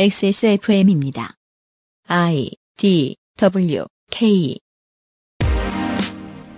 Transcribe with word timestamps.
XSFM입니다. 0.00 1.34
I 2.06 2.52
D 2.76 3.16
W 3.36 3.84
K 4.12 4.56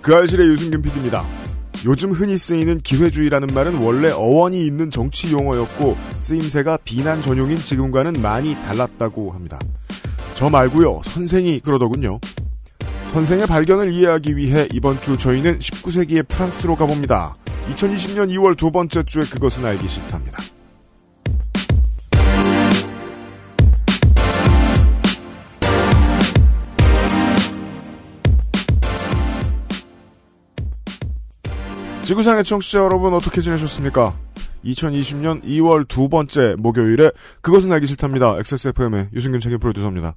그 0.03 0.15
알실의 0.15 0.47
유승균 0.47 0.83
PD입니다. 0.83 1.25
요즘 1.87 2.11
흔히 2.13 2.37
쓰이는 2.37 2.77
기회주의라는 2.81 3.55
말은 3.55 3.79
원래 3.79 4.11
어원이 4.11 4.67
있는 4.67 4.91
정치 4.91 5.33
용어였고 5.33 5.97
쓰임새가 6.19 6.81
비난 6.85 7.23
전용인 7.23 7.57
지금과는 7.57 8.21
많이 8.21 8.55
달랐다고 8.57 9.31
합니다. 9.31 9.59
저 10.35 10.51
말고요. 10.51 11.01
선생이 11.07 11.61
그러더군요. 11.61 12.21
선생의 13.15 13.47
발견을 13.47 13.91
이해하기 13.91 14.37
위해 14.37 14.69
이번 14.75 15.01
주 15.01 15.17
저희는 15.17 15.61
19세기의 15.61 16.29
프랑스로 16.29 16.77
가봅니다. 16.77 17.33
2020년 17.71 18.29
2월 18.35 18.59
두 18.59 18.71
번째 18.71 19.03
주에 19.03 19.23
그것은 19.23 19.65
알기 19.65 19.89
싫답니다. 19.89 20.43
지구상의 32.11 32.43
청취자 32.43 32.81
여러분 32.81 33.15
어떻게 33.15 33.41
지내셨습니까? 33.41 34.13
2020년 34.65 35.45
2월 35.45 35.87
두 35.87 36.09
번째 36.09 36.57
목요일에 36.59 37.13
그것은 37.41 37.71
알기 37.71 37.87
싫답니다. 37.87 38.37
XSFM의 38.37 39.11
유승균 39.13 39.39
책임 39.39 39.61
프로듀서입니다. 39.61 40.17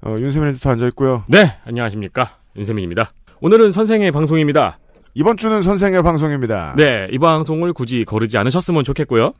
어, 0.00 0.16
윤세민 0.18 0.48
에디터 0.48 0.70
앉아있고요. 0.70 1.24
네, 1.28 1.58
안녕하십니까. 1.66 2.38
윤세민입니다. 2.56 3.12
오늘은 3.42 3.70
선생의 3.72 4.12
방송입니다. 4.12 4.78
이번 5.12 5.36
주는 5.36 5.60
선생의 5.60 6.02
방송입니다. 6.02 6.72
네, 6.78 7.08
이 7.10 7.18
방송을 7.18 7.74
굳이 7.74 8.06
거르지 8.06 8.38
않으셨으면 8.38 8.84
좋겠고요. 8.84 9.34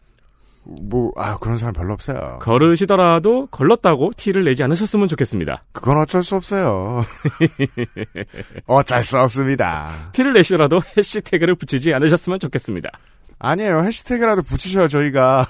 뭐, 0.64 1.12
아, 1.16 1.38
그런 1.38 1.56
사람 1.56 1.74
별로 1.74 1.92
없어요. 1.94 2.38
거르시더라도 2.40 3.46
걸렀다고 3.46 4.10
티를 4.16 4.44
내지 4.44 4.62
않으셨으면 4.62 5.08
좋겠습니다. 5.08 5.64
그건 5.72 5.98
어쩔 5.98 6.22
수 6.22 6.36
없어요. 6.36 7.04
어쩔 8.66 9.02
수 9.02 9.18
없습니다. 9.18 9.90
티를 10.12 10.32
내시더라도 10.34 10.80
해시태그를 10.96 11.54
붙이지 11.54 11.94
않으셨으면 11.94 12.38
좋겠습니다. 12.38 12.90
아니에요. 13.38 13.82
해시태그라도 13.84 14.42
붙이셔야 14.42 14.88
저희가 14.88 15.46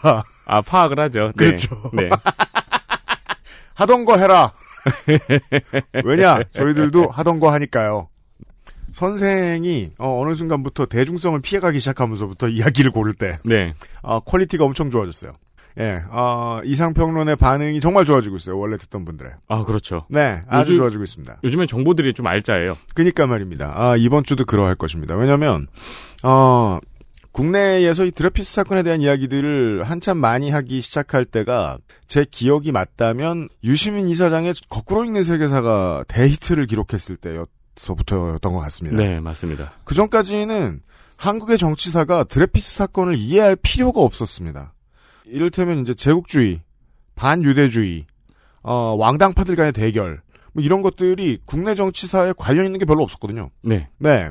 아, 0.46 0.60
파악을 0.62 0.98
하죠. 1.00 1.32
네. 1.36 1.44
그렇죠. 1.44 1.90
네. 1.92 2.08
하던 3.74 4.04
거 4.04 4.16
해라. 4.16 4.52
왜냐? 6.04 6.40
저희들도 6.52 7.08
하던 7.08 7.40
거 7.40 7.52
하니까요. 7.52 8.08
선생이 9.00 9.92
어, 9.98 10.22
느 10.28 10.34
순간부터 10.34 10.84
대중성을 10.84 11.40
피해가기 11.40 11.80
시작하면서부터 11.80 12.48
이야기를 12.52 12.90
고를 12.90 13.14
때 13.14 13.38
네. 13.46 13.72
어, 14.02 14.20
quality가 14.20 14.64
엄청 14.64 14.90
좋아졌어요. 14.90 15.32
예, 15.78 16.02
어, 16.10 16.60
이상평론의 16.64 17.36
반응이 17.36 17.80
정말 17.80 18.04
좋아지고 18.04 18.36
있어요. 18.36 18.58
원래 18.58 18.76
듣던 18.76 19.06
분들의. 19.06 19.32
아, 19.48 19.64
그렇죠. 19.64 20.04
네, 20.10 20.42
아주 20.48 20.72
요즘- 20.72 20.82
좋아지고 20.82 21.04
있습니다. 21.04 21.38
요즘엔 21.42 21.66
정보들이 21.68 22.12
좀 22.12 22.26
알짜예요. 22.26 22.76
그니까 22.94 23.26
말입니다. 23.26 23.72
아, 23.74 23.96
이번 23.96 24.24
주도 24.24 24.44
그러할 24.44 24.74
것입니다. 24.74 25.16
왜냐면, 25.16 25.68
어, 26.22 26.78
국내에서 27.32 28.04
이 28.04 28.10
드레피스 28.10 28.52
사건에 28.52 28.82
대한 28.82 29.00
이야기들을 29.00 29.84
한참 29.84 30.18
많이 30.18 30.50
하기 30.50 30.80
시작할 30.82 31.24
때가 31.24 31.78
제 32.08 32.26
기억이 32.28 32.72
맞다면 32.72 33.48
유시민 33.64 34.08
이사장의 34.08 34.54
거꾸로 34.68 35.04
읽는 35.04 35.22
세계사가 35.22 36.04
대히트를 36.08 36.66
기록했을 36.66 37.16
때였 37.16 37.48
서부터였던 37.80 38.52
것 38.52 38.60
같습니다. 38.60 38.98
네, 38.98 39.20
맞습니다. 39.20 39.72
그 39.84 39.94
전까지는 39.94 40.82
한국의 41.16 41.58
정치사가 41.58 42.24
드레피스 42.24 42.76
사건을 42.76 43.16
이해할 43.16 43.56
필요가 43.56 44.00
없었습니다. 44.00 44.74
이를테면 45.26 45.80
이제 45.80 45.94
제국주의, 45.94 46.62
반유대주의, 47.14 48.06
어, 48.62 48.94
왕당파들 48.98 49.56
간의 49.56 49.72
대결, 49.72 50.22
뭐 50.52 50.62
이런 50.62 50.82
것들이 50.82 51.38
국내 51.44 51.74
정치사에 51.74 52.34
관련 52.36 52.66
있는 52.66 52.78
게 52.78 52.84
별로 52.84 53.02
없었거든요. 53.02 53.50
네. 53.62 53.88
네. 53.98 54.30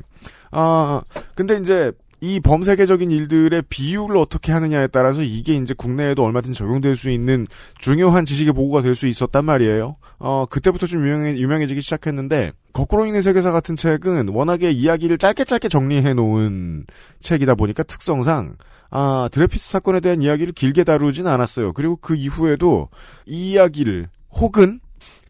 아, 0.50 1.02
근데 1.34 1.56
이제 1.56 1.92
이 2.20 2.38
범세계적인 2.40 3.10
일들의 3.10 3.62
비율을 3.68 4.16
어떻게 4.16 4.52
하느냐에 4.52 4.88
따라서 4.88 5.22
이게 5.22 5.54
이제 5.54 5.74
국내에도 5.76 6.22
얼마든지 6.24 6.58
적용될 6.58 6.96
수 6.96 7.10
있는 7.10 7.46
중요한 7.78 8.24
지식의 8.24 8.52
보고가 8.52 8.82
될 8.82 8.94
수 8.94 9.06
있었단 9.06 9.44
말이에요. 9.44 9.96
어, 10.18 10.44
그때부터 10.50 10.86
좀 10.86 11.06
유명해, 11.06 11.36
유명해지기 11.36 11.80
시작했는데, 11.80 12.52
거꾸로 12.74 13.06
읽는 13.06 13.22
세계사 13.22 13.50
같은 13.50 13.76
책은 13.76 14.28
워낙에 14.28 14.70
이야기를 14.70 15.16
짧게 15.16 15.44
짧게 15.44 15.68
정리해 15.68 16.12
놓은 16.12 16.84
책이다 17.20 17.54
보니까 17.54 17.82
특성상, 17.84 18.56
아, 18.90 19.28
드레피스 19.32 19.70
사건에 19.70 20.00
대한 20.00 20.20
이야기를 20.22 20.52
길게 20.52 20.84
다루진 20.84 21.26
않았어요. 21.26 21.72
그리고 21.72 21.96
그 21.96 22.14
이후에도 22.14 22.88
이 23.24 23.52
이야기를 23.52 24.08
혹은 24.32 24.80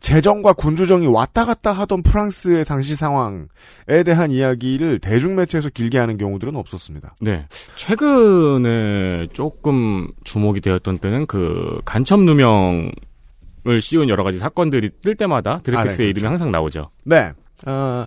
재정과 0.01 0.55
군주정이 0.55 1.07
왔다 1.07 1.45
갔다 1.45 1.73
하던 1.73 2.03
프랑스의 2.03 2.65
당시 2.65 2.97
상황에 2.97 3.45
대한 4.05 4.31
이야기를 4.31 4.99
대중매체에서 4.99 5.69
길게 5.69 5.99
하는 5.99 6.17
경우들은 6.17 6.57
없었습니다. 6.57 7.15
네. 7.21 7.47
최근에 7.77 9.29
조금 9.33 10.09
주목이 10.25 10.61
되었던 10.63 10.99
때는 10.99 11.27
그 11.27 11.81
간첩 11.85 12.21
누명을 12.23 12.93
씌운 13.81 14.09
여러 14.09 14.25
가지 14.25 14.39
사건들이 14.39 14.91
뜰 15.03 15.17
때마다 15.17 15.61
드레피스의 15.63 15.79
아, 15.79 15.85
네, 15.85 15.97
그렇죠. 15.97 16.03
이름이 16.11 16.27
항상 16.27 16.51
나오죠. 16.51 16.91
네. 17.05 17.33
아, 17.67 18.07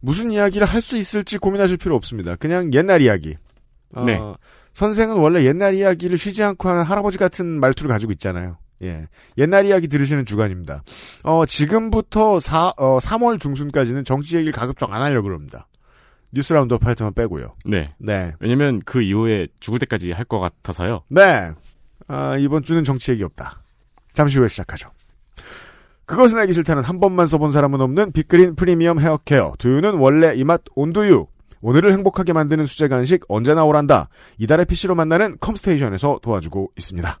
무슨 0.00 0.30
이야기를 0.30 0.66
할 0.66 0.80
수 0.82 0.96
있을지 0.98 1.38
고민하실 1.38 1.78
필요 1.78 1.94
없습니다. 1.96 2.36
그냥 2.36 2.72
옛날 2.74 3.00
이야기. 3.02 3.36
어, 3.94 4.04
네. 4.04 4.20
선생은 4.74 5.16
원래 5.16 5.44
옛날 5.44 5.74
이야기를 5.74 6.16
쉬지 6.16 6.42
않고 6.42 6.68
하는 6.68 6.82
할아버지 6.82 7.18
같은 7.18 7.46
말투를 7.46 7.88
가지고 7.88 8.12
있잖아요. 8.12 8.56
예. 8.82 9.08
옛날 9.38 9.66
이야기 9.66 9.88
들으시는 9.88 10.24
주간입니다. 10.26 10.82
어, 11.22 11.44
지금부터 11.46 12.40
4, 12.40 12.72
어, 12.76 12.98
3월 12.98 13.38
중순까지는 13.40 14.04
정치 14.04 14.36
얘기를 14.36 14.52
가급적 14.52 14.92
안 14.92 15.02
하려고 15.02 15.24
그럽니다. 15.28 15.66
뉴스 16.32 16.52
라운드 16.52 16.78
파이트만 16.78 17.12
빼고요. 17.14 17.54
네. 17.64 17.92
네. 17.98 18.32
왜냐면 18.40 18.80
그 18.84 19.02
이후에 19.02 19.48
죽을 19.60 19.78
때까지 19.80 20.12
할 20.12 20.24
것 20.24 20.38
같아서요. 20.40 21.02
네. 21.08 21.50
아, 22.08 22.36
이번 22.38 22.62
주는 22.62 22.82
정치 22.84 23.10
얘기 23.12 23.22
없다. 23.24 23.62
잠시 24.12 24.38
후에 24.38 24.48
시작하죠. 24.48 24.90
그것은 26.06 26.38
알기 26.38 26.52
싫다는 26.52 26.82
한 26.82 26.98
번만 26.98 27.26
써본 27.26 27.52
사람은 27.52 27.80
없는 27.80 28.12
빅그린 28.12 28.56
프리미엄 28.56 28.98
헤어케어. 28.98 29.54
두유는 29.58 29.94
원래 29.98 30.34
이 30.34 30.44
맛 30.44 30.62
온두유. 30.74 31.26
오늘을 31.60 31.92
행복하게 31.92 32.32
만드는 32.32 32.66
수제 32.66 32.88
간식 32.88 33.22
언제나 33.28 33.64
오란다. 33.64 34.08
이달의 34.38 34.66
PC로 34.66 34.94
만나는 34.94 35.36
컴스테이션에서 35.40 36.18
도와주고 36.22 36.72
있습니다. 36.76 37.20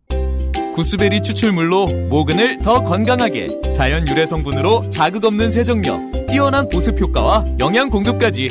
구스베리 0.75 1.21
추출물로 1.21 1.87
모근을 2.09 2.59
더 2.59 2.81
건강하게 2.83 3.73
자연 3.73 4.07
유래 4.07 4.25
성분으로 4.25 4.89
자극 4.89 5.25
없는 5.25 5.51
세정력 5.51 6.27
뛰어난 6.27 6.69
보습 6.69 6.99
효과와 6.99 7.45
영양 7.59 7.89
공급까지 7.89 8.47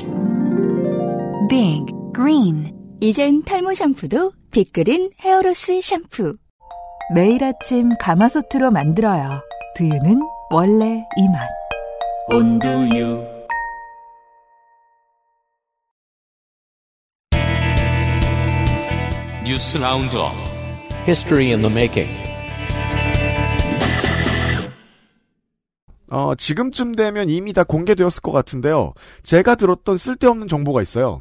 Big 1.48 1.86
Green 2.14 2.72
이젠 3.00 3.42
탈모 3.42 3.74
샴푸도 3.74 4.32
빅그린 4.50 5.10
헤어로스 5.20 5.80
샴푸. 5.80 6.36
매일 7.14 7.42
아침 7.42 7.96
가마솥으로 7.98 8.70
만들어요. 8.70 9.42
두유는 9.76 10.20
원래 10.50 11.02
이 11.16 11.28
맛. 11.28 11.48
온두유. 12.28 13.24
뉴스 19.46 19.78
라운드업 19.78 20.49
History 21.06 21.52
in 21.52 21.62
the 21.62 21.70
making. 21.70 22.10
어, 26.08 26.34
지금쯤 26.34 26.94
되면 26.94 27.30
이미 27.30 27.52
다 27.52 27.62
공개되었을 27.62 28.20
것 28.20 28.32
같은데요. 28.32 28.92
제가 29.22 29.54
들었던 29.54 29.96
쓸데없는 29.96 30.48
정보가 30.48 30.82
있어요. 30.82 31.20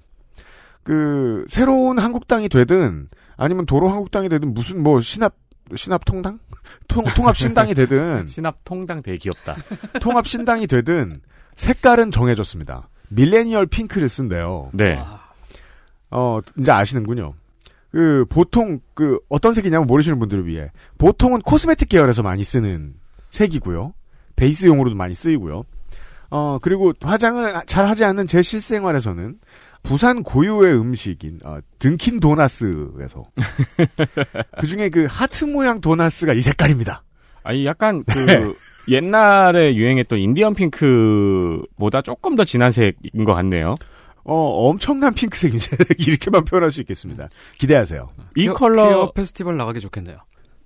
그, 0.83 1.45
새로운 1.47 1.99
한국당이 1.99 2.49
되든, 2.49 3.07
아니면 3.37 3.65
도로 3.65 3.89
한국당이 3.89 4.29
되든, 4.29 4.53
무슨 4.53 4.81
뭐, 4.81 4.99
신합, 4.99 5.35
신합 5.75 6.03
통당? 6.05 6.39
통, 6.87 7.03
통합 7.15 7.37
신당이 7.37 7.75
되든, 7.75 8.25
신합 8.27 8.57
통당 8.63 9.01
대기업다. 9.03 9.55
통합 10.01 10.27
신당이 10.27 10.65
되든, 10.65 11.21
색깔은 11.55 12.09
정해졌습니다. 12.09 12.89
millennial 13.09 13.67
pink를 13.67 14.09
쓴대요. 14.09 14.69
네. 14.73 14.99
어, 16.09 16.39
이제 16.57 16.71
아시는군요. 16.71 17.33
그, 17.91 18.25
보통, 18.29 18.79
그, 18.93 19.19
어떤 19.29 19.53
색이냐면 19.53 19.87
모르시는 19.87 20.19
분들을 20.19 20.45
위해. 20.45 20.71
보통은 20.97 21.41
코스메틱 21.41 21.89
계열에서 21.89 22.23
많이 22.23 22.43
쓰는 22.43 22.93
색이고요. 23.31 23.93
베이스용으로도 24.35 24.95
많이 24.95 25.15
쓰이고요. 25.15 25.63
어, 26.31 26.59
그리고 26.61 26.93
화장을 27.01 27.53
잘 27.65 27.87
하지 27.87 28.05
않는 28.05 28.27
제 28.27 28.41
실생활에서는 28.41 29.39
부산 29.81 30.23
고유의 30.23 30.79
음식인 30.79 31.39
어, 31.43 31.59
등킨 31.79 32.19
도나스에서 32.19 33.23
그 34.59 34.67
중에 34.67 34.89
그 34.89 35.07
하트 35.09 35.45
모양 35.45 35.81
도나스가 35.81 36.33
이 36.33 36.41
색깔입니다. 36.41 37.03
아니 37.43 37.65
약간 37.65 38.03
그 38.03 38.19
네. 38.19 38.53
옛날에 38.89 39.75
유행했던 39.75 40.19
인디언 40.19 40.55
핑크보다 40.55 42.01
조금 42.01 42.35
더 42.35 42.43
진한 42.43 42.71
색인 42.71 43.23
것 43.23 43.33
같네요. 43.33 43.75
어, 44.29 44.69
엄청난 44.69 45.13
핑크색이죠. 45.13 45.75
이렇게만 45.97 46.45
표현할 46.45 46.71
수 46.71 46.81
있겠습니다. 46.81 47.27
기대하세요. 47.57 48.09
이 48.35 48.47
퀴어- 48.47 48.53
컬러 48.53 48.87
퀴어 48.87 49.11
페스티벌 49.13 49.57
나가기 49.57 49.79
좋겠네요. 49.79 50.17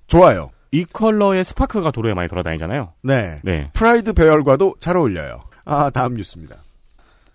좋아요. 0.07 0.51
이 0.71 0.85
컬러의 0.85 1.43
스파크가 1.45 1.91
도로에 1.91 2.13
많이 2.13 2.27
돌아다니잖아요. 2.27 2.93
네. 3.03 3.39
네. 3.43 3.69
프라이드 3.73 4.13
배열과도 4.13 4.75
잘 4.79 4.97
어울려요. 4.97 5.41
아, 5.65 5.89
다음 5.91 6.15
뉴스입니다. 6.15 6.57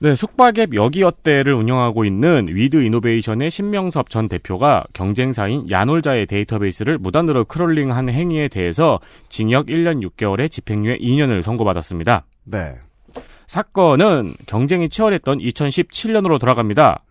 네, 0.00 0.14
숙박앱 0.14 0.74
여기어때를 0.74 1.54
운영하고 1.54 2.04
있는 2.04 2.46
위드 2.48 2.76
이노베이션의 2.84 3.50
신명섭 3.50 4.10
전 4.10 4.28
대표가 4.28 4.84
경쟁사인 4.92 5.68
야놀자의 5.68 6.26
데이터베이스를 6.26 6.98
무단으로 6.98 7.46
crawling한 7.46 8.08
행위에 8.08 8.46
대해서 8.48 9.00
징역 9.28 9.66
1년 9.66 10.06
6개월에 10.08 10.48
집행유예 10.50 10.98
2년을 10.98 11.42
선고받았습니다. 11.42 12.26
네. 12.44 12.74
사건은 13.48 14.34
경쟁이 14.46 14.88
치열했던 14.88 15.38
2017년으로 15.38 16.38
돌아갑니다. 16.38 17.02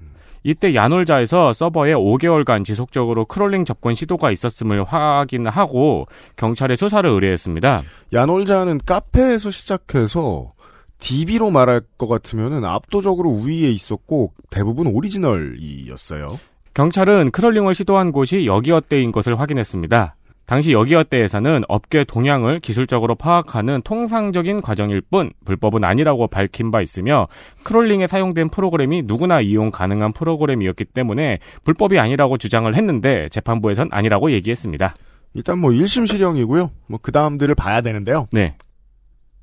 이때 0.44 0.74
야놀자에서 0.74 1.52
서버에 1.52 1.94
5개월간 1.94 2.64
지속적으로 2.64 3.26
crawling 3.26 3.66
접근 3.66 3.96
시도가 3.96 4.32
있었음을 4.32 4.84
확인하고 4.86 6.06
경찰에 6.38 6.76
수사를 6.76 7.10
의뢰했습니다. 7.10 7.82
야놀자는 8.14 8.80
카페에서 8.86 9.52
시작해서 9.52 10.54
DB로 11.00 11.50
말할 11.50 11.82
것 11.98 12.08
같으면은 12.08 12.66
압도적으로 12.66 13.30
우위에 13.30 13.72
있었고 13.72 14.34
대부분 14.50 14.88
오리지널이었어요. 14.88 16.28
경찰은 16.76 17.32
crawling을 17.32 17.74
시도한 17.74 18.12
곳이 18.12 18.46
여기어때인 18.46 19.12
것을 19.12 19.40
확인했습니다. 19.40 20.17
당시 20.48 20.72
여기어때에서는 20.72 21.64
업계 21.68 22.06
동향을 22.06 22.62
기술적으로 22.62 23.16
파악하는 23.16 23.82
통상적인 23.84 24.62
과정일 24.62 25.02
뿐 25.02 25.32
불법은 25.46 25.84
아니라고 25.84 26.28
밝힌 26.28 26.72
바 26.72 26.82
있으며 26.82 27.28
크롤링에 27.64 28.08
사용된 28.08 28.50
프로그램이 28.50 29.04
누구나 29.06 29.42
이용 29.42 29.72
가능한 29.72 30.14
프로그램이었기 30.14 30.86
때문에 30.86 31.40
불법이 31.66 32.00
아니라고 32.00 32.38
주장을 32.38 32.74
했는데 32.74 33.28
재판부에선 33.30 33.90
아니라고 33.92 34.32
얘기했습니다. 34.32 34.96
일단 35.34 35.60
뭐 35.60 35.72
1심 35.72 36.08
실형이고요. 36.08 36.72
뭐 36.88 37.00
그 37.02 37.12
다음들을 37.12 37.54
봐야 37.56 37.82
되는데요. 37.82 38.26
네. 38.32 38.56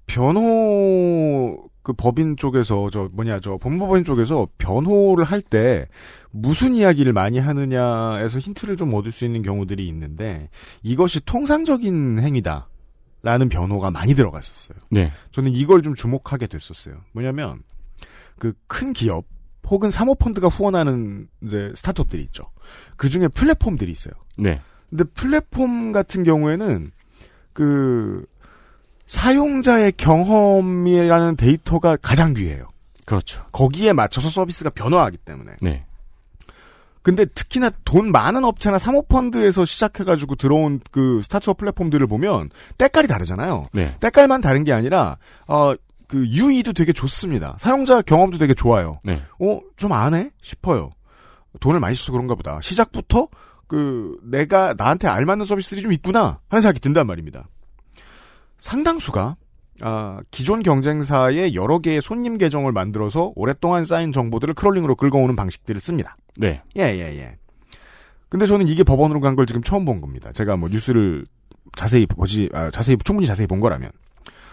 변호 0.06 1.63
그 1.84 1.92
법인 1.92 2.36
쪽에서 2.36 2.90
저 2.90 3.08
뭐냐 3.12 3.38
저 3.40 3.56
법무법인 3.58 4.02
쪽에서 4.02 4.48
변호를 4.58 5.24
할 5.24 5.42
때 5.42 5.86
무슨 6.32 6.74
이야기를 6.74 7.12
많이 7.12 7.38
하느냐에서 7.38 8.38
힌트를 8.40 8.76
좀 8.76 8.92
얻을 8.94 9.12
수 9.12 9.24
있는 9.24 9.42
경우들이 9.42 9.86
있는데 9.88 10.48
이것이 10.82 11.20
통상적인 11.24 12.18
행위다 12.18 12.68
라는 13.22 13.48
변호가 13.48 13.90
많이 13.90 14.14
들어갔었어요. 14.14 14.76
네. 14.90 15.12
저는 15.30 15.52
이걸 15.52 15.82
좀 15.82 15.94
주목하게 15.94 16.46
됐었어요. 16.48 16.96
뭐냐면 17.12 17.62
그 18.38 18.54
큰 18.66 18.92
기업 18.92 19.26
혹은 19.66 19.90
사모펀드가 19.90 20.48
후원하는 20.48 21.28
이제 21.42 21.72
스타트업들이 21.74 22.22
있죠. 22.24 22.44
그 22.96 23.08
중에 23.08 23.28
플랫폼들이 23.28 23.90
있어요. 23.92 24.12
네. 24.38 24.60
근데 24.90 25.04
플랫폼 25.04 25.92
같은 25.92 26.22
경우에는 26.24 26.90
그 27.52 28.26
사용자의 29.06 29.92
경험이라는 29.96 31.36
데이터가 31.36 31.96
가장 31.96 32.34
귀해요. 32.34 32.68
그렇죠. 33.04 33.44
거기에 33.52 33.92
맞춰서 33.92 34.30
서비스가 34.30 34.70
변화하기 34.70 35.18
때문에. 35.18 35.52
네. 35.60 35.84
근데 37.02 37.26
특히나 37.26 37.70
돈 37.84 38.12
많은 38.12 38.44
업체나 38.44 38.78
사모펀드에서 38.78 39.66
시작해가지고 39.66 40.36
들어온 40.36 40.80
그 40.90 41.20
스타트업 41.22 41.58
플랫폼들을 41.58 42.06
보면 42.06 42.48
때깔이 42.78 43.06
다르잖아요. 43.06 43.68
네. 43.74 43.94
때깔만 44.00 44.40
다른 44.40 44.64
게 44.64 44.72
아니라 44.72 45.18
어그 45.46 46.28
유의도 46.28 46.72
되게 46.72 46.94
좋습니다. 46.94 47.56
사용자 47.58 48.00
경험도 48.00 48.38
되게 48.38 48.54
좋아요. 48.54 49.00
네. 49.04 49.20
어좀 49.38 49.92
안해 49.92 50.30
싶어요. 50.40 50.92
돈을 51.60 51.78
많이 51.78 51.94
써서 51.94 52.10
그런가 52.10 52.34
보다. 52.34 52.58
시작부터 52.62 53.28
그 53.68 54.16
내가 54.22 54.72
나한테 54.74 55.06
알맞는 55.06 55.44
서비스들이 55.44 55.82
좀 55.82 55.92
있구나 55.92 56.40
하는 56.48 56.62
생각이 56.62 56.80
든단 56.80 57.06
말입니다. 57.06 57.48
상당수가 58.64 59.36
아, 59.82 60.20
기존 60.30 60.62
경쟁사의 60.62 61.54
여러 61.54 61.80
개의 61.80 62.00
손님 62.00 62.38
계정을 62.38 62.72
만들어서 62.72 63.32
오랫동안 63.36 63.84
쌓인 63.84 64.10
정보들을 64.12 64.54
크롤링으로 64.54 64.94
긁어오는 64.96 65.36
방식들을 65.36 65.80
씁니다. 65.80 66.16
네. 66.38 66.62
예, 66.78 66.82
예, 66.82 67.18
예. 67.18 67.36
근데 68.30 68.46
저는 68.46 68.68
이게 68.68 68.82
법원으로 68.84 69.20
간 69.20 69.36
걸 69.36 69.44
지금 69.46 69.62
처음 69.62 69.84
본 69.84 70.00
겁니다. 70.00 70.32
제가 70.32 70.56
뭐 70.56 70.68
뉴스를 70.70 71.26
자세히 71.76 72.06
보지, 72.06 72.48
아, 72.54 72.70
자세히, 72.70 72.96
충분히 73.04 73.26
자세히 73.26 73.46
본 73.46 73.60
거라면. 73.60 73.90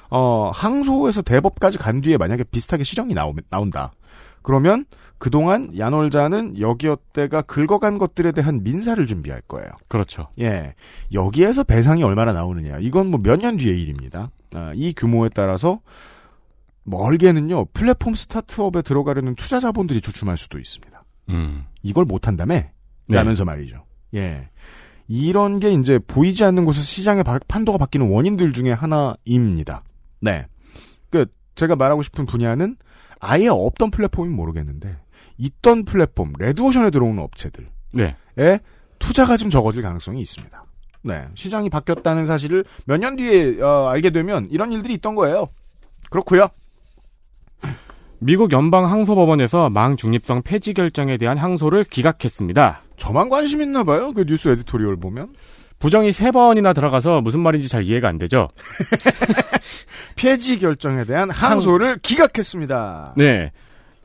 어, 0.10 0.52
항소에서 0.54 1.22
대법까지 1.22 1.78
간 1.78 2.02
뒤에 2.02 2.18
만약에 2.18 2.44
비슷하게 2.44 2.84
실형이 2.84 3.13
나오, 3.13 3.34
나온다. 3.50 3.94
그러면 4.44 4.86
그동안 5.18 5.72
야놀자는 5.78 6.60
여기어때가 6.60 7.44
긁어간 7.44 7.98
것들에 7.98 8.32
대한 8.32 8.64
민사를 8.64 9.04
준비할 9.06 9.42
거예요. 9.42 9.70
그렇죠. 9.88 10.30
예. 10.40 10.74
여기에서 11.14 11.64
배상이 11.64 12.04
얼마나 12.04 12.32
나오느냐. 12.34 12.78
이건 12.80 13.08
뭐 13.12 13.20
몇 13.22 13.40
년 13.40 13.58
뒤의 13.58 13.82
일입니다. 13.82 14.32
아, 14.54 14.72
이 14.76 14.94
규모에 14.94 15.30
따라서 15.34 15.80
멀게는요, 16.84 17.66
플랫폼 17.74 18.16
스타트업에 18.16 18.82
들어가려는 18.82 19.36
투자 19.36 19.60
자본들이 19.60 20.02
주춤할 20.02 20.38
수도 20.38 20.58
있습니다. 20.58 21.04
음. 21.30 21.66
이걸 21.84 22.06
못한다며? 22.06 22.56
네. 22.56 22.72
라면서 23.08 23.46
말이죠. 23.46 23.86
예. 24.16 24.50
이런 25.08 25.60
게 25.60 25.72
이제 25.74 26.00
보이지 26.00 26.44
않는 26.44 26.66
곳에서 26.66 26.84
시장의 26.84 27.24
바- 27.24 27.40
판도가 27.48 27.78
바뀌는 27.78 28.10
원인들 28.10 28.54
중에 28.54 28.72
하나입니다. 28.72 29.84
네. 30.22 30.46
그, 31.10 31.26
제가 31.56 31.76
말하고 31.76 32.02
싶은 32.02 32.26
분야는 32.26 32.78
아예 33.22 33.48
없던 33.48 33.92
플랫폼은 33.92 34.32
모르겠는데, 34.36 34.98
있던 35.38 35.86
플랫폼, 35.86 36.34
레드오션에 36.38 36.90
들어오는 36.90 37.22
업체들에 37.24 37.66
네. 37.94 38.16
투자가 39.00 39.38
좀 39.38 39.50
적어질 39.50 39.82
가능성이 39.82 40.22
있습니다. 40.22 40.66
네. 41.04 41.26
시장이 41.36 41.70
바뀌었다는 41.70 42.26
사실을 42.26 42.64
몇 42.86 42.98
년 43.00 43.16
뒤에, 43.16 43.62
어, 43.62 43.88
알게 43.88 44.10
되면 44.12 44.48
이런 44.52 44.72
일들이 44.72 44.94
있던 44.96 45.16
거예요. 45.16 45.48
그렇고요 46.10 46.48
미국 48.20 48.51
연방 48.51 48.86
항소법원에서 48.92 49.70
망 49.70 49.98
중립성 49.98 50.44
폐지 50.44 50.74
결정에 50.74 51.18
대한 51.18 51.38
항소를 51.40 51.84
기각했습니다. 51.86 52.82
저만 52.98 53.30
관심 53.30 53.62
있나 53.62 53.84
봐요. 53.84 54.13
그 54.13 54.25
뉴스 54.25 54.50
editorial 54.50 54.98
보면. 54.98 55.34
부정이 55.82 56.14
세 56.14 56.32
번이나 56.32 56.74
들어가서 56.74 57.22
무슨 57.22 57.42
말인지 57.42 57.68
잘 57.68 57.84
이해가 57.84 58.08
안 58.08 58.18
되죠. 58.18 58.48
폐지 60.16 60.60
결정에 60.60 61.04
대한 61.04 61.30
항소를 61.30 61.98
기각했습니다. 62.02 63.16
네. 63.18 63.52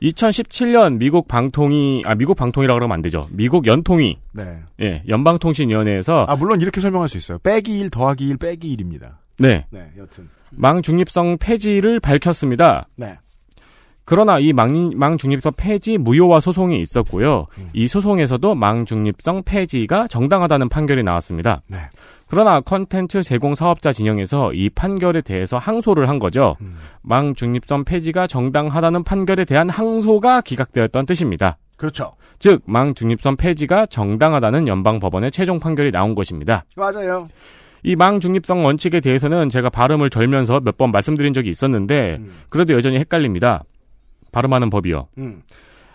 2017년 0.01 0.97
미국 0.97 1.27
방통위 1.27 2.03
아 2.05 2.13
미국 2.15 2.35
방통위라 2.35 2.73
그러면 2.73 2.95
안 2.95 3.01
되죠. 3.01 3.23
미국 3.31 3.65
연통위 3.65 4.17
네. 4.33 4.59
예, 4.81 5.03
연방통신위원회에서 5.07 6.25
아, 6.27 6.35
물론 6.35 6.61
이렇게 6.61 6.81
설명할 6.81 7.09
수 7.09 7.17
있어요. 7.17 7.39
빼기 7.39 7.79
1 7.79 7.89
더하기 7.89 8.27
1 8.27 8.37
빼기 8.37 8.75
1입니다. 8.75 9.17
네. 9.39 9.65
네, 9.71 9.87
여튼. 9.97 10.29
망 10.51 10.81
중립성 10.81 11.37
폐지를 11.39 11.99
밝혔습니다. 11.99 12.87
네. 12.95 13.17
그러나 14.09 14.39
이 14.39 14.53
망, 14.53 14.91
망 14.95 15.17
중립성 15.17 15.51
폐지 15.57 15.97
무효화 15.97 16.39
소송이 16.39 16.79
있었고요. 16.79 17.47
이 17.73 17.87
소송에서도 17.89 18.55
망 18.55 18.85
중립성 18.85 19.43
폐지가 19.43 20.07
정당하다는 20.07 20.69
판결이 20.69 21.03
나왔습니다. 21.03 21.61
네. 21.67 21.77
그러나 22.29 22.61
컨텐츠 22.61 23.21
제공 23.23 23.53
사업자 23.53 23.91
진영에서 23.91 24.53
이 24.53 24.69
판결에 24.69 25.19
대해서 25.19 25.57
항소를 25.57 26.07
한 26.07 26.19
거죠. 26.19 26.55
음. 26.61 26.77
망 27.01 27.35
중립성 27.35 27.83
폐지가 27.83 28.27
정당하다는 28.27 29.03
판결에 29.03 29.43
대한 29.43 29.69
항소가 29.69 30.39
기각되었던 30.39 31.05
뜻입니다. 31.05 31.57
그렇죠. 31.75 32.11
즉, 32.39 32.61
망 32.65 32.93
중립성 32.93 33.35
폐지가 33.35 33.87
정당하다는 33.87 34.69
연방 34.69 35.01
법원의 35.01 35.31
최종 35.31 35.59
판결이 35.59 35.91
나온 35.91 36.15
것입니다. 36.15 36.63
맞아요. 36.77 37.27
이 37.83 37.95
망 37.97 38.21
중립성 38.21 38.63
원칙에 38.63 39.01
대해서는 39.01 39.49
제가 39.49 39.69
발음을 39.69 40.09
절면서 40.09 40.61
몇 40.61 40.77
번 40.77 40.91
말씀드린 40.91 41.33
적이 41.33 41.49
있었는데 41.49 42.19
그래도 42.49 42.71
여전히 42.73 42.99
헷갈립니다. 42.99 43.63
발음하는 44.37 44.69
법이요. 44.69 45.07
음. 45.17 45.41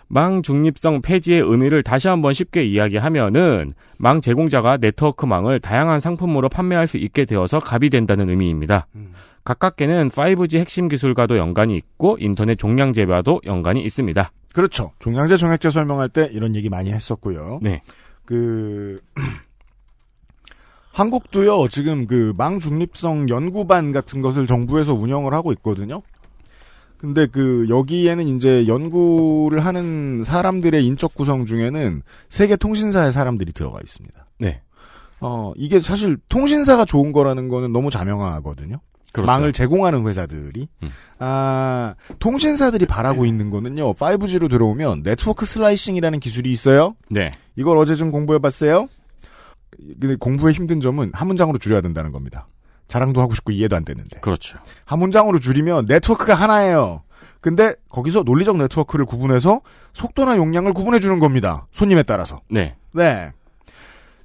망 0.09 0.43
중립성 0.43 1.01
폐지의 1.01 1.41
의미를 1.41 1.81
다시 1.81 2.07
한번 2.09 2.33
쉽게 2.33 2.65
이야기하면은 2.65 3.73
망 3.97 4.19
제공자가 4.21 4.77
네트워크 4.77 5.25
망을 5.25 5.59
다양한 5.59 5.99
상품으로 6.01 6.49
판매할 6.49 6.87
수 6.87 6.97
있게 6.97 7.23
되어서 7.25 7.59
갑이 7.59 7.89
된다는 7.89 8.29
의미입니다. 8.29 8.85
가깝게는 9.45 10.09
5G 10.09 10.59
핵심 10.59 10.87
기술과도 10.89 11.37
연관이 11.37 11.75
있고 11.77 12.17
인터넷 12.19 12.55
종량제와도 12.55 13.41
연관이 13.45 13.81
있습니다. 13.81 14.31
그렇죠. 14.53 14.91
종량제 14.99 15.37
정액제 15.37 15.69
설명할 15.71 16.09
때 16.09 16.29
이런 16.31 16.55
얘기 16.55 16.69
많이 16.69 16.91
했었고요. 16.91 17.59
네. 17.63 17.81
그 18.25 18.99
한국도요, 20.93 21.67
지금 21.69 22.05
그 22.05 22.33
망 22.37 22.59
중립성 22.59 23.29
연구반 23.29 23.91
같은 23.91 24.21
것을 24.21 24.45
정부에서 24.45 24.93
운영을 24.93 25.33
하고 25.33 25.51
있거든요. 25.53 26.01
근데 27.03 27.27
그, 27.27 27.67
여기에는 27.67 28.29
이제 28.29 28.65
연구를 28.65 29.65
하는 29.65 30.23
사람들의 30.23 30.85
인적 30.85 31.13
구성 31.15 31.45
중에는 31.45 32.01
세계 32.29 32.55
통신사의 32.55 33.11
사람들이 33.11 33.51
들어가 33.51 33.79
있습니다. 33.83 34.25
네. 34.39 34.61
어, 35.19 35.51
이게 35.57 35.81
사실 35.81 36.17
통신사가 36.29 36.85
좋은 36.85 37.11
거라는 37.11 37.49
거는 37.49 37.73
너무 37.73 37.89
자명하거든요. 37.89 38.77
그렇죠. 39.11 39.27
망을 39.29 39.51
제공하는 39.51 40.07
회사들이. 40.07 40.69
음. 40.81 40.89
아, 41.19 41.95
통신사들이 42.19 42.85
바라고 42.85 43.25
있는 43.25 43.49
거는요, 43.49 43.95
5G로 43.95 44.49
들어오면 44.49 45.03
네트워크 45.03 45.45
슬라이싱이라는 45.45 46.21
기술이 46.21 46.49
있어요. 46.51 46.95
네. 47.09 47.31
이걸 47.57 47.77
어제 47.79 47.95
좀 47.95 48.11
공부해 48.11 48.39
봤어요. 48.39 48.87
근데 49.99 50.15
공부의 50.15 50.53
힘든 50.53 50.79
점은 50.79 51.11
한 51.13 51.27
문장으로 51.27 51.57
줄여야 51.57 51.81
된다는 51.81 52.13
겁니다. 52.13 52.47
자랑도 52.93 53.21
하고 53.21 53.33
싶고 53.33 53.51
이해도 53.51 53.75
안 53.75 53.85
되는데. 53.85 54.19
그렇죠. 54.19 54.59
한 54.85 54.99
문장으로 54.99 55.39
줄이면 55.39 55.87
네트워크가 55.87 56.35
하나예요. 56.35 57.01
근데 57.41 57.73
거기서 57.89 58.21
논리적 58.21 58.55
네트워크를 58.57 59.05
구분해서 59.05 59.61
속도나 59.93 60.37
용량을 60.37 60.73
구분해 60.73 60.99
주는 60.99 61.17
겁니다. 61.17 61.65
손님에 61.71 62.03
따라서. 62.03 62.41
네. 62.51 62.75
네. 62.91 63.31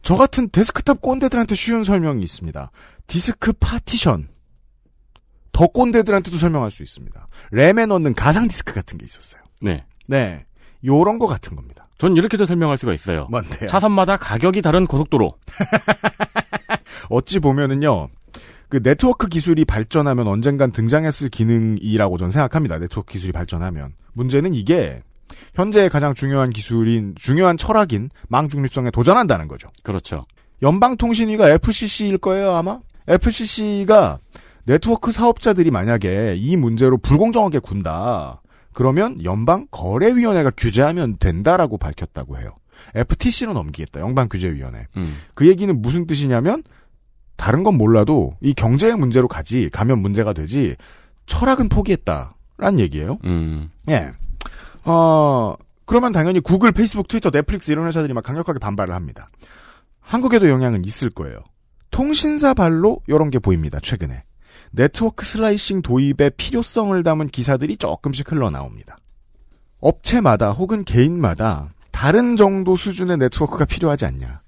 저 0.03 0.17
같은 0.17 0.51
데스크탑 0.51 1.01
꼰대들한테 1.01 1.55
쉬운 1.55 1.83
설명이 1.83 2.23
있습니다. 2.23 2.71
디스크 3.07 3.55
파티션. 3.55 4.29
더 5.53 5.67
꼰대들한테도 5.69 6.37
설명할 6.37 6.71
수 6.71 6.83
있습니다. 6.83 7.27
램에 7.53 7.87
넣는 7.87 8.13
가상 8.13 8.49
디스크 8.49 8.75
같은 8.75 8.99
게 8.99 9.07
있었어요. 9.07 9.41
네. 9.63 9.87
네. 10.09 10.45
요런 10.85 11.19
거 11.19 11.27
같은 11.27 11.57
겁니다. 11.57 11.89
전 11.97 12.19
이렇게도 12.19 12.45
설명할 12.45 12.77
수가 12.77 12.93
있어요. 12.93 13.29
뭔데요? 13.31 13.67
차선마다 13.67 14.19
가격이 14.19 14.61
다른 14.61 14.87
고속도로. 14.87 15.39
어찌 17.09 17.39
보면은요. 17.39 18.09
그 18.69 18.83
네트워크 18.83 19.29
기술이 19.29 19.65
발전하면 19.65 20.27
언젠간 20.29 20.73
등장했을 20.73 21.31
기능이라고 21.31 22.19
저는 22.19 22.31
생각합니다. 22.31 22.79
네트워크 22.79 23.13
기술이 23.13 23.33
발전하면. 23.33 23.95
문제는 24.13 24.55
이게 24.55 25.03
현재 25.55 25.89
가장 25.89 26.15
중요한 26.15 26.51
기술인 26.51 27.15
중요한 27.17 27.57
철학인 27.57 28.11
망 28.29 28.49
중립성에 28.49 28.91
도전한다는 28.91 29.49
거죠. 29.49 29.69
그렇죠. 29.83 30.27
연방통신위가 30.63 31.49
FCC일 31.51 32.19
거예요, 32.19 32.53
아마? 32.53 32.81
FCC가 33.07 34.19
네트워크 34.65 35.13
사업자들이 35.13 35.71
만약에 35.71 36.35
이 36.37 36.57
문제로 36.57 36.99
불공정하게 36.99 37.61
군다. 37.61 38.43
그러면 38.75 39.23
연방 39.25 39.67
거래위원회가 39.71 40.51
규제하면 40.57 41.17
된다라고 41.19 41.79
밝혔다고 41.79 42.39
해요. 42.39 42.51
FTC로 42.95 43.55
넘기겠다. 43.55 44.01
연방 44.01 44.29
규제위원회. 44.29 44.87
음. 44.97 45.17
그 45.35 45.49
얘기는 45.49 45.81
무슨 45.81 46.07
뜻이냐면 46.07 46.63
다른 47.39 47.63
건 47.63 47.79
몰라도 47.79 48.35
이 48.43 48.53
경제의 48.53 48.97
문제로 48.97 49.29
가지 49.29 49.71
가면 49.71 50.01
문제가 50.01 50.35
되지 50.35 50.75
철학은 51.27 51.69
포기했다라는 51.71 52.81
얘기예요. 52.81 53.17
음. 53.25 53.71
예. 53.89 54.11
어 54.85 55.55
그러면 55.87 56.13
당연히 56.13 56.41
구글, 56.41 56.73
페이스북, 56.73 57.09
트위터, 57.09 57.31
넷플릭스 57.31 57.71
이런 57.71 57.87
회사들이 57.87 58.13
막 58.13 58.25
강력하게 58.25 58.59
반발을 58.59 58.93
합니다. 58.93 59.29
한국에도 60.01 60.51
영향은 60.51 60.85
있을 60.85 61.11
거예요. 61.11 61.39
통신사 61.91 62.55
발로 62.55 63.01
이런 63.07 63.31
게 63.31 63.39
보입니다. 63.39 63.79
최근에 63.81 64.25
네트워크 64.73 65.25
슬라이싱 65.25 65.83
도입의 65.83 66.33
필요성을 66.37 67.01
담은 67.03 67.29
기사들이 67.29 67.77
조금씩 67.77 68.33
흘러나옵니다. 68.33 68.97
업체마다 69.81 70.51
혹은 70.51 70.85
개인마다 70.85 71.71
다른 71.93 72.37
정도 72.37 72.75
수준의 72.75 73.19
네트워크가 73.19 73.65
필요하지 73.65 74.07
않냐. 74.07 74.43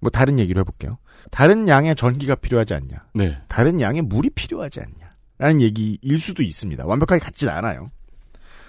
뭐 0.00 0.10
다른 0.10 0.38
얘기를 0.38 0.60
해볼게요. 0.60 0.98
다른 1.30 1.68
양의 1.68 1.94
전기가 1.96 2.34
필요하지 2.34 2.74
않냐. 2.74 3.06
네. 3.14 3.38
다른 3.48 3.80
양의 3.80 4.02
물이 4.02 4.30
필요하지 4.30 4.80
않냐. 4.80 5.12
라는 5.38 5.60
얘기일 5.60 6.18
수도 6.18 6.42
있습니다. 6.42 6.86
완벽하게 6.86 7.18
같진 7.18 7.48
않아요. 7.48 7.90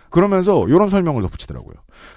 그러면서 0.09 0.67
이런 0.67 0.89
설명을 0.89 1.23
덧붙이더라고요. 1.23 1.73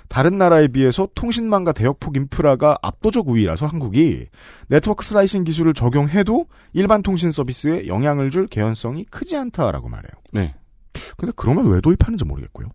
다른 0.08 0.36
나라에 0.36 0.68
비해서 0.68 1.08
통신망과 1.14 1.72
대역폭 1.72 2.16
인프라가 2.16 2.76
압도적 2.82 3.28
우위라서 3.28 3.66
한국이 3.66 4.26
네트워크 4.68 5.02
슬라이싱 5.02 5.44
기술을 5.44 5.72
적용해도 5.72 6.46
일반 6.74 7.02
통신 7.02 7.30
서비스에 7.30 7.86
영향을 7.86 8.30
줄 8.30 8.46
개연성이 8.48 9.04
크지 9.04 9.36
않다라고 9.36 9.88
말해요. 9.88 10.12
네. 10.32 10.54
근데 11.16 11.32
그러면 11.36 11.68
왜 11.68 11.80
도입하는지 11.80 12.26
모르겠고요. 12.26 12.68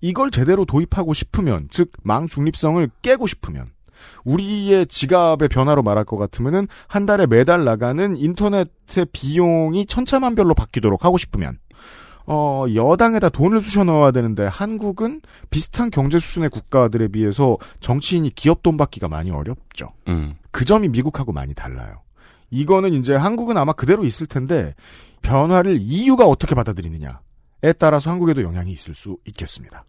이걸 0.00 0.30
제대로 0.30 0.64
도입하고 0.64 1.14
싶으면, 1.14 1.68
즉, 1.70 1.92
망 2.02 2.26
중립성을 2.26 2.88
깨고 3.02 3.26
싶으면, 3.26 3.70
우리의 4.24 4.86
지갑의 4.86 5.48
변화로 5.48 5.82
말할 5.82 6.04
것 6.04 6.16
같으면은, 6.16 6.68
한 6.86 7.06
달에 7.06 7.26
매달 7.26 7.64
나가는 7.64 8.16
인터넷의 8.16 9.06
비용이 9.12 9.86
천차만별로 9.86 10.54
바뀌도록 10.54 11.04
하고 11.04 11.18
싶으면, 11.18 11.58
어, 12.26 12.64
여당에다 12.72 13.28
돈을 13.28 13.60
쑤셔 13.60 13.84
넣어야 13.84 14.10
되는데, 14.10 14.46
한국은 14.46 15.20
비슷한 15.50 15.90
경제 15.90 16.18
수준의 16.18 16.50
국가들에 16.50 17.08
비해서 17.08 17.58
정치인이 17.80 18.30
기업 18.34 18.62
돈 18.62 18.76
받기가 18.76 19.08
많이 19.08 19.30
어렵죠. 19.30 19.88
음. 20.08 20.34
그 20.50 20.64
점이 20.64 20.88
미국하고 20.88 21.32
많이 21.32 21.54
달라요. 21.54 22.02
이거는 22.52 22.92
이제 22.92 23.14
한국은 23.14 23.56
아마 23.56 23.72
그대로 23.72 24.04
있을 24.04 24.26
텐데 24.26 24.74
변화를 25.22 25.78
EU가 25.80 26.26
어떻게 26.26 26.54
받아들이느냐에 26.54 27.14
따라서 27.70 28.10
한국에도 28.10 28.42
영향이 28.42 28.72
있을 28.72 28.94
수 28.96 29.18
있겠습니다. 29.26 29.84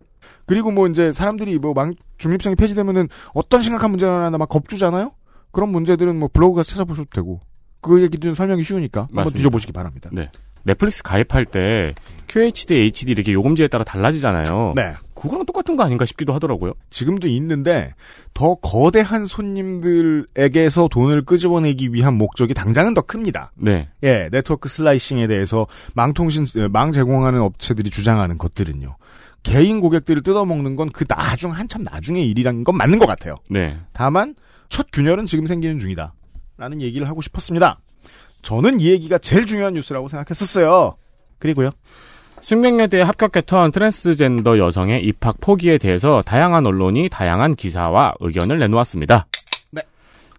그리고 0.46 0.70
뭐 0.72 0.88
이제 0.88 1.12
사람들이 1.12 1.58
뭐 1.58 1.74
망 1.74 1.96
중립성이 2.20 2.56
폐지되면은 2.56 3.08
어떤 3.34 3.62
심각한 3.64 3.90
문제가 3.90 4.20
나나 4.20 4.38
막 4.38 4.48
겁주잖아요. 4.50 5.14
그런 5.52 5.70
문제들은 5.70 6.18
뭐 6.20 6.30
블로그 6.32 6.58
가서 6.58 6.70
찾아보셔도 6.72 7.10
되고 7.14 7.42
그 7.82 8.02
얘기들은 8.04 8.36
설명이 8.36 8.64
쉬우니까 8.64 9.02
한번 9.02 9.16
맞습니다. 9.16 9.38
뒤져보시기 9.38 9.74
바랍니다. 9.74 10.10
네. 10.14 10.30
넷플릭스 10.64 11.04
가입할 11.04 11.46
때 11.46 11.94
QHD, 12.28 12.76
HD 12.76 13.12
이렇게 13.12 13.34
요금제에 13.34 13.68
따라 13.68 13.84
달라지잖아요. 13.84 14.74
네. 14.76 14.94
그거랑 15.14 15.46
똑같은 15.46 15.78
거 15.78 15.84
아닌가 15.84 16.06
싶기도 16.06 16.34
하더라고요. 16.34 16.74
지금도 16.90 17.28
있는데 17.28 17.94
더 18.34 18.56
거대한 18.56 19.26
손님들에게서 19.26 20.90
돈을 20.90 21.24
끄집어내기 21.24 21.94
위한 21.94 22.16
목적이 22.16 22.54
당장은 22.54 22.94
더 22.94 23.02
큽니다. 23.02 23.52
네. 23.56 23.88
예, 24.04 24.30
네트워크 24.32 24.68
슬라이싱에 24.68 25.28
대해서 25.28 25.68
망통신, 25.96 26.46
어, 26.62 26.68
망 26.70 26.92
제공하는 26.92 27.42
업체들이 27.42 27.90
주장하는 27.90 28.38
것들은요. 28.38 28.96
개인 29.44 29.80
고객들을 29.82 30.24
뜯어먹는 30.24 30.76
건 30.76 30.90
그 30.92 31.06
나중, 31.06 31.52
한참 31.52 31.84
나중의 31.84 32.28
일이라는 32.30 32.64
건 32.64 32.78
맞는 32.78 33.00
것 33.00 33.06
같아요. 33.06 33.36
네. 33.50 33.78
다만, 33.94 34.36
첫 34.70 34.88
균열은 34.92 35.26
지금 35.26 35.46
생기는 35.48 35.80
중이다. 35.80 36.14
라는 36.58 36.82
얘기를 36.82 37.08
하고 37.08 37.22
싶었습니다. 37.22 37.80
저는 38.44 38.80
이 38.80 38.90
얘기가 38.90 39.18
제일 39.18 39.46
중요한 39.46 39.74
뉴스라고 39.74 40.08
생각했었어요. 40.08 40.96
그리고요. 41.40 41.72
숙명여대에 42.42 43.02
합격했던 43.02 43.72
트랜스젠더 43.72 44.58
여성의 44.58 45.04
입학 45.06 45.40
포기에 45.40 45.78
대해서 45.78 46.22
다양한 46.22 46.66
언론이 46.66 47.08
다양한 47.10 47.56
기사와 47.56 48.16
의견을 48.20 48.60
내놓았습니다. 48.60 49.28
네. 49.72 49.82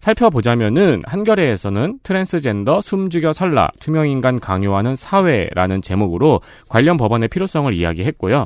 살펴보자면은 0.01 1.01
한겨레에서는 1.05 1.99
트랜스젠더 2.03 2.81
숨죽여 2.81 3.33
살라 3.33 3.71
투명인간 3.79 4.39
강요하는 4.39 4.95
사회라는 4.95 5.81
제목으로 5.81 6.41
관련 6.69 6.97
법안의 6.97 7.27
필요성을 7.29 7.73
이야기했고요. 7.73 8.45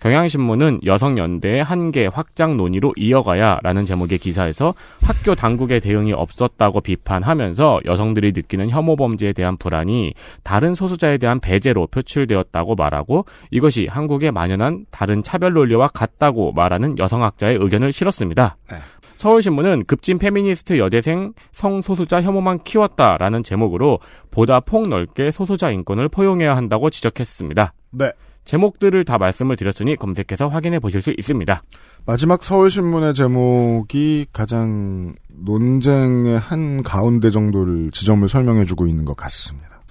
경향신문은 0.00 0.80
여성연대의 0.84 1.62
한계 1.62 2.06
확장 2.06 2.56
논의로 2.56 2.92
이어가야라는 2.96 3.84
제목의 3.84 4.18
기사에서 4.18 4.74
학교 5.02 5.34
당국의 5.34 5.80
대응이 5.80 6.12
없었다고 6.12 6.80
비판하면서 6.80 7.80
여성들이 7.84 8.32
느끼는 8.34 8.70
혐오 8.70 8.96
범죄에 8.96 9.32
대한 9.32 9.56
불안이 9.56 10.14
다른 10.42 10.74
소수자에 10.74 11.18
대한 11.18 11.40
배제로 11.40 11.86
표출되었다고 11.86 12.74
말하고 12.74 13.26
이것이 13.50 13.86
한국에 13.90 14.30
만연한 14.30 14.86
다른 14.90 15.22
차별 15.22 15.52
논리와 15.52 15.88
같다고 15.88 16.52
말하는 16.52 16.98
여성학자의 16.98 17.58
의견을 17.60 17.92
실었습니다. 17.92 18.56
네. 18.70 18.76
서울신문은 19.16 19.84
급진 19.86 20.18
페미니스트 20.18 20.78
여대생 20.78 21.32
성소수자 21.52 22.22
혐오만 22.22 22.62
키웠다라는 22.62 23.42
제목으로 23.42 23.98
보다 24.30 24.60
폭넓게 24.60 25.30
소수자 25.30 25.70
인권을 25.70 26.08
포용해야 26.08 26.56
한다고 26.56 26.90
지적했습니다. 26.90 27.72
네. 27.92 28.12
제목들을 28.46 29.04
다 29.04 29.18
말씀을 29.18 29.56
드렸으니 29.56 29.96
검색해서 29.96 30.48
확인해 30.48 30.78
보실 30.78 31.02
수 31.02 31.12
있습니다. 31.16 31.62
마지막 32.06 32.42
서울신문의 32.42 33.12
제목이 33.12 34.26
가장 34.32 35.14
논쟁의 35.28 36.38
한 36.38 36.82
가운데 36.84 37.30
정도를 37.30 37.90
지점을 37.90 38.26
설명해 38.28 38.64
주고 38.64 38.86
있는 38.86 39.04
것 39.04 39.16
같습니다. 39.16 39.82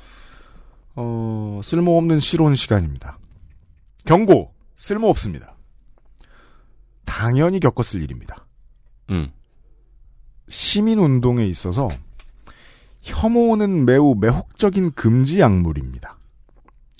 어, 0.96 1.60
쓸모없는 1.64 2.20
실온 2.20 2.56
시간입니다. 2.56 3.20
경고! 4.06 4.54
쓸모없습니다. 4.76 5.56
당연히 7.06 7.60
겪었을 7.60 8.02
일입니다. 8.02 8.46
음. 9.10 9.32
시민운동에 10.48 11.46
있어서 11.48 11.90
혐오는 13.02 13.86
매우 13.86 14.16
매혹적인 14.16 14.94
금지 14.94 15.40
약물입니다. 15.40 16.18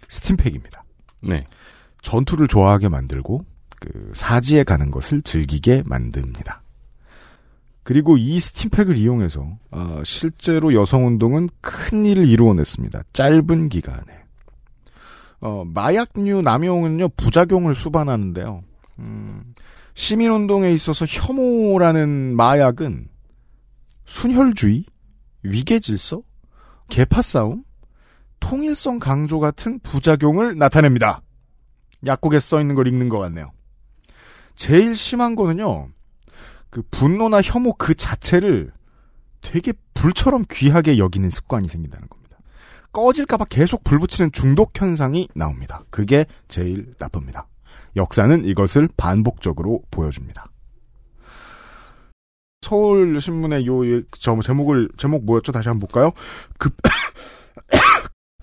스팀팩입니다. 0.10 0.85
네. 1.28 1.44
전투를 2.02 2.48
좋아하게 2.48 2.90
만들고 2.90 3.46
그 3.80 4.12
사지에 4.14 4.64
가는 4.64 4.92
것을 4.92 5.22
즐기게 5.22 5.84
만듭니다. 5.86 6.62
그리고 7.84 8.18
이 8.18 8.40
스팀팩을 8.40 8.98
이용해서 8.98 9.46
어, 9.72 10.02
실제로 10.04 10.74
여성운동은 10.74 11.50
큰 11.62 12.06
일을 12.06 12.28
이루어냈습니다. 12.28 13.04
짧은 13.14 13.70
기간에. 13.70 14.26
어, 15.42 15.64
마약류 15.66 16.42
남용은요 16.42 17.10
부작용을 17.10 17.76
수반하는데요. 17.76 18.64
음, 19.00 19.54
시민운동에 19.94 20.72
있어서 20.74 21.06
혐오라는 21.06 22.36
마약은 22.36 23.08
순혈주의, 24.06 24.86
위계질서, 25.44 26.22
계파싸움, 26.90 27.65
통일성 28.40 29.00
강조 29.00 29.40
같은 29.40 29.80
부작용을 29.80 30.58
나타냅니다. 30.58 31.22
약국에 32.06 32.40
써 32.40 32.62
있는 32.62 32.76
걸 32.76 32.88
읽는 32.88 33.10
것 33.10 33.20
같네요. 33.20 33.52
제일 34.56 34.96
심한 34.96 35.36
거는요, 35.36 35.90
그 36.70 36.82
분노나 36.92 37.42
혐오 37.42 37.74
그 37.74 37.96
자체를 37.96 38.72
되게 39.42 39.74
불처럼 39.94 40.46
귀하게 40.52 40.98
여기는 40.98 41.30
습관이 41.30 41.68
생긴다는 41.68 42.08
겁니다. 42.08 42.38
꺼질까봐 42.92 43.46
계속 43.46 43.84
불 43.84 44.00
붙이는 44.00 44.32
중독 44.32 44.80
현상이 44.80 45.28
나옵니다. 45.36 45.84
그게 45.90 46.26
제일 46.48 46.94
나쁩니다. 46.98 47.48
역사는 47.96 48.46
이것을 48.46 48.90
반복적으로 48.98 49.82
보여줍니다. 49.92 50.46
서울신문의 52.62 53.68
요, 53.68 54.02
저, 54.12 54.40
제목을, 54.42 54.90
제목 54.98 55.26
뭐였죠? 55.26 55.52
다시 55.52 55.70
한번 55.70 55.88
볼까요? 55.88 56.12
급, 56.58 56.76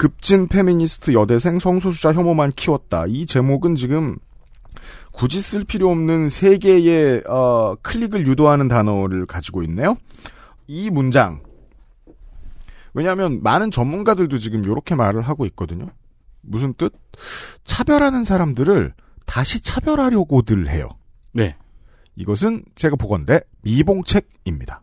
급진 0.02 0.48
페미니스트 0.48 1.12
여대생 1.12 1.60
성소수자 1.60 2.12
혐오만 2.12 2.50
키웠다. 2.56 3.04
이 3.06 3.24
제목은 3.24 3.76
지금 3.76 4.16
굳이 5.12 5.40
쓸 5.40 5.62
필요 5.62 5.90
없는 5.90 6.28
세 6.28 6.58
개의 6.58 7.22
어, 7.28 7.76
클릭을 7.82 8.26
유도하는 8.26 8.66
단어를 8.66 9.26
가지고 9.26 9.62
있네요. 9.62 9.96
이 10.66 10.90
문장. 10.90 11.40
왜냐하면 12.94 13.44
많은 13.44 13.70
전문가들도 13.70 14.38
지금 14.38 14.64
이렇게 14.64 14.96
말을 14.96 15.22
하고 15.22 15.46
있거든요. 15.46 15.86
무슨 16.40 16.74
뜻? 16.74 16.92
차별하는 17.62 18.24
사람들을 18.24 18.94
다시 19.24 19.60
차별하려고들 19.60 20.68
해요. 20.68 20.88
네. 21.32 21.54
이것은 22.16 22.64
제가 22.74 22.96
보건대 22.96 23.40
미봉책입니다. 23.60 24.82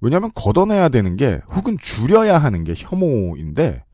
왜냐하면 0.00 0.32
걷어내야 0.34 0.88
되는 0.88 1.16
게 1.16 1.40
혹은 1.54 1.76
줄여야 1.78 2.38
하는 2.38 2.64
게 2.64 2.74
혐오인데 2.76 3.84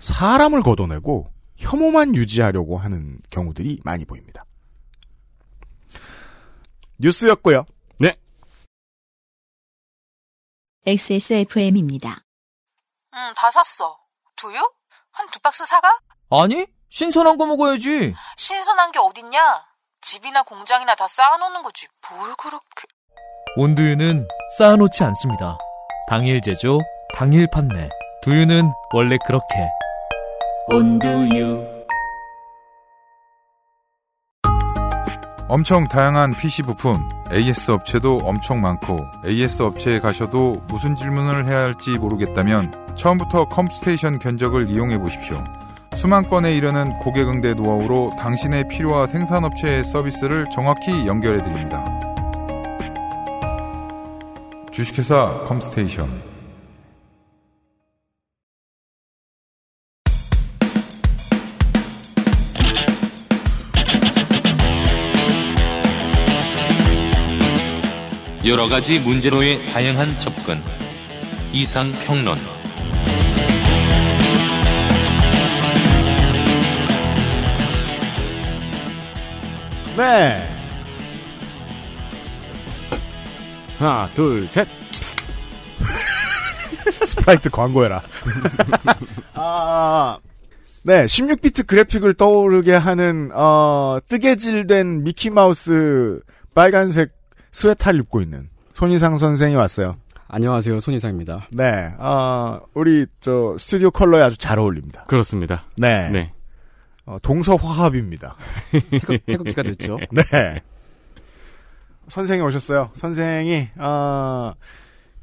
사람을 0.00 0.62
걷어내고 0.62 1.32
혐오만 1.56 2.14
유지하려고 2.14 2.78
하는 2.78 3.18
경우들이 3.30 3.80
많이 3.84 4.04
보입니다. 4.04 4.44
뉴스였고요. 6.98 7.64
네. 8.00 8.16
XSFM입니다. 10.86 12.22
응, 13.14 13.34
다 13.36 13.50
샀어. 13.50 13.98
두유? 14.36 14.56
한 15.12 15.28
두 15.30 15.40
박스 15.40 15.66
사가? 15.66 15.98
아니, 16.30 16.66
신선한 16.90 17.38
거 17.38 17.46
먹어야지. 17.46 18.14
신선한 18.36 18.92
게 18.92 18.98
어딨냐? 19.00 19.64
집이나 20.00 20.44
공장이나 20.44 20.94
다 20.94 21.08
쌓아놓는 21.08 21.62
거지. 21.62 21.88
뭘 22.10 22.34
그렇게... 22.36 22.86
온두유는 23.56 24.28
쌓아놓지 24.58 25.02
않습니다. 25.04 25.58
당일 26.08 26.40
제조, 26.40 26.78
당일 27.14 27.48
판매. 27.52 27.88
두유는 28.22 28.70
원래 28.92 29.16
그렇게. 29.26 29.68
온두유. 30.70 31.64
엄청 35.48 35.88
다양한 35.88 36.36
PC 36.36 36.62
부품, 36.62 37.08
AS 37.32 37.70
업체도 37.70 38.18
엄청 38.18 38.60
많고 38.60 38.98
AS 39.24 39.62
업체에 39.62 39.98
가셔도 39.98 40.62
무슨 40.68 40.94
질문을 40.94 41.46
해야 41.46 41.60
할지 41.60 41.96
모르겠다면 41.96 42.96
처음부터 42.96 43.46
컴스테이션 43.46 44.18
견적을 44.18 44.68
이용해 44.68 44.98
보십시오. 44.98 45.42
수만 45.94 46.28
건에 46.28 46.54
이르는 46.54 46.98
고객 46.98 47.28
응대 47.28 47.54
노하우로 47.54 48.12
당신의 48.18 48.68
필요와 48.68 49.06
생산업체의 49.06 49.84
서비스를 49.84 50.46
정확히 50.52 51.06
연결해 51.06 51.42
드립니다. 51.42 51.82
주식회사 54.70 55.46
컴스테이션 55.48 56.27
여러 68.48 68.66
가지 68.66 68.98
문제로의 68.98 69.66
다양한 69.66 70.16
접근. 70.16 70.58
이상 71.52 71.86
평론. 72.06 72.38
네. 79.98 80.48
하나, 83.76 84.08
둘, 84.14 84.48
셋. 84.48 84.66
스프라이트 87.04 87.50
광고해라. 87.50 88.02
아, 89.34 90.18
네, 90.84 91.04
16비트 91.04 91.66
그래픽을 91.66 92.14
떠오르게 92.14 92.72
하는 92.72 93.30
어, 93.34 93.98
뜨개질된 94.08 95.04
미키 95.04 95.28
마우스 95.28 96.22
빨간색 96.54 97.17
스웨터를 97.52 98.00
입고 98.00 98.20
있는 98.20 98.48
손이상 98.74 99.16
선생이 99.16 99.54
왔어요. 99.56 99.96
안녕하세요, 100.28 100.80
손이상입니다. 100.80 101.48
네, 101.52 101.94
어, 101.98 102.60
우리 102.74 103.06
저 103.20 103.56
스튜디오 103.58 103.90
컬러에 103.90 104.22
아주 104.22 104.36
잘 104.36 104.58
어울립니다. 104.58 105.04
그렇습니다. 105.08 105.64
네, 105.76 106.10
네. 106.10 106.32
어, 107.06 107.16
동서화합입니다. 107.22 108.36
태극, 108.90 109.24
태극기가 109.26 109.62
됐죠. 109.64 109.98
네. 110.12 110.60
선생이 112.08 112.42
오셨어요. 112.42 112.90
선생이 112.94 113.68
어, 113.76 114.52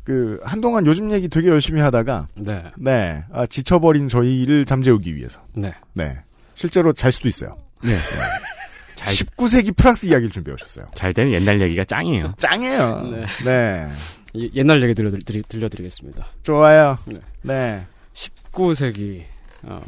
그 0.03 0.39
한동안 0.43 0.85
요즘 0.87 1.11
얘기 1.11 1.27
되게 1.29 1.47
열심히 1.49 1.81
하다가 1.81 2.27
네. 2.35 2.63
네, 2.77 3.23
아, 3.31 3.45
지쳐버린 3.45 4.07
저희를 4.07 4.65
잠재우기 4.65 5.15
위해서. 5.15 5.39
네. 5.55 5.73
네. 5.93 6.17
실제로 6.55 6.93
잘 6.93 7.11
수도 7.11 7.27
있어요. 7.27 7.55
네. 7.83 7.97
19세기 9.11 9.75
프랑스 9.75 10.07
이야기를 10.07 10.29
준비해 10.31 10.53
오셨어요. 10.55 10.87
잘 10.95 11.13
되는 11.13 11.31
옛날 11.31 11.61
얘기가 11.61 11.83
짱이에요. 11.83 12.33
짱이에요. 12.37 13.01
네. 13.11 13.25
네. 13.43 13.87
이- 14.33 14.51
옛날 14.55 14.81
얘기 14.83 14.93
들려, 14.93 15.09
들려, 15.11 15.41
들려드리겠습니다. 15.47 16.25
좋아요. 16.43 16.97
네. 17.05 17.15
네. 17.41 17.85
19세기, 18.13 19.23
어, 19.63 19.81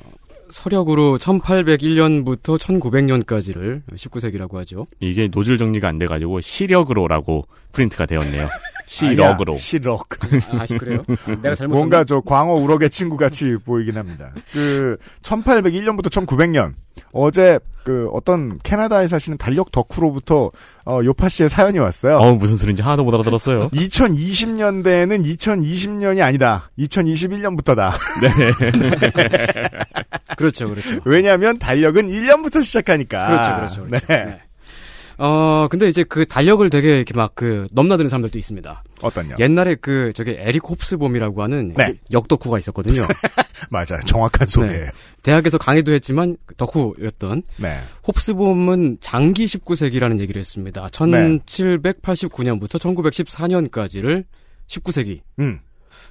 서력으로 0.50 1.18
1801년부터 1.18 2.58
1900년까지를 2.58 3.82
19세기라고 3.96 4.56
하죠. 4.60 4.86
이게 5.02 5.28
노즐 5.28 5.58
정리가 5.58 5.88
안 5.90 5.98
돼가지고 5.98 6.40
시력으로라고 6.42 7.46
프린트가 7.72 8.06
되었네요. 8.06 8.50
아니야, 9.04 9.38
시력. 9.58 10.08
아, 10.52 10.66
그래요? 10.80 11.04
내가 11.42 11.54
잘못 11.56 11.76
뭔가? 11.76 12.06
저 12.06 12.22
광어 12.22 12.54
우럭의 12.54 12.90
친구 12.90 13.18
같이 13.18 13.58
보이긴 13.66 13.98
합니다. 13.98 14.32
그 14.54 14.98
1801년부터 15.22 16.10
1900년 16.10 16.74
어제 17.12 17.60
그 17.84 18.10
어떤 18.14 18.60
캐나다에 18.60 19.08
사시는 19.08 19.38
달력 19.38 19.72
덕후로부터 19.72 20.52
어, 20.86 21.00
요파 21.04 21.28
씨의 21.30 21.50
사연이 21.50 21.80
왔어요. 21.80 22.18
어 22.18 22.36
무슨 22.36 22.58
소린지 22.58 22.82
하나도 22.82 23.04
못 23.04 23.14
알아들었어요. 23.14 23.70
2020년대에는 23.76 25.38
2020년이 25.38 26.24
아니다. 26.24 26.70
2021년부터다. 26.80 27.92
그렇죠, 30.38 30.70
그렇죠. 30.70 31.02
왜냐하면 31.04 31.58
달력은 31.60 32.08
1년부터 32.08 32.64
시작하니까. 32.64 33.28
그렇죠, 33.28 33.56
그렇죠. 33.56 33.86
그렇죠. 33.86 34.08
네. 34.08 34.26
네. 34.26 34.42
어, 35.18 35.68
근데 35.70 35.88
이제 35.88 36.04
그 36.04 36.26
달력을 36.26 36.70
되게 36.70 36.98
이렇게 36.98 37.14
막 37.14 37.28
그 37.38 37.68
넘나드는 37.72 38.10
사람들도 38.10 38.36
있습니다. 38.36 38.84
어떤요? 39.04 39.36
옛날에 39.38 39.76
그 39.76 40.12
저기 40.16 40.32
에릭 40.40 40.68
홉스봄이라고 40.68 41.44
하는 41.44 41.76
네. 41.76 41.94
역덕후가 42.12 42.58
있었거든요. 42.58 43.06
맞아요. 43.70 44.02
정확한 44.08 44.48
소개예요. 44.48 44.86
네. 44.86 44.92
대학에서 45.22 45.60
강의도 45.60 45.94
했지만 45.94 46.36
그 46.48 46.56
덕후였던 46.56 47.44
네. 47.58 47.78
홉스봄은 48.08 48.98
장기 49.02 49.46
19세기라는 49.46 50.20
얘기를 50.20 50.40
했습니다. 50.40 50.88
1789년부터 50.88 52.80
1914년까지를 52.80 54.26
19세기. 54.68 55.22
음. 55.38 55.60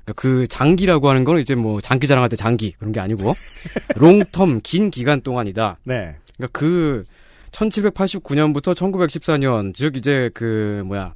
그러니까 0.05 0.13
그 0.15 0.47
장기라고 0.47 1.09
하는 1.09 1.25
건 1.25 1.41
이제 1.41 1.57
뭐 1.57 1.81
장기 1.81 2.07
자랑할 2.07 2.29
때 2.29 2.37
장기 2.37 2.71
그런 2.79 2.93
게 2.93 3.01
아니고 3.01 3.35
롱텀 3.99 4.61
긴 4.63 4.91
기간 4.93 5.23
동안이다. 5.23 5.79
네. 5.83 6.15
그러니까 6.37 6.57
그 6.57 7.05
1789년부터 7.53 8.75
1914년 8.75 9.75
즉 9.75 9.97
이제 9.97 10.31
그 10.35 10.83
뭐야 10.87 11.13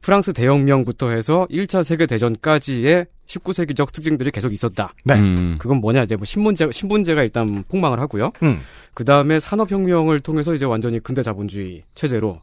프랑스 0.00 0.32
대혁명부터 0.32 1.10
해서 1.10 1.46
1차 1.50 1.82
세계 1.82 2.06
대전까지의 2.06 3.06
19세기적 3.26 3.90
특징들이 3.92 4.30
계속 4.30 4.52
있었다. 4.52 4.92
네. 5.04 5.14
음. 5.18 5.56
그건 5.58 5.78
뭐냐 5.78 6.02
이제 6.02 6.14
뭐 6.14 6.26
신문제 6.26 6.72
신분제가 6.72 7.22
일단 7.22 7.64
폭망을 7.68 7.98
하고요. 8.00 8.32
음. 8.42 8.60
그 8.92 9.04
다음에 9.04 9.40
산업혁명을 9.40 10.20
통해서 10.20 10.54
이제 10.54 10.66
완전히 10.66 11.00
근대 11.00 11.22
자본주의 11.22 11.82
체제로 11.94 12.40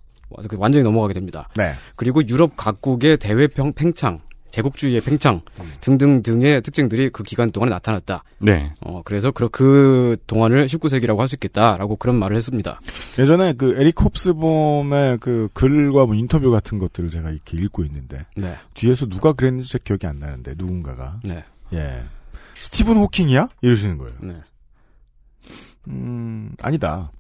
완전히 0.58 0.84
넘어가게 0.84 1.14
됩니다. 1.14 1.50
네. 1.56 1.74
그리고 1.96 2.28
유럽 2.28 2.56
각국의 2.58 3.18
대외 3.18 3.48
평, 3.48 3.74
팽창, 3.74 4.20
제국주의의 4.52 5.02
팽창 5.02 5.42
등등 5.82 6.22
등의 6.22 6.62
특징들이 6.62 7.10
그 7.10 7.24
기간 7.24 7.52
동안에 7.52 7.72
나타났다. 7.72 8.24
네. 8.40 8.74
어, 8.82 9.02
그래서 9.04 9.32
그, 9.32 9.50
그 9.50 10.18
동안을 10.28 10.68
19세기라고 10.68 11.18
할 11.18 11.32
수 11.32 11.36
있겠다라고 11.36 11.96
그런 11.96 12.18
말을 12.18 12.36
했습니다. 12.36 12.80
예전에 13.18 13.54
그 13.54 13.80
에릭 13.80 14.02
홉스봄의 14.02 15.18
그 15.20 15.48
글과 15.54 16.06
뭐 16.06 16.14
인터뷰 16.14 16.52
같은 16.52 16.78
것들을 16.78 17.10
제가 17.10 17.32
이렇게 17.32 17.58
읽고 17.58 17.84
있는데 17.86 18.26
네. 18.36 18.56
뒤에서 18.74 19.06
누가 19.08 19.34
그랬는지 19.34 19.70
제 19.70 19.80
기억이 19.82 20.06
안 20.06 20.20
나는데 20.20 20.56
누군가가 20.58 21.20
네. 21.24 21.44
예 21.74 22.04
스티븐 22.60 22.98
호킹이야 22.98 23.48
이러시는 23.62 23.98
거예요. 23.98 24.16
네. 24.22 24.36
음 25.88 26.54
아니다. 26.62 27.12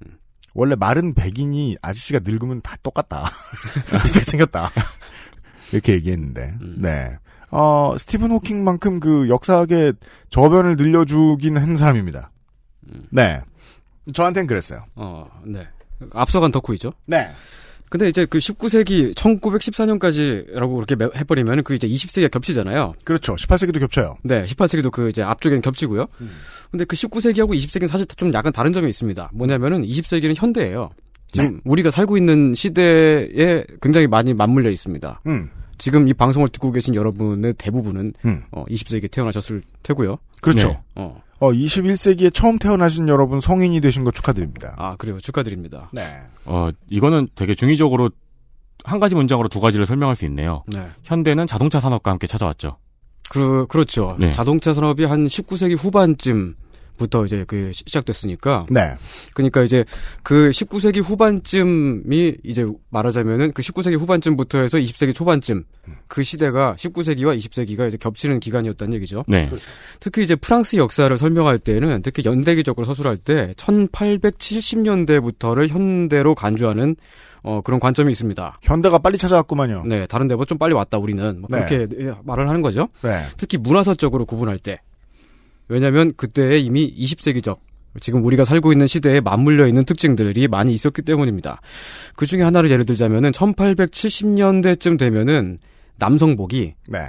원래 0.54 0.76
마른 0.76 1.14
백인이 1.14 1.78
아저씨가 1.82 2.20
늙으면 2.24 2.62
다 2.62 2.76
똑같다. 2.84 3.30
비슷하게 4.04 4.24
생겼다. 4.26 4.70
이렇게 5.72 5.94
얘기했는데 5.94 6.56
네. 6.78 7.18
어 7.52 7.96
스티븐 7.98 8.32
호킹만큼 8.32 9.00
그 9.00 9.28
역사학의 9.30 9.94
저변을 10.30 10.78
늘려주긴 10.78 11.58
한 11.58 11.76
사람입니다. 11.76 12.30
네. 13.12 13.42
저한텐 14.14 14.48
그랬어요. 14.48 14.84
어, 14.96 15.28
네. 15.46 15.68
앞서간 16.14 16.52
덕후이죠. 16.52 16.94
네. 17.06 17.30
근데 17.90 18.08
이제 18.08 18.26
그 18.26 18.38
19세기 18.38 19.14
1914년까지라고 19.16 20.74
그렇게 20.76 20.96
매- 20.96 21.10
해버리면 21.16 21.64
그 21.64 21.74
이제 21.76 21.88
20세기가 21.88 22.32
겹치잖아요. 22.32 22.94
그렇죠. 23.04 23.36
18세기도 23.36 23.80
겹쳐요. 23.80 24.18
네, 24.24 24.44
18세기도 24.46 24.92
그 24.92 25.10
이제 25.10 25.22
앞쪽에는 25.22 25.62
겹치고요. 25.62 26.08
근데 26.72 26.86
그 26.86 26.96
19세기하고 26.96 27.52
20세기는 27.52 27.88
사실 27.88 28.06
좀 28.16 28.34
약간 28.34 28.54
다른 28.54 28.72
점이 28.72 28.88
있습니다. 28.90 29.32
뭐냐면은 29.34 29.84
20세기는 29.84 30.34
현대예요. 30.38 30.90
지금 31.34 31.60
우리가 31.66 31.92
살고 31.92 32.18
있는 32.18 32.56
시대에 32.56 33.66
굉장히 33.82 34.08
많이 34.08 34.34
맞물려 34.34 34.70
있습니다. 34.70 35.22
음. 35.28 35.50
지금 35.82 36.08
이 36.08 36.14
방송을 36.14 36.48
듣고 36.50 36.72
계신 36.72 36.94
여러분의 36.94 37.56
대부분은 37.58 38.14
음. 38.26 38.44
어, 38.52 38.64
20세기에 38.66 39.10
태어나셨을 39.10 39.64
테고요. 39.82 40.20
그렇죠. 40.40 40.68
네. 40.68 40.80
어. 40.94 41.24
어, 41.40 41.52
21세기에 41.52 42.32
처음 42.32 42.60
태어나신 42.60 43.08
여러분 43.08 43.40
성인이 43.40 43.82
되신 43.82 44.04
거 44.04 44.12
축하드립니다. 44.12 44.76
아, 44.78 44.96
그래요. 44.98 45.20
축하드립니다. 45.20 45.90
네. 45.92 46.04
어, 46.46 46.70
이거는 46.88 47.30
되게 47.34 47.56
중의적으로 47.56 48.12
한 48.84 49.00
가지 49.00 49.16
문장으로 49.16 49.50
두 49.50 49.60
가지를 49.60 49.88
설명할 49.88 50.16
수 50.16 50.24
있네요. 50.26 50.64
네. 50.68 50.86
현대는 51.02 51.48
자동차 51.48 51.80
산업과 51.80 52.12
함께 52.12 52.28
찾아왔죠. 52.28 52.78
그, 53.32 53.66
그렇죠. 53.66 54.16
네. 54.20 54.34
자동차 54.34 54.74
산업이 54.74 55.06
한 55.06 55.26
19세기 55.26 55.76
후반쯤 55.80 56.58
부터 56.98 57.26
이제 57.26 57.44
그 57.48 57.72
시- 57.74 57.84
시작됐으니까. 57.88 58.66
네. 58.70 58.94
그러니까 59.34 59.64
이제 59.64 59.84
그 60.24 60.50
19세기 60.52 61.02
후반쯤이 61.04 62.36
이제 62.44 62.66
말하자면은 62.90 63.54
그 63.54 63.62
19세기 63.62 63.98
후반쯤부터 64.00 64.60
해서 64.60 64.78
20세기 64.78 65.14
초반쯤 65.16 65.64
그 66.08 66.24
시대가 66.24 66.76
19세기와 66.78 67.38
20세기가 67.38 67.88
이제 67.88 67.98
겹치는 67.98 68.40
기간이었다는 68.40 68.94
얘기죠. 68.96 69.18
네. 69.28 69.50
특히 70.00 70.24
이제 70.24 70.36
프랑스 70.36 70.76
역사를 70.76 71.16
설명할 71.18 71.58
때는 71.60 72.02
특히 72.04 72.24
연대기적으로 72.26 72.86
서술할 72.86 73.18
때 73.18 73.54
1870년대부터를 73.58 75.70
현대로 75.70 76.36
간주하는 76.36 76.96
어, 77.44 77.62
그런 77.62 77.80
관점이 77.80 78.12
있습니다. 78.12 78.60
현대가 78.62 79.00
빨리 79.00 79.18
찾아왔구만요. 79.18 79.84
네, 79.88 80.06
다른 80.06 80.28
데보다 80.28 80.48
좀 80.48 80.60
빨리 80.60 80.74
왔다 80.74 81.00
우리는 81.00 81.42
뭐 81.42 81.48
네. 81.50 81.66
그렇게 81.66 81.88
예, 82.00 82.14
말을 82.24 82.48
하는 82.48 82.62
거죠. 82.62 82.90
네. 83.02 83.26
특히 83.38 83.58
문화사적으로 83.58 84.26
구분할 84.26 84.60
때. 84.60 84.80
왜냐하면 85.72 86.14
그때에 86.18 86.60
이미 86.60 86.94
20세기적 86.98 87.60
지금 88.00 88.24
우리가 88.26 88.44
살고 88.44 88.72
있는 88.72 88.88
시대에 88.88 89.20
맞물려 89.22 89.68
있는 89.68 89.84
특징들이 89.84 90.48
많이 90.48 90.74
있었기 90.74 91.02
때문입니다. 91.02 91.62
그 92.16 92.26
중에 92.26 92.42
하나를 92.42 92.70
예를 92.70 92.86
들자면은 92.86 93.32
1870년대쯤 93.32 94.98
되면은 95.00 95.60
남성복이 95.98 96.74
네. 96.88 97.00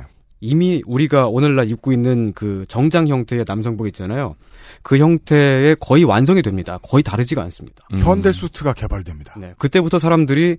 이미 0.40 0.83
우리가 0.87 1.29
오늘날 1.29 1.70
입고 1.70 1.92
있는 1.92 2.33
그 2.33 2.64
정장 2.68 3.07
형태의 3.07 3.44
남성복 3.46 3.87
있잖아요. 3.88 4.35
그 4.83 4.98
형태의 4.98 5.77
거의 5.79 6.05
완성이 6.05 6.42
됩니다. 6.42 6.79
거의 6.83 7.03
다르지가 7.03 7.42
않습니다. 7.42 7.87
음. 7.92 7.98
현대 7.98 8.33
수트가 8.33 8.72
개발됩니다. 8.72 9.38
네, 9.38 9.55
그때부터 9.59 9.98
사람들이 10.01 10.57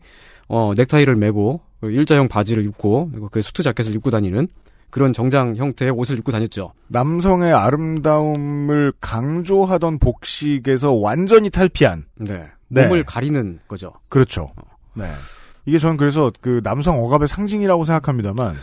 어 0.48 0.74
넥타이를 0.76 1.16
매고 1.16 1.62
일자형 1.84 2.30
바지를 2.30 2.64
입고 2.66 3.12
그 3.32 3.42
수트 3.42 3.62
자켓을 3.62 3.94
입고 3.96 4.10
다니는 4.10 4.48
그런 4.94 5.12
정장 5.12 5.56
형태의 5.56 5.90
옷을 5.90 6.20
입고 6.20 6.32
다녔죠. 6.32 6.72
남성의 6.90 7.52
아름다움을 7.52 8.94
강조하던 9.02 9.98
복식에서 9.98 10.94
완전히 10.94 11.50
탈피한. 11.50 12.06
네. 12.18 12.48
네. 12.68 12.84
몸을 12.84 13.04
가리는 13.04 13.60
거죠. 13.68 13.92
그렇죠. 14.08 14.52
네. 14.94 15.10
이게 15.66 15.80
저는 15.80 15.98
그래서 15.98 16.32
그 16.42 16.62
남성 16.64 17.00
억압의 17.00 17.28
상징이라고 17.28 17.86
생각합니다만 17.86 18.56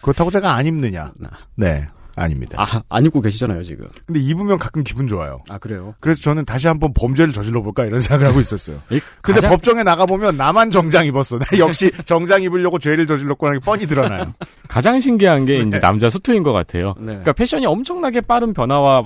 그렇다고 0.00 0.30
제가 0.30 0.54
안 0.54 0.64
입느냐? 0.64 1.12
네. 1.56 1.88
아닙니다. 2.16 2.56
아, 2.62 2.82
안 2.88 3.04
입고 3.04 3.20
계시잖아요, 3.20 3.64
지금. 3.64 3.86
근데 4.06 4.20
입으면 4.20 4.58
가끔 4.58 4.84
기분 4.84 5.08
좋아요. 5.08 5.40
아, 5.48 5.58
그래요? 5.58 5.94
그래서 6.00 6.20
저는 6.22 6.44
다시 6.44 6.66
한번 6.68 6.92
범죄를 6.94 7.32
저질러 7.32 7.62
볼까 7.62 7.84
이런 7.84 8.00
생각을 8.00 8.28
하고 8.28 8.40
있었어요. 8.40 8.80
근데 9.20 9.40
가장- 9.40 9.50
법정에 9.50 9.82
나가 9.82 10.06
보면 10.06 10.36
나만 10.36 10.70
정장 10.70 11.06
입었어. 11.06 11.38
나 11.38 11.58
역시 11.58 11.90
정장 12.04 12.42
입으려고 12.42 12.78
죄를 12.78 13.06
저질렀구나 13.06 13.52
게 13.54 13.58
뻔히 13.60 13.86
드러나요. 13.86 14.32
가장 14.68 15.00
신기한 15.00 15.44
게 15.44 15.58
이제 15.58 15.80
남자 15.80 16.08
수트인 16.08 16.42
것 16.42 16.52
같아요. 16.52 16.94
네. 16.98 17.06
그러니까 17.06 17.32
패션이 17.32 17.66
엄청나게 17.66 18.20
빠른 18.22 18.52
변화와 18.54 19.02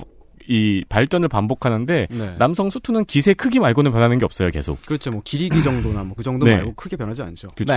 이 0.47 0.83
발전을 0.89 1.27
반복하는데 1.27 2.07
네. 2.09 2.35
남성 2.39 2.69
수트는 2.71 3.05
깃의 3.05 3.33
크기 3.33 3.59
말고는 3.59 3.91
변하는 3.91 4.17
게 4.17 4.25
없어요, 4.25 4.49
계속. 4.49 4.81
그렇죠. 4.85 5.11
뭐 5.11 5.21
길이기 5.23 5.61
정도나 5.63 6.03
뭐 6.03 6.15
그 6.17 6.23
정도 6.23 6.45
네. 6.45 6.55
말고 6.57 6.73
크게 6.73 6.95
변하지 6.97 7.21
않죠. 7.21 7.47
그렇죠. 7.55 7.73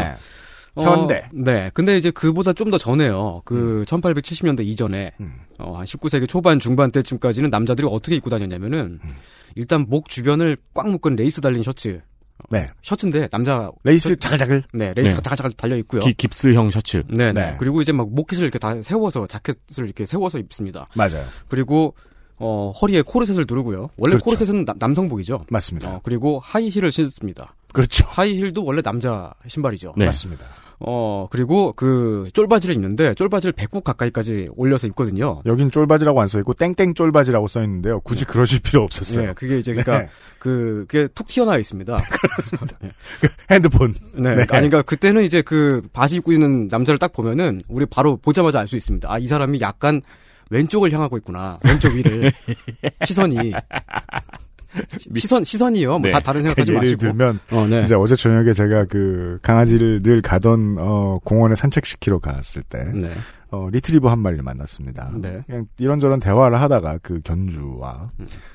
네. 0.74 0.84
어, 0.84 0.96
현대. 0.96 1.22
네. 1.32 1.70
근데 1.74 1.96
이제 1.98 2.10
그보다 2.10 2.52
좀 2.52 2.70
더 2.70 2.78
전에요. 2.78 3.42
그 3.44 3.84
1870년대 3.86 4.64
이전에 4.66 5.12
음. 5.20 5.32
어, 5.58 5.76
한 5.76 5.84
19세기 5.84 6.26
초반 6.28 6.58
중반 6.58 6.90
때쯤까지는 6.90 7.50
남자들이 7.50 7.86
어떻게 7.90 8.16
입고 8.16 8.30
다녔냐면은 8.30 8.98
음. 9.04 9.10
일단 9.54 9.84
목 9.88 10.08
주변을 10.08 10.56
꽉 10.74 10.88
묶은 10.88 11.16
레이스 11.16 11.40
달린 11.42 11.62
셔츠. 11.62 12.00
네. 12.50 12.66
셔츠인데 12.82 13.28
남자 13.28 13.70
레이스 13.84 14.10
셔- 14.10 14.14
자글자글. 14.16 14.64
네, 14.72 14.92
레이스가 14.96 15.16
네. 15.20 15.22
자글자글 15.22 15.52
달려 15.52 15.76
있고요. 15.76 16.00
기- 16.00 16.14
깁스형 16.14 16.70
셔츠. 16.70 17.02
네, 17.08 17.32
네. 17.32 17.50
네. 17.50 17.56
그리고 17.58 17.82
이제 17.82 17.92
막 17.92 18.08
모켓을 18.10 18.42
이렇게 18.44 18.58
다 18.58 18.80
세워서 18.82 19.26
자켓을 19.26 19.84
이렇게 19.84 20.06
세워서 20.06 20.38
입습니다. 20.38 20.88
맞아요. 20.96 21.24
그리고 21.48 21.94
어, 22.38 22.72
허리에 22.80 23.02
코르셋을 23.02 23.44
두르고요. 23.46 23.90
원래 23.98 24.14
그렇죠. 24.16 24.24
코르셋은 24.24 24.64
남, 24.64 24.76
남성복이죠. 24.78 25.44
맞습니다. 25.50 25.96
어, 25.96 26.00
그리고 26.02 26.40
하이힐을 26.42 26.90
신습니다. 26.90 27.54
그렇죠. 27.72 28.04
하이힐도 28.08 28.64
원래 28.64 28.82
남자 28.82 29.32
신발이죠. 29.46 29.94
네. 29.96 30.06
맞습니다. 30.06 30.44
어, 30.84 31.26
그리고 31.30 31.72
그 31.74 32.28
쫄바지를 32.32 32.74
입는데 32.74 33.14
쫄바지를 33.14 33.52
배꼽 33.52 33.84
가까이까지 33.84 34.48
올려서 34.56 34.86
입거든요. 34.88 35.40
여긴 35.46 35.70
쫄바지라고 35.70 36.20
안 36.20 36.28
써있고 36.28 36.54
땡땡 36.54 36.94
쫄바지라고 36.94 37.48
써있는데요. 37.48 38.00
굳이 38.00 38.24
그러실 38.24 38.60
필요 38.60 38.82
없었어요. 38.82 39.26
네, 39.28 39.32
그게 39.34 39.58
이제 39.58 39.72
그러니까 39.72 39.98
네. 39.98 40.08
그 40.38 40.84
그게 40.88 41.08
툭 41.14 41.28
튀어나와 41.28 41.58
있습니다. 41.58 41.96
핸드폰. 43.50 43.94
네, 44.14 44.34
네. 44.34 44.40
아니 44.50 44.68
그러니까 44.68 44.82
그때는 44.82 45.22
이제 45.24 45.42
그 45.42 45.82
바지 45.92 46.16
입고 46.16 46.32
있는 46.32 46.68
남자를 46.68 46.98
딱 46.98 47.12
보면은 47.12 47.62
우리 47.68 47.86
바로 47.86 48.16
보자마자 48.16 48.58
알 48.60 48.66
수 48.66 48.76
있습니다. 48.76 49.10
아, 49.12 49.18
이 49.18 49.26
사람이 49.26 49.60
약간 49.60 50.00
왼쪽을 50.50 50.92
향하고 50.92 51.16
있구나. 51.18 51.58
왼쪽 51.64 51.92
위를 51.94 52.32
시선이 53.06 53.52
시선 55.16 55.44
시선이요. 55.44 55.90
뭐 55.90 56.00
네. 56.02 56.10
다 56.10 56.20
다른 56.20 56.42
생각하지 56.42 56.70
예를 56.70 56.80
마시고. 56.80 56.98
들면 57.00 57.38
어, 57.52 57.66
네. 57.68 57.82
이제 57.82 57.94
어제 57.94 58.16
저녁에 58.16 58.52
제가 58.52 58.84
그 58.86 59.38
강아지를 59.42 60.02
늘 60.02 60.22
가던 60.22 60.76
어 60.78 61.18
공원에 61.24 61.54
산책시키러 61.56 62.18
갔을 62.20 62.62
때 62.62 62.84
네. 62.94 63.10
어, 63.50 63.68
리트리버 63.70 64.08
한 64.08 64.18
마리를 64.20 64.42
만났습니다. 64.42 65.12
네. 65.20 65.42
그냥 65.46 65.66
이런저런 65.78 66.18
대화를 66.20 66.58
하다가 66.60 66.98
그 67.02 67.20
견주와 67.22 68.10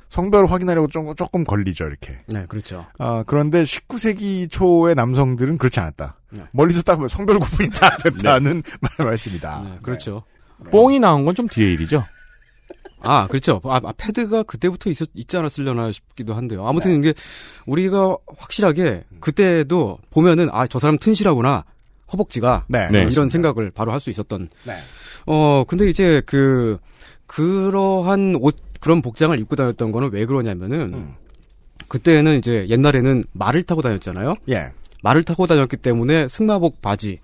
성별을 0.10 0.50
확인하려고 0.52 0.88
좀, 0.88 1.14
조금 1.16 1.44
걸리죠, 1.44 1.86
이렇게. 1.86 2.18
네, 2.28 2.46
그렇죠. 2.48 2.86
아, 2.98 3.24
그런데 3.28 3.62
19세기 3.62 4.50
초의 4.50 4.96
남성들은 4.96 5.58
그렇지 5.60 5.80
않았다. 5.82 6.18
네. 6.32 6.42
멀리서 6.52 6.82
딱 6.82 6.96
보면 6.96 7.10
성별 7.10 7.38
구분이 7.38 7.70
다 7.72 7.96
됐다는 7.98 8.64
말 8.98 9.06
말씀이다. 9.08 9.62
네, 9.66 9.78
그렇죠. 9.84 10.24
뽕이 10.72 11.00
나온 11.00 11.26
건 11.26 11.36
좀 11.36 11.48
뒤의 11.48 11.74
일이죠. 11.74 12.04
아, 13.02 13.28
그렇죠. 13.28 13.62
아, 13.64 13.80
아, 13.84 13.94
패드가 13.96 14.44
그때부터 14.44 14.90
있었, 14.90 15.08
있지 15.14 15.38
않았으려나 15.38 15.92
싶기도 15.92 16.34
한데요. 16.34 16.68
아무튼 16.68 16.96
이게 16.98 17.14
우리가 17.66 18.18
확실하게 18.38 19.04
그때도 19.20 20.00
보면은 20.10 20.50
아, 20.52 20.68
저 20.68 20.80
사람 20.80 20.98
튼실하구나. 20.98 21.64
허벅지가 22.12 22.66
네. 22.70 22.80
네. 22.88 23.00
이런 23.00 23.10
그렇습니다. 23.10 23.32
생각을 23.34 23.72
바로 23.72 23.92
할 23.92 24.00
수 24.00 24.10
있었던. 24.10 24.50
네. 24.64 24.74
어, 25.26 25.64
근데 25.68 25.90
이제 25.90 26.22
그 26.26 26.78
그러한 27.26 28.38
옷 28.40 28.56
그런 28.80 29.02
복장을 29.02 29.38
입고 29.40 29.56
다녔던 29.56 29.92
거는 29.92 30.12
왜 30.14 30.26
그러냐면은 30.26 30.94
음. 30.94 31.14
그때는 31.90 32.38
이제 32.38 32.66
옛날에는 32.70 33.24
말을 33.34 33.64
타고 33.64 33.82
다녔잖아요. 33.82 34.36
예. 34.50 34.72
말을 35.04 35.24
타고 35.24 35.46
다녔기 35.48 35.78
때문에 35.78 36.28
승마복 36.30 36.82
바지를 36.82 37.20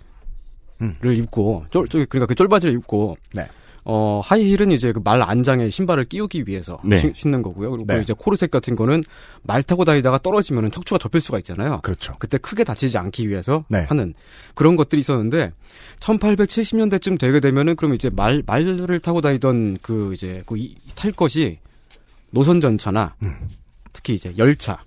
음. 0.81 0.97
입고 1.03 1.65
쫄, 1.71 1.87
쫄 1.87 2.05
그러니까 2.05 2.27
그 2.27 2.35
쫄바지를 2.35 2.73
입고 2.75 3.17
네. 3.33 3.47
어, 3.85 4.21
하이힐은 4.23 4.71
이제 4.71 4.91
그 4.93 5.01
말 5.03 5.21
안장에 5.21 5.69
신발을 5.69 6.05
끼우기 6.05 6.45
위해서 6.47 6.79
네. 6.85 6.97
신- 6.97 7.13
신는 7.13 7.41
거고요. 7.41 7.71
그리고 7.71 7.85
네. 7.93 7.99
이제 8.01 8.13
코르셋 8.17 8.49
같은 8.49 8.75
거는 8.75 9.01
말 9.41 9.61
타고 9.63 9.83
다니다가 9.83 10.19
떨어지면 10.19 10.71
척추가 10.71 10.97
접힐 10.97 11.19
수가 11.19 11.37
있잖아요. 11.39 11.79
그렇죠. 11.83 12.15
그때 12.19 12.37
크게 12.37 12.63
다치지 12.63 12.97
않기 12.97 13.27
위해서 13.27 13.65
네. 13.67 13.79
하는 13.89 14.13
그런 14.55 14.75
것들이 14.77 14.99
있었는데 15.01 15.51
1870년대쯤 15.99 17.19
되게 17.19 17.39
되면은 17.39 17.75
그럼 17.75 17.93
이제 17.93 18.09
말 18.13 18.41
말을 18.45 18.99
타고 18.99 19.21
다니던 19.21 19.79
그 19.81 20.11
이제 20.13 20.43
그 20.45 20.55
탈 20.95 21.11
것이 21.11 21.59
노선 22.29 22.61
전차나 22.61 23.15
음. 23.23 23.31
특히 23.91 24.13
이제 24.13 24.33
열차 24.37 24.79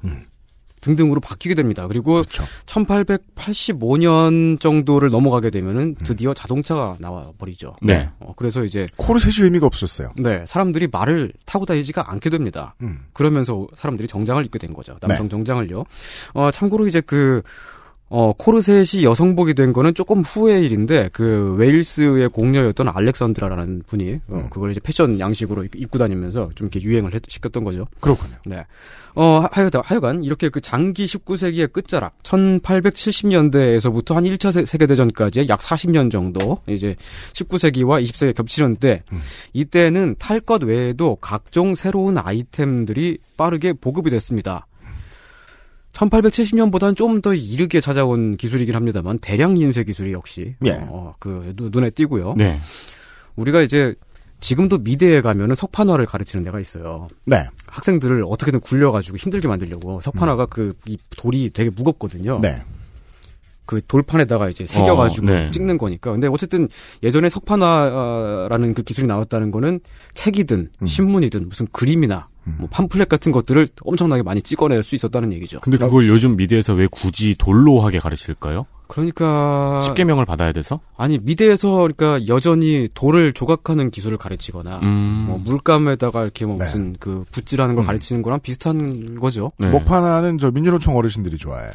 등등으로 0.87 1.20
바뀌게 1.20 1.55
됩니다. 1.55 1.87
그리고 1.88 2.22
1885년 2.66 4.61
정도를 4.61 5.11
넘어가게 5.11 5.51
되면은 5.51 5.96
드디어 6.05 6.33
자동차가 6.33 6.96
나와 7.01 7.33
버리죠. 7.38 7.75
네. 7.83 8.09
어, 8.20 8.33
그래서 8.37 8.62
이제 8.64 8.87
코르셋이 8.96 9.44
의미가 9.44 9.66
없었어요. 9.66 10.12
네, 10.16 10.44
사람들이 10.46 10.88
말을 10.90 11.33
타고 11.44 11.66
다니지가 11.66 12.12
않게 12.12 12.31
됩니다. 12.31 12.77
음. 12.83 12.99
그러면서 13.12 13.66
사람들이 13.75 14.07
정장을 14.07 14.44
입게 14.44 14.59
된 14.59 14.72
거죠. 14.72 14.96
남성 15.01 15.27
네. 15.27 15.31
정장을요. 15.31 15.85
어, 16.35 16.51
참고로 16.53 16.87
이제 16.87 17.01
그, 17.01 17.42
어, 18.09 18.33
코르셋이 18.35 19.03
여성복이 19.03 19.55
된 19.55 19.73
거는 19.73 19.92
조금 19.95 20.21
후의 20.21 20.64
일인데, 20.64 21.11
그, 21.12 21.57
웨일스의 21.59 22.29
공녀였던 22.29 22.88
알렉산드라라는 22.88 23.83
분이, 23.87 24.05
음. 24.11 24.21
어, 24.29 24.47
그걸 24.49 24.71
이제 24.71 24.79
패션 24.81 25.19
양식으로 25.19 25.64
입- 25.64 25.75
입고 25.75 25.99
다니면서 25.99 26.51
좀 26.55 26.69
이렇게 26.71 26.81
유행을 26.87 27.12
했- 27.14 27.23
시켰던 27.29 27.64
거죠. 27.64 27.87
그렇군요. 28.01 28.37
네. 28.47 28.64
어, 29.16 29.40
하- 29.40 29.49
하여간, 29.51 29.83
하여간, 29.85 30.23
이렇게 30.23 30.51
그 30.51 30.61
장기 30.61 31.05
19세기의 31.07 31.73
끝자락, 31.73 32.23
1870년대에서부터 32.23 34.14
한 34.14 34.25
1차 34.25 34.53
세- 34.53 34.64
세계대전까지의 34.66 35.49
약 35.49 35.61
40년 35.61 36.11
정도, 36.11 36.59
이제 36.69 36.95
19세기와 37.33 38.01
20세기 38.03 38.35
겹치는데, 38.37 39.03
이때는 39.53 40.14
탈 40.21 40.40
것 40.40 40.62
외에도 40.62 41.16
각종 41.21 41.75
새로운 41.75 42.19
아이템들이 42.19 43.19
빠르게 43.37 43.73
보급이 43.73 44.11
됐습니다. 44.11 44.66
1870년보다는 45.96 46.94
좀 46.96 47.20
더 47.22 47.35
이르게 47.35 47.80
찾아온 47.80 48.37
기술이긴 48.37 48.74
합니다만, 48.76 49.18
대량 49.18 49.56
인쇄 49.56 49.82
기술이 49.85 50.12
역시, 50.12 50.54
예. 50.64 50.72
어, 50.90 51.14
그, 51.18 51.54
눈- 51.56 51.70
눈에 51.70 51.90
띄고요. 51.90 52.35
네. 52.37 52.61
우리가 53.37 53.62
이제, 53.62 53.94
지금도 54.40 54.78
미대에 54.78 55.22
가면은 55.22 55.54
석판화를 55.54 56.04
가르치는 56.04 56.44
데가 56.44 56.61
있어요. 56.61 57.09
네. 57.24 57.46
학생들을 57.68 58.22
어떻게든 58.28 58.61
굴려가지고 58.61 59.16
힘들게 59.16 59.48
만들려고 59.48 60.00
석판화가 60.02 60.46
그이 60.46 60.98
돌이 61.16 61.50
되게 61.54 61.70
무겁거든요. 61.70 62.37
음. 62.37 62.40
네. 62.42 62.62
그 63.64 63.80
돌판에다가 63.88 64.48
이제 64.50 64.66
새겨가지고 64.66 65.26
어, 65.26 65.30
네. 65.30 65.50
찍는 65.50 65.78
거니까. 65.78 66.12
근데 66.12 66.28
어쨌든 66.28 66.68
예전에 67.02 67.28
석판화라는 67.30 68.74
그 68.74 68.82
기술이 68.82 69.06
나왔다는 69.06 69.50
거는 69.50 69.80
책이든 70.14 70.70
음. 70.82 70.87
신문이든 70.87 71.48
무슨 71.48 71.66
그림이나 71.72 72.28
뭐 72.59 72.68
팜플렛 72.70 73.09
같은 73.09 73.32
것들을 73.32 73.66
엄청나게 73.82 74.22
많이 74.22 74.40
찍어낼 74.40 74.82
수 74.82 74.94
있었다는 74.94 75.32
얘기죠. 75.32 75.61
근데 75.61 75.76
그걸 75.76 76.09
요즘 76.09 76.37
미대에서 76.37 76.74
왜 76.74 76.87
굳이 76.90 77.35
돌로 77.37 77.80
하게 77.80 77.98
가르칠까요? 77.98 78.66
그러니까 78.88 79.80
10개명을 79.82 80.26
받아야 80.26 80.52
돼서? 80.52 80.80
아니 80.96 81.18
미대에서 81.18 81.72
그러니까 81.72 82.26
여전히 82.28 82.88
돌을 82.94 83.32
조각하는 83.32 83.90
기술을 83.90 84.16
가르치거나 84.16 84.78
음. 84.82 85.24
뭐 85.26 85.38
물감에다가 85.38 86.22
이렇게 86.22 86.46
뭐 86.46 86.56
네. 86.56 86.64
무슨 86.64 86.96
그 87.00 87.24
붓질하는 87.32 87.74
걸 87.74 87.85
가르치는 87.85 88.22
거랑 88.22 88.40
비슷한 88.40 89.18
거죠. 89.18 89.50
네. 89.59 89.70
목판하는 89.70 90.38
저 90.38 90.52
민주노총 90.52 90.96
어르신들이 90.96 91.37
좋아해요. 91.37 91.70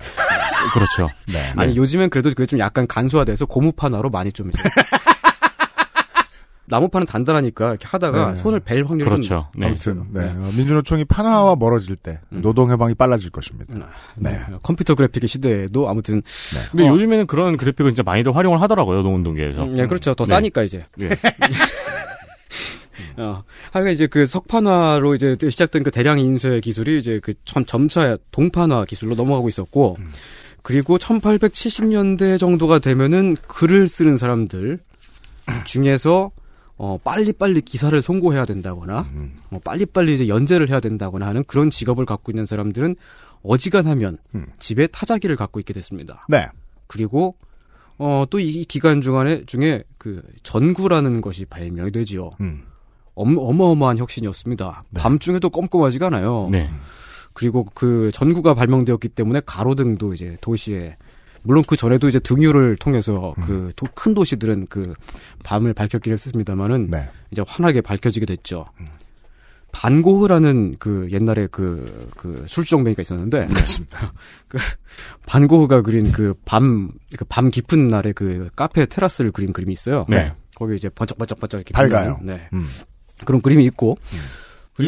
그렇죠. 0.73 1.09
네. 1.27 1.51
아니 1.57 1.75
요즘엔 1.75 2.09
그래도 2.09 2.29
그게 2.29 2.45
좀 2.45 2.59
약간 2.59 2.87
간소화돼서 2.87 3.45
고무판화로 3.45 4.09
많이 4.09 4.31
좀 4.31 4.49
이제 4.49 4.61
나무판은 6.71 7.05
단단하니까 7.05 7.71
이렇게 7.71 7.85
하다가 7.85 8.29
네. 8.31 8.35
손을 8.35 8.61
벨 8.61 8.85
확률이 8.85 9.09
그렇죠. 9.09 9.49
좀 9.51 9.61
네. 9.61 9.67
아무튼 9.67 10.05
네. 10.11 10.21
어, 10.21 10.51
민주노총이 10.55 11.03
판화와 11.05 11.57
멀어질 11.57 11.97
때 11.97 12.21
노동 12.29 12.71
해방이 12.71 12.95
빨라질 12.95 13.29
것입니다. 13.29 13.73
네. 14.15 14.39
컴퓨터 14.63 14.95
그래픽의 14.95 15.27
시대에도 15.27 15.89
아무튼 15.89 16.21
근데 16.71 16.85
어. 16.85 16.87
요즘에는 16.93 17.27
그런 17.27 17.57
그래픽을 17.57 17.91
진짜 17.91 18.03
많이들 18.03 18.33
활용을 18.35 18.61
하더라고요, 18.61 19.01
노운동계에서. 19.01 19.65
음, 19.65 19.77
예, 19.77 19.85
그렇죠. 19.85 20.13
더 20.13 20.23
네. 20.23 20.29
싸니까 20.29 20.63
이제. 20.63 20.85
네. 20.95 21.09
어, 23.17 23.43
하여간 23.71 23.91
이제 23.91 24.07
그 24.07 24.25
석판화로 24.25 25.15
이제 25.15 25.35
시작된 25.41 25.83
그 25.83 25.91
대량 25.91 26.19
인쇄 26.19 26.61
기술이 26.61 26.97
이제 26.97 27.19
그 27.21 27.33
점, 27.43 27.65
점차 27.65 28.17
동판화 28.31 28.85
기술로 28.85 29.15
넘어가고 29.15 29.49
있었고, 29.49 29.97
그리고 30.61 30.97
1870년대 30.97 32.39
정도가 32.39 32.79
되면은 32.79 33.35
글을 33.47 33.89
쓰는 33.89 34.15
사람들 34.17 34.79
중에서 35.65 36.31
어, 36.83 36.97
빨리빨리 37.03 37.61
기사를 37.61 38.01
송고해야 38.01 38.45
된다거나, 38.45 39.07
어, 39.51 39.59
빨리빨리 39.63 40.15
이제 40.15 40.27
연재를 40.27 40.67
해야 40.69 40.79
된다거나 40.79 41.27
하는 41.27 41.43
그런 41.43 41.69
직업을 41.69 42.07
갖고 42.07 42.31
있는 42.31 42.47
사람들은 42.47 42.95
어지간하면 43.43 44.17
집에 44.57 44.87
타자기를 44.87 45.35
갖고 45.35 45.59
있게 45.59 45.73
됐습니다. 45.73 46.25
네. 46.27 46.47
그리고 46.87 47.35
어, 47.99 48.25
또 48.31 48.39
이 48.39 48.65
기간 48.65 48.99
중간에 48.99 49.45
중에 49.45 49.83
그 49.99 50.23
전구라는 50.41 51.21
것이 51.21 51.45
발명이 51.45 51.91
되지요. 51.91 52.31
음. 52.41 52.63
엄, 53.13 53.37
어마어마한 53.37 53.99
혁신이었습니다. 53.99 54.83
밤중에도 54.95 55.51
껌껌하지가 55.51 56.07
않아요. 56.07 56.47
네. 56.49 56.67
그리고 57.33 57.67
그 57.75 58.09
전구가 58.11 58.55
발명되었기 58.55 59.09
때문에 59.09 59.41
가로등도 59.45 60.13
이제 60.15 60.35
도시에 60.41 60.97
물론 61.43 61.63
그 61.67 61.75
전에도 61.75 62.07
이제 62.07 62.19
등유를 62.19 62.75
통해서 62.77 63.33
그 63.45 63.71
큰 63.95 64.13
도시들은 64.13 64.67
그 64.67 64.93
밤을 65.43 65.73
밝혔긴 65.73 66.13
했습니다만은 66.13 66.87
네. 66.91 67.09
이제 67.31 67.43
환하게 67.47 67.81
밝혀지게 67.81 68.25
됐죠. 68.25 68.65
반고흐라는 69.71 70.75
그 70.79 71.07
옛날에 71.11 71.47
그, 71.49 72.09
그 72.17 72.45
술주정뱅이가 72.47 73.01
있었는데. 73.01 73.47
그렇습니다. 73.47 74.13
그 74.49 74.57
반고흐가 75.25 75.81
그린 75.81 76.11
그 76.11 76.33
밤, 76.45 76.91
그 77.17 77.25
밤 77.25 77.49
깊은 77.49 77.87
날에 77.87 78.11
그 78.11 78.49
카페 78.55 78.85
테라스를 78.85 79.31
그린 79.31 79.53
그림이 79.53 79.71
있어요. 79.71 80.05
네. 80.09 80.33
거기 80.55 80.75
이제 80.75 80.89
번쩍번쩍번쩍 80.89 81.61
이렇게. 81.61 81.73
밝아요. 81.73 82.17
빛나는, 82.17 82.25
네. 82.25 82.49
음. 82.53 82.67
그런 83.25 83.41
그림이 83.41 83.63
있고. 83.65 83.97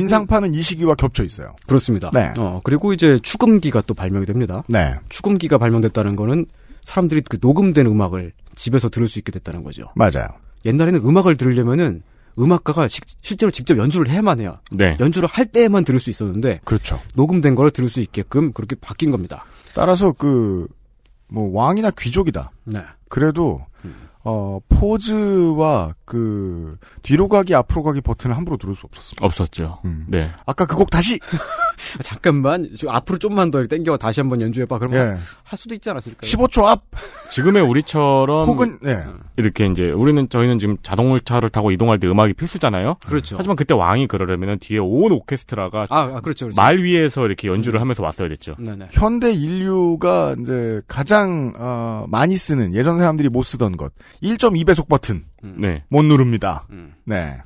인상파는 0.01 0.53
이 0.53 0.61
시기와 0.61 0.95
겹쳐 0.95 1.23
있어요. 1.23 1.55
그렇습니다. 1.67 2.09
네. 2.13 2.33
어, 2.37 2.61
그리고 2.63 2.93
이제 2.93 3.17
축음기가 3.21 3.81
또 3.87 3.93
발명이 3.93 4.25
됩니다. 4.25 4.63
네. 4.67 4.95
축음기가 5.09 5.57
발명됐다는 5.57 6.15
거는 6.15 6.45
사람들이 6.83 7.21
그 7.21 7.37
녹음된 7.41 7.85
음악을 7.85 8.33
집에서 8.55 8.89
들을 8.89 9.07
수 9.07 9.19
있게 9.19 9.31
됐다는 9.31 9.63
거죠. 9.63 9.85
맞아요. 9.95 10.27
옛날에는 10.65 11.01
음악을 11.05 11.37
들으려면은 11.37 12.01
음악가가 12.39 12.87
시- 12.87 13.01
실제로 13.21 13.51
직접 13.51 13.77
연주를 13.77 14.09
해야만 14.09 14.39
해요. 14.39 14.57
네. 14.71 14.97
연주를 14.99 15.29
할 15.29 15.45
때만 15.45 15.85
들을 15.85 15.99
수 15.99 16.09
있었는데 16.09 16.61
그렇죠. 16.63 16.99
녹음된 17.15 17.53
걸 17.55 17.69
들을 17.71 17.89
수 17.89 17.99
있게끔 18.01 18.53
그렇게 18.53 18.75
바뀐 18.75 19.11
겁니다. 19.11 19.45
따라서 19.75 20.11
그, 20.11 20.67
뭐, 21.27 21.49
왕이나 21.53 21.91
귀족이다. 21.91 22.51
네. 22.65 22.81
그래도, 23.09 23.65
어, 24.25 24.59
포즈와 24.69 25.93
그, 26.05 26.77
뒤로 27.01 27.27
가기, 27.27 27.53
앞으로 27.55 27.83
가기 27.83 28.01
버튼을 28.01 28.35
함부로 28.37 28.57
누를 28.61 28.75
수 28.75 28.85
없었습니다. 28.85 29.25
없었죠. 29.25 29.79
음. 29.85 30.05
네. 30.07 30.31
아까 30.45 30.65
그 30.65 30.75
곡 30.77 30.89
다시! 30.89 31.19
잠깐만 32.01 32.69
저 32.77 32.89
앞으로 32.89 33.17
좀만 33.17 33.51
더 33.51 33.63
땡겨 33.63 33.97
다시 33.97 34.19
한번 34.21 34.41
연주해봐. 34.41 34.79
그러면 34.79 35.15
예. 35.15 35.17
할 35.43 35.57
수도 35.59 35.75
있지 35.75 35.89
않았을까요? 35.89 36.21
15초 36.29 36.65
앞! 36.65 36.83
지금의 37.29 37.63
우리처럼 37.63 38.47
혹은, 38.47 38.79
네. 38.81 39.03
이렇게 39.37 39.65
이제 39.65 39.89
우리는 39.91 40.27
저희는 40.29 40.59
지금 40.59 40.77
자동차를 40.83 41.49
타고 41.49 41.71
이동할 41.71 41.99
때 41.99 42.07
음악이 42.07 42.33
필수잖아요. 42.33 42.97
그렇죠. 43.05 43.35
하지만 43.37 43.55
그때 43.55 43.73
왕이 43.73 44.07
그러려면 44.07 44.59
뒤에 44.59 44.79
온 44.79 45.11
오케스트라가 45.11 45.85
아, 45.89 45.99
아, 45.99 46.21
그렇죠, 46.21 46.45
그렇죠. 46.45 46.55
말 46.55 46.77
위에서 46.79 47.25
이렇게 47.25 47.47
연주를 47.47 47.81
하면서 47.81 48.03
왔어야 48.03 48.27
됐죠. 48.27 48.55
네네. 48.59 48.89
현대 48.91 49.31
인류가 49.31 50.35
이제 50.39 50.81
가장, 50.87 51.53
어, 51.57 52.03
많이 52.07 52.35
쓰는, 52.35 52.73
예전 52.73 52.97
사람들이 52.97 53.29
못 53.29 53.43
쓰던 53.43 53.77
것. 53.77 53.93
1.2배속 54.21 54.87
버튼. 54.87 55.25
네. 55.41 55.83
못 55.89 56.03
누릅니다. 56.03 56.65
음. 56.71 56.93
네. 57.05 57.37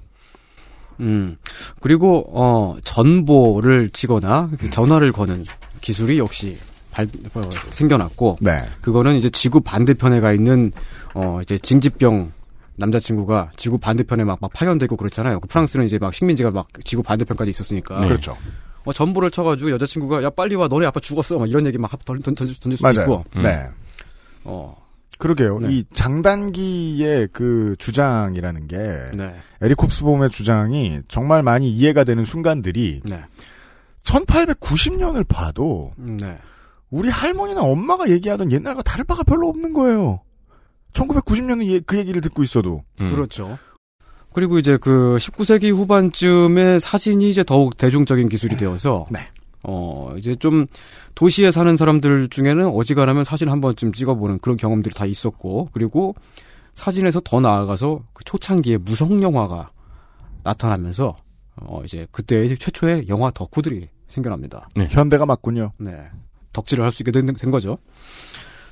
음. 0.99 1.37
그리고 1.79 2.25
어 2.33 2.77
전보를 2.83 3.89
치거나 3.89 4.49
그 4.59 4.69
전화를 4.69 5.11
거는 5.11 5.43
기술이 5.81 6.19
역시 6.19 6.57
발, 6.91 7.07
어, 7.35 7.49
생겨났고 7.71 8.37
네. 8.41 8.57
그거는 8.81 9.15
이제 9.15 9.29
지구 9.29 9.61
반대편에 9.61 10.19
가 10.19 10.33
있는 10.33 10.71
어 11.13 11.39
이제 11.41 11.57
징지병 11.57 12.31
남자친구가 12.77 13.51
지구 13.55 13.77
반대편에 13.77 14.23
막, 14.23 14.37
막 14.41 14.51
파견되고 14.53 14.95
그렇잖아요. 14.97 15.39
그 15.39 15.47
프랑스는 15.47 15.85
이제 15.85 15.97
막 15.97 16.13
식민지가 16.13 16.51
막 16.51 16.67
지구 16.83 17.03
반대편까지 17.03 17.49
있었으니까. 17.49 17.99
네. 18.01 18.07
그렇죠. 18.07 18.37
어, 18.85 18.93
전보를 18.93 19.31
쳐가지고 19.31 19.71
여자친구가 19.71 20.23
야 20.23 20.29
빨리 20.29 20.55
와 20.55 20.67
너네 20.67 20.85
아빠 20.85 20.99
죽었어 20.99 21.37
막 21.37 21.49
이런 21.49 21.65
얘기 21.65 21.77
막 21.77 21.91
던질, 22.05 22.23
던질 22.23 22.77
수도 22.77 22.87
맞아요. 22.87 23.01
있고. 23.01 23.25
네. 23.41 23.67
어. 24.43 24.86
그러게요. 25.17 25.59
네. 25.59 25.71
이 25.71 25.83
장단기의 25.93 27.29
그 27.31 27.75
주장이라는 27.79 28.67
게 28.67 28.77
네. 29.15 29.35
에릭 29.61 29.81
홉스봄의 29.81 30.29
주장이 30.29 30.99
정말 31.07 31.43
많이 31.43 31.69
이해가 31.71 32.03
되는 32.03 32.23
순간들이 32.23 33.01
네. 33.03 33.23
1890년을 34.03 35.27
봐도 35.27 35.93
네. 35.97 36.37
우리 36.89 37.09
할머니나 37.09 37.61
엄마가 37.61 38.09
얘기하던 38.09 38.51
옛날과 38.51 38.81
다를 38.83 39.03
바가 39.03 39.23
별로 39.23 39.49
없는 39.49 39.73
거예요. 39.73 40.21
1990년은 40.93 41.85
그 41.85 41.97
얘기를 41.97 42.21
듣고 42.21 42.43
있어도 42.43 42.83
음. 43.01 43.11
그렇죠. 43.11 43.57
그리고 44.33 44.59
이제 44.59 44.77
그 44.77 45.17
19세기 45.19 45.73
후반쯤에 45.73 46.79
사진이 46.79 47.29
이제 47.29 47.43
더욱 47.43 47.75
대중적인 47.75 48.29
기술이 48.29 48.55
되어서 48.55 49.07
네. 49.09 49.19
어 49.63 50.13
이제 50.17 50.35
좀 50.35 50.65
도시에 51.15 51.51
사는 51.51 51.75
사람들 51.75 52.29
중에는 52.29 52.67
어지간하면 52.67 53.23
사진 53.23 53.49
한 53.49 53.59
번쯤 53.61 53.93
찍어보는 53.93 54.39
그런 54.39 54.55
경험들이 54.57 54.93
다 54.93 55.05
있었고 55.05 55.69
그리고 55.73 56.15
사진에서 56.75 57.19
더 57.21 57.39
나아가서 57.39 58.03
그 58.13 58.23
초창기에 58.23 58.77
무성 58.77 59.21
영화가 59.23 59.71
나타나면서 60.43 61.15
어 61.57 61.81
이제 61.83 62.05
그때 62.11 62.47
최초의 62.55 63.07
영화 63.09 63.31
덕후들이 63.31 63.89
생겨납니다. 64.07 64.69
현대가 64.89 65.25
맞군요. 65.25 65.73
네. 65.79 65.91
덕질을 66.53 66.83
할 66.83 66.91
수 66.91 67.03
있게 67.03 67.11
된, 67.11 67.25
된 67.25 67.51
거죠. 67.51 67.77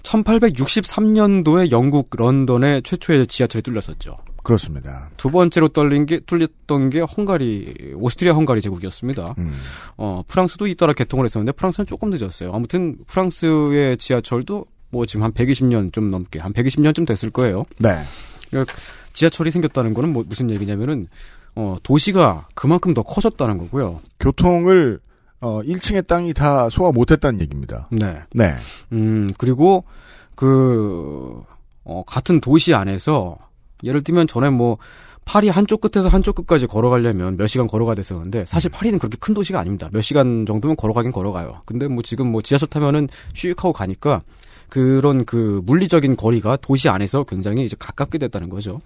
1863년도에 0.03 1.71
영국 1.71 2.09
런던에 2.15 2.81
최초의 2.81 3.27
지하철이 3.27 3.61
뚫렸었죠. 3.63 4.17
그렇습니다. 4.45 5.09
두 5.17 5.31
번째로 5.31 5.67
떨린 5.67 6.05
게 6.05 6.19
뚫렸던 6.19 6.89
게 6.91 7.01
헝가리 7.01 7.95
오스트리아 7.95 8.33
헝가리 8.33 8.61
제국이었습니다. 8.61 9.35
음. 9.37 9.53
어 9.97 10.23
프랑스도 10.27 10.67
잇따라 10.67 10.93
개통을 10.93 11.25
했었는데 11.25 11.51
프랑스는 11.53 11.85
조금 11.87 12.11
늦었어요. 12.11 12.51
아무튼 12.53 12.95
프랑스의 13.07 13.97
지하철도 13.97 14.65
뭐 14.91 15.05
지금 15.05 15.23
한 15.23 15.33
120년 15.33 15.91
좀 15.91 16.11
넘게 16.11 16.39
한 16.39 16.53
120년쯤 16.53 17.05
됐을 17.05 17.29
거예요. 17.31 17.65
네. 17.79 18.03
그러니까 18.49 18.73
지하철이 19.13 19.51
생겼다는 19.51 19.93
거는 19.93 20.13
뭐 20.13 20.23
무슨 20.25 20.49
얘기냐면은 20.51 21.07
어 21.55 21.77
도시가 21.83 22.47
그만큼 22.53 22.93
더 22.93 23.01
커졌다는 23.01 23.57
거고요. 23.57 23.99
교통을 24.19 24.99
어 25.41 25.61
1층의 25.63 26.07
땅이 26.07 26.33
다 26.33 26.69
소화 26.69 26.91
못했다는 26.91 27.41
얘기입니다. 27.41 27.89
네. 27.91 28.21
네. 28.33 28.55
음, 28.93 29.27
그리고 29.37 29.83
그, 30.35 31.41
어, 31.83 32.03
같은 32.05 32.39
도시 32.41 32.73
안에서 32.73 33.37
예를 33.83 34.01
들면 34.01 34.27
전에 34.27 34.49
뭐 34.49 34.77
파리 35.25 35.49
한쪽 35.49 35.81
끝에서 35.81 36.07
한쪽 36.07 36.35
끝까지 36.35 36.67
걸어가려면 36.67 37.35
몇 37.37 37.47
시간 37.47 37.67
걸어가야 37.67 37.95
됐었는데 37.95 38.45
사실 38.45 38.69
파리는 38.69 38.99
그렇게 38.99 39.17
큰 39.19 39.33
도시가 39.33 39.59
아닙니다. 39.59 39.89
몇 39.91 40.01
시간 40.01 40.45
정도면 40.45 40.75
걸어가긴 40.75 41.11
걸어가요. 41.11 41.61
근데 41.65 41.87
뭐 41.87 42.03
지금 42.03 42.31
뭐 42.31 42.41
지하철 42.41 42.69
타면은 42.69 43.07
슉 43.33 43.57
하고 43.57 43.73
가니까 43.73 44.21
그런 44.69 45.25
그 45.25 45.61
물리적인 45.65 46.15
거리가 46.15 46.57
도시 46.57 46.89
안에서 46.89 47.23
굉장히 47.23 47.65
이제 47.65 47.75
가깝게 47.77 48.19
됐다는 48.19 48.49
거죠. 48.49 48.81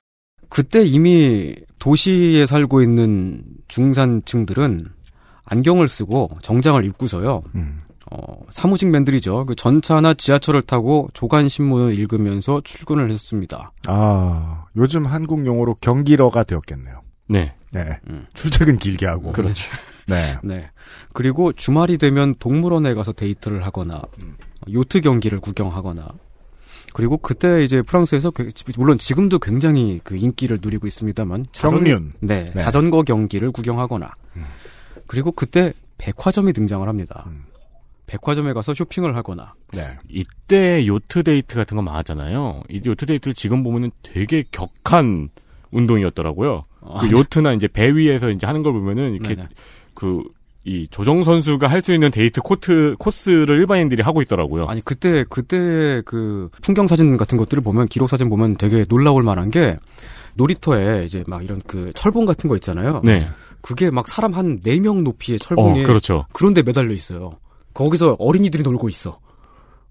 그때 0.48 0.84
이미 0.84 1.56
도시에 1.78 2.46
살고 2.46 2.82
있는 2.82 3.44
중산층들은 3.68 4.88
안경을 5.46 5.88
쓰고 5.88 6.30
정장을 6.42 6.84
입고서요. 6.86 7.44
음. 7.56 7.82
어, 8.12 8.40
사무직 8.50 8.90
맨들이죠. 8.90 9.46
그 9.46 9.56
전차나 9.56 10.16
지하철을 10.16 10.64
타고 10.64 11.10
조간 11.14 11.48
신문을 11.48 11.94
읽으면서 11.98 12.62
출근을 12.64 13.12
했습니다. 13.12 13.72
아, 13.88 14.66
요즘 14.76 15.06
한국 15.06 15.46
용어로 15.46 15.76
경기러가 15.82 16.44
되었겠네요. 16.44 17.02
네. 17.28 17.54
네. 17.72 18.00
출퇴근 18.34 18.78
길게 18.78 19.06
하고. 19.06 19.32
그렇죠. 19.32 19.70
네. 20.08 20.38
네. 20.44 20.70
그리고 21.14 21.54
주말이 21.54 22.00
되면 22.00 22.34
동물원에 22.40 22.96
가서 22.96 23.12
데이트를 23.12 23.64
하거나 23.64 24.02
요트 24.72 25.02
경기를 25.02 25.40
구경하거나 25.40 26.08
그리고 26.92 27.18
그때 27.18 27.64
이제 27.64 27.84
프랑스에서 27.84 28.32
그- 28.32 28.52
물론 28.78 28.98
지금도 28.98 29.38
굉장히 29.38 30.00
그 30.04 30.16
인기를 30.16 30.58
누리고 30.64 30.88
있습니다만 30.88 31.46
경륜. 31.52 32.14
네, 32.22 32.46
네. 32.56 32.62
자전거 32.64 33.04
경기를 33.04 33.52
구경하거나 33.52 34.10
그리고 35.06 35.32
그때 35.32 35.74
백화점이 36.00 36.54
등장을 36.54 36.88
합니다. 36.88 37.28
백화점에 38.10 38.54
가서 38.54 38.74
쇼핑을 38.74 39.16
하거나 39.16 39.54
네. 39.72 39.82
이때 40.10 40.86
요트 40.88 41.24
데이트 41.24 41.56
같은 41.56 41.78
거 41.78 41.84
많았잖아요. 41.84 42.64
이 42.70 42.82
요트 42.86 43.06
데이트를 43.06 43.34
지금 43.34 43.62
보면은 43.64 43.92
되게 44.02 44.44
격한 44.52 45.30
운동이었더라고요. 45.72 46.64
아, 46.82 47.00
그 47.02 47.06
네. 47.06 47.12
요트나 47.12 47.54
이제 47.54 47.68
배 47.68 47.90
위에서 47.94 48.30
이제 48.32 48.48
하는 48.48 48.64
걸 48.64 48.74
보면은 48.74 49.14
이렇게 49.16 49.36
네네. 49.36 49.48
그 49.94 50.24
이 50.66 50.86
조정 50.92 51.24
선수가 51.24 51.68
할 51.70 51.82
수 51.82 51.94
있는 51.94 52.12
데이트 52.12 52.42
코트 52.42 52.96
코스를 53.00 53.60
일반인들이 53.60 54.04
하고 54.04 54.22
있더라고요. 54.22 54.66
아니 54.66 54.82
그때 54.84 55.24
그때 55.30 56.02
그 56.06 56.50
풍경 56.62 56.86
사진 56.86 57.16
같은 57.16 57.38
것들을 57.38 57.64
보면 57.64 57.88
기록 57.88 58.10
사진 58.10 58.30
보면 58.30 58.58
되게 58.58 58.86
놀라울 58.90 59.24
만한 59.24 59.50
게 59.52 59.78
놀이터에 60.36 61.06
이제 61.06 61.24
막 61.28 61.44
이런 61.44 61.62
그 61.66 61.94
철봉 61.96 62.26
같은 62.26 62.50
거 62.50 62.56
있잖아요. 62.56 63.02
네. 63.06 63.26
그게 63.62 63.90
막 63.90 64.08
사람 64.10 64.34
한 64.34 64.60
네 64.62 64.80
명 64.82 65.04
높이의 65.06 65.40
철봉에 65.40 65.84
어, 65.84 65.88
그렇죠. 65.88 66.26
그런데 66.34 66.62
매달려 66.62 66.94
있어요. 66.94 67.32
거기서 67.80 68.18
어린이들이 68.20 68.64
놀고 68.64 68.90
있어. 68.90 69.20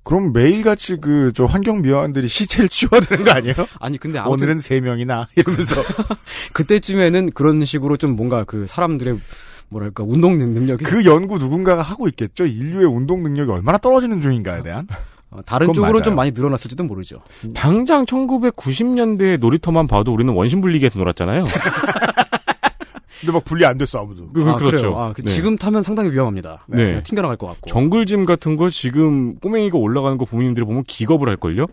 그럼 0.03 0.33
매일같이 0.33 0.99
그, 1.01 1.33
저 1.35 1.45
환경 1.45 1.81
미화원들이 1.83 2.29
시체를 2.29 2.69
치워야 2.69 3.01
되는 3.01 3.25
거 3.25 3.31
아니에요? 3.31 3.55
아니 3.81 3.99
근데 3.99 4.19
아무튼 4.19 4.33
오늘은 4.33 4.61
세 4.61 4.81
명이나 4.81 5.29
이러면서 5.37 5.83
그때쯤에는 6.53 7.31
그런 7.33 7.65
식으로 7.65 7.97
좀 7.97 8.15
뭔가 8.15 8.45
그 8.45 8.67
사람들의 8.67 9.19
뭐랄까 9.71 10.05
운동 10.05 10.39
능력이 10.39 10.85
그 10.85 11.05
연구 11.05 11.39
누군가가 11.39 11.83
하고 11.83 12.09
있겠죠. 12.09 12.47
인류의 12.47 12.87
운동 12.87 13.23
능력이 13.23 13.51
얼마나 13.51 13.79
떨어지는 13.79 14.21
중인가에 14.21 14.63
대한. 14.63 14.87
어, 15.31 15.41
다른 15.45 15.67
쪽으로 15.69 15.93
맞아요. 15.93 16.03
좀 16.03 16.15
많이 16.15 16.31
늘어났을지도 16.31 16.85
모르죠. 16.85 17.21
당장 17.55 18.07
1990년대 18.07 19.39
놀이터만 19.41 19.87
봐도 19.87 20.13
우리는 20.13 20.33
원심 20.33 20.63
분리기에서 20.63 20.99
놀았잖아요. 20.99 21.45
근데 23.21 23.33
막 23.33 23.45
분리 23.45 23.65
안 23.65 23.79
됐어 23.79 24.01
아무도. 24.01 24.31
그, 24.33 24.43
아, 24.43 24.57
그렇죠. 24.57 24.77
그래요? 24.77 24.99
아, 24.99 25.13
그 25.13 25.23
네. 25.23 25.31
지금 25.31 25.57
타면 25.57 25.83
상당히 25.83 26.11
위험합니다. 26.11 26.67
네. 26.69 26.85
그냥 26.87 27.03
튕겨나갈 27.03 27.37
것 27.37 27.47
같고. 27.47 27.69
정글짐 27.69 28.25
같은 28.25 28.57
거 28.57 28.71
지금 28.71 29.37
꼬맹이가 29.37 29.79
올라가는 29.79 30.17
거 30.19 30.25
부모님들이 30.25 30.65
보면 30.65 30.85
기겁을 30.85 31.29
할 31.29 31.37
걸요? 31.37 31.67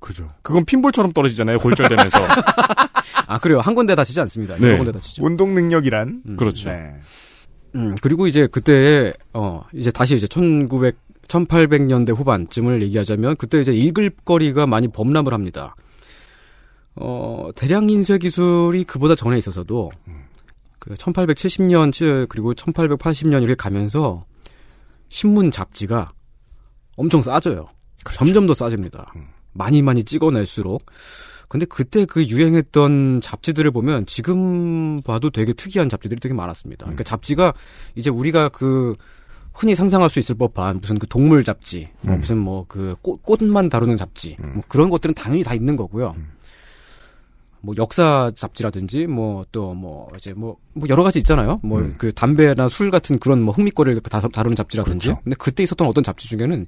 그죠. 0.00 0.30
그건 0.42 0.64
핀볼처럼 0.64 1.12
떨어지잖아요, 1.12 1.58
골절되면서. 1.58 2.18
아 3.26 3.38
그래요. 3.38 3.60
한 3.60 3.74
군데 3.74 3.94
다치지 3.94 4.20
않습니다. 4.20 4.56
네. 4.56 4.68
여러 4.68 4.76
군데 4.76 4.92
다치죠. 4.92 5.24
운동 5.24 5.54
능력이란. 5.54 6.22
음. 6.26 6.36
그렇죠. 6.36 6.70
네. 6.70 6.94
음, 7.74 7.96
그리고 8.00 8.26
이제 8.26 8.46
그때 8.46 9.12
어 9.32 9.62
이제 9.72 9.90
다시 9.90 10.14
이제 10.14 10.26
1900 10.26 10.96
1800년대 11.28 12.14
후반쯤을 12.14 12.82
얘기하자면 12.82 13.36
그때 13.36 13.60
이제 13.60 13.72
읽을 13.72 14.10
거리가 14.24 14.66
많이 14.66 14.88
범람을 14.88 15.32
합니다. 15.32 15.74
어 16.96 17.48
대량 17.56 17.88
인쇄 17.88 18.18
기술이 18.18 18.84
그보다 18.84 19.14
전에 19.14 19.38
있어서도 19.38 19.90
그 20.84 20.94
1870년 20.94 22.28
그리고 22.28 22.52
1880년 22.52 23.42
이렇게 23.42 23.54
가면서 23.54 24.26
신문 25.08 25.50
잡지가 25.50 26.12
엄청 26.96 27.22
싸져요. 27.22 27.66
점점 28.12 28.46
더 28.46 28.52
싸집니다. 28.52 29.10
많이 29.52 29.80
많이 29.80 30.04
찍어낼수록. 30.04 30.84
근데 31.48 31.64
그때 31.64 32.04
그 32.04 32.26
유행했던 32.26 33.20
잡지들을 33.22 33.70
보면 33.70 34.04
지금 34.06 35.00
봐도 35.02 35.30
되게 35.30 35.54
특이한 35.54 35.88
잡지들이 35.88 36.20
되게 36.20 36.34
많았습니다. 36.34 36.84
그러니까 36.84 37.04
잡지가 37.04 37.54
이제 37.94 38.10
우리가 38.10 38.50
그 38.50 38.94
흔히 39.54 39.74
상상할 39.74 40.10
수 40.10 40.18
있을 40.18 40.34
법한 40.34 40.80
무슨 40.82 40.98
그 40.98 41.06
동물 41.06 41.44
잡지, 41.44 41.88
뭐 42.02 42.14
음. 42.14 42.20
무슨 42.20 42.38
뭐 42.38 42.66
그 42.68 42.96
꽃만 43.00 43.70
다루는 43.70 43.96
잡지, 43.96 44.36
뭐 44.40 44.62
그런 44.68 44.90
것들은 44.90 45.14
당연히 45.14 45.44
다 45.44 45.54
있는 45.54 45.76
거고요. 45.76 46.14
뭐 47.64 47.74
역사 47.78 48.30
잡지라든지 48.34 49.06
뭐또뭐 49.06 50.10
이제 50.18 50.34
뭐, 50.34 50.56
뭐 50.74 50.86
여러 50.88 51.02
가지 51.02 51.18
있잖아요. 51.18 51.60
뭐 51.62 51.80
음. 51.80 51.94
그 51.96 52.12
담배나 52.12 52.68
술 52.68 52.90
같은 52.90 53.18
그런 53.18 53.40
뭐 53.40 53.54
흥미거리를 53.54 54.00
다, 54.02 54.20
다루는 54.20 54.54
잡지라든지. 54.54 55.08
그렇죠. 55.08 55.22
근데 55.24 55.36
그때 55.38 55.62
있었던 55.62 55.86
어떤 55.86 56.04
잡지 56.04 56.28
중에는 56.28 56.66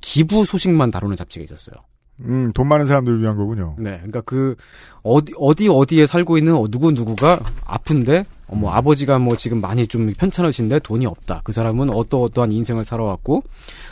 기부 0.00 0.44
소식만 0.44 0.90
다루는 0.90 1.16
잡지가 1.16 1.44
있었어요. 1.44 1.76
음, 2.20 2.50
돈 2.52 2.68
많은 2.68 2.86
사람들을 2.86 3.20
위한 3.20 3.36
거군요. 3.36 3.74
네, 3.78 3.96
그러니까 3.96 4.20
그 4.20 4.54
어디 5.02 5.32
어디 5.38 5.68
어디에 5.68 6.06
살고 6.06 6.38
있는 6.38 6.54
어, 6.54 6.68
누구 6.68 6.92
누구가 6.92 7.40
아픈데 7.64 8.26
어, 8.46 8.54
뭐 8.54 8.70
아버지가 8.70 9.18
뭐 9.18 9.36
지금 9.36 9.60
많이 9.60 9.86
좀 9.86 10.12
편찮으신데 10.12 10.80
돈이 10.80 11.06
없다. 11.06 11.40
그 11.42 11.52
사람은 11.52 11.90
어떠 11.90 12.20
어떠한 12.20 12.52
인생을 12.52 12.84
살아왔고 12.84 13.42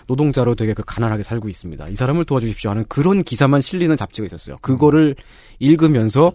노동자로 0.06 0.54
되게 0.54 0.74
그 0.74 0.82
가난하게 0.86 1.22
살고 1.22 1.48
있습니다. 1.48 1.88
이 1.88 1.96
사람을 1.96 2.24
도와주십시오 2.24 2.70
하는 2.70 2.84
그런 2.88 3.22
기사만 3.22 3.60
실리는 3.60 3.96
잡지가 3.96 4.26
있었어요. 4.26 4.56
그거를 4.60 5.16
읽으면서 5.60 6.32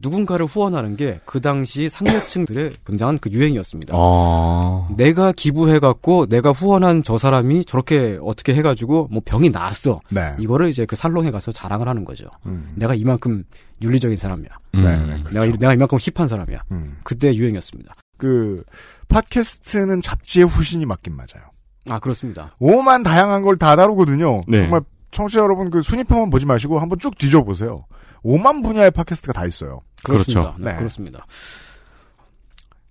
누군가를 0.00 0.44
후원하는 0.46 0.96
게 0.96 1.20
그 1.24 1.40
당시 1.40 1.88
상류층들의 1.88 2.72
굉장한 2.84 3.18
그 3.20 3.30
유행이었습니다. 3.30 3.94
아. 3.96 4.86
내가 4.96 5.32
기부해갖고 5.32 6.26
내가 6.26 6.50
후원한 6.50 7.02
저 7.04 7.16
사람이 7.16 7.64
저렇게 7.64 8.18
어떻게 8.22 8.54
해가지고 8.54 9.08
뭐 9.10 9.22
병이 9.24 9.50
나았어. 9.50 10.00
네. 10.10 10.34
이거를 10.38 10.68
이제 10.68 10.84
그 10.84 10.96
살롱에 10.96 11.30
가서 11.30 11.52
자랑을 11.52 11.88
하는 11.88 12.04
거죠. 12.04 12.26
음. 12.44 12.72
내가 12.74 12.94
이만큼 12.94 13.44
윤리적인 13.82 14.16
사람이야. 14.18 14.50
음. 14.74 14.82
네, 14.82 14.96
네, 14.96 15.06
그렇죠. 15.22 15.30
내가 15.30 15.44
이- 15.46 15.52
내가 15.58 15.72
이만큼 15.74 15.98
힙한 15.98 16.28
사람이야. 16.28 16.64
음. 16.72 16.96
그때 17.04 17.32
유행이었습니다. 17.34 17.92
그 18.18 18.62
팟캐스트는 19.08 20.00
잡지의 20.02 20.46
후신이 20.46 20.86
맞긴 20.86 21.14
맞아요. 21.16 21.44
아 21.88 21.98
그렇습니다. 21.98 22.54
오만 22.58 23.02
다양한 23.02 23.42
걸 23.42 23.56
다 23.56 23.76
다루거든요. 23.76 24.40
네. 24.48 24.60
정말 24.62 24.80
청취자 25.12 25.40
여러분 25.40 25.70
그 25.70 25.80
순위표만 25.82 26.30
보지 26.30 26.46
마시고 26.46 26.78
한번 26.78 26.98
쭉 26.98 27.16
뒤져보세요. 27.16 27.84
오만 28.24 28.62
분야의 28.62 28.90
팟캐스트가 28.90 29.32
다 29.32 29.46
있어요. 29.46 29.82
그렇습니다. 30.02 30.40
그렇죠. 30.40 30.64
네, 30.64 30.72
네. 30.72 30.78
그렇습니다. 30.78 31.26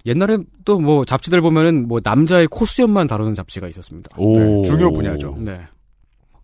옛날에 0.05 0.37
또 0.65 0.79
뭐 0.79 1.03
잡지들 1.05 1.41
보면은 1.41 1.87
뭐 1.87 1.99
남자의 2.03 2.47
코수염만 2.47 3.07
다루는 3.07 3.33
잡지가 3.35 3.67
있었습니다. 3.67 4.09
오. 4.17 4.37
네, 4.37 4.63
중요 4.63 4.91
분야죠. 4.93 5.35
네. 5.39 5.65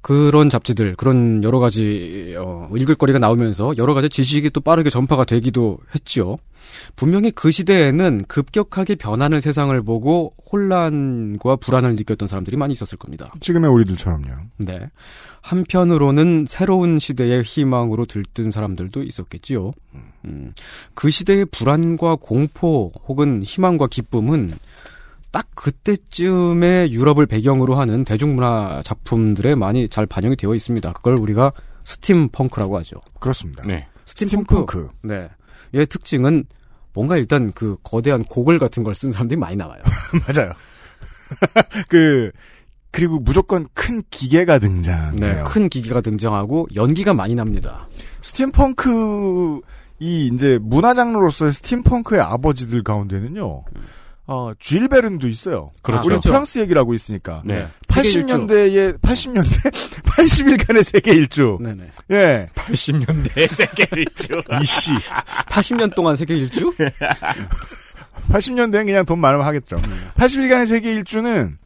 그런 0.02 0.50
잡지들, 0.50 0.96
그런 0.96 1.44
여러 1.44 1.60
가지, 1.60 2.34
어, 2.38 2.70
읽을 2.76 2.96
거리가 2.96 3.20
나오면서 3.20 3.74
여러 3.78 3.94
가지 3.94 4.08
지식이 4.10 4.50
또 4.52 4.62
빠르게 4.62 4.90
전파가 4.90 5.26
되기도 5.26 5.78
했지요. 5.94 6.38
분명히 6.96 7.32
그 7.32 7.52
시대에는 7.52 8.26
급격하게 8.28 8.96
변하는 8.96 9.42
세상을 9.42 9.82
보고 9.84 10.34
혼란과 10.52 11.58
불안을 11.58 11.96
느꼈던 11.96 12.28
사람들이 12.28 12.58
많이 12.58 12.74
있었을 12.74 12.98
겁니다. 12.98 13.32
지금의 13.40 13.70
우리들처럼요. 13.70 14.28
네. 14.58 14.90
한편으로는 15.42 16.46
새로운 16.48 17.00
시대의 17.00 17.44
희망으로 17.44 18.06
들뜬 18.06 18.52
사람들도 18.52 19.04
있었겠지요. 19.04 19.72
음, 20.26 20.54
그 20.94 21.10
시대의 21.10 21.46
불안과 21.46 22.16
공포 22.16 22.92
혹은 23.08 23.42
희망과 23.44 23.88
기쁨은 23.88 24.54
딱 25.32 25.48
그때쯤에 25.56 26.92
유럽을 26.92 27.26
배경으로 27.28 27.76
하는 27.76 28.04
대중문화 28.04 28.82
작품들에 28.84 29.56
많이 29.56 29.88
잘 29.90 30.06
반영이 30.06 30.36
되어 30.36 30.56
있습니다. 30.56 30.92
그걸 30.94 31.16
우리가 31.20 31.52
steampunk라고 31.84 32.78
하죠. 32.80 32.98
그렇습니다. 33.20 33.64
네. 33.68 33.88
스팀펑크. 34.06 34.90
네. 35.04 35.30
얘의 35.76 35.86
특징은 35.86 36.46
뭔가 36.94 37.16
일단 37.18 37.52
그 37.54 37.78
거대한 37.84 38.24
고글 38.24 38.58
같은 38.60 38.84
걸 38.84 38.94
쓴 38.96 39.12
사람들이 39.12 39.38
많이 39.40 39.56
나와요. 39.56 39.82
맞아요. 40.28 40.52
그 41.88 42.32
그리고 42.92 43.20
무조건 43.20 43.68
큰 43.76 44.02
기계가 44.10 44.58
등장해요. 44.58 45.12
네, 45.14 45.44
큰 45.46 45.70
기계가 45.70 46.02
등장하고 46.02 46.68
연기가 46.76 47.14
많이 47.14 47.36
납니다. 47.36 47.88
스팀펑크 48.22 49.62
이 50.00 50.28
이제 50.34 50.58
문화 50.62 50.94
장르로서의 50.96 51.52
스팀펑크의 51.52 52.22
아버지들 52.22 52.84
가운데는요. 52.84 53.64
어, 54.32 54.54
쥘 54.60 54.88
베른도 54.88 55.28
있어요. 55.28 55.72
그렇죠. 55.82 56.08
우리 56.08 56.20
프랑스 56.20 56.60
얘기를 56.60 56.80
하고 56.80 56.94
있으니까. 56.94 57.42
네. 57.44 57.68
80년대에 57.88 59.02
80년대 59.02 59.72
80일간의 60.06 60.84
세계 60.84 61.14
일주. 61.14 61.58
네네. 61.60 61.90
예. 62.12 62.48
80년대 62.54 63.50
세계 63.56 63.88
일주. 63.92 64.40
이씨. 64.62 64.92
80년 65.50 65.96
동안 65.96 66.16
세계 66.16 66.38
일주? 66.38 66.72
80년대엔 68.30 68.86
그냥 68.86 69.04
돈 69.04 69.18
많으면 69.18 69.48
하겠죠. 69.48 69.78
80일간의 70.14 70.68
세계 70.68 70.94
일주는 70.94 71.58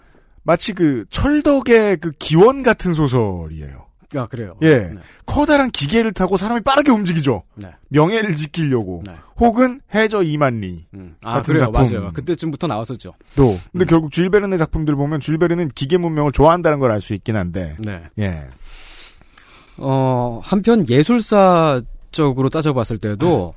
마치 0.44 0.72
그 0.72 1.04
철덕의 1.10 1.98
그 1.98 2.12
기원 2.18 2.64
같은 2.64 2.94
소설이에요. 2.94 3.83
아, 4.16 4.28
그래요. 4.28 4.56
예. 4.62 4.76
네. 4.76 4.94
커다란 5.26 5.72
기계를 5.72 6.14
타고 6.14 6.38
사람이 6.38 6.62
빠르게 6.62 6.92
움직이죠. 6.92 7.44
네. 7.56 7.70
명예를 7.90 8.36
지키려고. 8.36 9.04
혹은 9.38 9.82
해저 9.94 10.20
2만리. 10.20 10.86
아, 11.24 11.34
같은 11.36 11.56
그래요. 11.56 11.72
작품. 11.72 11.92
맞아요. 11.92 12.12
그때쯤부터 12.14 12.68
나왔었죠. 12.68 13.14
또. 13.36 13.60
근데 13.72 13.86
결국 13.86 14.12
쥘 14.12 14.30
베른의 14.30 14.58
작품들 14.60 14.96
보면 14.96 15.20
쥘 15.20 15.38
베른은 15.38 15.70
기계 15.76 15.98
문명을 15.98 16.32
좋아한다는 16.32 16.80
걸 16.80 16.92
알 16.92 17.02
수 17.02 17.14
있긴 17.14 17.36
한데. 17.36 17.76
네. 17.80 18.04
예. 18.20 18.44
어, 19.78 20.40
한편 20.44 20.88
예술사적으로 20.88 22.50
따져봤을 22.52 23.00
때도 23.00 23.56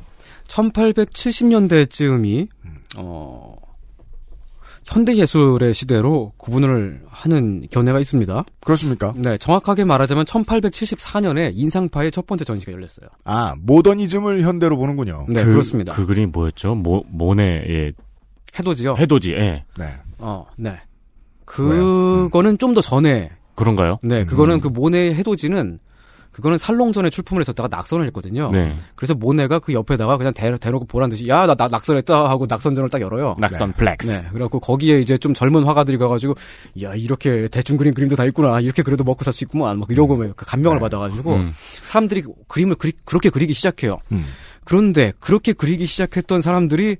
1870년대쯤이 0.48 2.48
어, 2.96 3.45
현대 4.86 5.16
예술의 5.16 5.74
시대로 5.74 6.32
구분을 6.36 7.02
하는 7.08 7.66
견해가 7.70 7.98
있습니다. 7.98 8.44
그렇습니까? 8.60 9.12
네, 9.16 9.36
정확하게 9.36 9.84
말하자면 9.84 10.24
1874년에 10.26 11.50
인상파의 11.54 12.12
첫 12.12 12.26
번째 12.26 12.44
전시가 12.44 12.72
열렸어요. 12.72 13.08
아, 13.24 13.54
모더니즘을 13.58 14.42
현대로 14.42 14.76
보는군요. 14.76 15.26
네, 15.28 15.44
그, 15.44 15.50
그렇습니다. 15.50 15.92
그 15.92 16.06
그림이 16.06 16.28
뭐였죠? 16.28 16.76
모, 16.76 17.04
모네의 17.08 17.94
해돋이요. 18.58 18.96
해돋이. 18.96 19.32
예. 19.32 19.64
네. 19.76 19.94
어, 20.18 20.46
네. 20.56 20.76
그거는 21.44 22.56
좀더 22.58 22.80
전에 22.80 23.32
그런가요? 23.56 23.98
네, 24.02 24.24
그거는 24.24 24.60
그 24.60 24.68
모네의 24.68 25.14
해돋이는 25.16 25.80
그거는 26.36 26.58
살롱전에 26.58 27.08
출품을 27.08 27.40
했었다가 27.40 27.74
낙선을 27.74 28.06
했거든요. 28.08 28.50
네. 28.50 28.76
그래서 28.94 29.14
마네가 29.14 29.58
그 29.60 29.72
옆에다가 29.72 30.18
그냥 30.18 30.34
대, 30.34 30.54
대놓고 30.58 30.84
보란 30.84 31.08
듯이 31.08 31.26
야, 31.28 31.46
나, 31.46 31.54
나 31.54 31.66
낙선했다 31.66 32.28
하고 32.28 32.44
낙선전을 32.46 32.90
딱 32.90 33.00
열어요. 33.00 33.36
낙선 33.38 33.72
flex. 33.72 34.10
네. 34.10 34.28
그래갖고 34.28 34.60
거기에 34.60 35.00
이제 35.00 35.16
좀 35.16 35.32
젊은 35.32 35.64
화가들이 35.64 35.96
가가지고 35.96 36.34
야, 36.82 36.94
이렇게 36.94 37.48
대충 37.48 37.78
그린 37.78 37.94
그림도 37.94 38.16
다 38.16 38.26
있구나. 38.26 38.60
이렇게 38.60 38.82
그래도 38.82 39.02
먹고 39.02 39.24
살 39.24 39.32
수 39.32 39.44
있구만. 39.44 39.78
막 39.78 39.90
이러고 39.90 40.18
그 40.18 40.46
감명을 40.46 40.78
받아가지고 40.78 41.34
음. 41.34 41.54
사람들이 41.82 42.22
그림을 42.48 42.74
그리, 42.74 42.92
그렇게 43.06 43.30
그리기 43.30 43.54
시작해요. 43.54 43.96
음. 44.12 44.26
그런데 44.64 45.12
그렇게 45.20 45.54
그리기 45.54 45.86
시작했던 45.86 46.42
사람들이 46.42 46.96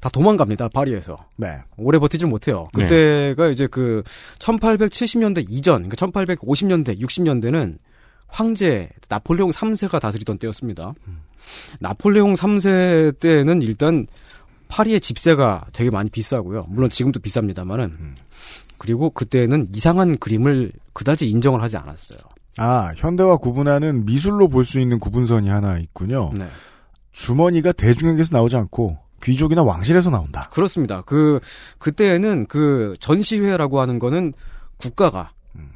다 0.00 0.08
도망갑니다. 0.08 0.68
파리에서. 0.68 1.16
네. 1.36 1.58
오래 1.76 1.98
버티질 1.98 2.28
못해요. 2.28 2.68
네. 2.74 2.82
그때가 2.82 3.48
이제 3.48 3.66
그 3.66 4.04
1870년대 4.38 5.46
이전, 5.48 5.88
그러니까 5.88 5.96
1850년대, 6.06 7.00
60년대는 7.00 7.78
황제 8.28 8.88
나폴레옹 9.08 9.50
3세가 9.50 10.00
다스리던 10.00 10.38
때였습니다. 10.38 10.92
나폴레옹 11.80 12.34
3세 12.34 13.18
때는 13.20 13.62
일단 13.62 14.06
파리의 14.68 15.00
집세가 15.00 15.66
되게 15.72 15.90
많이 15.90 16.10
비싸고요. 16.10 16.66
물론 16.68 16.90
지금도 16.90 17.20
비쌉니다만은. 17.20 17.92
그리고 18.78 19.10
그때는 19.10 19.68
이상한 19.74 20.18
그림을 20.18 20.72
그다지 20.92 21.30
인정을 21.30 21.62
하지 21.62 21.76
않았어요. 21.76 22.18
아, 22.58 22.92
현대와 22.96 23.36
구분하는 23.36 24.04
미술로 24.06 24.48
볼 24.48 24.64
수 24.64 24.80
있는 24.80 24.98
구분선이 24.98 25.48
하나 25.48 25.78
있군요. 25.78 26.30
네. 26.34 26.46
주머니가 27.12 27.72
대중에게서 27.72 28.36
나오지 28.36 28.56
않고 28.56 28.98
귀족이나 29.22 29.62
왕실에서 29.62 30.10
나온다. 30.10 30.48
그렇습니다. 30.52 31.02
그 31.02 31.40
그때는 31.78 32.46
그 32.46 32.94
전시회라고 33.00 33.80
하는 33.80 33.98
거는 33.98 34.34
국가가 34.76 35.30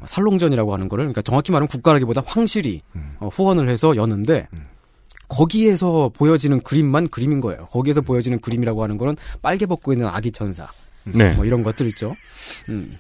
살롱전이라고 0.05 0.73
하는 0.73 0.89
거를 0.89 1.05
그러니까 1.05 1.23
정확히 1.23 1.53
말하면 1.53 1.69
국가라기보다 1.69 2.23
황실이 2.27 2.83
어, 3.19 3.29
후원을 3.29 3.69
해서 3.69 3.97
여는데 3.97 4.49
거기에서 5.29 6.11
보여지는 6.15 6.61
그림만 6.63 7.09
그림인 7.09 7.41
거예요. 7.41 7.67
거기에서 7.67 8.01
보여지는 8.01 8.41
그림이라고 8.41 8.83
하는 8.83 8.97
거는 8.97 9.17
빨개 9.43 9.67
벗고 9.67 9.93
있는 9.93 10.09
아기 10.09 10.33
천사 10.33 10.67
네. 11.05 11.35
뭐 11.35 11.45
이런 11.45 11.63
것들 11.63 11.87
있죠. 11.89 12.15
음. 12.69 12.93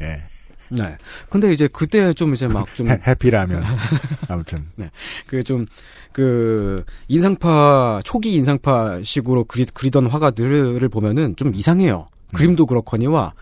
예. 0.00 0.22
네. 0.72 0.96
근데 1.28 1.52
이제 1.52 1.68
그때 1.72 2.12
좀 2.12 2.32
이제 2.32 2.46
막좀 2.46 2.88
해- 2.88 3.00
해피라면. 3.06 3.64
아무튼. 4.28 4.66
네. 4.76 4.88
그 5.26 5.42
좀, 5.42 5.66
그, 6.12 6.84
인상파, 7.08 8.02
초기 8.04 8.34
인상파식으로 8.34 9.44
그리, 9.44 9.64
그리던 9.64 10.06
화가들을 10.06 10.88
보면은 10.88 11.34
좀 11.34 11.52
이상해요. 11.54 12.06
그림도 12.32 12.66
그렇거니와 12.66 13.34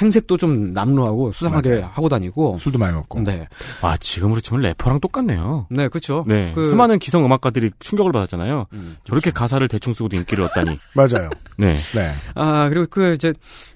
행색도 0.00 0.36
좀 0.36 0.72
남루하고 0.72 1.32
수상하게 1.32 1.80
하고 1.80 2.08
다니고. 2.08 2.58
술도 2.58 2.78
많이 2.78 2.94
먹고. 2.94 3.20
네. 3.20 3.48
아, 3.82 3.96
지금으로 3.96 4.40
치면 4.40 4.62
래퍼랑 4.62 5.00
똑같네요. 5.00 5.66
네, 5.70 5.88
그쵸. 5.88 6.24
네. 6.26 6.52
그- 6.54 6.68
수많은 6.68 6.98
기성 6.98 7.24
음악가들이 7.24 7.70
충격을 7.80 8.12
받았잖아요. 8.12 8.66
음, 8.72 8.96
저렇게 9.04 9.30
가사를 9.30 9.66
대충 9.68 9.92
쓰고도 9.92 10.16
인기를 10.16 10.44
얻다니. 10.44 10.78
맞아요. 10.94 11.30
네. 11.56 11.74
네. 11.94 12.12
아, 12.34 12.68
그리고 12.68 12.86
그, 12.88 13.14
이제, 13.14 13.32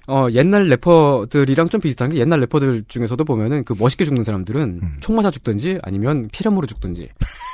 어, 0.07 0.27
옛날 0.33 0.67
래퍼들이랑 0.67 1.69
좀 1.69 1.79
비슷한 1.79 2.09
게 2.09 2.17
옛날 2.17 2.41
래퍼들 2.41 2.85
중에서도 2.89 3.23
보면은 3.23 3.63
그 3.63 3.73
멋있게 3.77 4.03
죽는 4.03 4.23
사람들은 4.25 4.79
음. 4.83 4.97
총 4.99 5.15
맞아 5.15 5.31
죽든지 5.31 5.79
아니면 5.81 6.27
폐렴으로 6.33 6.67
죽든지. 6.67 7.09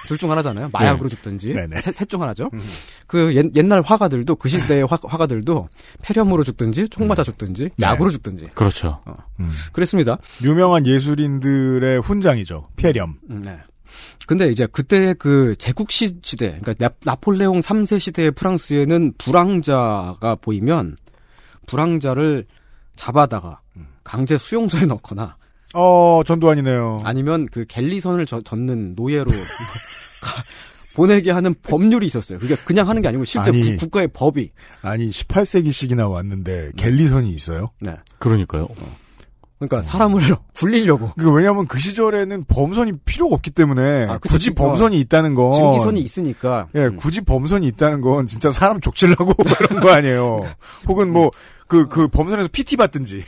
둘 0.08 0.18
중 0.18 0.32
하나잖아요. 0.32 0.70
마약으로 0.74 1.10
네. 1.10 1.16
죽든지. 1.16 1.54
네네. 1.54 1.82
셋, 1.82 1.94
셋중 1.94 2.22
하나죠. 2.22 2.50
그 3.06 3.36
옛, 3.36 3.46
옛날 3.56 3.82
화가들도 3.82 4.36
그 4.38 4.50
시대의 4.50 4.88
화, 4.88 4.98
화가들도 5.02 5.70
폐렴으로 6.02 6.44
죽든지 6.44 6.90
총 6.90 7.08
맞아 7.08 7.24
죽든지 7.24 7.70
약으로 7.80 8.10
죽든지. 8.10 8.50
그렇죠. 8.56 9.00
어, 9.06 9.16
음. 9.40 9.52
그랬습니다. 9.72 10.18
유명한 10.44 10.88
예술인들의 10.88 12.02
훈장이죠. 12.02 12.70
폐렴. 12.76 13.20
음, 13.30 13.44
네. 13.46 13.58
근데 14.26 14.50
이제 14.50 14.68
그때 14.72 15.14
그 15.18 15.56
제국 15.58 15.92
시 15.92 16.16
시대, 16.22 16.58
그러니까 16.62 16.74
나, 16.78 16.90
나폴레옹 17.04 17.60
3세 17.60 18.00
시대의 18.00 18.32
프랑스에는 18.32 19.14
불황자가 19.18 20.36
보이면 20.42 20.96
불황자를 21.70 22.46
잡아다가 22.96 23.60
강제 24.04 24.38
수용소에 24.38 24.86
넣거나 24.86 25.38
어, 25.76 26.22
전두환이네요. 26.26 27.02
아니면 27.04 27.48
그 27.52 27.64
갤리선을 27.66 28.26
저- 28.26 28.42
젓는 28.42 28.96
노예로 28.96 29.30
가- 30.22 30.44
보내게 30.96 31.32
하는 31.32 31.54
법률이 31.62 32.06
있었어요. 32.08 32.40
그게 32.40 32.56
그냥 32.66 32.90
하는 32.90 33.02
게 33.02 33.08
아니고 33.08 33.24
실제 33.24 33.52
아니. 33.52 33.78
국, 33.78 33.92
가의 33.92 34.08
법이. 34.12 34.52
아니, 34.82 35.10
18세기씩이나 35.10 36.10
왔는데 36.10 36.72
갤리선이 36.76 37.30
있어요? 37.30 37.70
네. 37.80 37.96
그러니까요. 38.18 38.68
그러니까 39.60 39.84
사람을 39.84 40.22
굴리려고. 40.58 41.12
그 41.18 41.32
왜냐면 41.32 41.68
그 41.68 41.78
시절에는 41.78 42.46
범선이 42.48 42.94
필요가 43.06 43.36
없기 43.36 43.52
때문에 43.52 44.06
아, 44.10 44.18
그쵸. 44.18 44.34
굳이 44.34 44.56
범선이 44.56 45.00
있다는 45.02 45.36
건 45.36 45.54
증기선이 45.54 46.02
있으니까. 46.02 46.68
예, 46.76 46.90
굳이 46.90 47.22
범선이 47.22 47.68
있다는 47.68 48.02
건 48.02 48.26
진짜 48.26 48.50
사람 48.50 48.82
족치려고 48.82 49.34
그런 49.36 49.80
거 49.84 49.92
아니에요. 49.92 50.42
혹은 50.88 51.14
뭐 51.14 51.30
그 51.70 51.88
그 51.88 52.08
범선에서 52.08 52.50
PT 52.52 52.76
받든지 52.78 53.24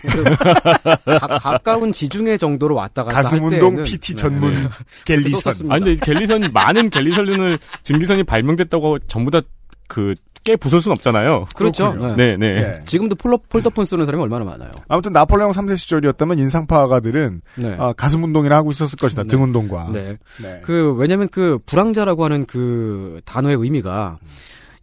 가, 1.06 1.38
가까운 1.38 1.92
지중해 1.92 2.38
정도로 2.38 2.76
왔다 2.76 3.04
갔다 3.04 3.22
가슴 3.22 3.38
할 3.38 3.54
운동 3.54 3.84
PT 3.84 4.16
네. 4.16 4.16
전문 4.16 4.54
네. 4.54 4.70
갤리선. 5.06 5.40
썼었습니다. 5.40 5.76
아, 5.76 5.78
근데 5.80 5.96
갤리선, 5.96 6.50
많은 6.52 6.90
갤리선을, 6.90 7.60
증기선이 7.84 8.24
발명됐다고 8.24 9.00
전부 9.08 9.30
다 9.30 9.42
그, 9.88 10.16
쉽게 10.42 10.56
부술 10.56 10.82
순 10.82 10.92
없잖아요. 10.92 11.48
그렇죠. 11.56 11.94
네, 12.18 12.36
네. 12.38 12.46
예. 12.58 12.72
지금도 12.86 13.16
폴러, 13.16 13.40
폴더폰 13.50 13.86
쓰는 13.86 14.06
사람이 14.06 14.22
얼마나 14.24 14.46
많아요. 14.46 14.72
아무튼 14.88 15.14
나폴레옹 15.14 15.52
3세 15.52 15.78
시절이었다면 15.78 16.40
인상파 16.40 16.82
화가들은 16.82 17.42
네. 17.56 17.76
아, 17.80 17.94
가슴 17.94 18.24
운동이나 18.24 18.56
하고 18.56 18.72
있었을 18.72 18.98
것이다. 18.98 19.24
네. 19.24 19.28
등 19.30 19.44
운동과. 19.44 19.90
네. 19.94 20.18
네. 20.42 20.62
그 20.64 20.94
왜냐면 20.98 21.30
그 21.30 21.60
불황자라고 21.66 22.26
하는 22.26 22.46
그 22.46 23.22
단어의 23.26 23.56
의미가 23.58 24.18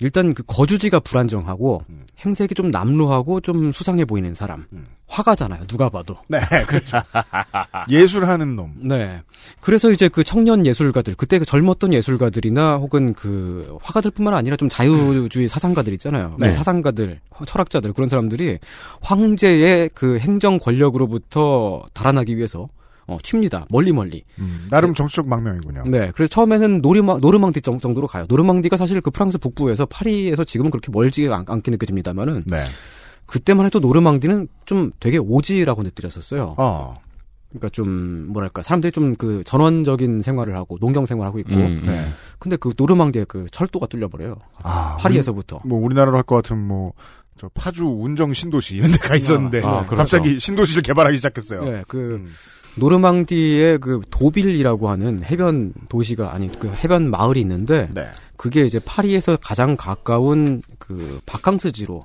일단 0.01 0.35
그 0.35 0.43
거주지가 0.47 1.01
불안정하고 1.01 1.83
음. 1.91 2.03
행색이 2.25 2.55
좀 2.55 2.71
남루하고 2.71 3.41
좀 3.41 3.73
수상해 3.73 4.05
보이는 4.05 4.35
사람. 4.35 4.67
화가잖아요. 5.09 5.67
누가 5.67 5.89
봐도. 5.89 6.17
네, 6.29 6.39
그렇죠. 6.67 7.01
예술하는 7.91 8.57
놈. 8.57 8.75
네. 8.77 9.23
그래서 9.61 9.91
이제 9.91 10.09
그 10.09 10.23
청년 10.23 10.67
예술가들, 10.67 11.15
그때 11.17 11.39
그 11.39 11.45
젊었던 11.45 11.93
예술가들이나 11.93 12.77
혹은 12.77 13.15
그 13.15 13.79
화가들뿐만 13.83 14.35
아니라 14.35 14.57
좀 14.57 14.69
자유주의 14.69 15.49
사상가들 15.49 15.93
있잖아요. 15.95 16.37
네. 16.39 16.53
사상가들, 16.53 17.21
철학자들 17.47 17.93
그런 17.93 18.09
사람들이 18.09 18.59
황제의 19.01 19.91
그 19.95 20.19
행정 20.19 20.59
권력으로부터 20.59 21.87
달아나기 21.95 22.37
위해서 22.37 22.69
어, 23.09 23.17
튑니다. 23.19 23.65
멀리 23.71 23.91
멀리. 23.93 24.23
음, 24.39 24.69
나름 24.71 24.95
정치적 24.95 25.27
망명이군요. 25.29 25.85
네. 25.89 26.13
그래서 26.15 26.29
처음에는 26.29 26.81
노르마, 26.83 27.19
노르망디 27.19 27.61
정- 27.63 27.79
정도로 27.81 28.07
가요. 28.07 28.27
노르망디가 28.29 28.77
사실 28.77 29.01
그 29.01 29.11
프랑스 29.11 29.39
북부에서 29.39 29.87
파리에서 29.87 30.45
지금은 30.45 30.71
그렇게 30.71 30.93
멀지 30.93 31.27
않, 31.29 31.45
않게 31.49 31.71
느껴집니다만은 31.73 32.45
네. 32.47 32.65
그때만 33.27 33.67
해도 33.67 33.81
노르망디는 33.81 34.49
좀 34.67 34.93
되게 35.01 35.19
오지라고 35.19 35.83
느껴졌었어요. 35.83 36.55
어. 36.59 36.95
그러니까 37.51 37.71
좀 37.71 38.27
뭐랄까 38.29 38.63
사람들이 38.63 38.93
좀 38.93 39.15
그 39.17 39.43
전원적인 39.45 40.21
생활을 40.23 40.55
하고 40.55 40.77
농경 40.81 41.07
생활하고 41.07 41.39
있고. 41.41 41.55
음, 41.55 41.83
네. 41.87 42.07
근데 42.39 42.57
그 42.57 42.73
노르망디에 42.77 43.25
그 43.27 43.47
철도가 43.51 43.87
뚫려버려요. 43.87 44.37
아, 44.63 44.97
파리에서부터. 45.01 45.61
뭐 45.65 45.79
우리나라로 45.83 46.17
할 46.19 46.23
것 46.25 46.37
같은 46.37 46.59
뭐. 46.59 46.93
저 47.41 47.49
파주 47.55 47.85
운정 47.87 48.33
신도시 48.33 48.75
이런 48.75 48.91
데가 48.91 49.15
있었는데 49.15 49.59
아, 49.63 49.87
그렇죠. 49.87 49.95
갑자기 49.97 50.41
신도시를 50.41 50.83
개발하기 50.83 51.19
시작했어요. 51.19 51.65
네, 51.65 51.85
그 51.87 52.17
음. 52.17 52.27
노르망디의 52.79 53.79
그 53.79 54.01
도빌이라고 54.11 54.89
하는 54.89 55.23
해변 55.25 55.73
도시가 55.89 56.33
아니 56.33 56.51
그 56.59 56.69
해변 56.73 57.11
마을이 57.11 57.41
있는데 57.41 57.89
네. 57.95 58.07
그게 58.37 58.65
이제 58.65 58.79
파리에서 58.79 59.37
가장 59.43 59.77
가까운 59.77 60.63
그 60.79 61.21
바캉스지로 61.27 62.05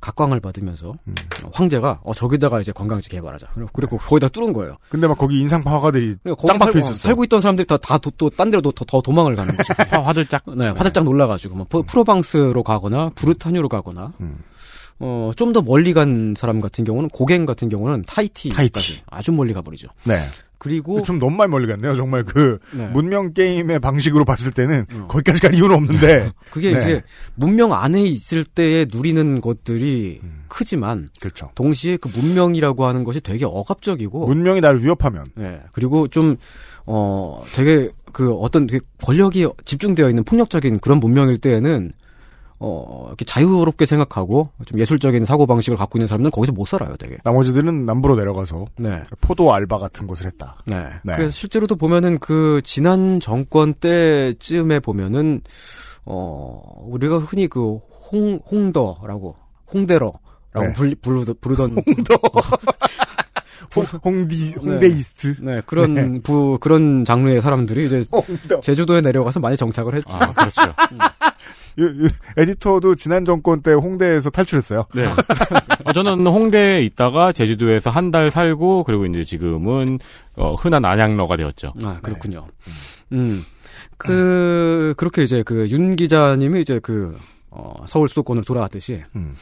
각광을 0.00 0.38
받으면서 0.40 0.92
음. 1.08 1.14
황제가 1.52 2.00
어 2.04 2.12
저기다가 2.12 2.60
이제 2.60 2.72
관광지 2.72 3.08
개발하자. 3.08 3.48
그리고 3.72 3.96
거기다 3.96 4.28
뚫은 4.28 4.52
거예요. 4.52 4.76
근데 4.90 5.06
막 5.08 5.16
거기 5.16 5.40
인상파 5.40 5.72
화가들이 5.72 6.16
짱 6.46 6.58
박혀 6.58 6.72
살고, 6.72 6.78
있었어. 6.78 6.94
살고 6.94 7.24
있던 7.24 7.40
사람들이 7.40 7.66
다다또딴 7.66 8.50
데로 8.50 8.70
더, 8.72 8.84
더 8.84 9.00
도망을 9.00 9.34
가는 9.34 9.56
거죠. 9.56 9.72
화, 9.90 10.00
화들짝. 10.00 10.42
네, 10.58 10.68
화들짝 10.68 11.04
놀라가지고 11.04 11.56
뭐 11.56 11.66
프로- 11.70 11.82
프로방스로 11.84 12.62
가거나 12.62 13.12
브르타뉴로 13.14 13.70
가거나 13.70 14.12
음. 14.20 14.40
어 15.04 15.32
좀 15.36 15.52
더 15.52 15.60
멀리 15.62 15.92
간 15.92 16.34
사람 16.36 16.60
같은 16.60 16.84
경우는 16.84 17.10
고갱 17.10 17.44
같은 17.46 17.68
경우는 17.68 18.04
타이티까지 18.06 18.72
타이티. 18.72 19.02
아주 19.10 19.32
멀리 19.32 19.52
가버리죠. 19.52 19.88
네. 20.04 20.22
그리고 20.58 21.02
좀 21.02 21.18
너무 21.18 21.36
많이 21.36 21.50
멀리 21.50 21.66
갔네요. 21.68 21.94
정말 21.94 22.24
그 22.24 22.58
네. 22.72 22.86
문명 22.86 23.34
게임의 23.34 23.80
방식으로 23.80 24.24
봤을 24.24 24.50
때는 24.50 24.86
어. 24.94 25.06
거기까지 25.08 25.40
갈 25.42 25.54
이유는 25.54 25.74
없는데 25.76 26.30
그게 26.50 26.72
네. 26.72 26.78
이제 26.78 27.02
문명 27.34 27.74
안에 27.74 28.02
있을 28.02 28.44
때에 28.44 28.86
누리는 28.90 29.42
것들이 29.42 30.20
음. 30.22 30.44
크지만 30.48 31.10
그렇죠. 31.20 31.50
동시에 31.54 31.98
그 31.98 32.08
문명이라고 32.08 32.86
하는 32.86 33.04
것이 33.04 33.20
되게 33.20 33.44
억압적이고 33.44 34.26
문명이 34.26 34.60
나를 34.62 34.82
위협하면 34.82 35.26
예. 35.38 35.60
그리고 35.72 36.08
좀, 36.08 36.36
어, 36.86 37.42
되게, 37.54 37.90
그, 38.12 38.32
어떤 38.32 38.66
되게 38.66 38.80
권력이 39.02 39.46
집중되어 39.66 40.08
있는 40.08 40.22
폭력적인 40.24 40.78
그런 40.78 40.98
문명일 41.00 41.38
때에는, 41.38 41.92
어, 42.60 43.04
이렇게 43.08 43.24
자유롭게 43.24 43.84
생각하고, 43.86 44.48
좀 44.64 44.78
예술적인 44.78 45.24
사고 45.24 45.46
방식을 45.46 45.76
갖고 45.76 45.98
있는 45.98 46.06
사람들은 46.06 46.30
거기서 46.30 46.52
못 46.52 46.66
살아요, 46.68 46.96
되게. 46.96 47.18
나머지들은 47.24 47.84
남부로 47.84 48.14
내려가서 48.16 48.66
네. 48.78 49.02
포도 49.20 49.52
알바 49.52 49.78
같은 49.78 50.06
것을 50.06 50.26
했다. 50.26 50.56
네. 50.66 50.84
네. 51.02 51.16
그래서 51.16 51.32
실제로도 51.32 51.76
보면은 51.76 52.18
그, 52.18 52.60
지난 52.64 53.20
정권 53.20 53.74
때쯤에 53.74 54.80
보면은, 54.80 55.42
어, 56.06 56.62
우리가 56.88 57.18
흔히 57.18 57.48
그, 57.48 57.76
홍, 58.12 58.38
홍더라고, 58.50 59.34
홍대러라고 59.72 60.20
네. 60.54 60.72
불리- 60.74 60.94
부르, 61.02 61.24
부르던. 61.40 61.70
홍더 61.86 62.14
홍- 63.74 63.84
홍디 64.04 64.54
홍데이스트 64.60 65.36
네, 65.40 65.60
그런 65.66 66.20
부, 66.22 66.58
그런 66.60 67.04
장르의 67.04 67.40
사람들이 67.40 67.86
이제 67.86 68.04
홍더 68.12 68.60
제주도에 68.60 69.00
내려가서 69.00 69.40
많이 69.40 69.56
정착을 69.56 69.94
했죠. 69.94 70.12
아, 70.14 70.32
그렇죠. 70.32 70.60
에디터도 72.36 72.94
지난 72.94 73.24
정권 73.24 73.62
때 73.62 73.72
홍대에서 73.72 74.30
탈출했어요. 74.30 74.84
네. 74.94 75.06
어, 75.84 75.92
저는 75.92 76.26
홍대에 76.26 76.82
있다가 76.82 77.32
제주도에서 77.32 77.90
한 77.90 78.10
달 78.10 78.30
살고 78.30 78.84
그리고 78.84 79.06
이제 79.06 79.22
지금은 79.24 79.98
어, 80.36 80.54
흔한 80.54 80.84
안양러가 80.84 81.36
되었죠. 81.36 81.72
아, 81.84 81.98
그렇군요. 82.02 82.46
음. 83.12 83.42
그, 83.98 84.94
그렇게 84.96 85.22
이제 85.22 85.42
그 85.42 85.66
윤 85.70 85.96
기자님이 85.96 86.60
이제 86.60 86.78
그, 86.80 87.16
어, 87.50 87.84
서울 87.86 88.08
수도권으로 88.08 88.44
돌아왔듯이, 88.44 89.02
음. 89.16 89.34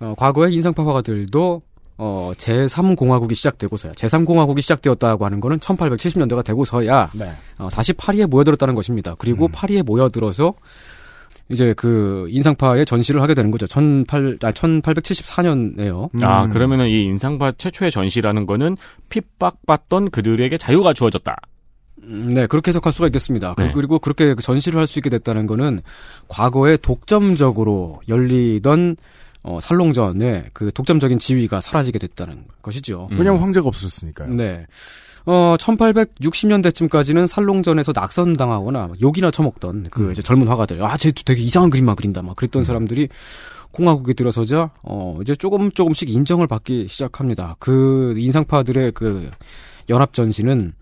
어, 0.00 0.14
과거에 0.16 0.50
인상파 0.52 0.86
화가들도, 0.86 1.62
어, 1.98 2.32
제3공화국이 2.36 3.34
시작되고서야, 3.34 3.92
제3공화국이 3.92 4.60
시작되었다고 4.60 5.24
하는 5.24 5.40
거는 5.40 5.58
1870년대가 5.58 6.44
되고서야, 6.44 7.10
네. 7.14 7.32
어, 7.58 7.68
다시 7.70 7.92
파리에 7.94 8.26
모여들었다는 8.26 8.74
것입니다. 8.74 9.14
그리고 9.18 9.48
파리에 9.48 9.82
모여들어서, 9.82 10.54
이제 11.48 11.74
그 11.76 12.26
인상파의 12.30 12.84
전시를 12.86 13.22
하게 13.22 13.34
되는 13.34 13.50
거죠. 13.50 13.66
18, 13.66 14.38
아, 14.42 14.50
1874년에요. 14.50 16.22
아, 16.22 16.44
음. 16.44 16.50
그러면은 16.50 16.88
이 16.88 17.04
인상파 17.04 17.52
최초의 17.52 17.90
전시라는 17.90 18.46
거는 18.46 18.76
핍박받던 19.08 20.10
그들에게 20.10 20.56
자유가 20.58 20.92
주어졌다. 20.92 21.36
음, 22.04 22.30
네, 22.34 22.46
그렇게 22.46 22.70
해석할 22.70 22.92
수가 22.92 23.06
있겠습니다. 23.08 23.54
그- 23.54 23.62
네. 23.62 23.72
그리고 23.72 23.98
그렇게 23.98 24.34
그 24.34 24.42
전시를 24.42 24.78
할 24.80 24.86
수 24.86 24.98
있게 24.98 25.10
됐다는 25.10 25.46
거는 25.46 25.82
과거에 26.28 26.76
독점적으로 26.76 28.00
열리던 28.08 28.96
어, 29.44 29.60
살롱전의 29.60 30.46
그 30.52 30.72
독점적인 30.72 31.18
지위가 31.20 31.60
사라지게 31.60 32.00
됐다는 32.00 32.44
것이죠. 32.62 33.08
음. 33.12 33.18
왜냐면 33.18 33.40
황제가 33.40 33.68
없었으니까요. 33.68 34.34
네. 34.34 34.66
어, 35.26 35.56
1860년대쯤까지는 35.58 37.26
살롱전에서 37.26 37.92
낙선당하거나 37.94 38.92
욕이나 39.02 39.32
처먹던 39.32 39.88
그 39.90 40.12
이제 40.12 40.22
젊은 40.22 40.46
화가들, 40.46 40.82
아, 40.84 40.96
쟤 40.96 41.10
되게 41.10 41.42
이상한 41.42 41.68
그림만 41.68 41.96
그린다, 41.96 42.22
막 42.22 42.36
그랬던 42.36 42.62
사람들이 42.62 43.08
공화국에 43.72 44.14
들어서자, 44.14 44.70
어, 44.82 45.18
이제 45.20 45.34
조금 45.34 45.70
조금씩 45.72 46.10
인정을 46.10 46.46
받기 46.46 46.86
시작합니다. 46.88 47.56
그 47.58 48.14
인상파들의 48.16 48.92
그 48.92 49.30
연합 49.90 50.12
전시는 50.14 50.72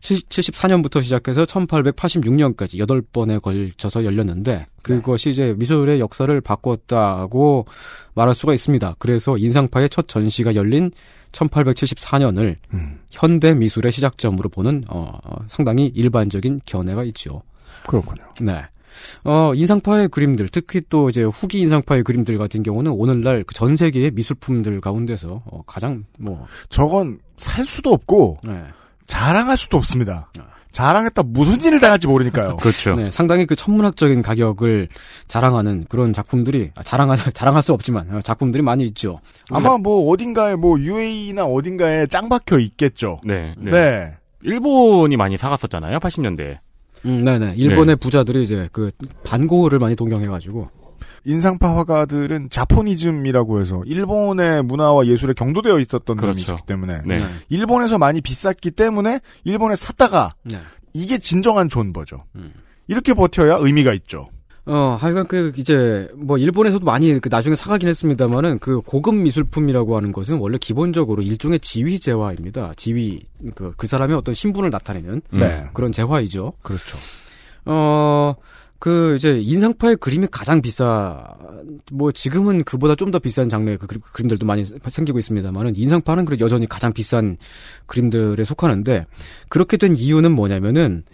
74년부터 0.00 1.02
시작해서 1.02 1.44
1886년까지 1.44 2.78
8번에 2.78 3.42
걸쳐서 3.42 4.04
열렸는데 4.04 4.66
그것이 4.82 5.30
이제 5.30 5.54
미술의 5.58 6.00
역사를 6.00 6.40
바꿨다고 6.40 7.66
말할 8.14 8.34
수가 8.34 8.54
있습니다. 8.54 8.96
그래서 8.98 9.36
인상파의 9.36 9.90
첫 9.90 10.08
전시가 10.08 10.54
열린 10.54 10.90
1874년을 11.32 12.56
음. 12.74 13.00
현대 13.10 13.54
미술의 13.54 13.92
시작점으로 13.92 14.48
보는 14.48 14.84
어, 14.88 15.18
어, 15.24 15.36
상당히 15.48 15.86
일반적인 15.86 16.60
견해가 16.64 17.04
있죠. 17.04 17.42
그렇군요. 17.86 18.22
네. 18.40 18.62
어, 19.24 19.54
인상파의 19.54 20.08
그림들, 20.08 20.48
특히 20.48 20.82
또 20.88 21.08
이제 21.08 21.22
후기 21.22 21.60
인상파의 21.60 22.02
그림들 22.02 22.36
같은 22.38 22.62
경우는 22.62 22.90
오늘날 22.92 23.44
그 23.44 23.54
전 23.54 23.76
세계의 23.76 24.10
미술품들 24.12 24.80
가운데서 24.80 25.42
어, 25.44 25.62
가장 25.66 26.04
뭐 26.18 26.46
저건 26.68 27.18
살 27.36 27.64
수도 27.64 27.92
없고 27.92 28.38
네. 28.42 28.62
자랑할 29.06 29.56
수도 29.56 29.76
없습니다. 29.76 30.30
자랑했다 30.72 31.22
무슨 31.24 31.62
일을 31.64 31.80
당할지 31.80 32.06
모르니까요. 32.06 32.56
그렇죠. 32.56 32.94
네, 32.94 33.10
상당히 33.10 33.46
그 33.46 33.56
천문학적인 33.56 34.22
가격을 34.22 34.88
자랑하는 35.28 35.86
그런 35.88 36.12
작품들이 36.12 36.70
아, 36.76 36.82
자랑할 36.82 37.16
자랑할 37.34 37.62
수 37.62 37.72
없지만 37.72 38.08
어, 38.14 38.20
작품들이 38.20 38.62
많이 38.62 38.84
있죠. 38.84 39.20
아마 39.50 39.76
뭐 39.76 40.10
어딘가에 40.10 40.56
뭐 40.56 40.78
UAE나 40.78 41.44
어딘가에 41.44 42.06
짱 42.06 42.28
박혀 42.28 42.58
있겠죠. 42.58 43.20
네, 43.24 43.54
네. 43.58 43.70
네. 43.70 44.16
일본이 44.42 45.16
많이 45.16 45.36
사갔었잖아요, 45.36 45.98
80년대에. 45.98 46.58
음, 47.06 47.24
네네. 47.24 47.54
일본의 47.56 47.96
부자들이 47.96 48.42
이제 48.42 48.68
그 48.72 48.90
반고를 49.24 49.78
많이 49.78 49.96
동경해가지고 49.96 50.68
인상파 51.24 51.76
화가들은 51.76 52.50
자포니즘이라고 52.50 53.60
해서 53.60 53.82
일본의 53.84 54.64
문화와 54.64 55.06
예술에 55.06 55.34
경도되어 55.34 55.78
있었던 55.80 56.16
그렇죠. 56.16 56.38
놈이 56.38 56.40
있기 56.42 56.66
때문에 56.66 57.02
네. 57.06 57.22
일본에서 57.48 57.98
많이 57.98 58.20
비쌌기 58.20 58.70
때문에 58.70 59.20
일본에 59.44 59.76
샀다가 59.76 60.34
네. 60.42 60.58
이게 60.92 61.18
진정한 61.18 61.68
존버죠. 61.68 62.24
음. 62.36 62.52
이렇게 62.88 63.14
버텨야 63.14 63.56
의미가 63.60 63.92
있죠. 63.94 64.28
어, 64.66 64.96
하여간 65.00 65.26
그 65.26 65.52
이제 65.56 66.08
뭐 66.14 66.38
일본에서도 66.38 66.84
많이 66.84 67.18
그 67.18 67.28
나중에 67.28 67.56
사가긴 67.56 67.88
했습니다만은 67.88 68.58
그 68.58 68.80
고급 68.82 69.14
미술품이라고 69.14 69.96
하는 69.96 70.12
것은 70.12 70.38
원래 70.38 70.58
기본적으로 70.58 71.22
일종의 71.22 71.60
지위 71.60 71.98
재화입니다. 71.98 72.74
지위 72.76 73.20
그그 73.54 73.86
사람의 73.86 74.16
어떤 74.16 74.34
신분을 74.34 74.70
나타내는 74.70 75.22
음. 75.32 75.38
네. 75.38 75.64
그런 75.72 75.92
재화이죠. 75.92 76.52
그렇죠. 76.62 76.98
어, 77.64 78.34
그 78.80 79.14
이제 79.16 79.38
인상파의 79.38 79.96
그림이 79.96 80.26
가장 80.30 80.60
비싸 80.62 81.22
뭐 81.92 82.10
지금은 82.10 82.64
그보다 82.64 82.94
좀 82.96 83.10
더 83.12 83.18
비싼 83.18 83.48
장르의 83.48 83.76
그 83.78 83.86
그림- 83.86 84.00
그림 84.12 84.28
들도 84.28 84.46
많이 84.46 84.64
생기고 84.64 85.18
있습니다만은 85.18 85.76
인상파는 85.76 86.24
그래도 86.24 86.44
여전히 86.46 86.66
가장 86.66 86.92
비싼 86.92 87.36
그림들에 87.86 88.42
속하는데 88.42 89.04
그렇게 89.50 89.76
된 89.76 89.94
이유는 89.96 90.32
뭐냐면은 90.32 91.04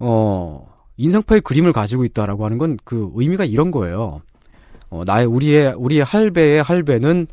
어 0.00 0.66
인상파의 0.96 1.42
그림을 1.42 1.72
가지고 1.72 2.04
있다라고 2.04 2.44
하는 2.44 2.58
건 2.58 2.76
그 2.84 3.10
의미가 3.14 3.44
이런 3.44 3.70
거예요. 3.70 4.20
어 4.90 5.02
나의 5.06 5.26
우리의 5.26 5.74
우리의 5.76 6.02
할배의 6.04 6.62
할배는 6.62 7.26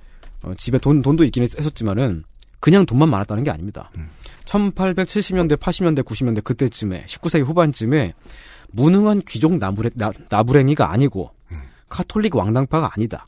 어, 0.44 0.54
집에 0.58 0.78
돈 0.78 1.02
돈도 1.02 1.24
있긴 1.24 1.44
했- 1.44 1.58
했었지만은 1.58 2.24
그냥 2.60 2.86
돈만 2.86 3.10
많았다는 3.10 3.44
게 3.44 3.50
아닙니다. 3.52 3.90
1870년대, 4.46 5.58
80년대, 5.58 6.04
90년대 6.04 6.44
그때쯤에 6.44 7.06
19세기 7.08 7.44
후반쯤에 7.46 8.14
무능한 8.74 9.22
귀족 9.28 9.58
나부랭, 9.58 9.92
나, 9.96 10.12
나부랭이가 10.30 10.92
아니고 10.92 11.32
카톨릭 11.90 12.36
왕당파가 12.36 12.92
아니다. 12.96 13.28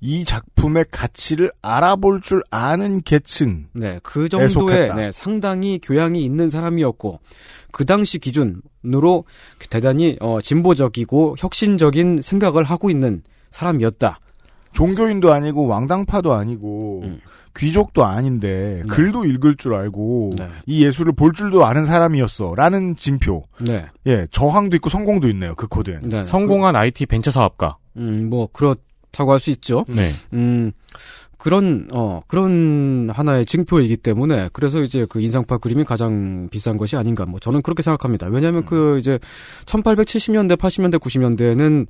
이 0.00 0.24
작품의 0.24 0.86
가치를 0.90 1.50
알아볼 1.62 2.20
줄 2.20 2.42
아는 2.50 3.02
계층. 3.02 3.66
네, 3.72 3.98
그 4.02 4.28
정도의. 4.28 4.94
네, 4.94 5.10
상당히 5.12 5.80
교양이 5.82 6.24
있는 6.24 6.50
사람이었고 6.50 7.20
그 7.72 7.84
당시 7.84 8.18
기준으로 8.18 9.24
대단히 9.68 10.16
어, 10.20 10.40
진보적이고 10.40 11.36
혁신적인 11.38 12.22
생각을 12.22 12.64
하고 12.64 12.90
있는 12.90 13.22
사람이었다. 13.50 14.20
종교인도 14.72 15.32
아니고 15.32 15.66
왕당파도 15.66 16.34
아니고 16.34 17.00
음. 17.04 17.20
귀족도 17.56 18.04
아닌데 18.04 18.82
네. 18.86 18.88
글도 18.88 19.24
읽을 19.24 19.56
줄 19.56 19.74
알고 19.74 20.34
이 20.66 20.84
예술을 20.84 21.12
볼 21.12 21.32
줄도 21.32 21.64
아는 21.64 21.84
사람이었어라는 21.84 22.96
징표. 22.96 23.44
네. 23.60 23.86
예, 24.06 24.26
저항도 24.30 24.76
있고 24.76 24.90
성공도 24.90 25.28
있네요. 25.30 25.54
그 25.54 25.66
코드엔. 25.66 26.08
네. 26.08 26.22
성공한 26.22 26.76
IT 26.76 27.06
벤처 27.06 27.30
사업가. 27.30 27.76
음, 27.96 28.28
뭐 28.28 28.48
그렇다고 28.52 29.32
할 29.32 29.40
수 29.40 29.50
있죠. 29.50 29.84
네. 29.88 30.12
음, 30.34 30.72
그런 31.38 31.88
어 31.92 32.22
그런 32.26 33.08
하나의 33.10 33.46
징표이기 33.46 33.98
때문에 33.98 34.48
그래서 34.52 34.80
이제 34.80 35.06
그 35.08 35.20
인상파 35.20 35.58
그림이 35.58 35.84
가장 35.84 36.48
비싼 36.50 36.76
것이 36.76 36.96
아닌가 36.96 37.24
뭐 37.26 37.38
저는 37.38 37.62
그렇게 37.62 37.82
생각합니다. 37.82 38.26
왜냐하면 38.28 38.62
음. 38.62 38.66
그 38.66 38.98
이제 38.98 39.18
1870년대, 39.66 40.56
80년대, 40.56 40.98
90년대는 40.98 41.86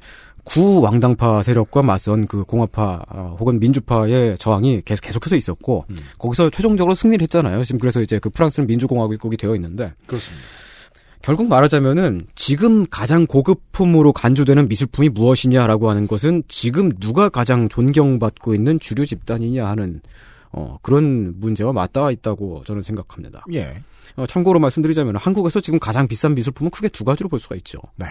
구왕당파 0.46 1.42
세력과 1.42 1.82
맞선 1.82 2.26
그 2.26 2.44
공화파 2.44 3.04
어, 3.08 3.36
혹은 3.38 3.58
민주파의 3.58 4.38
저항이 4.38 4.82
계속 4.84 5.02
계속해서 5.02 5.36
있었고 5.36 5.84
음. 5.90 5.96
거기서 6.18 6.50
최종적으로 6.50 6.94
승리를 6.94 7.22
했잖아요. 7.22 7.64
지금 7.64 7.80
그래서 7.80 8.00
이제 8.00 8.18
그 8.18 8.30
프랑스는 8.30 8.66
민주공화국이 8.66 9.36
되어 9.36 9.54
있는데 9.56 9.92
그렇습니다. 10.06 10.46
결국 11.20 11.48
말하자면은 11.48 12.28
지금 12.36 12.86
가장 12.86 13.26
고급품으로 13.26 14.12
간주되는 14.12 14.68
미술품이 14.68 15.08
무엇이냐라고 15.08 15.90
하는 15.90 16.06
것은 16.06 16.44
지금 16.46 16.92
누가 17.00 17.28
가장 17.28 17.68
존경받고 17.68 18.54
있는 18.54 18.78
주류 18.78 19.04
집단이냐 19.04 19.66
하는 19.66 20.00
어, 20.52 20.78
그런 20.82 21.34
문제와 21.40 21.72
맞닿아 21.72 22.12
있다고 22.12 22.62
저는 22.64 22.82
생각합니다. 22.82 23.44
예. 23.52 23.74
어, 24.14 24.24
참고로 24.24 24.60
말씀드리자면 24.60 25.16
한국에서 25.16 25.60
지금 25.60 25.80
가장 25.80 26.06
비싼 26.06 26.36
미술품은 26.36 26.70
크게 26.70 26.88
두 26.88 27.04
가지로 27.04 27.28
볼 27.28 27.40
수가 27.40 27.56
있죠. 27.56 27.80
네. 27.96 28.06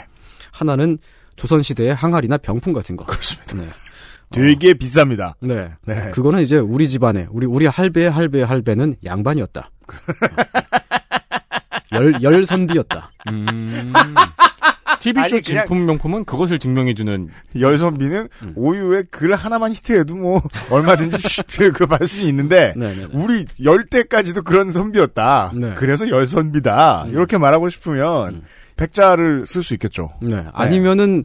하나는 0.52 0.98
조선시대의 1.36 1.94
항아리나 1.96 2.38
병풍 2.38 2.74
같은 2.74 2.96
거. 2.96 3.06
그렇습니다. 3.06 3.56
네. 3.56 3.68
되게 4.32 4.74
비쌉니다. 4.74 5.34
네. 5.42 5.72
네. 5.86 6.12
그거는 6.12 6.42
이제 6.42 6.58
우리 6.58 6.90
집안에 6.90 7.28
우리 7.30 7.46
우리 7.46 7.68
할배의 7.68 8.10
할배의 8.12 8.46
할배는 8.46 8.96
양반이었다. 9.06 9.70
열 11.94 12.14
열 12.24 12.46
선비였다. 12.46 13.12
음. 13.32 13.94
TV 15.00 15.22
아니, 15.22 15.30
쪽 15.30 15.44
그냥- 15.44 15.68
진품 15.68 15.86
명품은 15.86 16.26
그것을 16.26 16.58
증명해주는 16.58 17.30
열선비는 17.60 18.28
음. 18.42 18.54
오유에 18.56 19.04
글 19.12 19.36
하나만 19.36 19.72
히트해도 19.74 20.16
뭐 20.16 20.42
얼마든지 20.72 21.18
그받을 21.74 22.08
수 22.08 22.26
있는데 22.26 22.74
네네네. 22.76 23.10
우리 23.14 23.46
열 23.64 23.86
때까지도 23.86 24.42
그런 24.42 24.72
선비였다. 24.72 25.52
네. 25.62 25.74
그래서 25.76 26.10
열선비다. 26.10 27.06
이렇게 27.10 27.38
말하고 27.38 27.70
싶으면 27.70 28.42
백자를 28.76 29.46
쓸 29.46 29.64
수 29.64 29.74
있겠죠. 29.74 30.10
네. 30.22 30.46
아니면은 30.54 31.24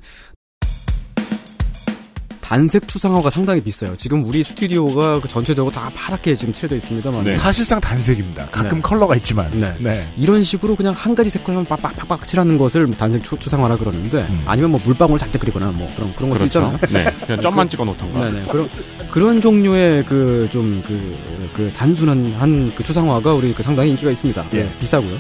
단색 2.51 2.84
추상화가 2.89 3.31
상당히 3.30 3.61
비싸요. 3.61 3.94
지금 3.96 4.24
우리 4.24 4.42
스튜디오가 4.42 5.20
그 5.20 5.28
전체적으로 5.28 5.72
다 5.72 5.88
파랗게 5.94 6.34
지금 6.34 6.53
칠해져 6.53 6.74
있습니다만 6.74 7.22
네. 7.22 7.30
사실상 7.30 7.78
단색입니다. 7.80 8.46
가끔 8.46 8.78
네. 8.78 8.82
컬러가 8.82 9.14
있지만. 9.14 9.48
네. 9.53 9.72
네. 9.78 10.12
이런 10.16 10.42
식으로 10.42 10.74
그냥 10.74 10.92
한 10.92 11.14
가지 11.14 11.30
색깔만 11.30 11.64
빡빡빡빡 11.66 12.26
칠하는 12.26 12.59
것을 12.59 12.90
단색 12.90 13.22
추, 13.22 13.37
추상화라 13.39 13.76
그러는데 13.76 14.22
음. 14.22 14.42
아니면 14.46 14.72
뭐 14.72 14.80
물방울 14.84 15.16
작게 15.16 15.38
그리거나 15.38 15.66
뭐 15.66 15.88
그런 15.94 16.12
그런 16.16 16.30
것도 16.30 16.38
그렇죠. 16.40 16.44
있잖아요. 16.46 16.76
네. 17.05 17.05
그냥 17.24 17.40
점만 17.40 17.68
찍어 17.68 17.84
놓던가. 17.84 18.24
네네. 18.24 18.46
그런 18.51 18.68
그런 19.12 19.40
종류의 19.40 20.05
그 20.07 20.48
좀그그 20.51 21.72
단순한 21.76 22.34
한 22.36 22.72
그 22.74 22.82
추상화가 22.82 23.32
우리 23.32 23.53
그 23.55 23.62
상당히 23.62 23.90
인기가 23.90 24.11
있습니다. 24.11 24.46
예. 24.55 24.62
네, 24.64 24.76
비싸고요. 24.80 25.18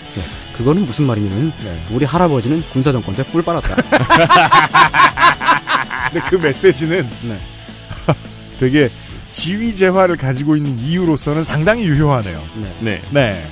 그거는 0.56 0.84
무슨 0.84 1.04
말이냐면 1.04 1.52
네. 1.62 1.86
우리 1.92 2.04
할아버지는 2.04 2.60
군사 2.72 2.90
정권 2.90 3.14
때뿔 3.14 3.40
빨았다. 3.42 3.76
근데 6.12 6.26
그 6.28 6.36
메시지는 6.36 7.08
네. 7.22 7.38
되게 8.58 8.90
지위 9.28 9.74
재화를 9.74 10.16
가지고 10.16 10.56
있는 10.56 10.78
이유로서는 10.78 11.44
상당히 11.44 11.84
유효하네요. 11.84 12.42
네. 12.56 12.76
네. 12.80 13.02
네. 13.10 13.46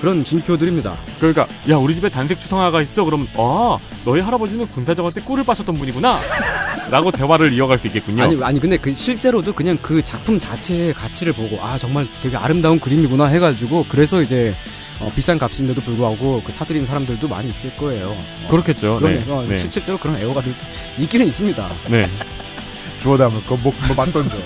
그런 0.00 0.24
징표들입니다. 0.24 0.96
그러니까 1.18 1.48
야 1.68 1.76
우리 1.76 1.94
집에 1.94 2.08
단색 2.08 2.38
추상화가 2.40 2.80
있어 2.82 3.04
그러면 3.04 3.26
아 3.36 3.78
너희 4.04 4.20
할아버지는 4.20 4.66
군사정원 4.68 5.12
때 5.12 5.20
꿀을 5.20 5.44
빠셨던 5.44 5.76
분이구나 5.76 6.20
라고 6.88 7.10
대화를 7.10 7.52
이어갈 7.52 7.78
수 7.78 7.88
있겠군요. 7.88 8.22
아니 8.22 8.44
아니 8.44 8.60
근데 8.60 8.76
그 8.76 8.94
실제로도 8.94 9.52
그냥 9.52 9.76
그 9.82 10.00
작품 10.02 10.38
자체의 10.38 10.94
가치를 10.94 11.32
보고 11.32 11.60
아 11.60 11.76
정말 11.78 12.06
되게 12.22 12.36
아름다운 12.36 12.78
그림이구나 12.78 13.26
해가지고 13.26 13.86
그래서 13.88 14.22
이제 14.22 14.54
어, 15.00 15.10
비싼 15.14 15.38
값인데도 15.38 15.80
불구하고 15.80 16.42
그 16.44 16.50
사들인 16.52 16.84
사람들도 16.86 17.28
많이 17.28 17.48
있을 17.50 17.74
거예요. 17.76 18.08
어, 18.10 18.48
그렇겠죠. 18.50 18.98
그런 18.98 19.16
네. 19.24 19.32
어, 19.32 19.44
네. 19.48 19.58
실- 19.58 19.70
실제로 19.70 19.96
그런 19.98 20.16
애호가들 20.16 20.52
있기는 20.98 21.26
있습니다. 21.26 21.68
네. 21.88 22.08
주워 23.00 23.16
담을 23.16 23.44
거, 23.44 23.56
뭐, 23.56 23.72
뭐, 23.86 23.96
막 23.96 24.12
던져. 24.12 24.36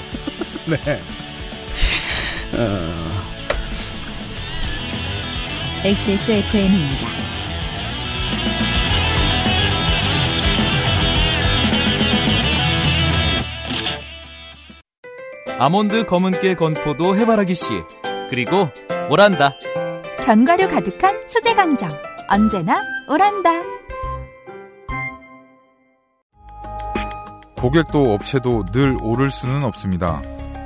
네. 0.67 1.01
어, 2.53 3.23
XSFM입니다. 5.85 7.09
아몬드 15.59 16.05
검은깨 16.07 16.55
건포도 16.55 17.17
해바라기 17.17 17.55
씨 17.55 17.67
그리고 18.31 18.71
오란다 19.11 19.55
견과류 20.25 20.69
가득한 20.69 21.27
수제 21.27 21.53
강정. 21.55 21.91
언제나 22.29 22.81
오란다. 23.09 23.51
고객도 27.57 28.15
업체도 28.15 28.67
늘 28.67 28.97
오를 29.03 29.31
수는 29.31 29.65
없습니다. 29.65 30.23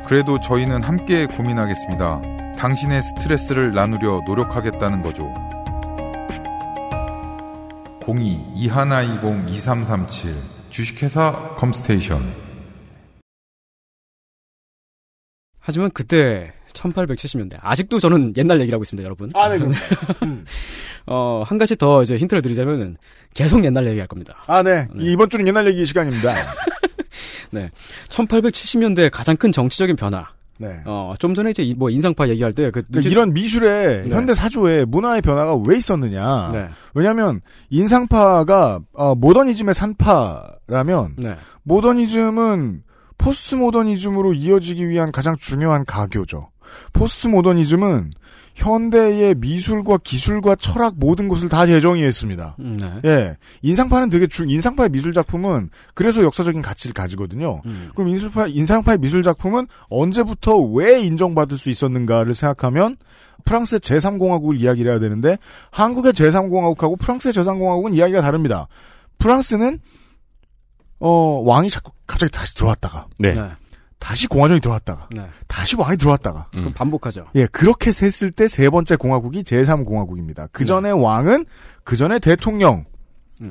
그래도 0.06 0.38
저희는 0.38 0.82
함께 0.82 1.24
고민하겠습니다. 1.26 2.20
당신의 2.58 3.00
스트레스를 3.00 3.72
나누려 3.72 4.20
노력하겠다는 4.26 5.00
거죠. 5.00 5.32
02-2120-2337 8.00 10.34
주식회사 10.68 11.54
컴스테이션 11.56 12.20
하지만 15.58 15.90
그때 15.90 16.55
1870년대 16.76 17.58
아직도 17.60 17.98
저는 17.98 18.34
옛날 18.36 18.60
얘기를 18.60 18.76
하고 18.76 18.82
있습니다, 18.84 19.04
여러분. 19.04 19.30
아, 19.34 19.48
네. 19.48 19.58
어, 21.06 21.42
한 21.46 21.58
가지 21.58 21.76
더 21.76 22.02
이제 22.02 22.16
힌트를 22.16 22.42
드리자면은 22.42 22.96
계속 23.34 23.64
옛날 23.64 23.86
얘기할 23.86 24.06
겁니다. 24.08 24.42
아, 24.46 24.62
네. 24.62 24.86
이번 24.96 25.30
주는 25.30 25.46
옛날 25.46 25.66
얘기 25.68 25.84
시간입니다. 25.86 26.34
네. 27.50 27.70
1870년대 28.08 29.10
가장 29.12 29.36
큰 29.36 29.52
정치적인 29.52 29.96
변화. 29.96 30.28
네. 30.58 30.80
어, 30.86 31.14
좀 31.18 31.34
전에 31.34 31.50
이제 31.50 31.62
이- 31.62 31.74
뭐 31.74 31.90
인상파 31.90 32.28
얘기할 32.28 32.52
때 32.54 32.70
그, 32.70 32.82
그러니까 32.90 33.10
이런 33.10 33.34
미술의 33.34 34.08
네. 34.08 34.14
현대 34.14 34.32
사조에 34.32 34.86
문화의 34.86 35.20
변화가 35.20 35.54
왜 35.66 35.76
있었느냐. 35.76 36.50
네. 36.52 36.68
왜냐하면 36.94 37.40
인상파가 37.68 38.80
어, 38.94 39.14
모더니즘의 39.14 39.74
산파라면 39.74 41.14
네. 41.18 41.36
모더니즘은 41.64 42.82
포스트 43.18 43.54
모더니즘으로 43.54 44.32
이어지기 44.34 44.88
위한 44.88 45.12
가장 45.12 45.36
중요한 45.36 45.84
가교죠. 45.84 46.48
포스트 46.92 47.28
모더니즘은 47.28 48.10
현대의 48.56 49.34
미술과 49.34 49.98
기술과 49.98 50.56
철학 50.56 50.94
모든 50.96 51.28
것을 51.28 51.48
다 51.50 51.66
재정의했습니다. 51.66 52.56
음, 52.60 52.78
네. 52.80 53.00
예. 53.04 53.36
인상파는 53.60 54.08
되게 54.08 54.26
중, 54.26 54.48
인상파의 54.48 54.88
미술 54.88 55.12
작품은 55.12 55.68
그래서 55.94 56.22
역사적인 56.22 56.62
가치를 56.62 56.94
가지거든요. 56.94 57.60
음. 57.66 57.90
그럼 57.94 58.08
인술파, 58.08 58.46
인상파의 58.46 58.98
미술 58.98 59.22
작품은 59.22 59.66
언제부터 59.90 60.56
왜 60.56 61.00
인정받을 61.02 61.58
수 61.58 61.68
있었는가를 61.68 62.32
생각하면 62.32 62.96
프랑스의 63.44 63.80
제3공화국을 63.80 64.58
이야기를 64.58 64.90
해야 64.90 64.98
되는데 64.98 65.36
한국의 65.70 66.14
제3공화국하고 66.14 66.98
프랑스의 66.98 67.34
제3공화국은 67.34 67.94
이야기가 67.94 68.22
다릅니다. 68.22 68.68
프랑스는 69.18 69.80
어 70.98 71.42
왕이 71.44 71.68
자꾸 71.68 71.92
갑자기 72.06 72.32
다시 72.32 72.54
들어왔다가 72.54 73.06
네. 73.18 73.34
다시 73.98 74.26
공화정이 74.26 74.60
들어왔다가 74.60 75.08
네. 75.10 75.26
다시 75.48 75.74
왕이 75.76 75.96
들어왔다가 75.96 76.48
그럼 76.52 76.72
반복하죠. 76.74 77.26
예 77.34 77.46
그렇게 77.46 77.92
셌을 77.92 78.30
때 78.30 78.46
세 78.48 78.68
번째 78.70 78.96
공화국이 78.96 79.42
제3공화국입니다. 79.42 80.48
그 80.52 80.64
전에 80.64 80.90
왕은 80.90 81.44
그 81.84 81.96
전에 81.96 82.18
대통령 82.18 82.84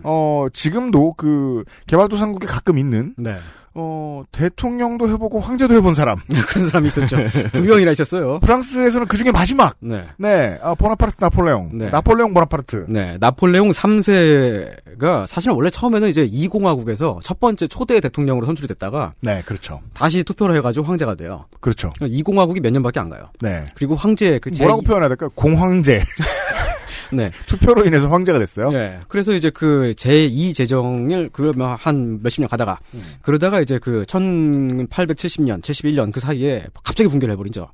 어 0.03 0.47
지금도 0.53 1.13
그 1.13 1.63
개발도상국에 1.87 2.47
가끔 2.47 2.77
있는 2.77 3.13
네. 3.17 3.37
어 3.77 4.23
대통령도 4.31 5.09
해보고 5.09 5.41
황제도 5.41 5.73
해본 5.73 5.93
사람 5.93 6.17
그런 6.47 6.69
사람이 6.69 6.87
있었죠. 6.87 7.17
두 7.51 7.63
명이나 7.65 7.91
있었어요. 7.91 8.39
프랑스에서는 8.39 9.07
그 9.07 9.17
중에 9.17 9.31
마지막 9.31 9.75
네. 9.79 10.05
네 10.17 10.57
아, 10.61 10.75
보나파르트 10.75 11.17
나폴레옹 11.19 11.77
네. 11.77 11.89
나폴레옹 11.89 12.33
보나파르트 12.33 12.85
네, 12.87 13.17
나폴레옹 13.19 13.71
3세가 13.71 15.27
사실은 15.27 15.55
원래 15.55 15.69
처음에는 15.69 16.07
이제 16.07 16.23
이 16.23 16.47
공화국에서 16.47 17.19
첫 17.21 17.41
번째 17.41 17.67
초대 17.67 17.99
대통령으로 17.99 18.45
선출이 18.45 18.67
됐다가 18.69 19.13
네 19.19 19.41
그렇죠 19.45 19.81
다시 19.93 20.23
투표를 20.23 20.55
해가지고 20.57 20.85
황제가 20.85 21.15
돼요. 21.15 21.45
그렇죠 21.59 21.91
이 22.01 22.23
공화국이 22.23 22.61
몇 22.61 22.71
년밖에 22.71 23.01
안 23.01 23.09
가요. 23.09 23.25
네 23.41 23.65
그리고 23.75 23.95
황제 23.95 24.39
그 24.39 24.51
제. 24.51 24.63
뭐라고 24.63 24.83
표현해야 24.83 25.09
될까 25.09 25.29
공황제 25.35 26.01
네. 27.15 27.31
투표로 27.47 27.85
인해서 27.85 28.09
황제가 28.09 28.39
됐어요. 28.39 28.71
네. 28.71 28.99
그래서 29.07 29.33
이제 29.33 29.49
그 29.49 29.93
제2 29.97 30.53
제정을 30.55 31.29
그러면 31.31 31.75
한 31.79 32.21
몇십 32.21 32.41
년 32.41 32.49
가다가 32.49 32.77
그러다가 33.21 33.61
이제 33.61 33.79
그 33.79 34.03
1870년, 34.03 35.61
71년 35.61 36.11
그 36.11 36.19
사이에 36.19 36.65
갑자기 36.83 37.09
붕괴를 37.09 37.33
해버리죠. 37.33 37.69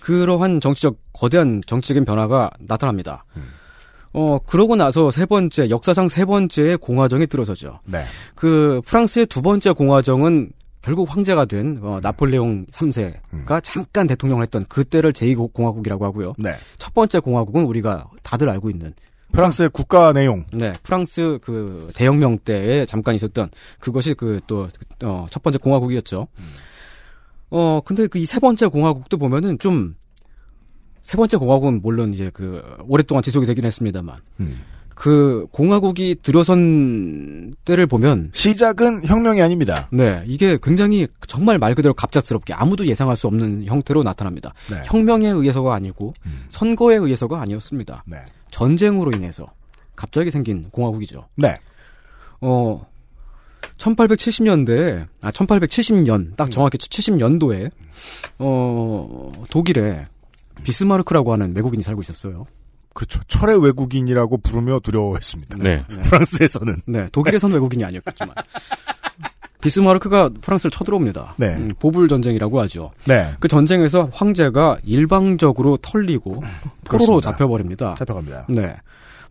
그러한 0.00 0.60
정치적 0.60 0.96
거대한 1.12 1.62
정치적인 1.66 2.04
변화가 2.04 2.50
나타납니다. 2.60 3.24
어 4.12 4.38
그러고 4.46 4.76
나서 4.76 5.10
세 5.10 5.26
번째 5.26 5.70
역사상 5.70 6.08
세 6.08 6.24
번째의 6.24 6.76
공화정이 6.78 7.26
들어서죠. 7.26 7.80
네. 7.86 8.04
그 8.34 8.80
프랑스의 8.86 9.26
두 9.26 9.42
번째 9.42 9.72
공화정은 9.72 10.50
결국 10.84 11.10
황제가 11.10 11.46
된 11.46 11.78
어, 11.82 11.98
나폴레옹 12.02 12.66
3세가 12.66 13.60
잠깐 13.62 14.06
대통령을 14.06 14.42
했던 14.42 14.64
그때를 14.66 15.12
제2공화국이라고 15.12 16.02
하고요. 16.02 16.34
네. 16.38 16.54
첫 16.78 16.92
번째 16.92 17.20
공화국은 17.20 17.64
우리가 17.64 18.06
다들 18.22 18.48
알고 18.50 18.68
있는 18.70 18.92
프랑스의 19.32 19.70
국가 19.70 20.12
내용. 20.12 20.44
네, 20.52 20.74
프랑스 20.82 21.38
그 21.42 21.90
대혁명 21.96 22.38
때에 22.38 22.84
잠깐 22.86 23.14
있었던 23.14 23.48
그것이 23.80 24.14
그또 24.14 24.68
어, 25.02 25.26
첫 25.30 25.42
번째 25.42 25.58
공화국이었죠. 25.58 26.28
어, 27.50 27.80
근데 27.84 28.06
그 28.06 28.18
이 28.18 28.26
세 28.26 28.38
번째 28.38 28.66
공화국도 28.66 29.16
보면은 29.16 29.58
좀 29.58 29.94
세 31.04 31.16
번째 31.18 31.36
공화국은 31.36 31.82
물론 31.82 32.14
이제 32.14 32.30
그 32.32 32.62
오랫동안 32.88 33.22
지속이 33.22 33.46
되긴 33.46 33.64
했습니다만 33.66 34.20
그 34.94 35.46
공화국이 35.50 36.16
들어선 36.22 37.54
때를 37.64 37.86
보면 37.86 38.30
시작은 38.32 39.04
혁명이 39.06 39.42
아닙니다. 39.42 39.88
네, 39.92 40.22
이게 40.26 40.58
굉장히 40.62 41.08
정말 41.26 41.58
말 41.58 41.74
그대로 41.74 41.94
갑작스럽게 41.94 42.54
아무도 42.54 42.86
예상할 42.86 43.16
수 43.16 43.26
없는 43.26 43.64
형태로 43.66 44.02
나타납니다. 44.02 44.54
네. 44.70 44.82
혁명에 44.84 45.28
의해서가 45.28 45.74
아니고 45.74 46.14
선거에 46.48 46.96
의해서가 46.96 47.40
아니었습니다. 47.40 48.04
네. 48.06 48.18
전쟁으로 48.50 49.12
인해서 49.12 49.46
갑자기 49.96 50.30
생긴 50.30 50.68
공화국이죠. 50.70 51.28
네. 51.36 51.54
어 52.40 52.86
1870년대 53.78 55.06
아 55.22 55.30
1870년 55.30 56.36
딱 56.36 56.50
정확히 56.50 56.78
70년도에 56.78 57.70
어 58.38 59.32
독일에 59.50 60.06
비스마르크라고 60.62 61.32
하는 61.32 61.54
외국인이 61.54 61.82
살고 61.82 62.02
있었어요. 62.02 62.46
그렇죠. 62.94 63.20
철의 63.28 63.62
외국인이라고 63.62 64.38
부르며 64.38 64.80
두려워했습니다. 64.80 65.58
네. 65.58 65.84
프랑스에서는. 66.04 66.82
네, 66.86 67.08
독일에선 67.12 67.52
외국인이 67.52 67.84
아니었겠지만. 67.84 68.34
비스마르크가 69.60 70.30
프랑스를 70.40 70.70
쳐들어옵니다. 70.70 71.34
네. 71.36 71.56
음, 71.56 71.70
보불 71.78 72.06
전쟁이라고 72.08 72.60
하죠. 72.62 72.90
네. 73.06 73.34
그 73.40 73.48
전쟁에서 73.48 74.10
황제가 74.12 74.78
일방적으로 74.84 75.78
털리고 75.78 76.42
포로로. 76.84 77.20
잡혀버립니다. 77.20 77.94
잡혀갑니다. 77.98 78.46
네. 78.50 78.76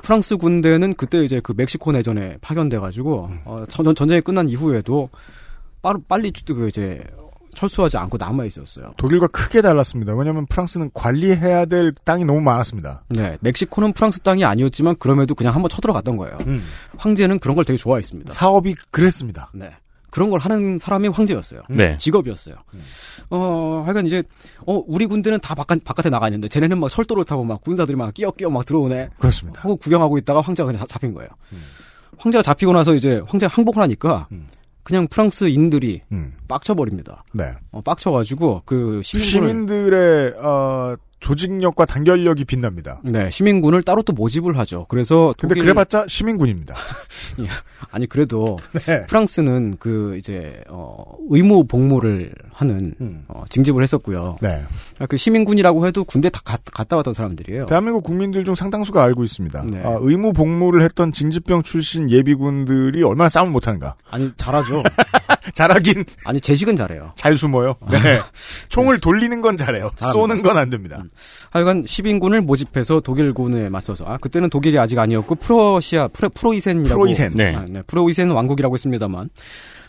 프랑스 0.02 0.36
군대는 0.38 0.96
그때 0.96 1.24
이제 1.24 1.40
그 1.40 1.54
멕시코 1.56 1.92
내전에 1.92 2.38
파견돼가지고 2.42 3.30
어, 3.46 3.64
전, 3.70 3.96
전쟁이 3.96 4.22
끝난 4.22 4.50
이후에도 4.50 5.10
빠르, 5.82 6.00
빨리 6.08 6.32
그 6.32 6.68
이제 6.68 7.04
철수하지 7.56 7.98
않고 7.98 8.18
남아 8.18 8.46
있었어요. 8.46 8.94
독일과 8.98 9.28
크게 9.28 9.62
달랐습니다. 9.62 10.14
왜냐하면 10.16 10.46
프랑스는 10.48 10.92
관리해야 10.94 11.66
될 11.66 11.94
땅이 12.04 12.26
너무 12.26 12.42
많았습니다. 12.42 13.04
네, 13.10 13.38
멕시코는 13.42 13.94
프랑스 13.94 14.20
땅이 14.22 14.44
아니었지만 14.46 14.96
그럼에도 14.98 15.36
그냥 15.36 15.56
한번 15.56 15.70
쳐들어갔던 15.70 16.18
거예요. 16.18 16.38
음. 16.48 16.64
황제는 16.98 17.40
그런 17.40 17.56
걸 17.56 17.66
되게 17.66 17.78
좋아했습니다. 17.78 18.34
사업이 18.34 18.76
그랬습니다. 18.92 19.52
네. 19.54 19.72
그런 20.10 20.30
걸 20.30 20.40
하는 20.40 20.78
사람이 20.78 21.08
황제였어요. 21.08 21.62
네. 21.70 21.98
직업이었어요. 21.98 22.54
어, 23.32 23.82
하여간 23.86 24.06
이제, 24.06 24.22
어, 24.68 24.84
우리 24.86 25.08
군대는 25.08 25.40
다 25.40 25.56
바깥, 25.56 25.84
바깥에 25.84 26.12
나가 26.12 26.28
있는데, 26.28 26.48
쟤네는 26.48 26.80
막 26.80 26.88
철도를 26.90 27.26
타고 27.26 27.44
막 27.44 27.62
군사들이 27.62 27.96
막 27.98 28.14
끼어 28.14 28.30
끼어 28.30 28.50
막 28.52 28.64
들어오네. 28.64 29.10
그렇습니다. 29.18 29.62
하고 29.62 29.76
구경하고 29.76 30.20
있다가 30.20 30.42
황제가 30.42 30.68
그냥 30.68 30.80
잡- 30.82 30.88
잡힌 30.90 31.16
거예요. 31.16 31.30
황제가 32.18 32.44
잡히고 32.44 32.74
나서 32.74 32.94
이제 32.94 33.24
황제가 33.28 33.52
항복을 33.56 33.82
하니까, 33.82 34.28
그냥 34.84 35.08
프랑스인들이 35.08 36.02
음. 36.12 36.34
빡쳐버립니다. 36.48 37.24
네. 37.34 37.54
어, 37.72 37.82
빡쳐가지고, 37.82 38.64
그 38.66 39.02
시민들의 39.04 40.34
어, 40.38 40.96
조직력과 41.24 41.86
단결력이 41.86 42.44
빛납니다. 42.46 43.00
네, 43.04 43.30
시민군을 43.30 43.82
따로 43.82 44.02
또 44.04 44.12
모집을 44.14 44.58
하죠. 44.60 44.86
그래서 44.90 45.34
근데 45.40 45.56
독일- 45.56 45.64
그래봤자 45.64 46.06
시민군입니다. 46.10 46.76
예. 47.40 47.48
아니 47.92 48.06
그래도 48.08 48.58
네. 48.86 49.04
프랑스는 49.08 49.78
그 49.80 50.18
이제 50.18 50.62
어 50.70 51.16
의무 51.30 51.66
복무를 51.66 52.34
하는 52.52 52.94
음. 53.02 53.24
어, 53.30 53.44
징집을 53.50 53.82
했었고요. 53.84 54.36
네. 54.42 54.62
그 55.08 55.16
시민군이라고 55.18 55.88
해도 55.88 56.04
군대 56.04 56.30
다 56.30 56.42
갔, 56.44 56.60
갔다 56.72 56.98
왔던 56.98 57.14
사람들이에요. 57.14 57.66
대한민국 57.68 58.04
국민들 58.04 58.44
중 58.46 58.54
상당수가 58.56 59.02
알고 59.02 59.24
있습니다. 59.24 59.64
네. 59.70 59.82
아, 59.84 59.98
의무 60.02 60.34
복무를 60.34 60.82
했던 60.84 61.12
징집병 61.14 61.64
출신 61.64 62.10
예비군들이 62.12 63.02
얼마나 63.04 63.30
싸움을 63.30 63.52
못하는가. 63.52 63.96
아니 64.12 64.32
잘하죠. 64.38 64.84
잘하긴 65.54 66.06
아니 66.26 66.40
제식은 66.42 66.76
잘해요. 66.76 67.12
잘 67.16 67.36
숨어요. 67.38 67.76
네. 67.90 68.20
총을 68.70 69.00
돌리는 69.00 69.42
건 69.42 69.58
잘해요. 69.58 69.90
잘합니다. 69.96 70.12
쏘는 70.12 70.42
건 70.42 70.58
안 70.58 70.70
됩니다. 70.70 71.04
하여간 71.52 71.86
시민군을 71.88 72.42
모집해서 72.42 73.00
독일군에 73.00 73.70
맞서서 73.70 74.06
아 74.06 74.18
그때는 74.18 74.50
독일이 74.50 74.78
아직 74.80 75.00
아니었고 75.00 75.36
프로시아 75.36 76.08
프로, 76.10 76.30
프로이센이라고 76.30 77.00
프로이센. 77.02 77.34
네. 77.36 77.56
아, 77.56 77.66
네. 77.68 77.82
프로이센 77.88 78.30
왕국이라고 78.32 78.74
했습니다만 78.76 79.30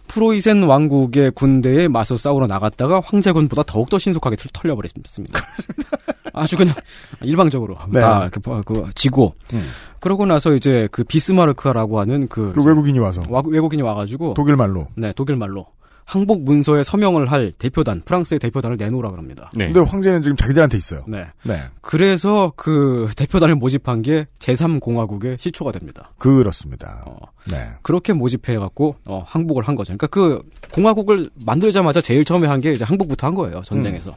프로이센 0.08 0.62
왕국의 0.64 1.32
군대에 1.32 1.88
맞서 1.88 2.16
싸우러 2.16 2.46
나갔다가 2.46 3.00
황제군보다 3.04 3.62
더욱더 3.66 3.98
신속하게 3.98 4.36
털- 4.36 4.50
털려버렸습니다. 4.52 5.40
아주 6.32 6.56
그냥 6.56 6.74
일방적으로 7.22 7.76
네. 7.90 8.00
다 8.00 8.28
그, 8.32 8.40
어, 8.50 8.62
그 8.66 8.84
지고 8.94 9.34
음. 9.52 9.64
그러고 10.00 10.26
나서 10.26 10.52
이제 10.54 10.88
그 10.90 11.04
비스마르크라고 11.04 12.00
하는 12.00 12.26
그, 12.28 12.52
그 12.52 12.62
외국인이 12.64 12.98
와서 12.98 13.22
와- 13.28 13.42
외국인이 13.46 13.82
와가지고 13.82 14.34
독일 14.34 14.56
말로. 14.56 14.86
네 14.96 15.12
독일 15.14 15.36
말로 15.36 15.66
항복 16.04 16.42
문서에 16.42 16.82
서명을 16.84 17.30
할 17.30 17.52
대표단 17.52 18.02
프랑스의 18.04 18.38
대표단을 18.38 18.76
내놓으라 18.76 19.10
그럽니다. 19.10 19.50
네. 19.54 19.66
근데 19.66 19.80
황제는 19.80 20.22
지금 20.22 20.36
자기들한테 20.36 20.76
있어요. 20.76 21.04
네. 21.06 21.26
네. 21.44 21.60
그래서 21.80 22.52
그 22.56 23.08
대표단을 23.16 23.54
모집한 23.54 24.02
게 24.02 24.26
제3공화국의 24.38 25.40
시초가 25.40 25.72
됩니다. 25.72 26.10
그렇습니다. 26.18 27.02
어, 27.06 27.16
네. 27.50 27.68
그렇게 27.82 28.12
모집해갖고 28.12 28.96
어, 29.08 29.24
항복을 29.26 29.62
한 29.66 29.74
거죠. 29.74 29.96
그러니까 29.96 30.06
그 30.08 30.42
공화국을 30.72 31.30
만들자마자 31.44 32.00
제일 32.00 32.24
처음에 32.24 32.48
한 32.48 32.60
게 32.60 32.72
이제 32.72 32.84
항복부터 32.84 33.26
한 33.26 33.34
거예요. 33.34 33.60
전쟁에서. 33.62 34.10
음. 34.10 34.14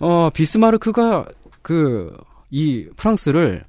어 0.00 0.30
비스마르크가 0.32 1.26
그 1.62 2.12
이 2.54 2.86
프랑스를 2.96 3.64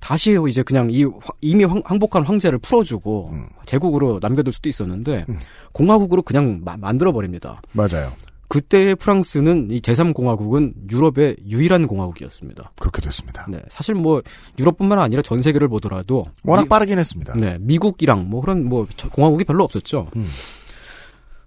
다시 0.00 0.38
이제 0.48 0.62
그냥 0.62 0.88
이 0.90 1.04
화- 1.04 1.12
이미 1.40 1.64
황- 1.64 1.82
항복한 1.84 2.22
황제를 2.24 2.58
풀어주고 2.58 3.30
음. 3.32 3.46
제국으로 3.66 4.18
남겨둘 4.22 4.52
수도 4.52 4.68
있었는데 4.68 5.26
공화국으로 5.72 6.22
그냥 6.22 6.60
마- 6.64 6.76
만들어 6.76 7.12
버립니다. 7.12 7.60
맞아요. 7.72 8.12
그때의 8.48 8.94
프랑스는 8.96 9.70
이 9.70 9.80
제3공화국은 9.82 10.90
유럽의 10.90 11.36
유일한 11.50 11.86
공화국이었습니다. 11.86 12.72
그렇게 12.78 13.02
됐습니다. 13.02 13.44
네, 13.50 13.60
사실 13.68 13.94
뭐 13.94 14.22
유럽뿐만 14.58 14.98
아니라 14.98 15.20
전 15.20 15.42
세계를 15.42 15.68
보더라도 15.68 16.26
워낙 16.44 16.62
미- 16.62 16.68
빠르긴 16.68 16.98
했습니다. 16.98 17.34
네, 17.36 17.58
미국이랑 17.60 18.30
뭐 18.30 18.40
그런 18.40 18.64
뭐 18.64 18.86
저- 18.96 19.10
공화국이 19.10 19.44
별로 19.44 19.64
없었죠. 19.64 20.08
음. 20.16 20.26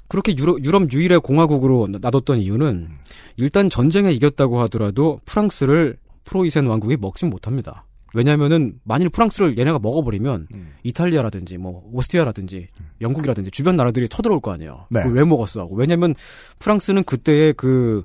그렇게 0.09 0.35
유럽, 0.37 0.63
유럽 0.63 0.91
유일의 0.91 1.21
공화국으로 1.21 1.87
놔- 1.87 1.99
놔뒀던 2.01 2.37
이유는 2.39 2.89
일단 3.37 3.69
전쟁에 3.69 4.11
이겼다고 4.11 4.59
하더라도 4.63 5.19
프랑스를 5.25 5.97
프로이센 6.25 6.67
왕국이 6.67 6.97
먹진 6.97 7.29
못합니다. 7.29 7.85
왜냐하면은 8.13 8.79
만일 8.83 9.09
프랑스를 9.09 9.57
얘네가 9.57 9.79
먹어버리면 9.79 10.47
음. 10.53 10.73
이탈리아라든지 10.83 11.57
뭐 11.57 11.83
오스트리아라든지 11.93 12.67
영국이라든지 12.99 13.51
주변 13.51 13.75
나라들이 13.75 14.09
쳐들어올 14.09 14.41
거 14.41 14.51
아니에요. 14.51 14.87
네. 14.89 15.03
왜 15.11 15.23
먹었어 15.23 15.61
하고 15.61 15.75
왜냐하면 15.75 16.15
프랑스는 16.59 17.03
그때의 17.03 17.53
그 17.53 18.03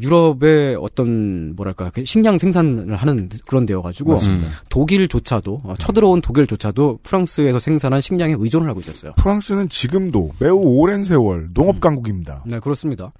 유럽의 0.00 0.76
어떤 0.80 1.54
뭐랄까 1.56 1.90
그 1.90 2.04
식량 2.04 2.38
생산을 2.38 2.96
하는 2.96 3.28
그런 3.46 3.66
데여가지고 3.66 4.12
맞습니다. 4.12 4.46
독일조차도 4.68 5.60
어, 5.64 5.74
쳐들어온 5.78 6.22
독일조차도 6.22 7.00
프랑스에서 7.02 7.58
생산한 7.58 8.00
식량에 8.00 8.34
의존을 8.38 8.68
하고 8.68 8.80
있었어요. 8.80 9.12
프랑스는 9.16 9.68
지금도 9.68 10.30
매우 10.38 10.56
오랜 10.56 11.02
세월 11.04 11.50
농업 11.52 11.80
강국입니다. 11.80 12.44
네 12.46 12.58
그렇습니다. 12.60 13.12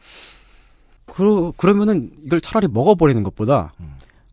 그러, 1.06 1.52
그러면은 1.56 2.10
이걸 2.24 2.40
차라리 2.40 2.68
먹어버리는 2.68 3.20
것보다 3.24 3.72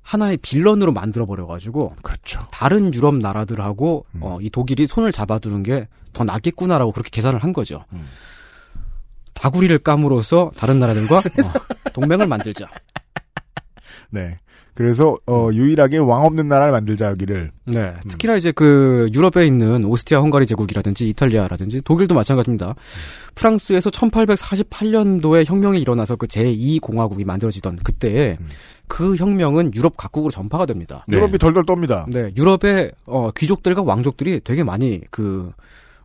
하나의 0.08 0.38
빌런으로 0.38 0.94
만들어 0.94 1.26
버려가지고 1.26 1.96
그렇죠. 2.02 2.40
다른 2.52 2.94
유럽 2.94 3.16
나라들하고 3.18 4.06
어, 4.22 4.38
이 4.42 4.50
독일이 4.50 4.88
손을 4.88 5.12
잡아두는 5.12 5.64
게 5.64 5.88
더 6.18 6.24
낫겠구나라고 6.24 6.92
그렇게 6.92 7.12
계산을 7.12 7.44
한 7.44 7.54
거죠. 7.54 7.86
다구리를 9.36 9.78
까므로써 9.80 10.52
다른 10.58 10.80
나라들과 10.80 11.18
어, 11.46 11.92
동맹을 11.94 12.28
만들자. 12.28 12.68
네. 14.10 14.40
그래서 14.74 15.18
어, 15.28 15.50
유일하게 15.52 15.98
왕 15.98 16.26
없는 16.26 16.48
나라를 16.48 16.72
만들자 16.72 17.08
여기를. 17.08 17.52
네. 17.66 17.96
특히나 18.08 18.36
이제 18.36 18.52
그 18.52 19.10
유럽에 19.14 19.46
있는 19.46 19.84
오스트리아 19.86 20.22
헝가리 20.22 20.46
제국이라든지 20.46 21.08
이탈리아라든지 21.10 21.82
독일도 21.82 22.14
마찬가지입니다. 22.14 22.76
프랑스에서 23.36 23.90
1848년도에 23.90 25.46
혁명이 25.46 25.80
일어나서 25.80 26.16
그 26.16 26.28
제2공화국이 26.28 27.26
만들어지던 27.26 27.78
그때에 27.78 28.38
그 28.88 29.16
혁명은 29.16 29.74
유럽 29.76 29.98
각국으로 29.98 30.32
전파가 30.32 30.66
됩니다. 30.66 31.04
유럽이 31.10 31.38
덜덜 31.38 31.66
떱니다. 31.66 32.06
네. 32.10 32.32
유럽의 32.38 32.92
어, 33.06 33.32
귀족들과 33.32 33.84
왕족들이 33.84 34.42
되게 34.44 34.64
많이 34.64 35.02
그 35.12 35.52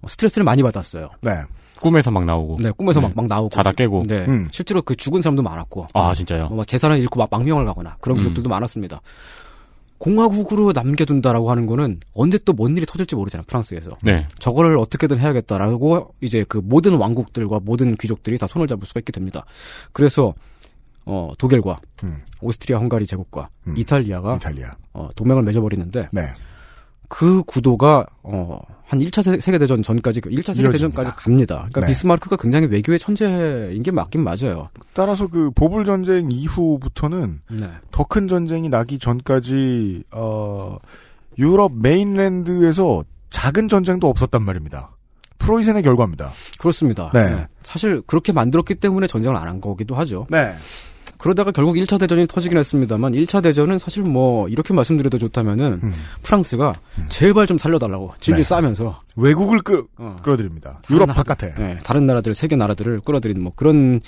어, 0.00 0.08
스트레스를 0.08 0.44
많이 0.44 0.62
받았어요. 0.62 1.10
네. 1.20 1.42
꿈에서 1.80 2.10
막 2.12 2.24
나오고. 2.24 2.58
네, 2.60 2.70
꿈에서 2.70 3.00
막, 3.00 3.12
막 3.16 3.26
나오고. 3.26 3.48
자다 3.50 3.72
깨고. 3.72 4.04
네. 4.06 4.24
음. 4.28 4.48
실제로 4.52 4.82
그 4.82 4.94
죽은 4.94 5.20
사람도 5.22 5.42
많았고. 5.42 5.86
아, 5.94 6.14
진짜요? 6.14 6.48
뭐 6.48 6.64
재산을 6.64 6.98
잃고 7.00 7.18
막 7.18 7.28
망명을 7.30 7.64
가거나 7.64 7.96
그런 8.00 8.16
음. 8.16 8.20
귀족들도 8.20 8.48
많았습니다. 8.48 9.00
공화국으로 9.98 10.72
남겨둔다라고 10.72 11.50
하는 11.50 11.66
거는 11.66 12.00
언제 12.14 12.36
또 12.38 12.52
뭔 12.54 12.76
일이 12.76 12.84
터질지 12.86 13.14
모르잖아요, 13.14 13.44
프랑스에서. 13.46 13.92
네. 14.02 14.26
저거를 14.40 14.76
어떻게든 14.76 15.18
해야겠다라고 15.18 16.14
이제 16.20 16.44
그 16.48 16.58
모든 16.62 16.94
왕국들과 16.96 17.60
모든 17.62 17.96
귀족들이 17.96 18.36
다 18.38 18.46
손을 18.48 18.66
잡을 18.66 18.84
수가 18.86 19.00
있게 19.00 19.12
됩니다. 19.12 19.44
그래서 19.92 20.34
어, 21.04 21.32
독일과 21.38 21.78
음. 22.04 22.18
오스트리아 22.40 22.78
헝가리 22.78 23.06
제국과 23.06 23.48
이탈리아가 23.76 24.36
이탈리아. 24.36 24.70
어, 24.92 25.08
동맹을 25.16 25.42
맺어버리는데 25.42 26.08
네. 26.12 26.32
그 27.08 27.42
구도가 27.44 28.06
어, 28.22 28.60
한 28.84 28.98
1차 29.00 29.22
세, 29.40 29.52
계대전 29.52 29.82
전까지 29.82 30.20
1차 30.20 30.54
세계대전까지 30.54 30.82
이어집니다. 31.08 31.14
갑니다. 31.14 31.54
그러니까 31.56 31.80
네. 31.82 31.86
비스마르크가 31.88 32.36
굉장히 32.36 32.66
외교의 32.66 32.98
천재인 32.98 33.82
게 33.82 33.90
맞긴 33.90 34.22
맞아요. 34.22 34.68
따라서 34.94 35.26
그 35.26 35.50
보불 35.50 35.84
전쟁 35.84 36.30
이후부터는 36.30 37.40
네. 37.50 37.70
더큰 37.90 38.28
전쟁이 38.28 38.68
나기 38.68 38.98
전까지 38.98 40.04
어 40.12 40.76
유럽 41.38 41.72
mainland에서 41.74 43.04
작은 43.30 43.68
전쟁도 43.68 44.08
없었단 44.08 44.42
말입니다. 44.42 44.90
프로이센의 45.38 45.82
결과입니다. 45.82 46.30
그렇습니다. 46.58 47.10
네. 47.12 47.30
네. 47.34 47.46
사실 47.62 48.02
그렇게 48.06 48.32
만들었기 48.32 48.76
때문에 48.76 49.06
전쟁을 49.06 49.36
안 49.36 49.48
한 49.48 49.60
거기도 49.60 49.94
하죠. 49.96 50.26
네. 50.30 50.54
그러다가 51.22 51.52
결국 51.52 51.74
1차 51.76 52.00
대전이 52.00 52.26
터지긴 52.26 52.58
했습니다만 52.58 53.12
1차 53.12 53.40
대전은 53.44 53.78
사실 53.78 54.02
뭐 54.02 54.48
이렇게 54.48 54.74
말씀드려도 54.74 55.18
좋다면은 55.18 55.80
프랑스가 56.24 56.80
제발 57.10 57.46
좀 57.46 57.58
살려달라고 57.58 58.12
질질 58.18 58.42
네. 58.42 58.42
싸면서 58.42 59.00
외국을 59.14 59.60
끌, 59.60 59.84
어. 59.98 60.16
끌어들입니다. 60.24 60.82
유럽 60.90 61.06
나라- 61.06 61.14
바깥에. 61.22 61.54
네, 61.56 61.78
다른 61.84 62.06
나라들 62.06 62.34
세계 62.34 62.56
나라들을 62.56 63.02
끌어들이는 63.02 63.40
뭐 63.40 63.52
그런 63.54 64.00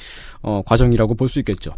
어, 0.43 0.63
과정이라고 0.67 1.15
볼 1.15 1.29
수 1.29 1.39
있겠죠. 1.39 1.77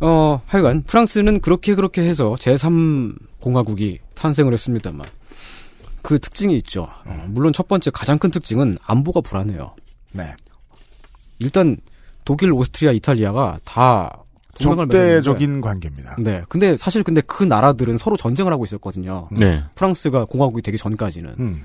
어, 0.00 0.40
하여간 0.46 0.84
프랑스는 0.84 1.40
그렇게 1.40 1.74
그렇게 1.74 2.00
해서 2.08 2.34
제3 2.40 3.16
공화국이 3.40 3.98
탄생을 4.14 4.54
했습니다만 4.54 5.06
그 6.00 6.18
특징이 6.18 6.56
있죠. 6.56 6.88
어, 7.04 7.26
물론 7.28 7.52
첫 7.52 7.68
번째 7.68 7.90
가장 7.90 8.18
큰 8.18 8.30
특징은 8.30 8.78
안보가 8.86 9.20
불안해요. 9.20 9.74
네. 10.12 10.34
일단 11.38 11.76
독일, 12.24 12.52
오스트리아, 12.52 12.92
이탈리아가 12.92 13.58
다 13.64 14.22
적대적인 14.58 15.60
관계입니다. 15.60 16.16
네. 16.18 16.42
근데 16.48 16.76
사실 16.76 17.02
근데 17.02 17.20
그 17.20 17.44
나라들은 17.44 17.98
서로 17.98 18.16
전쟁을 18.16 18.52
하고 18.52 18.64
있었거든요. 18.64 19.28
네. 19.32 19.62
프랑스가 19.74 20.24
공화국이 20.26 20.62
되기 20.62 20.76
전까지는. 20.78 21.34
음. 21.38 21.64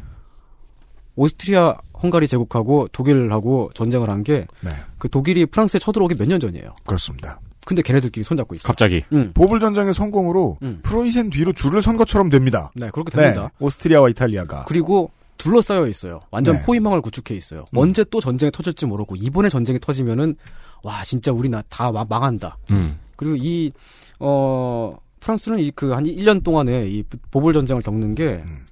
오스트리아, 1.16 1.76
헝가리 2.02 2.28
제국하고 2.28 2.88
독일하고 2.92 3.72
전쟁을 3.76 4.10
한 4.10 4.24
게그 4.24 4.48
네. 4.64 4.72
독일이 5.12 5.46
프랑스에 5.46 5.80
쳐들어오기 5.80 6.16
몇 6.16 6.28
년 6.28 6.40
전이에요. 6.40 6.70
그렇습니다. 6.86 7.40
근데 7.66 7.82
걔네들끼리 7.82 8.24
손잡고 8.24 8.56
있어. 8.56 8.68
갑자기. 8.68 9.04
응. 9.14 9.32
보불 9.34 9.60
전쟁의 9.60 9.94
성공으로 9.94 10.58
음. 10.64 10.80
프로이센 10.84 11.30
뒤로 11.30 11.54
줄을 11.54 11.82
선 11.82 11.96
것처럼 11.98 12.30
됩니다. 12.30 12.72
네, 12.76 12.90
그렇게 12.92 13.16
됩니다. 13.16 13.44
네. 13.44 13.50
오스트리아와 13.66 14.10
이탈리아가. 14.10 14.66
그리고 14.68 15.12
둘러싸여 15.38 15.88
있어요. 15.88 16.20
완전 16.32 16.58
네. 16.58 16.64
포위망을 16.64 17.02
구축해 17.02 17.36
있어요. 17.36 17.62
음. 17.74 17.78
언제 17.78 18.04
또 18.10 18.20
전쟁이 18.20 18.52
터질지 18.52 18.86
모르고 18.86 19.16
이번에 19.16 19.50
전쟁이 19.50 19.80
터지면은 19.80 20.36
와 20.84 21.04
진짜 21.04 21.32
우리 21.32 21.50
나 21.50 21.64
다 21.70 21.92
망한다. 21.92 22.58
음. 22.72 23.00
그리고 23.16 23.36
이 23.38 23.72
어 24.20 24.96
프랑스는 25.20 25.60
이 25.60 25.72
그 25.72 25.94
한 25.94 26.04
1년 26.06 26.44
동안에 26.44 26.88
이 26.88 27.04
보불 27.32 27.54
전쟁을 27.54 27.82
겪는 27.82 28.14
게 28.16 28.44
음. 28.46 28.66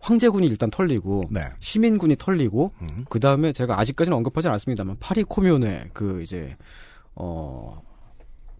황제군이 0.00 0.46
일단 0.46 0.70
털리고 0.70 1.24
네. 1.30 1.40
시민군이 1.60 2.16
털리고 2.16 2.72
음. 2.82 3.04
그 3.08 3.18
다음에 3.20 3.52
제가 3.52 3.78
아직까지는 3.80 4.16
언급하지 4.18 4.48
않았습니다만 4.48 4.96
파리 5.00 5.22
코뮌의 5.24 5.90
그 5.92 6.22
이제 6.22 6.56
어 7.14 7.80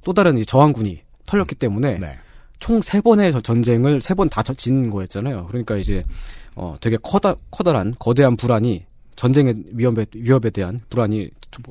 또 0.05 0.13
다른 0.13 0.39
이 0.39 0.47
저항군이 0.47 1.03
털렸기 1.27 1.57
때문에 1.57 1.99
네. 1.99 2.17
총세 2.61 3.01
번의 3.01 3.33
저 3.33 3.41
전쟁을 3.41 4.01
세 4.01 4.15
번 4.15 4.29
다 4.29 4.43
진 4.55 4.89
거였잖아요. 4.89 5.47
그러니까 5.49 5.77
이제 5.77 6.05
어 6.55 6.77
되게 6.81 6.97
커다 7.03 7.35
커다란 7.51 7.93
거대한 7.99 8.37
불안이 8.37 8.87
전쟁의 9.17 9.65
위험에 9.73 10.07
위협에 10.15 10.51
대한 10.51 10.81
불안이 10.91 11.31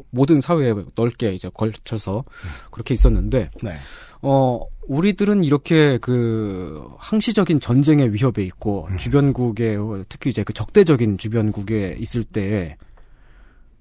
모든 0.10 0.42
사회에 0.42 0.74
넓게 0.96 1.32
이제 1.34 1.50
걸쳐서 1.54 2.24
그렇게 2.72 2.94
있었는데 2.96 3.52
네. 3.64 3.78
어 4.22 4.60
우리들은 4.88 5.44
이렇게 5.44 5.98
그 6.00 6.88
항시적인 6.98 7.60
전쟁의 7.60 8.14
위협에 8.14 8.44
있고 8.44 8.88
주변국에 8.98 9.78
특히 10.10 10.32
이제 10.32 10.44
그 10.44 10.54
적대적인 10.54 11.18
주변국에 11.20 11.96
있을 12.00 12.24
때 12.24 12.78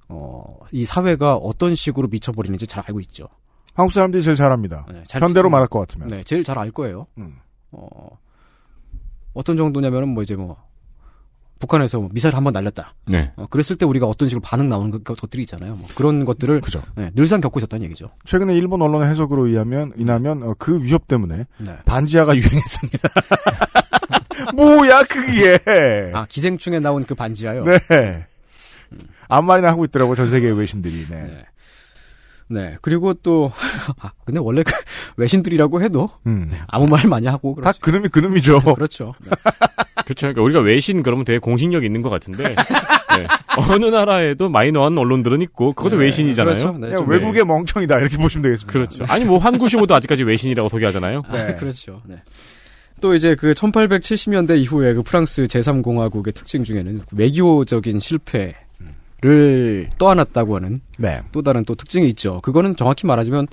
어, 0.09 0.59
이 0.71 0.85
사회가 0.85 1.37
어떤 1.37 1.75
식으로 1.75 2.09
미쳐버리는지 2.09 2.67
잘 2.67 2.85
알고 2.87 3.01
있죠. 3.01 3.27
한국 3.73 3.93
사람들이 3.93 4.23
제일 4.23 4.37
잘합니다. 4.37 4.87
네, 4.93 5.03
잘 5.09 5.23
현대로 5.23 5.45
지금- 5.49 5.53
말할 5.53 5.69
것 5.69 5.81
같으면. 5.81 6.09
네, 6.09 6.23
제일 6.25 6.45
잘 6.45 6.59
알 6.59 6.71
거예요. 6.71 7.07
음. 7.19 7.37
어, 7.73 8.09
어떤 9.33 9.57
정도냐면은 9.57 10.11
뭐 10.11 10.23
이제 10.23 10.37
뭐 10.37 10.57
북한에서 11.65 11.99
뭐 12.01 12.09
미사일 12.13 12.37
한 12.37 12.45
번 12.45 12.53
날렸다. 12.53 12.95
네. 13.07 13.33
어, 13.37 13.47
그랬을 13.49 13.77
때 13.77 13.87
우리가 13.87 14.07
어떤 14.07 14.29
식으로 14.29 14.43
반응 14.43 14.69
나오는 14.69 14.91
것- 14.91 15.03
것들이 15.19 15.43
있잖아요. 15.45 15.77
뭐 15.77 15.87
그런 15.95 16.25
것들을 16.25 16.61
그죠. 16.61 16.83
네, 16.97 17.11
늘상 17.15 17.41
겪고 17.41 17.59
있었다는 17.61 17.85
얘기죠. 17.85 18.11
최근에 18.25 18.55
일본 18.55 18.83
언론의 18.83 19.09
해석으로 19.09 19.47
의하면 19.47 19.93
인하면 19.97 20.43
어, 20.43 20.55
그 20.59 20.83
위협 20.83 21.09
때문에 21.09 21.47
네. 21.59 21.77
반지하가 21.87 22.35
유행했습니다. 22.37 23.09
뭐야 24.55 25.03
그게? 25.05 25.59
아 26.15 26.27
기생충에 26.29 26.81
나온 26.81 27.05
그 27.05 27.15
반지하요. 27.15 27.65
네. 27.65 28.27
아무 29.29 29.47
말이나 29.49 29.69
하고 29.69 29.85
있더라고 29.85 30.15
전 30.15 30.29
세계 30.29 30.51
외신들이. 30.51 31.07
네. 31.09 31.17
네. 31.23 31.45
네, 32.49 32.77
그리고 32.83 33.15
또, 33.15 33.53
아, 34.01 34.13
근데 34.25 34.41
원래 34.41 34.63
그 34.63 34.73
외신들이라고 35.17 35.83
해도 35.83 36.11
음. 36.27 36.51
아무 36.69 36.87
말 36.87 37.07
많이 37.07 37.27
하고. 37.27 37.57
다 37.63 37.73
그놈이 37.81 38.09
그놈이죠. 38.09 38.61
그렇죠. 38.75 39.15
네. 39.25 39.31
그렇죠. 40.05 40.27
그러니까 40.27 40.43
우리가 40.43 40.61
외신 40.61 41.03
그러면 41.03 41.25
되게 41.25 41.39
공신력 41.39 41.85
있는 41.85 42.03
것 42.03 42.11
같은데 42.11 42.45
네. 42.45 43.27
어느 43.57 43.87
나라에도 43.87 44.49
마이너한 44.49 44.99
언론들은 44.99 45.41
있고 45.43 45.73
그것도 45.73 45.97
네, 45.97 46.05
외신이잖아요. 46.05 46.57
그렇죠. 46.57 46.79
네, 46.79 46.95
외국의 47.07 47.45
멍청이다 47.45 47.99
이렇게 48.01 48.17
보시면 48.19 48.43
되겠습니다. 48.43 48.73
그렇죠. 48.73 49.05
아니 49.09 49.25
뭐 49.25 49.39
한구시모도 49.39 49.95
아직까지 49.95 50.25
외신이라고 50.25 50.69
소개하잖아요. 50.69 51.23
아, 51.27 51.33
네. 51.33 51.55
그렇죠. 51.55 52.03
네. 52.05 52.23
또 53.01 53.15
이제 53.15 53.35
그 53.35 53.53
1870년대 53.53 54.59
이후에 54.59 54.95
그 54.95 55.03
프랑스 55.03 55.45
제3공화국의 55.45 56.35
특징 56.35 56.65
중에는 56.65 57.03
외교적인 57.13 58.01
실패 58.01 58.55
를 59.25 59.89
떠안았다고 59.97 60.57
하는 60.57 60.81
네. 60.99 61.21
또 61.33 61.41
다른 61.41 61.65
또 61.65 61.75
특징이 61.75 62.07
있죠. 62.09 62.41
그거는 62.43 62.77
정확히 62.77 63.07
말하자면 63.07 63.47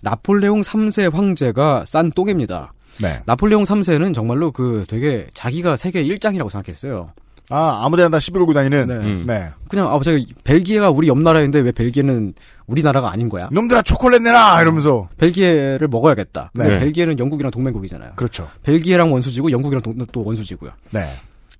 나폴레옹 0.00 0.62
3세 0.62 1.12
황제가 1.12 1.84
싼 1.86 2.10
똥입니다. 2.12 2.72
네. 3.02 3.20
나폴레옹 3.26 3.64
3세는 3.64 4.14
정말로 4.14 4.52
그 4.52 4.86
되게 4.88 5.26
자기가 5.34 5.76
세계 5.76 6.02
1장이라고 6.02 6.48
생각했어요. 6.48 7.10
아 7.50 7.80
아무데나 7.82 8.08
다 8.10 8.18
시비 8.18 8.38
걸고 8.38 8.52
다니는. 8.54 8.88
네. 8.88 8.94
음. 8.94 9.24
네. 9.26 9.48
그냥 9.68 9.88
아 9.92 10.00
저기 10.02 10.26
벨기에가 10.44 10.90
우리 10.90 11.08
옆 11.08 11.18
나라인데 11.18 11.60
왜 11.60 11.72
벨기에는 11.72 12.34
우리나라가 12.66 13.10
아닌 13.10 13.28
거야? 13.28 13.48
놈들아 13.52 13.82
초콜릿 13.82 14.22
내라 14.22 14.60
이러면서. 14.62 15.08
벨기에를 15.18 15.88
먹어야겠다. 15.88 16.52
네. 16.54 16.64
근데 16.64 16.78
벨기에는 16.80 17.18
영국이랑 17.18 17.50
동맹국이잖아요. 17.50 18.12
그렇죠. 18.16 18.48
벨기에랑 18.62 19.12
원수지고 19.12 19.50
영국이랑 19.50 19.82
동- 19.82 19.96
또 20.12 20.24
원수지고요. 20.24 20.70
네. 20.90 21.06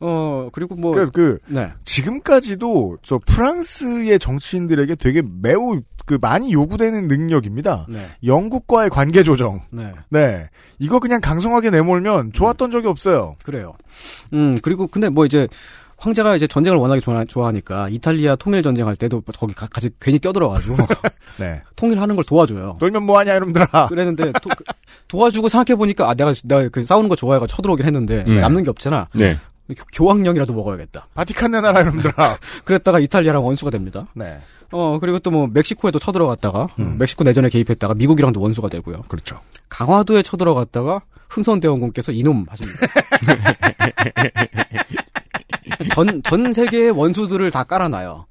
어 0.00 0.48
그리고 0.52 0.74
뭐 0.76 0.94
그, 0.94 1.10
그 1.10 1.38
네. 1.46 1.72
지금까지도 1.84 2.98
저 3.02 3.18
프랑스의 3.26 4.18
정치인들에게 4.18 4.94
되게 4.96 5.22
매우 5.22 5.80
그 6.06 6.18
많이 6.20 6.52
요구되는 6.52 7.08
능력입니다. 7.08 7.86
네. 7.88 8.06
영국과의 8.24 8.90
관계 8.90 9.22
조정. 9.22 9.60
네. 9.70 9.92
네. 10.08 10.48
이거 10.78 11.00
그냥 11.00 11.20
강성하게 11.20 11.70
내몰면 11.70 12.32
좋았던 12.32 12.70
적이 12.70 12.88
없어요. 12.88 13.36
그래요. 13.44 13.74
음, 14.32 14.56
그리고 14.62 14.86
근데 14.86 15.08
뭐 15.10 15.26
이제 15.26 15.48
황제가 15.98 16.36
이제 16.36 16.46
전쟁을 16.46 16.78
워낙에 16.78 17.00
좋아, 17.00 17.24
좋아하니까 17.24 17.88
이탈리아 17.88 18.36
통일 18.36 18.62
전쟁할 18.62 18.96
때도 18.96 19.20
거기 19.36 19.52
가, 19.52 19.66
같이 19.66 19.90
괜히 20.00 20.18
껴들어가지고 20.18 20.76
네. 21.38 21.60
통일하는 21.76 22.14
걸 22.14 22.24
도와줘요. 22.24 22.76
놀면 22.78 23.02
뭐하냐 23.02 23.36
이놈들아. 23.36 23.86
그랬는데 23.88 24.32
도, 24.40 24.48
그, 24.56 24.64
도와주고 25.08 25.48
생각해 25.48 25.76
보니까 25.76 26.08
아 26.08 26.14
내가 26.14 26.32
내가 26.44 26.68
그 26.68 26.84
싸우는 26.84 27.08
거 27.08 27.16
좋아해가 27.16 27.46
쳐들어오긴 27.46 27.84
했는데 27.84 28.24
네. 28.24 28.40
남는 28.40 28.62
게 28.62 28.70
없잖아. 28.70 29.08
네. 29.12 29.38
교황령이라도 29.92 30.52
먹어야겠다. 30.54 31.08
바티칸 31.14 31.50
내놔라 31.52 31.80
이놈들아. 31.82 32.38
그랬다가 32.64 32.98
이탈리아랑 33.00 33.44
원수가 33.44 33.70
됩니다. 33.70 34.06
네. 34.14 34.38
어 34.70 34.98
그리고 35.00 35.18
또 35.18 35.30
뭐 35.30 35.46
멕시코에도 35.46 35.98
쳐들어갔다가 35.98 36.68
음. 36.78 36.96
멕시코 36.98 37.24
내전에 37.24 37.48
개입했다가 37.48 37.94
미국이랑도 37.94 38.40
원수가 38.40 38.68
되고요. 38.68 38.98
그렇죠. 39.08 39.40
강화도에 39.68 40.22
쳐들어갔다가 40.22 41.02
흥선대원군께서 41.28 42.12
이놈 42.12 42.46
하십니다. 42.48 42.80
전, 45.94 46.22
전 46.22 46.52
세계의 46.52 46.90
원수들을 46.90 47.50
다 47.50 47.64
깔아놔요. 47.64 48.24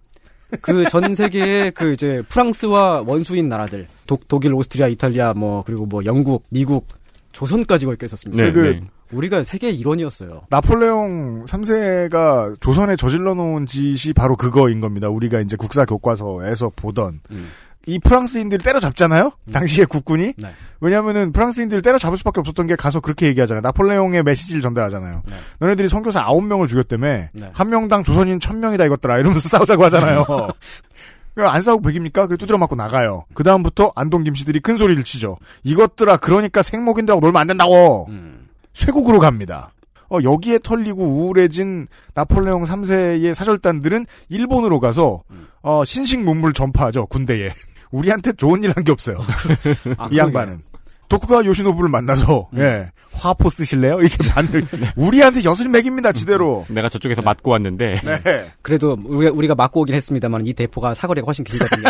그 0.61 0.85
전 0.89 1.13
세계의 1.13 1.71
그 1.71 1.91
이제 1.93 2.23
프랑스와 2.29 3.03
원수인 3.05 3.49
나라들, 3.49 3.87
독, 4.07 4.27
독일, 4.27 4.53
오스트리아, 4.53 4.87
이탈리아, 4.87 5.33
뭐, 5.33 5.63
그리고 5.65 5.85
뭐 5.85 6.03
영국, 6.05 6.45
미국, 6.49 6.87
조선까지 7.33 7.85
거기 7.85 7.97
껴있었습니다. 7.97 8.43
네, 8.43 8.51
그- 8.51 8.59
네. 8.61 8.81
우리가 9.11 9.43
세계의 9.43 9.75
일원이었어요. 9.75 10.43
나폴레옹 10.49 11.45
3세가 11.45 12.59
조선에 12.59 12.95
저질러 12.95 13.33
놓은 13.33 13.65
짓이 13.65 14.13
바로 14.13 14.35
그거인 14.35 14.79
겁니다. 14.79 15.09
우리가 15.09 15.39
이제 15.41 15.55
국사 15.55 15.85
교과서에서 15.85 16.71
보던 16.75 17.21
음. 17.31 17.49
이 17.87 17.99
프랑스인들 17.99 18.57
때려잡잖아요. 18.57 19.31
당시에 19.53 19.85
국군이 19.85 20.33
네. 20.37 20.49
왜냐하면은 20.81 21.31
프랑스인들 21.31 21.81
때려잡을 21.81 22.17
수밖에 22.17 22.41
없었던 22.41 22.67
게 22.67 22.75
가서 22.75 22.99
그렇게 22.99 23.27
얘기하잖아요. 23.27 23.61
나폴레옹의 23.61 24.23
메시지를 24.23 24.61
전달하잖아요. 24.61 25.23
네. 25.25 25.33
너네들이 25.59 25.87
선교사 25.87 26.25
9명을 26.25 26.67
죽였다며 26.67 27.07
네. 27.31 27.49
한 27.53 27.69
명당 27.69 28.03
조선인 28.03 28.39
1000명이다 28.39 28.85
이것들아 28.87 29.19
이러면서 29.19 29.47
싸우자고 29.47 29.85
하잖아요. 29.85 30.25
그안 31.33 31.61
싸우고 31.61 31.83
백입니까? 31.83 32.27
그래 32.27 32.35
두드려 32.35 32.57
맞고 32.57 32.75
나가요. 32.75 33.23
그 33.33 33.43
다음부터 33.43 33.93
안동 33.95 34.23
김씨들이 34.23 34.59
큰 34.59 34.75
소리를 34.75 35.01
치죠. 35.03 35.37
이것들아 35.63 36.17
그러니까 36.17 36.61
생목인들하고 36.61 37.21
놀면 37.21 37.39
안 37.39 37.47
된다고. 37.47 38.07
음. 38.09 38.46
쇄국으로 38.81 39.19
갑니다. 39.19 39.71
어, 40.09 40.19
여기에 40.23 40.59
털리고 40.63 41.03
우울해진 41.03 41.87
나폴레옹 42.13 42.63
3세의 42.63 43.33
사절단들은 43.33 44.05
일본으로 44.29 44.79
가서 44.79 45.23
어, 45.63 45.83
신식 45.83 46.21
문물 46.21 46.53
전파하죠 46.53 47.07
군대에. 47.07 47.49
우리한테 47.91 48.33
좋은 48.33 48.63
일 48.63 48.71
한 48.75 48.83
게 48.83 48.91
없어요. 48.91 49.17
아, 49.97 50.09
이 50.11 50.17
양반은. 50.17 50.61
도쿠가 51.09 51.45
요시노부를 51.45 51.89
만나서 51.89 52.49
음. 52.53 52.59
예 52.59 52.91
화포 53.13 53.49
쓰실래요? 53.49 53.99
이렇게 54.01 54.17
만들 54.35 54.65
우리한테 54.97 55.41
엿을 55.45 55.69
먹입니다 55.69 56.11
지대로. 56.11 56.65
내가 56.69 56.89
저쪽에서 56.89 57.21
맞고 57.21 57.49
왔는데 57.51 57.95
네 58.23 58.51
그래도 58.61 58.97
우리가, 59.05 59.33
우리가 59.33 59.55
맞고 59.55 59.81
오긴 59.81 59.95
했습니다만 59.95 60.45
이 60.45 60.53
대포가 60.53 60.93
사거리가 60.93 61.25
훨씬 61.25 61.43
길거든요. 61.45 61.83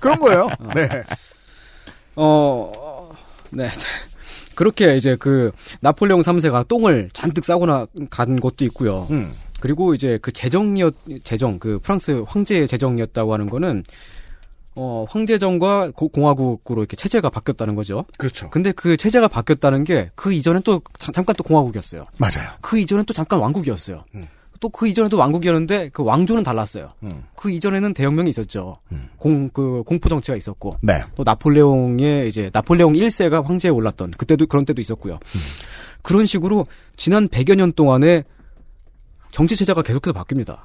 그런 0.00 0.18
거예요. 0.20 0.48
네. 0.74 0.88
어, 2.16 2.72
어, 2.76 3.12
네. 3.50 3.68
그렇게 4.54 4.96
이제 4.96 5.16
그 5.16 5.50
나폴레옹 5.80 6.22
3세가 6.22 6.68
똥을 6.68 7.10
잔뜩 7.12 7.44
싸고 7.44 7.66
나 7.66 7.86
간 8.10 8.38
것도 8.40 8.64
있고요. 8.66 9.06
음. 9.10 9.32
그리고 9.60 9.94
이제 9.94 10.18
그 10.20 10.30
재정이었 10.32 10.94
재정 11.24 11.58
그 11.58 11.78
프랑스 11.82 12.22
황제의 12.26 12.66
재정이었다고 12.68 13.32
하는 13.32 13.48
거는 13.48 13.82
어 14.76 15.06
황제정과 15.08 15.92
고- 15.94 16.08
공화국으로 16.08 16.82
이렇게 16.82 16.96
체제가 16.96 17.30
바뀌었다는 17.30 17.74
거죠. 17.76 18.04
그렇죠. 18.18 18.50
근데 18.50 18.72
그 18.72 18.96
체제가 18.96 19.28
바뀌었다는 19.28 19.84
게 19.84 20.10
그 20.16 20.32
이전엔 20.32 20.62
또 20.64 20.82
잠, 20.98 21.12
잠깐 21.12 21.36
또 21.36 21.44
공화국이었어요. 21.44 22.06
맞아요. 22.18 22.50
그 22.60 22.78
이전엔 22.78 23.04
또 23.06 23.14
잠깐 23.14 23.38
왕국이었어요. 23.38 24.02
음. 24.16 24.26
또 24.64 24.70
그 24.70 24.88
이전에도 24.88 25.18
왕국이었는데 25.18 25.90
그 25.90 26.02
왕조는 26.02 26.42
달랐어요. 26.42 26.88
음. 27.02 27.24
그 27.36 27.50
이전에는 27.50 27.92
대혁명이 27.92 28.30
있었죠. 28.30 28.78
음. 28.92 29.10
공 29.18 29.50
그 29.50 29.82
공포 29.84 30.08
정치가 30.08 30.38
있었고 30.38 30.78
네. 30.80 31.02
또 31.16 31.22
나폴레옹의 31.22 32.30
이제 32.30 32.48
나폴레옹 32.50 32.94
1세가 32.94 33.44
황제에 33.44 33.70
올랐던 33.70 34.12
그때도 34.12 34.46
그런 34.46 34.64
때도 34.64 34.80
있었고요. 34.80 35.14
음. 35.16 35.40
그런 36.00 36.24
식으로 36.24 36.66
지난 36.96 37.28
100여 37.28 37.56
년 37.56 37.72
동안에 37.72 38.24
정치 39.32 39.54
체제가 39.54 39.82
계속해서 39.82 40.14
바뀝니다. 40.14 40.60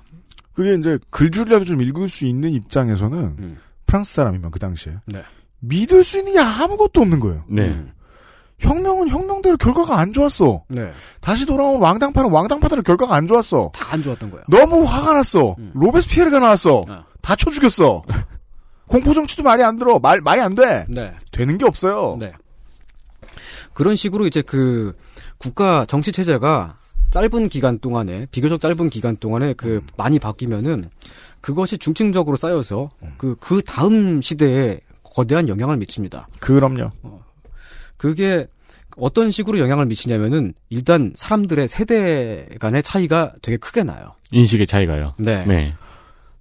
그게 0.53 0.75
이제 0.75 0.97
글줄이라도 1.09 1.65
좀 1.65 1.81
읽을 1.81 2.07
수 2.07 2.25
있는 2.25 2.51
입장에서는 2.51 3.17
음. 3.19 3.57
프랑스 3.85 4.13
사람이면 4.13 4.51
그 4.51 4.59
당시에 4.59 4.93
네. 5.07 5.23
믿을 5.59 6.05
수 6.05 6.19
있는 6.19 6.31
게 6.33 6.39
아무것도 6.39 7.01
없는 7.01 7.19
거예요. 7.19 7.43
네. 7.49 7.83
음. 8.63 8.69
혁명은 8.69 9.07
혁명대로 9.09 9.57
결과가 9.57 9.97
안 9.99 10.11
좋았어. 10.13 10.63
네. 10.67 10.91
다시 11.21 11.45
돌아온 11.45 11.79
왕당파는 11.81 12.29
왕당파대로 12.31 12.81
결과가 12.83 13.15
안 13.15 13.27
좋았어. 13.27 13.71
다 13.73 13.89
안 13.93 14.03
좋았던 14.03 14.29
거예요. 14.31 14.45
너무 14.49 14.83
화가 14.83 15.13
났어. 15.13 15.55
음. 15.57 15.71
로베스피에르가 15.73 16.39
나왔어. 16.39 16.85
어. 16.87 17.05
다쳐 17.21 17.49
죽였어. 17.51 18.01
공포 18.87 19.13
정치도 19.13 19.43
말이 19.43 19.63
안 19.63 19.77
들어. 19.77 19.99
말 19.99 20.19
말이 20.21 20.41
안 20.41 20.55
돼. 20.55 20.85
네. 20.89 21.13
되는 21.31 21.57
게 21.57 21.65
없어요. 21.65 22.17
네. 22.19 22.33
그런 23.73 23.95
식으로 23.95 24.25
이제 24.27 24.41
그 24.41 24.95
국가 25.37 25.85
정치 25.85 26.11
체제가 26.11 26.77
짧은 27.11 27.49
기간 27.49 27.79
동안에 27.79 28.27
비교적 28.31 28.59
짧은 28.61 28.89
기간 28.89 29.15
동안에 29.17 29.53
그 29.53 29.81
많이 29.97 30.19
바뀌면은 30.19 30.89
그것이 31.41 31.77
중층적으로 31.77 32.35
쌓여서 32.35 32.89
그그 33.17 33.61
다음 33.65 34.21
시대에 34.21 34.79
거대한 35.03 35.47
영향을 35.49 35.77
미칩니다. 35.77 36.27
그럼요. 36.39 36.91
그게 37.99 38.47
어떤 38.97 39.29
식으로 39.29 39.59
영향을 39.59 39.85
미치냐면은 39.85 40.53
일단 40.69 41.13
사람들의 41.15 41.67
세대 41.67 42.47
간의 42.59 42.81
차이가 42.81 43.33
되게 43.41 43.57
크게 43.57 43.83
나요. 43.83 44.13
인식의 44.31 44.65
차이가요. 44.65 45.13
네. 45.19 45.43
네. 45.45 45.73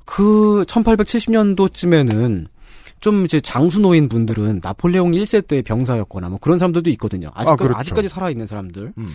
그 0.04 0.64
1870년도쯤에는 0.66 2.46
좀 3.00 3.24
이제 3.24 3.40
장수노인 3.40 4.08
분들은 4.08 4.60
나폴레옹 4.62 5.12
1세 5.12 5.46
때 5.46 5.62
병사였거나 5.62 6.28
뭐 6.28 6.38
그런 6.40 6.58
사람들도 6.58 6.90
있거든요. 6.90 7.30
아직까지, 7.34 7.50
아, 7.50 7.56
그렇죠. 7.56 7.78
아직까지 7.78 8.08
살아있는 8.08 8.46
사람들. 8.46 8.92
음. 8.96 9.08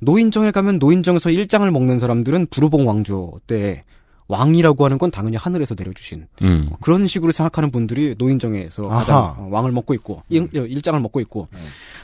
노인정에 0.00 0.50
가면 0.50 0.78
노인정에서 0.78 1.30
일장을 1.30 1.70
먹는 1.70 1.98
사람들은 1.98 2.46
부르봉 2.46 2.88
왕조 2.88 3.40
때 3.46 3.84
왕이라고 4.30 4.84
하는 4.84 4.96
건 4.98 5.10
당연히 5.10 5.36
하늘에서 5.36 5.74
내려주신 5.76 6.26
음. 6.42 6.66
뭐 6.68 6.78
그런 6.80 7.06
식으로 7.08 7.32
생각하는 7.32 7.70
분들이 7.72 8.14
노인정에서 8.16 8.88
아하. 8.88 8.98
가장 9.00 9.16
어, 9.38 9.48
왕을 9.50 9.72
먹고 9.72 9.92
있고 9.94 10.22
일, 10.28 10.48
일장을 10.52 10.98
먹고 11.00 11.20
있고 11.20 11.48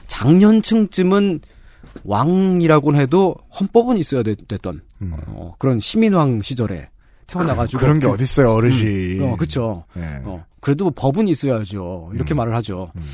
장년층쯤은 0.09 1.41
왕이라고는 2.05 3.01
해도 3.01 3.37
헌법은 3.59 3.97
있어야 3.99 4.23
되- 4.23 4.35
됐던 4.35 4.83
음. 5.03 5.17
어, 5.29 5.55
그런 5.59 5.79
시민왕 5.81 6.43
시절에 6.43 6.89
태어나가지고 7.27 7.81
그 7.81 7.87
런 7.87 8.01
게 8.01 8.07
그- 8.07 8.13
어딨어요, 8.13 8.53
어르신. 8.53 9.23
어, 9.23 9.37
그쵸. 9.37 9.85
네. 9.95 10.03
어, 10.25 10.45
그래도 10.61 10.85
뭐 10.85 10.93
법은 10.97 11.29
있어야죠. 11.29 12.11
이렇게 12.15 12.35
음. 12.35 12.37
말을 12.39 12.55
하죠. 12.57 12.91
음. 12.97 13.05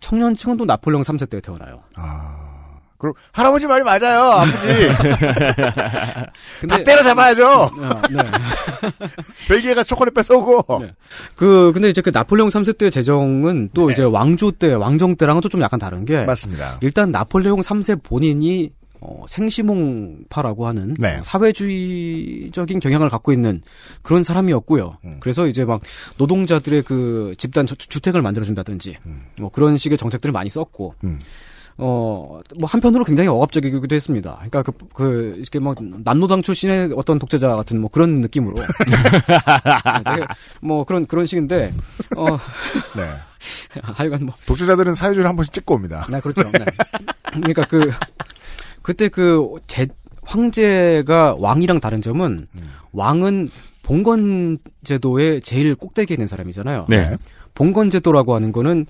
청년층은 0.00 0.56
또 0.56 0.64
나폴레옹 0.64 1.02
3세 1.02 1.28
때 1.30 1.40
태어나요. 1.40 1.80
아. 1.96 2.43
그럼 3.04 3.12
할아버지 3.32 3.66
말이 3.66 3.84
맞아요, 3.84 4.22
아버지. 4.22 4.66
근데 6.60 6.76
다 6.78 6.84
때려잡아야죠. 6.84 7.46
어, 7.46 7.70
네. 8.10 8.18
벨기에 9.48 9.74
가서 9.74 9.86
초콜릿 9.88 10.14
뺏어오고. 10.14 10.78
네. 10.80 10.94
그 11.36 11.70
근데 11.74 11.90
이제 11.90 12.00
그 12.00 12.10
나폴레옹 12.12 12.48
3세 12.48 12.78
때 12.78 12.88
재정은 12.90 13.70
또 13.74 13.90
이제 13.90 14.02
왕조 14.02 14.50
때 14.52 14.72
왕정 14.72 15.16
때랑은 15.16 15.40
또 15.42 15.48
좀 15.54 15.60
약간 15.60 15.78
다른 15.78 16.04
게 16.06 16.24
맞습니다. 16.24 16.78
일단 16.80 17.10
나폴레옹 17.10 17.60
3세 17.60 18.02
본인이 18.02 18.70
어, 19.00 19.24
생시몽파라고 19.28 20.66
하는 20.66 20.94
네. 20.98 21.18
어, 21.18 21.22
사회주의적인 21.22 22.80
경향을 22.80 23.10
갖고 23.10 23.32
있는 23.32 23.60
그런 24.02 24.24
사람이었고요. 24.24 24.96
음. 25.04 25.16
그래서 25.20 25.46
이제 25.46 25.64
막 25.66 25.82
노동자들의 26.16 26.82
그 26.82 27.34
집단 27.36 27.66
주- 27.66 27.76
주택을 27.76 28.22
만들어준다든지 28.22 28.96
뭐 29.38 29.50
그런 29.50 29.76
식의 29.76 29.98
정책들을 29.98 30.32
많이 30.32 30.48
썼고 30.48 30.94
음. 31.04 31.18
어, 31.76 32.40
뭐, 32.56 32.68
한편으로 32.68 33.04
굉장히 33.04 33.28
억압적이기도 33.28 33.94
했습니다. 33.94 34.34
그러니까 34.36 34.62
그, 34.62 34.72
그, 34.92 35.34
이렇게 35.38 35.58
뭐, 35.58 35.74
남노당 35.78 36.42
출신의 36.42 36.92
어떤 36.96 37.18
독재자 37.18 37.48
같은 37.56 37.80
뭐 37.80 37.90
그런 37.90 38.20
느낌으로. 38.20 38.54
되게 40.04 40.26
뭐 40.60 40.84
그런, 40.84 41.06
그런 41.06 41.26
식인데, 41.26 41.74
어, 42.16 42.26
네. 42.96 43.10
하여간 43.82 44.26
뭐, 44.26 44.34
독재자들은 44.46 44.94
사회주의를 44.94 45.28
한 45.28 45.34
번씩 45.34 45.52
찍고 45.52 45.74
옵니다. 45.74 46.06
네, 46.10 46.20
그렇죠. 46.20 46.44
네. 46.52 46.64
그러니까 47.32 47.64
그, 47.64 47.90
그때 48.82 49.08
그, 49.08 49.56
제, 49.66 49.86
황제가 50.22 51.36
왕이랑 51.38 51.80
다른 51.80 52.00
점은, 52.00 52.46
왕은 52.92 53.50
봉건 53.82 54.58
제도의 54.84 55.42
제일 55.42 55.74
꼭대기에 55.74 56.14
있는 56.14 56.28
사람이잖아요. 56.28 56.86
네. 56.88 57.16
봉건 57.54 57.90
제도라고 57.90 58.34
하는 58.34 58.52
거는 58.52 58.86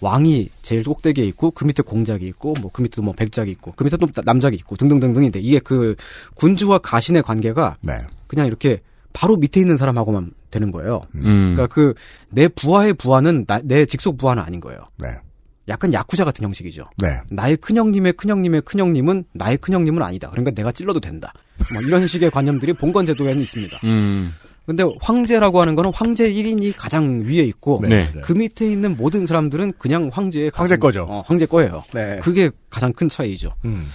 왕이 0.00 0.48
제일 0.62 0.84
꼭대기에 0.84 1.24
있고 1.26 1.50
그 1.50 1.64
밑에 1.64 1.82
공작이 1.82 2.26
있고 2.28 2.54
뭐 2.60 2.70
그 2.72 2.82
밑에 2.82 3.00
뭐 3.02 3.12
백작이 3.14 3.50
있고 3.52 3.72
그 3.76 3.84
밑에 3.84 3.96
또 3.96 4.06
남작이 4.24 4.56
있고 4.56 4.76
등등등등인데 4.76 5.40
이게 5.40 5.58
그 5.58 5.94
군주와 6.34 6.78
가신의 6.78 7.22
관계가 7.22 7.76
네. 7.82 7.98
그냥 8.26 8.46
이렇게 8.46 8.80
바로 9.12 9.36
밑에 9.36 9.60
있는 9.60 9.76
사람하고만 9.76 10.32
되는 10.50 10.70
거예요. 10.70 11.02
음. 11.16 11.54
그러니까 11.54 11.66
그 11.66 11.94
내 12.30 12.46
부하의 12.48 12.94
부하는 12.94 13.44
나- 13.46 13.60
내 13.64 13.84
직속 13.86 14.16
부하는 14.18 14.42
아닌 14.42 14.60
거예요. 14.60 14.80
네. 14.98 15.08
약간 15.68 15.92
야쿠자 15.92 16.24
같은 16.24 16.44
형식이죠. 16.44 16.84
네. 16.98 17.08
나의 17.30 17.56
큰형님의 17.58 18.14
큰형님의 18.14 18.62
큰형님은 18.62 19.24
나의 19.34 19.56
큰형님은 19.58 20.02
아니다. 20.02 20.30
그러니까 20.30 20.52
내가 20.52 20.72
찔러도 20.72 21.00
된다. 21.00 21.32
뭐 21.72 21.82
이런 21.82 22.06
식의 22.06 22.30
관념들이 22.30 22.72
봉건 22.78 23.04
제도에는 23.06 23.42
있습니다. 23.42 23.78
음. 23.84 24.32
근데 24.68 24.84
황제라고 25.00 25.62
하는 25.62 25.74
거는 25.76 25.92
황제 25.94 26.30
1인이 26.30 26.74
가장 26.76 27.22
위에 27.24 27.38
있고 27.44 27.80
네. 27.88 28.12
그 28.22 28.34
밑에 28.34 28.70
있는 28.70 28.98
모든 28.98 29.24
사람들은 29.24 29.72
그냥 29.78 30.10
황제의 30.12 30.50
황제 30.54 30.74
가진- 30.76 30.80
거죠. 30.80 31.06
어, 31.08 31.22
황제 31.26 31.46
거예요. 31.46 31.84
네. 31.94 32.18
그게 32.22 32.50
가장 32.68 32.92
큰 32.92 33.08
차이죠. 33.08 33.50
음. 33.64 33.86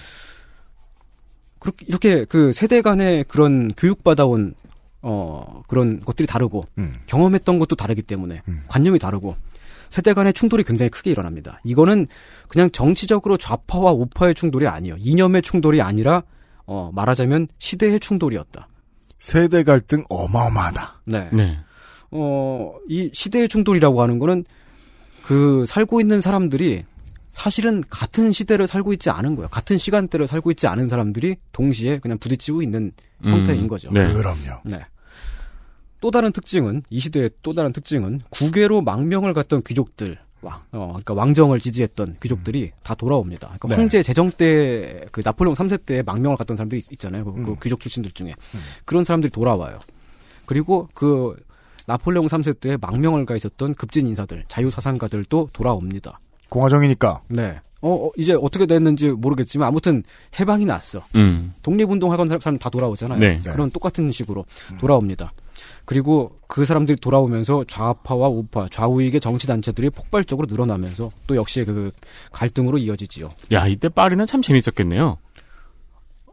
그렇게 1.60 1.86
이렇게 1.88 2.24
그 2.24 2.52
세대 2.52 2.82
간의 2.82 3.22
그런 3.28 3.70
교육받아온 3.76 4.54
어 5.00 5.62
그런 5.68 6.00
것들이 6.00 6.26
다르고 6.26 6.64
음. 6.78 6.96
경험했던 7.06 7.60
것도 7.60 7.76
다르기 7.76 8.02
때문에 8.02 8.42
관념이 8.66 8.98
다르고 8.98 9.36
세대 9.90 10.12
간의 10.12 10.32
충돌이 10.32 10.64
굉장히 10.64 10.90
크게 10.90 11.12
일어납니다. 11.12 11.60
이거는 11.62 12.08
그냥 12.48 12.68
정치적으로 12.72 13.36
좌파와 13.36 13.92
우파의 13.92 14.34
충돌이 14.34 14.66
아니에요. 14.66 14.96
이념의 14.98 15.42
충돌이 15.42 15.80
아니라 15.80 16.24
어 16.66 16.90
말하자면 16.92 17.46
시대의 17.58 18.00
충돌이었다. 18.00 18.66
세대 19.24 19.62
갈등 19.62 20.04
어마어마하다. 20.10 21.00
네. 21.06 21.30
네. 21.32 21.58
어, 22.10 22.74
이 22.86 23.10
시대의 23.14 23.48
충돌이라고 23.48 24.02
하는 24.02 24.18
거는 24.18 24.44
그 25.24 25.64
살고 25.66 26.02
있는 26.02 26.20
사람들이 26.20 26.84
사실은 27.30 27.82
같은 27.88 28.32
시대를 28.32 28.66
살고 28.66 28.92
있지 28.92 29.08
않은 29.08 29.34
거예요. 29.36 29.48
같은 29.48 29.78
시간대를 29.78 30.26
살고 30.26 30.50
있지 30.50 30.66
않은 30.66 30.90
사람들이 30.90 31.36
동시에 31.52 32.00
그냥 32.00 32.18
부딪히고 32.18 32.60
있는 32.60 32.92
음, 33.24 33.30
형태인 33.30 33.66
거죠. 33.66 33.90
네. 33.92 34.12
그럼요. 34.12 34.60
네. 34.66 34.84
또 36.02 36.10
다른 36.10 36.30
특징은 36.30 36.82
이 36.90 36.98
시대의 36.98 37.30
또 37.40 37.54
다른 37.54 37.72
특징은 37.72 38.20
국외로 38.28 38.82
망명을 38.82 39.32
갔던 39.32 39.62
귀족들 39.66 40.18
왕, 40.44 40.60
어, 40.72 40.88
그러니까 40.88 41.14
왕정을 41.14 41.60
지지했던 41.60 42.16
귀족들이 42.22 42.72
다 42.82 42.94
돌아옵니다. 42.94 43.46
그러니까 43.48 43.68
네. 43.68 43.74
황제 43.74 44.02
재정 44.02 44.30
때 44.30 45.04
그 45.10 45.22
나폴레옹 45.24 45.54
3세 45.54 45.84
때 45.86 46.02
망명을 46.02 46.36
갔던 46.36 46.56
사람들이 46.56 46.80
있, 46.90 46.98
잖아요 46.98 47.24
그, 47.24 47.32
그 47.34 47.50
음. 47.50 47.56
귀족 47.62 47.80
출신들 47.80 48.12
중에 48.12 48.34
그런 48.84 49.04
사람들이 49.04 49.30
돌아와요. 49.30 49.78
그리고 50.46 50.88
그 50.94 51.36
나폴레옹 51.86 52.26
3세 52.26 52.58
때 52.60 52.76
망명을 52.80 53.26
가 53.26 53.36
있었던 53.36 53.74
급진 53.74 54.06
인사들, 54.06 54.44
자유 54.48 54.70
사상가들도 54.70 55.50
돌아옵니다. 55.52 56.20
공화정이니까. 56.48 57.22
네. 57.28 57.60
어, 57.80 58.06
어, 58.06 58.10
이제 58.16 58.32
어떻게 58.32 58.66
됐는지 58.66 59.10
모르겠지만 59.10 59.68
아무튼 59.68 60.02
해방이 60.40 60.64
났어. 60.64 61.04
음. 61.14 61.52
독립운동 61.62 62.10
하던 62.12 62.28
사람, 62.28 62.40
사람 62.40 62.58
다 62.58 62.70
돌아오잖아요. 62.70 63.18
네. 63.18 63.38
그런 63.44 63.70
똑같은 63.70 64.10
식으로 64.10 64.44
돌아옵니다. 64.80 65.32
그리고 65.84 66.38
그 66.48 66.64
사람들이 66.64 66.96
돌아오면서 67.00 67.64
좌파와 67.68 68.28
우파, 68.28 68.68
좌우익의 68.70 69.20
정치 69.20 69.46
단체들이 69.46 69.90
폭발적으로 69.90 70.46
늘어나면서 70.50 71.10
또 71.26 71.36
역시 71.36 71.64
그 71.64 71.90
갈등으로 72.32 72.78
이어지지요. 72.78 73.30
야, 73.52 73.66
이때 73.66 73.88
파리는 73.88 74.24
참 74.26 74.40
재밌었겠네요. 74.42 75.18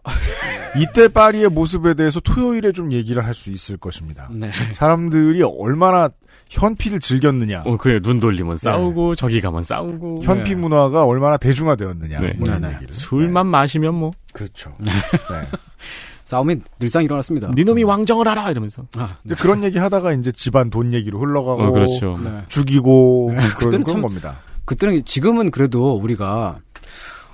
이때 0.78 1.08
파리의 1.10 1.50
모습에 1.50 1.94
대해서 1.94 2.20
토요일에 2.20 2.72
좀 2.72 2.92
얘기를 2.92 3.24
할 3.26 3.34
수 3.36 3.52
있을 3.52 3.78
것입니다. 3.78 4.30
네. 4.32 4.52
사람들이 4.74 5.44
얼마나 5.44 6.10
현피를 6.50 7.00
즐겼느냐. 7.00 7.64
어, 7.66 7.78
그래, 7.78 8.00
눈 8.02 8.20
돌리면 8.20 8.58
싸우고, 8.58 9.16
저기 9.16 9.42
가면 9.42 9.64
싸우고. 9.64 10.16
현피 10.24 10.56
문화가 10.56 11.06
얼마나 11.06 11.38
대중화되었느냐. 11.38 12.20
네. 12.20 12.34
뭐 12.38 12.48
이런 12.48 12.62
네, 12.62 12.68
네. 12.70 12.74
얘기를. 12.76 12.92
술만 12.94 13.48
마시면 13.48 13.94
뭐. 13.96 14.12
그렇죠. 14.34 14.76
싸움이 16.32 16.56
늘상 16.80 17.04
일어났습니다. 17.04 17.50
니놈이 17.54 17.84
왕정을 17.84 18.26
알아! 18.28 18.50
이러면서. 18.52 18.84
아, 18.96 19.18
이제 19.26 19.36
그런 19.36 19.64
얘기 19.66 19.78
하다가 19.78 20.14
이제 20.14 20.32
집안 20.32 20.70
돈 20.70 20.94
얘기로 20.94 21.20
흘러가고. 21.20 21.62
어, 21.64 21.72
그렇죠. 21.72 22.18
네. 22.24 22.44
죽이고. 22.48 23.28
그런, 23.28 23.50
그때는 23.50 23.84
그런 23.84 23.86
참- 23.88 24.02
겁니다. 24.02 24.40
그때는 24.66 25.04
지금은 25.04 25.52
그래도 25.52 25.96
우리가 25.98 26.60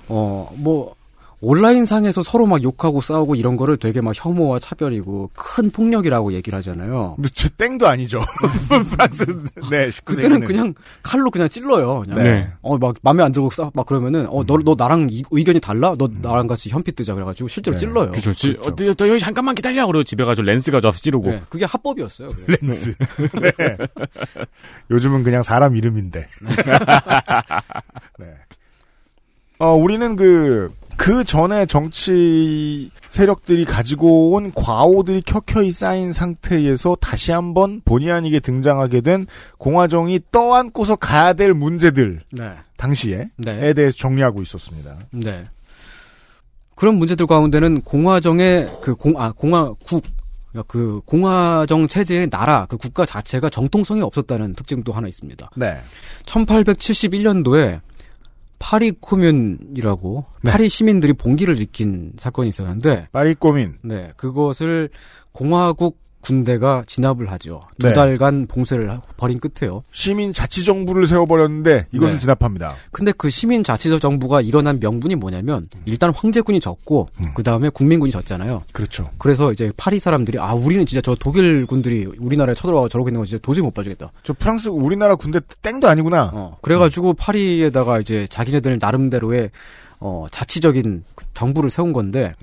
어 0.08 0.50
뭐 0.56 0.94
온라인 1.40 1.86
상에서 1.86 2.20
서로 2.22 2.46
막 2.46 2.60
욕하고 2.64 3.00
싸우고 3.00 3.36
이런 3.36 3.56
거를 3.56 3.76
되게 3.76 4.00
막 4.00 4.12
혐오와 4.14 4.58
차별이고 4.58 5.30
큰 5.34 5.70
폭력이라고 5.70 6.32
얘기를 6.32 6.56
하잖아요. 6.58 7.12
근데 7.14 7.28
저 7.34 7.48
땡도 7.50 7.86
아니죠. 7.86 8.20
프랑스, 8.90 9.24
네. 9.70 9.88
19세기는. 9.90 10.04
그때는 10.04 10.44
그냥 10.44 10.74
칼로 11.02 11.30
그냥 11.30 11.48
찔러요. 11.48 12.00
그냥. 12.00 12.18
네. 12.22 12.48
어, 12.60 12.76
막, 12.76 12.96
맘에 13.02 13.22
안 13.22 13.30
들고 13.30 13.50
싸, 13.50 13.70
막 13.72 13.86
그러면은, 13.86 14.26
어, 14.28 14.44
너, 14.44 14.58
너 14.64 14.74
나랑 14.76 15.06
이- 15.10 15.22
의견이 15.30 15.60
달라? 15.60 15.94
너 15.96 16.08
나랑 16.20 16.48
같이 16.48 16.70
현피 16.70 16.90
뜨자. 16.90 17.14
그래가지고 17.14 17.48
실제로 17.48 17.74
네. 17.76 17.80
찔러요. 17.80 18.10
그죠. 18.10 18.34
지, 18.34 18.56
어, 18.60 18.74
너, 18.74 18.92
너 18.94 19.08
여기 19.08 19.20
잠깐만 19.20 19.54
기다려! 19.54 19.86
그러고 19.86 20.02
집에 20.02 20.24
가서 20.24 20.42
렌스 20.42 20.72
가져와서 20.72 20.98
찌르고. 20.98 21.30
네, 21.30 21.42
그게 21.48 21.64
합법이었어요. 21.66 22.30
그게. 22.30 22.56
렌스. 22.60 22.94
네. 23.40 23.76
요즘은 24.90 25.22
그냥 25.22 25.44
사람 25.44 25.76
이름인데. 25.76 26.26
네. 28.18 28.26
어, 29.60 29.74
우리는 29.74 30.16
그, 30.16 30.72
그 30.98 31.22
전에 31.22 31.64
정치 31.64 32.90
세력들이 33.08 33.64
가지고 33.64 34.32
온 34.32 34.52
과오들이 34.52 35.22
켜켜이 35.22 35.70
쌓인 35.70 36.12
상태에서 36.12 36.96
다시 37.00 37.30
한번 37.30 37.80
본의 37.84 38.10
아니게 38.10 38.40
등장하게 38.40 39.00
된 39.02 39.26
공화정이 39.58 40.20
떠안고서 40.32 40.96
가야 40.96 41.34
될 41.34 41.54
문제들, 41.54 42.20
네. 42.32 42.50
당시에, 42.76 43.28
네. 43.36 43.68
에 43.68 43.72
대해서 43.74 43.96
정리하고 43.96 44.42
있었습니다. 44.42 44.98
네. 45.12 45.44
그런 46.74 46.96
문제들 46.96 47.26
가운데는 47.26 47.82
공화정의 47.82 48.78
그 48.82 48.96
공, 48.96 49.20
아, 49.20 49.30
공화국, 49.30 50.02
그러니까 50.50 50.64
그 50.66 51.00
공화정 51.04 51.86
체제의 51.86 52.28
나라, 52.28 52.66
그 52.66 52.76
국가 52.76 53.06
자체가 53.06 53.50
정통성이 53.50 54.02
없었다는 54.02 54.54
특징도 54.54 54.92
하나 54.92 55.06
있습니다. 55.06 55.48
네. 55.54 55.78
1871년도에 56.26 57.80
파리 58.58 58.92
코뮌이라고 58.92 60.24
네. 60.42 60.50
파리 60.50 60.68
시민들이 60.68 61.12
봉기를 61.12 61.56
일으킨 61.56 62.12
사건이 62.18 62.48
있었는데 62.48 63.08
파리 63.12 63.34
꼬민. 63.34 63.78
네, 63.82 64.12
그것을 64.16 64.90
공화국 65.32 66.07
군대가 66.28 66.84
진압을 66.86 67.30
하죠. 67.32 67.62
두 67.78 67.86
네. 67.88 67.94
달간 67.94 68.46
봉쇄를 68.46 68.90
하- 68.90 69.00
벌인 69.16 69.40
끝에요. 69.40 69.82
시민 69.92 70.34
자치 70.34 70.62
정부를 70.62 71.06
세워버렸는데 71.06 71.86
이것을 71.90 72.16
네. 72.16 72.20
진압합니다. 72.20 72.74
근데 72.92 73.12
그 73.16 73.30
시민 73.30 73.62
자치 73.62 73.88
정부가 73.98 74.42
일어난 74.42 74.78
명분이 74.78 75.14
뭐냐면 75.14 75.68
일단 75.86 76.12
황제군이 76.14 76.60
졌고 76.60 77.08
그 77.34 77.42
다음에 77.42 77.70
국민군이 77.70 78.12
졌잖아요. 78.12 78.62
그렇죠. 78.74 79.08
그래서 79.16 79.52
이제 79.52 79.72
파리 79.78 79.98
사람들이 79.98 80.38
아 80.38 80.52
우리는 80.52 80.84
진짜 80.84 81.00
저 81.00 81.14
독일 81.18 81.64
군들이 81.64 82.04
우리나라에 82.18 82.54
쳐들어와 82.54 82.88
저러고 82.90 83.08
있는 83.08 83.20
거 83.20 83.24
진짜 83.24 83.40
도저히 83.42 83.62
못 83.64 83.72
봐주겠다. 83.72 84.12
저 84.22 84.34
프랑스, 84.34 84.68
우리나라 84.68 85.14
군대 85.14 85.40
땡도 85.62 85.88
아니구나. 85.88 86.30
어, 86.34 86.58
그래가지고 86.60 87.14
파리에다가 87.14 88.00
이제 88.00 88.26
자기네들 88.28 88.76
나름대로의 88.78 89.50
어, 90.00 90.26
자치적인 90.30 91.04
정부를 91.32 91.70
세운 91.70 91.94
건데 91.94 92.34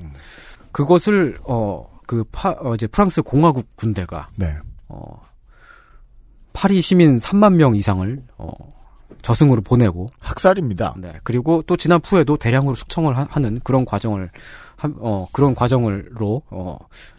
그것을 0.71 1.35
어, 1.43 1.87
그 2.07 2.23
파, 2.31 2.55
어, 2.59 2.73
이제 2.73 2.87
프랑스 2.87 3.21
공화국 3.21 3.67
군대가 3.75 4.27
네. 4.37 4.55
어, 4.87 5.21
파리 6.53 6.81
시민 6.81 7.17
3만 7.17 7.55
명 7.55 7.75
이상을 7.75 8.23
어, 8.37 8.51
저승으로 9.21 9.61
보내고 9.61 10.09
학살입니다. 10.19 10.95
네, 10.97 11.13
그리고 11.23 11.63
또 11.63 11.75
진압 11.75 12.11
후에도 12.11 12.37
대량으로 12.37 12.75
숙청을 12.75 13.17
하, 13.17 13.39
는 13.39 13.59
그런 13.63 13.83
과정을 13.85 14.29
한, 14.75 14.95
어, 14.99 15.27
그런 15.31 15.55
과정으로 15.55 16.43
어, 16.49 16.77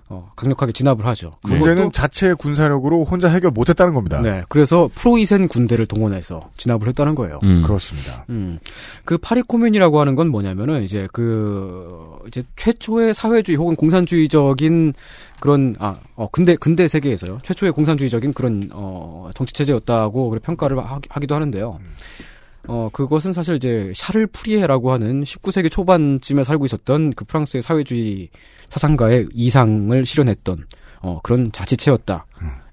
어, 0.08 0.30
강력하게 0.36 0.70
진압을 0.72 1.04
하죠. 1.06 1.32
문제는 1.42 1.90
자체 1.90 2.32
군사력으로 2.34 3.04
혼자 3.04 3.28
해결 3.28 3.50
못했다는 3.50 3.92
겁니다. 3.92 4.20
네, 4.20 4.44
그래서 4.48 4.88
프로이센 4.94 5.48
군대를 5.48 5.86
동원해서 5.86 6.50
진압을 6.56 6.86
했다는 6.88 7.16
거예요. 7.16 7.40
음. 7.42 7.62
그렇습니다. 7.62 8.24
음. 8.30 8.60
그 9.04 9.18
파리 9.18 9.42
코뮌이라고 9.42 10.00
하는 10.00 10.14
건 10.14 10.28
뭐냐면은 10.28 10.82
이제 10.84 11.08
그 11.12 12.18
이제 12.28 12.44
최초의 12.54 13.14
사회주의 13.14 13.56
혹은 13.56 13.74
공산주의적인 13.74 14.94
그런 15.40 15.74
아, 15.80 15.96
어 16.14 16.28
근대 16.30 16.54
근대 16.54 16.86
세계에서요. 16.86 17.40
최초의 17.42 17.72
공산주의적인 17.72 18.32
그런 18.32 18.70
어 18.72 19.30
정치 19.34 19.52
체제였다고 19.54 20.30
그렇게 20.30 20.44
평가를 20.46 20.78
하, 20.78 21.00
하기도 21.08 21.34
하는데요. 21.34 21.78
어 22.68 22.88
그것은 22.92 23.32
사실 23.32 23.56
이제 23.56 23.92
샤를 23.94 24.26
푸리에라고 24.26 24.92
하는 24.92 25.22
19세기 25.22 25.70
초반쯤에 25.70 26.42
살고 26.42 26.64
있었던 26.66 27.12
그 27.14 27.24
프랑스의 27.24 27.62
사회주의 27.62 28.28
사상가의 28.68 29.28
이상을 29.32 30.04
실현했던 30.04 30.66
어 31.02 31.20
그런 31.22 31.52
자치체였다. 31.52 32.26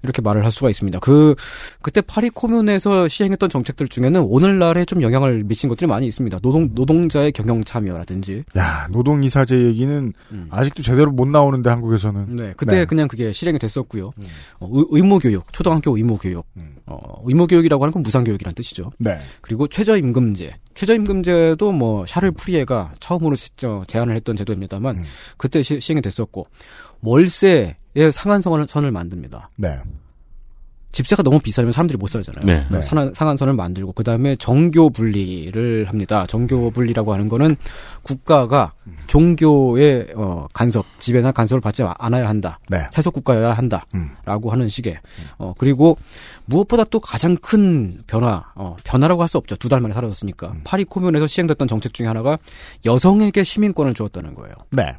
이렇게 0.04 0.22
말을 0.22 0.44
할 0.44 0.52
수가 0.52 0.70
있습니다. 0.70 1.00
그 1.00 1.34
그때 1.82 2.00
파리 2.00 2.30
코뮌에서 2.30 3.08
시행했던 3.08 3.48
정책들 3.48 3.88
중에는 3.88 4.20
오늘날에 4.20 4.84
좀 4.84 5.02
영향을 5.02 5.42
미친 5.44 5.68
것들이 5.68 5.88
많이 5.88 6.06
있습니다. 6.06 6.38
노동 6.40 6.70
노동자의 6.72 7.32
경영 7.32 7.64
참여라든지. 7.64 8.44
야 8.56 8.86
노동 8.90 9.24
이사제 9.24 9.56
얘기는 9.56 10.12
음. 10.30 10.46
아직도 10.50 10.82
제대로 10.82 11.10
못 11.10 11.26
나오는데 11.26 11.70
한국에서는. 11.70 12.36
네, 12.36 12.54
그때 12.56 12.76
네. 12.76 12.84
그냥 12.84 13.08
그게 13.08 13.32
실행이 13.32 13.58
됐었고요. 13.58 14.12
음. 14.18 14.24
어, 14.60 14.68
의, 14.90 15.02
무 15.02 15.18
교육 15.18 15.50
초등학교 15.52 15.96
의무 15.96 16.18
교육. 16.18 16.46
음. 16.56 16.76
어, 16.86 16.98
의무 17.24 17.46
교육이라고 17.46 17.82
하는 17.82 17.92
건 17.92 18.02
무상 18.02 18.24
교육이란 18.24 18.54
뜻이죠. 18.54 18.90
네. 18.98 19.18
그리고 19.40 19.66
최저임금제. 19.66 20.54
최저임금제도 20.74 21.72
뭐 21.72 22.04
샤를 22.06 22.32
프리에가 22.32 22.92
처음으로 23.00 23.36
제안을 23.86 24.16
했던 24.16 24.36
제도입니다만 24.36 24.96
음. 24.96 25.04
그때 25.38 25.62
시, 25.62 25.80
행이 25.88 26.02
됐었고 26.02 26.46
월세 27.00 27.76
의 27.96 28.10
상한선을 28.12 28.66
선을 28.68 28.90
만듭니다. 28.90 29.48
네. 29.56 29.78
집세가 30.90 31.24
너무 31.24 31.40
비싸면 31.40 31.72
사람들이 31.72 31.96
못 31.96 32.06
살잖아요. 32.08 32.40
네. 32.46 32.68
네. 32.70 32.80
상한, 32.82 33.12
상한 33.14 33.36
선을 33.36 33.54
만들고 33.54 33.90
그 33.94 34.04
다음에 34.04 34.36
정교 34.36 34.90
분리를 34.90 35.86
합니다. 35.88 36.24
정교 36.28 36.70
분리라고 36.70 37.12
하는 37.12 37.28
거는 37.28 37.56
국가가 38.02 38.74
종교의 39.08 40.12
어, 40.14 40.46
간섭, 40.52 40.86
지배나 41.00 41.32
간섭을 41.32 41.60
받지 41.60 41.82
않아야 41.82 42.28
한다. 42.28 42.60
네. 42.68 42.86
세속 42.92 43.12
국가여야 43.14 43.54
한다라고 43.54 44.48
음. 44.48 44.52
하는 44.52 44.68
식의. 44.68 44.98
어, 45.38 45.52
그리고 45.58 45.98
무엇보다 46.44 46.84
또 46.84 47.00
가장 47.00 47.36
큰 47.36 48.00
변화, 48.06 48.44
어, 48.54 48.76
변화라고 48.84 49.20
할 49.22 49.28
수 49.28 49.38
없죠. 49.38 49.56
두 49.56 49.68
달 49.68 49.80
만에 49.80 49.94
사라졌으니까. 49.94 50.48
음. 50.52 50.60
파리 50.62 50.84
코뮌에서 50.84 51.26
시행됐던 51.26 51.66
정책 51.66 51.92
중에 51.92 52.06
하나가 52.06 52.38
여성에게 52.84 53.42
시민권을 53.42 53.94
주었다는 53.94 54.34
거예요. 54.34 54.54
네. 54.70 54.92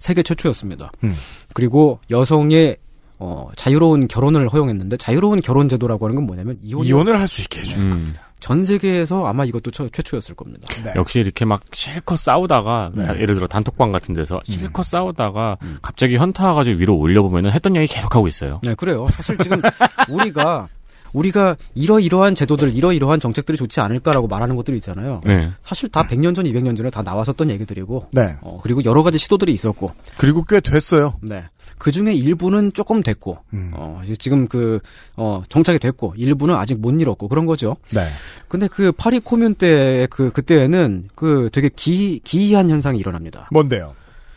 세계 0.00 0.22
최초였습니다. 0.24 0.90
음. 1.04 1.14
그리고 1.54 2.00
여성의 2.10 2.76
어, 3.20 3.50
자유로운 3.54 4.08
결혼을 4.08 4.48
허용했는데 4.48 4.96
자유로운 4.96 5.42
결혼 5.42 5.68
제도라고 5.68 6.06
하는 6.06 6.16
건 6.16 6.26
뭐냐면 6.26 6.56
이혼 6.62 6.84
이혼을 6.86 7.20
할 7.20 7.28
수 7.28 7.42
있게 7.42 7.60
해주는 7.60 7.86
음. 7.86 7.90
겁니다. 7.90 8.22
전 8.40 8.64
세계에서 8.64 9.26
아마 9.26 9.44
이것도 9.44 9.70
처, 9.70 9.86
최초였을 9.90 10.34
겁니다. 10.34 10.64
네. 10.82 10.92
역시 10.96 11.20
이렇게 11.20 11.44
막 11.44 11.60
실컷 11.74 12.18
싸우다가 12.18 12.90
네. 12.94 13.04
예를 13.20 13.34
들어 13.34 13.46
단톡방 13.46 13.92
같은 13.92 14.14
데서 14.14 14.36
음. 14.36 14.40
실컷 14.52 14.80
음. 14.80 14.88
싸우다가 14.88 15.58
음. 15.62 15.76
갑자기 15.82 16.16
현타 16.16 16.46
와가지고 16.48 16.78
위로 16.78 16.96
올려보면은 16.96 17.52
했던 17.52 17.76
얘기 17.76 17.92
계속 17.92 18.16
하고 18.16 18.26
있어요. 18.26 18.60
네, 18.62 18.74
그래요. 18.74 19.06
사실 19.10 19.36
지금 19.36 19.60
우리가 20.08 20.66
우리가 21.12 21.56
이러이러한 21.74 22.34
제도들, 22.34 22.72
이러이러한 22.74 23.20
정책들이 23.20 23.58
좋지 23.58 23.80
않을까라고 23.80 24.28
말하는 24.28 24.56
것들이 24.56 24.76
있잖아요. 24.78 25.20
네. 25.24 25.50
사실 25.62 25.88
다 25.88 26.02
100년 26.04 26.34
전, 26.34 26.44
200년 26.44 26.76
전에 26.76 26.90
다 26.90 27.02
나왔었던 27.02 27.50
얘기들이고, 27.50 28.08
네. 28.12 28.36
어, 28.42 28.60
그리고 28.62 28.84
여러 28.84 29.02
가지 29.02 29.18
시도들이 29.18 29.52
있었고, 29.52 29.92
그리고 30.18 30.44
꽤 30.44 30.60
됐어요. 30.60 31.14
네. 31.22 31.44
그 31.78 31.90
중에 31.92 32.12
일부는 32.12 32.72
조금 32.74 33.02
됐고, 33.02 33.38
음. 33.54 33.72
어, 33.74 34.02
지금 34.18 34.46
그, 34.48 34.80
어, 35.16 35.42
정착이 35.48 35.78
됐고, 35.78 36.14
일부는 36.16 36.54
아직 36.54 36.78
못 36.78 36.90
이뤘고, 36.92 37.28
그런 37.28 37.46
거죠. 37.46 37.76
네. 37.92 38.06
근데 38.48 38.68
그 38.68 38.92
파리 38.92 39.18
코뮌 39.20 39.54
때, 39.54 40.06
그, 40.10 40.30
그때에는 40.30 41.08
그 41.14 41.48
되게 41.52 41.70
기, 41.74 42.20
기이한 42.22 42.68
현상이 42.70 42.98
일어납니다. 42.98 43.48
뭔데요? 43.50 43.94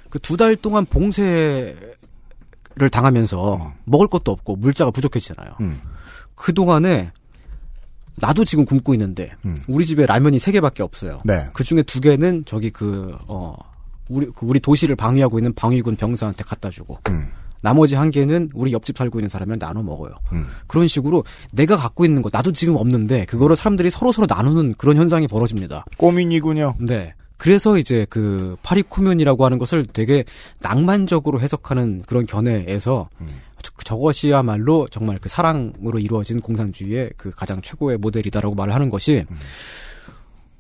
그 0.10 0.20
두 0.20 0.38
달 0.38 0.56
동안 0.56 0.86
봉쇄를 0.86 1.76
당하면서 2.92 3.56
음. 3.56 3.72
먹을 3.86 4.08
것도 4.08 4.32
없고, 4.32 4.56
물자가 4.56 4.92
부족해지잖아요. 4.92 5.56
음. 5.62 5.82
그 6.36 6.54
동안에 6.54 7.12
나도 8.16 8.46
지금 8.46 8.66
굶고 8.66 8.94
있는데, 8.94 9.32
음. 9.46 9.58
우리 9.68 9.86
집에 9.86 10.06
라면이 10.06 10.40
세 10.40 10.52
개밖에 10.52 10.84
없어요. 10.84 11.22
네. 11.26 11.48
그 11.54 11.64
중에 11.64 11.82
두 11.84 12.00
개는 12.00 12.44
저기 12.46 12.70
그, 12.70 13.16
어, 13.28 13.56
우리 14.10 14.28
그 14.28 14.46
우리 14.46 14.60
도시를 14.60 14.96
방위하고 14.96 15.40
있는 15.40 15.54
방위군 15.54 15.96
병사한테 15.96 16.44
갖다 16.44 16.70
주고 16.70 17.00
음. 17.10 17.30
나머지 17.62 17.96
한 17.96 18.12
개는 18.12 18.50
우리 18.54 18.74
옆집 18.74 18.98
살고 18.98 19.20
있는 19.20 19.30
사람이랑 19.30 19.58
나눠 19.58 19.82
먹어요. 19.82 20.14
음. 20.34 20.48
그런 20.68 20.88
식으로 20.88 21.24
내가 21.54 21.78
갖고 21.78 22.06
있는 22.06 22.22
거 22.22 22.30
나도 22.32 22.52
지금 22.52 22.76
없는데 22.76 23.26
그거를 23.26 23.56
사람들이 23.56 23.90
서로 23.90 24.12
서로 24.12 24.28
나누는 24.30 24.76
그런 24.78 24.98
현상이 24.98 25.28
벌어집니다. 25.28 25.86
꼬민이군요. 25.98 26.76
네. 26.80 27.14
그래서 27.38 27.78
이제 27.78 28.06
그 28.10 28.56
파리 28.64 28.84
쿠면이라고 28.84 29.44
하는 29.44 29.58
것을 29.58 29.86
되게 29.86 30.24
낭만적으로 30.60 31.42
해석하는 31.42 32.04
그런 32.06 32.26
견해에서 32.26 33.10
음. 33.22 33.30
저것이야말로 33.84 34.88
정말 34.92 35.20
그 35.20 35.30
사랑으로 35.30 36.00
이루어진 36.00 36.42
공산주의의 36.42 37.12
그 37.18 37.32
가장 37.32 37.62
최고의 37.62 37.98
모델이다라고 37.98 38.56
말을 38.56 38.74
하는 38.74 38.90
것이 38.90 39.26
음. 39.30 39.38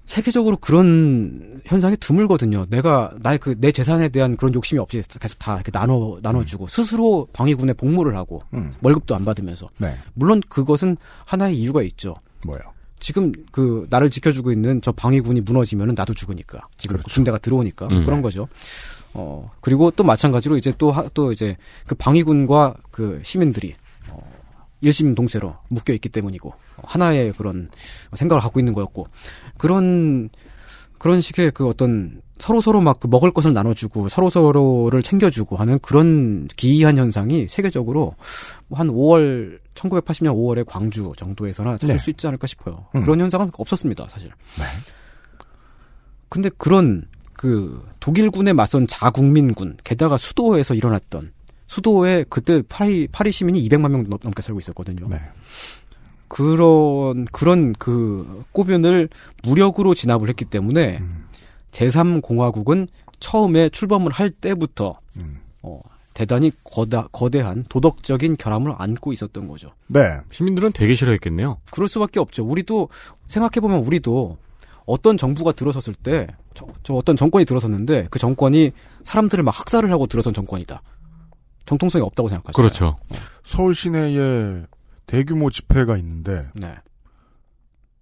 세계적으로 0.05 0.57
그런 0.57 1.61
현상이 1.65 1.95
드물거든요. 1.97 2.65
내가 2.69 3.11
나의 3.21 3.37
그 3.37 3.55
내 3.57 3.71
재산에 3.71 4.09
대한 4.09 4.35
그런 4.35 4.53
욕심이 4.53 4.79
없이 4.79 5.01
계속 5.19 5.39
다 5.39 5.55
이렇게 5.55 5.71
나눠 5.71 6.19
나눠주고 6.21 6.65
음. 6.65 6.67
스스로 6.67 7.27
방위군에 7.33 7.73
복무를 7.73 8.15
하고 8.17 8.41
음. 8.53 8.73
월급도 8.81 9.15
안 9.15 9.23
받으면서 9.23 9.69
네. 9.77 9.95
물론 10.13 10.41
그것은 10.49 10.97
하나의 11.25 11.57
이유가 11.57 11.81
있죠. 11.83 12.15
뭐요? 12.45 12.59
지금 12.99 13.31
그 13.51 13.85
나를 13.89 14.09
지켜주고 14.09 14.51
있는 14.51 14.81
저 14.81 14.91
방위군이 14.91 15.41
무너지면은 15.41 15.93
나도 15.95 16.13
죽으니까 16.13 16.67
지금 16.77 16.97
그렇죠. 16.97 17.13
군대가 17.13 17.37
들어오니까 17.37 17.87
음. 17.87 18.03
그런 18.05 18.21
거죠. 18.21 18.47
어 19.13 19.51
그리고 19.61 19.91
또 19.91 20.03
마찬가지로 20.03 20.57
이제 20.57 20.71
또또 20.77 21.09
또 21.13 21.31
이제 21.31 21.57
그 21.85 21.95
방위군과 21.95 22.75
그 22.91 23.19
시민들이 23.23 23.75
일심 24.81 25.15
동체로 25.15 25.55
묶여 25.69 25.93
있기 25.93 26.09
때문이고 26.09 26.53
하나의 26.83 27.33
그런 27.33 27.69
생각을 28.15 28.41
갖고 28.41 28.59
있는 28.59 28.73
거였고 28.73 29.07
그런 29.57 30.29
그런 30.97 31.21
식의 31.21 31.51
그 31.51 31.67
어떤 31.67 32.21
서로 32.39 32.59
서로 32.59 32.81
막 32.81 32.99
그 32.99 33.07
먹을 33.07 33.31
것을 33.31 33.53
나눠주고 33.53 34.09
서로 34.09 34.29
서로를 34.29 35.01
챙겨주고 35.01 35.55
하는 35.55 35.79
그런 35.79 36.47
기이한 36.55 36.97
현상이 36.97 37.47
세계적으로 37.47 38.15
한 38.71 38.87
5월 38.87 39.59
1980년 39.75 40.33
5월에 40.33 40.65
광주 40.65 41.11
정도에서나 41.17 41.77
찾을 41.77 41.95
네. 41.95 42.01
수 42.01 42.09
있지 42.09 42.27
않을까 42.27 42.47
싶어요. 42.47 42.85
음. 42.95 43.01
그런 43.01 43.19
현상은 43.19 43.51
없었습니다, 43.57 44.07
사실. 44.09 44.29
네. 44.57 44.63
근데 46.29 46.49
그런 46.57 47.05
그 47.43 47.85
독일군에 47.99 48.53
맞선 48.53 48.87
자국민군 48.87 49.75
게다가 49.83 50.15
수도에서 50.15 50.75
일어났던 50.75 51.33
수도에 51.67 52.23
그때 52.29 52.61
파리 52.69 53.05
파리 53.11 53.33
시민이 53.33 53.67
200만 53.67 53.91
명 53.91 54.05
넘게 54.07 54.41
살고 54.41 54.61
있었거든요. 54.61 55.05
네. 55.09 55.17
그런 56.29 57.25
그런 57.25 57.73
그 57.73 58.45
꼬변을 58.53 59.09
무력으로 59.43 59.93
진압을 59.93 60.29
했기 60.29 60.45
때문에 60.45 60.99
음. 61.01 61.25
제3공화국은 61.71 62.87
처음에 63.19 63.67
출범을 63.67 64.13
할 64.13 64.29
때부터 64.29 64.97
음. 65.17 65.41
어, 65.63 65.81
대단히 66.13 66.49
거다, 66.63 67.09
거대한 67.11 67.65
도덕적인 67.67 68.37
결함을 68.37 68.73
안고 68.77 69.11
있었던 69.11 69.49
거죠. 69.49 69.73
네. 69.87 70.17
시민들은 70.31 70.71
되게 70.73 70.95
싫어했겠네요. 70.95 71.57
그럴 71.71 71.89
수밖에 71.89 72.21
없죠. 72.21 72.45
우리도 72.45 72.87
생각해 73.27 73.59
보면 73.59 73.79
우리도 73.79 74.37
어떤 74.85 75.17
정부가 75.17 75.51
들어섰을 75.51 75.95
때, 75.95 76.27
저, 76.53 76.65
저 76.83 76.93
어떤 76.93 77.15
정권이 77.15 77.45
들어섰는데 77.45 78.07
그 78.09 78.19
정권이 78.19 78.71
사람들을 79.03 79.43
막 79.43 79.57
학살을 79.57 79.91
하고 79.91 80.07
들어선 80.07 80.33
정권이다. 80.33 80.81
정통성이 81.65 82.03
없다고 82.03 82.29
생각하죠. 82.29 82.55
그렇죠. 82.55 82.95
서울 83.43 83.73
시내에 83.73 84.63
대규모 85.05 85.49
집회가 85.49 85.97
있는데 85.97 86.49
네. 86.53 86.75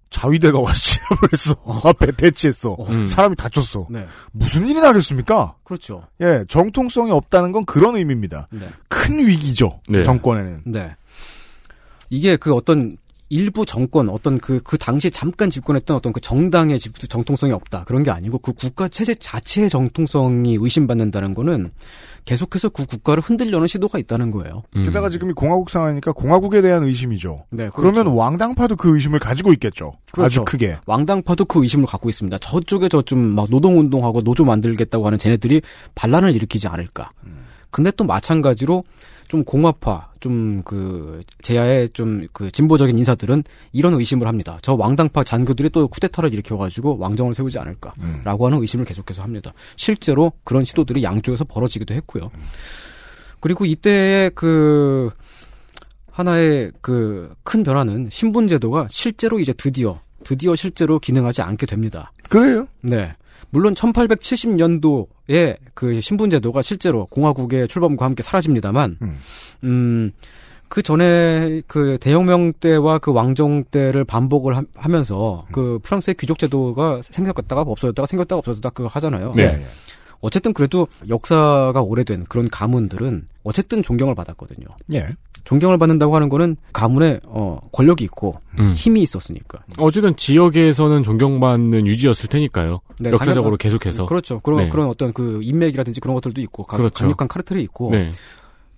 자위대가 0.10 0.60
와서 0.60 0.74
진압을 0.80 1.30
했어. 1.32 1.56
어. 1.64 1.88
앞에 1.88 2.12
대치했어. 2.12 2.74
어. 2.74 2.86
음. 2.90 3.08
사람이 3.08 3.36
다쳤어. 3.36 3.88
네. 3.90 4.06
무슨 4.32 4.68
일이 4.68 4.80
나겠습니까? 4.80 5.56
그렇죠. 5.64 6.06
예, 6.22 6.44
정통성이 6.50 7.12
없다는 7.12 7.52
건 7.52 7.66
그런 7.66 7.96
의미입니다. 7.96 8.48
네. 8.52 8.68
큰 8.88 9.26
위기죠. 9.26 9.80
네. 9.88 10.04
정권에는. 10.04 10.64
네. 10.66 10.96
이게 12.10 12.36
그 12.36 12.54
어떤 12.54 12.98
일부 13.32 13.66
정권 13.66 14.10
어떤 14.10 14.40
그, 14.40 14.60
그 14.62 14.78
당시에 14.78 15.10
잠깐 15.10 15.50
집권했던 15.50 15.96
어떤 15.96 16.12
그 16.12 16.20
정당의 16.20 16.78
집, 16.80 17.00
정통성이 17.00 17.54
없다. 17.54 17.86
그런 17.86 18.04
게 18.04 18.12
아니고 18.12 18.40
그 18.40 18.52
국가 18.52 18.90
체제 18.90 19.16
자체의 19.16 19.70
정통성이 19.70 20.58
의심받는다는 20.60 21.34
거는 21.34 21.72
계속해서 22.26 22.70
그 22.70 22.86
국가를 22.86 23.24
흔들려는 23.24 23.68
시도가 23.68 24.00
있다는 24.00 24.32
거예요. 24.32 24.64
음. 24.76 24.84
게다가 24.84 25.10
지금 25.10 25.30
이 25.30 25.34
공화국 25.34 25.70
상황이니까 25.70 26.12
공화국에 26.12 26.62
대한 26.62 26.84
의심이죠. 26.84 27.46
네, 27.52 27.70
그렇죠. 27.70 27.94
그러면 27.94 28.14
왕당파도 28.14 28.76
그 28.76 28.94
의심을 28.96 29.20
가지고 29.20 29.54
있겠죠. 29.54 29.94
그렇죠. 30.12 30.42
아주 30.42 30.44
크게. 30.44 30.80
왕당파도 30.86 31.46
그 31.46 31.62
의심을 31.62 31.86
갖고 31.86 32.10
있습니다. 32.10 32.38
저쪽에 32.40 32.90
저좀막 32.90 33.48
노동운동하고 33.50 34.24
노조 34.24 34.44
만들겠다고 34.44 35.06
하는 35.06 35.18
쟤네들이 35.18 35.62
반란을 35.96 36.36
일으키지 36.36 36.68
않을까. 36.68 37.12
음. 37.24 37.46
근데 37.70 37.92
또 37.92 38.04
마찬가지로 38.04 38.84
좀 39.32 39.44
공화파, 39.46 40.12
좀 40.20 40.62
그 40.66 41.24
제야의 41.42 41.90
좀 41.94 42.28
그 42.34 42.52
진보적인 42.52 42.98
인사들은 42.98 43.44
이런 43.72 43.94
의심을 43.94 44.28
합니다. 44.28 44.58
저 44.62 44.74
왕당파 44.74 45.24
잔교들이 45.24 45.70
또 45.70 45.88
쿠데타를 45.88 46.34
일으켜가지고 46.34 46.98
왕정을 47.00 47.34
세우지 47.34 47.58
않을까라고 47.60 48.46
음. 48.46 48.48
하는 48.48 48.62
의심을 48.62 48.84
계속해서 48.86 49.24
합니다. 49.24 49.54
실제로 49.78 50.34
그런 50.44 50.64
시도들이 50.66 51.04
양쪽에서 51.04 51.46
벌어지기도 51.46 51.94
했고요. 51.94 52.30
그리고 53.40 53.66
이때의 53.66 54.32
그 54.36 55.10
하나의 56.12 56.72
그 56.82 57.34
큰 57.44 57.64
변화는 57.64 58.10
신분 58.12 58.48
제도가 58.48 58.88
실제로 58.90 59.40
이제 59.40 59.54
드디어 59.54 60.00
드디어 60.24 60.56
실제로 60.56 61.00
기능하지 61.00 61.42
않게 61.42 61.66
됩니다. 61.66 62.12
그래요? 62.30 62.68
네. 62.82 63.14
물론 63.52 63.74
1870년도에 63.76 65.58
그 65.74 66.02
신분 66.02 66.30
제도가 66.30 66.62
실제로 66.62 67.06
공화국의 67.08 67.68
출범과 67.68 68.06
함께 68.06 68.24
사라집니다만 68.24 68.98
음. 69.02 69.18
음, 69.64 70.12
그 70.68 70.82
전에 70.82 71.62
그 71.68 71.98
대혁명 72.00 72.54
때와 72.54 72.98
그 73.00 73.12
왕정 73.12 73.66
때를 73.66 74.06
반복을 74.06 74.56
하, 74.56 74.90
면서그 74.90 75.80
프랑스의 75.84 76.16
귀족 76.16 76.40
제도가 76.40 77.02
생겼다가 77.04 77.62
없어졌다가 77.62 78.08
생겼다가 78.08 78.40
없어졌다 78.40 78.70
그 78.70 78.86
하잖아요. 78.86 79.34
네. 79.36 79.66
어쨌든 80.22 80.54
그래도 80.54 80.88
역사가 81.10 81.82
오래된 81.82 82.26
그런 82.30 82.48
가문들은 82.50 83.28
어쨌든 83.44 83.84
존경을 83.84 84.16
받았거든요. 84.16 84.68
예. 84.94 85.10
존경을 85.44 85.78
받는다고 85.78 86.16
하는 86.16 86.30
거는 86.30 86.56
가문에 86.74 87.20
어 87.26 87.60
권력이 87.72 88.04
있고 88.06 88.36
음. 88.60 88.74
힘이 88.74 89.02
있었으니까. 89.02 89.60
어쨌든 89.78 90.16
지역에서는 90.16 91.04
존경받는 91.04 91.88
유지였을 91.88 92.30
테니까요. 92.30 92.82
네, 93.00 93.10
역사적으로 93.12 93.58
당연- 93.58 93.58
계속해서. 93.58 94.06
그렇죠. 94.06 94.40
그런 94.40 94.60
네. 94.60 94.70
그런 94.70 94.88
어떤 94.88 95.14
그 95.14 95.40
인맥이라든지 95.44 96.00
그런 96.02 96.14
것들도 96.16 96.40
있고 96.42 96.64
가- 96.64 96.78
그렇죠. 96.78 96.94
강력한 97.04 97.28
카르텔이 97.28 97.62
있고 97.64 97.92
네. 97.92 98.12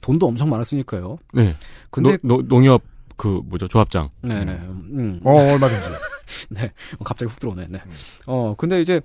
돈도 0.01 0.25
엄청 0.27 0.49
많았으니까요. 0.49 1.17
네. 1.33 1.55
근데 1.91 2.17
노, 2.23 2.37
노- 2.37 2.47
농협 2.47 2.81
그 3.17 3.41
뭐죠 3.45 3.67
조합장. 3.67 4.09
네네. 4.21 4.51
음. 4.51 5.19
어, 5.23 5.31
얼마든지. 5.53 5.89
네. 6.49 6.71
어, 6.99 7.03
갑자기 7.03 7.31
훅 7.31 7.39
들어오네. 7.39 7.67
네. 7.69 7.79
어, 8.25 8.55
근데 8.57 8.81
이제 8.81 9.01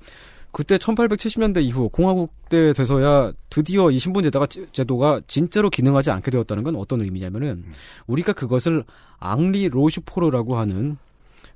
그때 0.52 0.76
1870년대 0.76 1.62
이후 1.62 1.88
공화국 1.88 2.32
때 2.48 2.72
돼서야 2.72 3.32
드디어 3.50 3.90
이 3.90 3.98
신분 3.98 4.22
제도가, 4.24 4.46
제도가 4.72 5.20
진짜로 5.26 5.70
기능하지 5.70 6.10
않게 6.10 6.30
되었다는 6.30 6.62
건 6.62 6.76
어떤 6.76 7.02
의미냐면은 7.02 7.64
우리가 8.06 8.32
그것을 8.32 8.84
앙리 9.18 9.68
로슈포르라고 9.68 10.58
하는 10.58 10.96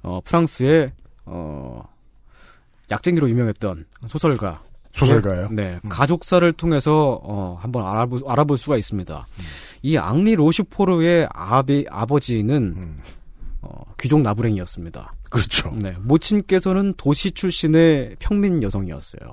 어, 0.03 0.21
프랑스의 0.25 0.93
어, 1.25 1.89
약쟁이로 2.91 3.31
유명했던 3.31 3.87
소설가 4.09 4.63
소설가요? 4.93 5.49
네, 5.51 5.81
가족사를 5.89 6.53
통해서 6.53 7.19
어, 7.23 7.59
한번 7.61 7.87
알아볼, 7.87 8.23
알아볼 8.27 8.59
수가 8.59 8.77
있습니다. 8.77 9.27
이 9.83 9.97
앙리 9.97 10.35
로슈포르의 10.35 11.29
아비, 11.33 11.87
아버지는 11.89 12.99
어, 13.63 13.85
귀족 13.99 14.21
나부랭이였습니다. 14.23 15.15
그렇죠. 15.31 15.73
네, 15.81 15.95
모친께서는 16.01 16.95
도시 16.97 17.31
출신의 17.31 18.17
평민 18.19 18.63
여성이었어요. 18.63 19.33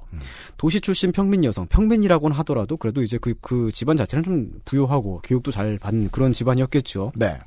도시 0.56 0.80
출신 0.80 1.12
평민 1.12 1.44
여성, 1.44 1.66
평민이라고는 1.68 2.36
하더라도 2.38 2.78
그래도 2.78 3.02
이제 3.02 3.18
그, 3.18 3.34
그 3.42 3.72
집안 3.74 3.98
자체는 3.98 4.24
좀 4.24 4.52
부유하고 4.66 5.22
교육도 5.24 5.52
잘 5.52 5.80
받는 5.80 6.10
그런 6.12 6.32
집안이었겠죠. 6.32 7.12
네. 7.16 7.38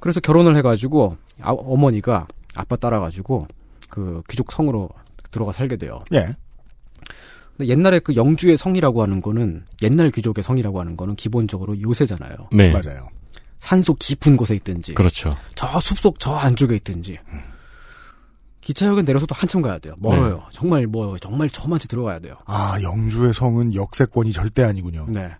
그래서 0.00 0.18
결혼을 0.18 0.56
해가지고 0.56 1.16
아, 1.42 1.52
어머니가 1.52 2.26
아빠 2.54 2.76
따라가지고 2.76 3.46
그 3.88 4.22
귀족 4.28 4.50
성으로 4.50 4.88
들어가 5.30 5.52
살게 5.52 5.76
돼요. 5.76 6.02
예. 6.14 6.34
근데 7.56 7.70
옛날에 7.70 7.98
그 7.98 8.16
영주의 8.16 8.56
성이라고 8.56 9.02
하는 9.02 9.20
거는 9.20 9.64
옛날 9.82 10.10
귀족의 10.10 10.42
성이라고 10.42 10.80
하는 10.80 10.96
거는 10.96 11.16
기본적으로 11.16 11.80
요새잖아요. 11.80 12.48
네. 12.52 12.72
맞아요. 12.72 13.08
산속 13.62 14.00
깊은 14.00 14.36
곳에 14.36 14.56
있든지 14.56 14.94
그렇죠. 14.94 15.30
저 15.54 15.78
숲속 15.78 16.18
저 16.18 16.34
안쪽에 16.34 16.74
있든지 16.76 17.16
기차역에 18.60 19.02
내려서도 19.02 19.36
한참 19.36 19.62
가야 19.62 19.78
돼요. 19.78 19.94
멀어요. 19.98 20.34
네. 20.34 20.42
정말 20.50 20.86
뭐 20.88 21.16
정말 21.18 21.48
저만치 21.48 21.86
들어가야 21.86 22.18
돼요. 22.18 22.34
아, 22.46 22.76
영주의 22.82 23.32
성은 23.32 23.76
역세권이 23.76 24.32
절대 24.32 24.64
아니군요. 24.64 25.06
네. 25.08 25.30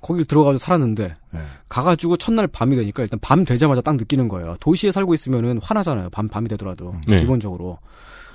거길 0.00 0.26
들어가서 0.26 0.58
살았는데 0.58 1.14
네. 1.32 1.40
가가지고 1.68 2.18
첫날 2.18 2.46
밤이 2.46 2.76
되니까 2.76 3.02
일단 3.02 3.18
밤 3.20 3.44
되자마자 3.44 3.80
딱 3.80 3.96
느끼는 3.96 4.28
거예요. 4.28 4.56
도시에 4.60 4.92
살고 4.92 5.14
있으면은 5.14 5.58
화나잖아요. 5.60 6.10
밤 6.10 6.28
밤이 6.28 6.48
되더라도 6.50 6.94
네. 7.08 7.16
기본적으로 7.16 7.80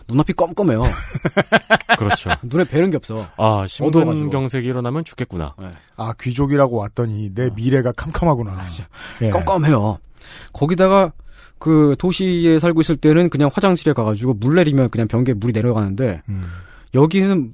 눈앞이 0.07 0.33
껌껌해요. 0.33 0.81
그렇죠. 1.97 2.31
눈에 2.43 2.63
뵈는 2.63 2.91
게 2.91 2.97
없어. 2.97 3.25
아. 3.37 3.65
신분경색이 3.67 4.67
일어나면 4.67 5.03
죽겠구나. 5.03 5.55
아, 5.97 6.13
귀족이라고 6.19 6.77
왔더니 6.77 7.33
내 7.33 7.49
미래가 7.55 7.91
캄캄하구나. 7.91 8.63
예. 9.21 9.29
껌껌해요. 9.29 9.99
거기다가 10.53 11.13
그 11.59 11.95
도시에 11.99 12.57
살고 12.59 12.81
있을 12.81 12.97
때는 12.97 13.29
그냥 13.29 13.49
화장실에 13.53 13.93
가가지고 13.93 14.33
물 14.33 14.55
내리면 14.55 14.89
그냥 14.89 15.07
변기에 15.07 15.35
물이 15.35 15.53
내려가는데 15.53 16.23
음. 16.27 16.47
여기는 16.95 17.51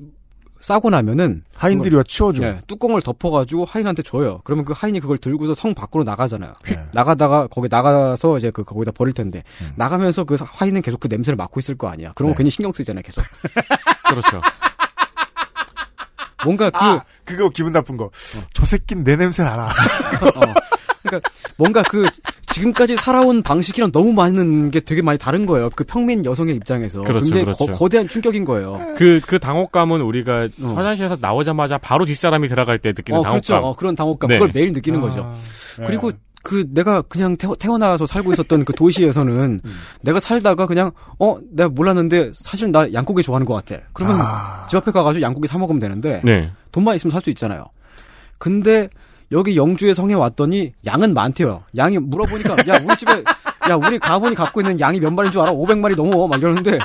싸고 0.62 0.90
나면은 0.90 1.44
하인들이 1.56 1.96
와 1.96 2.04
치워줘. 2.04 2.42
네, 2.42 2.62
뚜껑을 2.68 3.02
덮어가지고 3.02 3.66
하인한테 3.66 4.02
줘요. 4.04 4.42
그러면 4.44 4.66
그 4.66 4.74
하인이 4.76 5.00
그걸 5.00 5.18
들고서 5.18 5.54
성 5.54 5.74
밖으로 5.74 6.04
나가잖아요. 6.04 6.54
네. 6.66 6.86
나가다가 6.94 7.48
거기 7.48 7.68
나가서 7.70 8.38
이제 8.38 8.52
그 8.52 8.64
거기다 8.64 8.92
버릴 8.92 9.14
텐데 9.14 9.44
음. 9.62 9.72
나가면서 9.76 10.24
그 10.24 10.36
하인은 10.40 10.82
계속 10.82 11.00
그 11.00 11.08
냄새를 11.10 11.36
맡고 11.36 11.60
있을 11.60 11.78
거 11.78 11.88
아니야. 11.88 12.12
그런 12.16 12.30
거 12.30 12.34
네. 12.34 12.38
괜히 12.40 12.50
신경 12.50 12.74
쓰잖아요. 12.74 13.04
계속 13.04 13.24
그렇죠. 14.10 14.42
뭔가 16.44 16.70
그 16.70 16.78
아, 16.78 17.04
그거 17.26 17.50
기분 17.50 17.74
나쁜 17.74 17.98
거. 17.98 18.10
저 18.54 18.66
새낀 18.66 19.04
내 19.04 19.16
냄새를 19.16 19.50
알아. 19.52 19.66
어. 20.36 20.54
그러니까 21.08 21.30
뭔가 21.58 21.84
그 21.84 22.06
지금까지 22.48 22.96
살아온 22.96 23.44
방식이랑 23.44 23.92
너무 23.92 24.14
많은 24.14 24.72
게 24.72 24.80
되게 24.80 25.02
많이 25.02 25.18
다른 25.18 25.46
거예요. 25.46 25.70
그 25.76 25.84
평민 25.84 26.26
여성의 26.26 26.56
입장에서 26.56 27.02
그렇죠, 27.02 27.26
굉장히 27.26 27.46
그렇죠. 27.46 27.66
거, 27.68 27.90
대한 27.90 28.08
충격인 28.08 28.46
거예요. 28.46 28.80
그, 28.98 29.20
그 29.26 29.40
당혹감은 29.40 30.02
우리가 30.02 30.48
어. 30.62 30.74
화장실에서 30.76 31.18
나오자마자 31.20 31.78
바로 31.78 32.06
뒷사람이 32.06 32.48
들어갈 32.48 32.80
때 32.80 32.90
느끼는 32.90 33.20
어, 33.20 33.24
당혹감. 33.24 33.42
그렇죠. 33.42 33.68
어, 33.68 33.76
그런 33.76 33.96
당혹감. 33.96 34.28
네. 34.30 34.40
그걸 34.40 34.52
매일 34.54 34.72
느끼는 34.74 35.02
거죠. 35.02 35.36
그리고 35.86 36.12
그 36.44 36.66
내가 36.70 37.02
그냥 37.02 37.36
태어, 37.36 37.56
태어 37.56 37.78
나서 37.78 38.06
살고 38.08 38.32
있었던 38.32 38.64
그 38.64 38.74
도시에서는 38.74 39.60
내가 40.02 40.20
살다가 40.20 40.66
그냥 40.66 40.92
어 41.20 41.38
내가 41.52 41.68
몰랐는데 41.70 42.32
사실 42.34 42.72
나 42.72 42.92
양고기 42.94 43.22
좋아하는 43.22 43.46
것 43.46 43.54
같아. 43.54 43.84
그러면 43.92 44.16
집 44.70 44.78
앞에 44.78 44.92
가가지고 44.92 45.22
양고기 45.22 45.48
사 45.48 45.58
먹으면 45.58 45.80
되는데 45.80 46.22
네. 46.24 46.50
돈만 46.72 46.96
있으면 46.96 47.12
살 47.12 47.22
수 47.22 47.30
있잖아요. 47.32 47.66
근데 48.38 48.88
여기 49.32 49.58
영주의 49.58 49.94
성에 49.94 50.14
왔더니 50.14 50.74
양은 50.86 51.14
많대요. 51.14 51.64
양이 51.76 51.98
물어보니까 51.98 52.56
야 52.68 52.80
우리 52.84 52.96
집에 52.96 53.24
야 53.70 53.76
우리 53.76 54.00
가문이 54.00 54.36
갖고 54.36 54.62
있는 54.62 54.80
양이 54.80 55.00
몇 55.00 55.12
마리인 55.12 55.32
줄 55.32 55.42
알아? 55.42 55.52
500마리 55.52 55.96
넘어 55.96 56.28
막 56.28 56.40
이러는데 56.40 56.80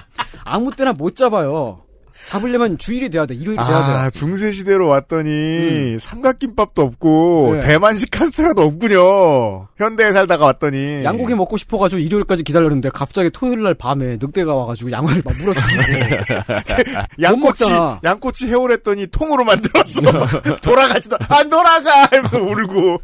아무 0.45 0.75
때나 0.75 0.93
못 0.93 1.15
잡아요. 1.15 1.83
잡으려면 2.29 2.79
주일이 2.79 3.11
돼야 3.11 3.27
돼. 3.27 3.35
일요일이 3.35 3.57
돼야 3.63 3.67
돼. 3.87 3.93
아, 3.93 4.11
중세 4.11 4.53
시대로 4.53 4.89
왔더니, 4.89 5.99
삼각김밥도 5.99 6.81
없고, 6.83 7.51
음. 7.51 7.61
네. 7.61 7.67
대만식 7.67 8.11
카스테라도 8.11 8.63
없군요. 8.63 9.69
현대에 9.77 10.13
살다가 10.13 10.47
왔더니. 10.47 11.05
양고기 11.05 11.35
먹고 11.35 11.57
싶어가지고 11.57 12.01
일요일까지 12.01 12.43
기다렸는데 12.43 12.91
갑자기 12.91 13.31
토요일 13.31 13.63
날 13.63 13.75
밤에 13.75 14.17
늑대가 14.21 14.55
와가지고 14.55 14.91
양을 14.93 15.23
막 15.25 15.35
물어주고 15.37 15.69
양꼬치. 17.21 17.65
양꼬치 18.05 18.47
해오랬더니 18.49 19.09
통으로 19.09 19.45
만들었어. 19.45 20.01
돌아가지도, 20.63 21.17
안 21.29 21.51
돌아가! 21.51 22.05
하면서 22.11 22.39
울고. 22.39 23.01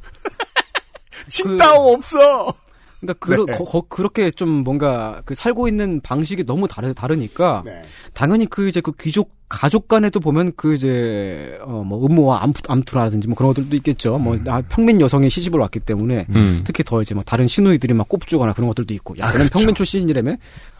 칭따오 1.29 1.93
없어! 1.95 2.55
그러니까 3.01 3.25
그, 3.25 3.45
네. 3.51 3.57
거, 3.57 3.65
거- 3.65 3.83
그렇게 3.89 4.31
좀 4.31 4.49
뭔가 4.65 5.23
그 5.25 5.35
살고 5.35 5.69
있는 5.69 6.01
방식이 6.01 6.45
너무 6.45 6.67
다르, 6.67 6.93
다르니까 6.95 7.63
네. 7.65 7.83
당연히 8.13 8.47
그 8.47 8.69
이제 8.69 8.81
그 8.81 8.93
귀족 9.01 9.37
가족 9.49 9.89
간에도 9.89 10.21
보면 10.21 10.53
그 10.57 10.75
이제 10.75 11.59
어뭐 11.63 12.05
음모와 12.07 12.43
암투, 12.43 12.61
암투라든지 12.69 13.29
뭐 13.29 13.35
그런 13.37 13.49
것들도 13.55 13.75
있겠죠. 13.77 14.19
뭐 14.19 14.37
아, 14.49 14.61
평민 14.69 15.01
여성이 15.01 15.31
시집을 15.31 15.59
왔기 15.61 15.81
때문에 15.81 16.27
음. 16.31 16.63
특히 16.67 16.83
더 16.85 17.01
이제 17.01 17.15
뭐 17.15 17.23
다른 17.25 17.47
시누이들이 17.47 17.95
막 17.95 18.09
꼽주거나 18.09 18.53
그런 18.53 18.69
것들도 18.69 18.93
있고. 18.95 19.15
야, 19.21 19.29
쟤는 19.31 19.49
평민 19.49 19.75
출신이라며 19.75 20.37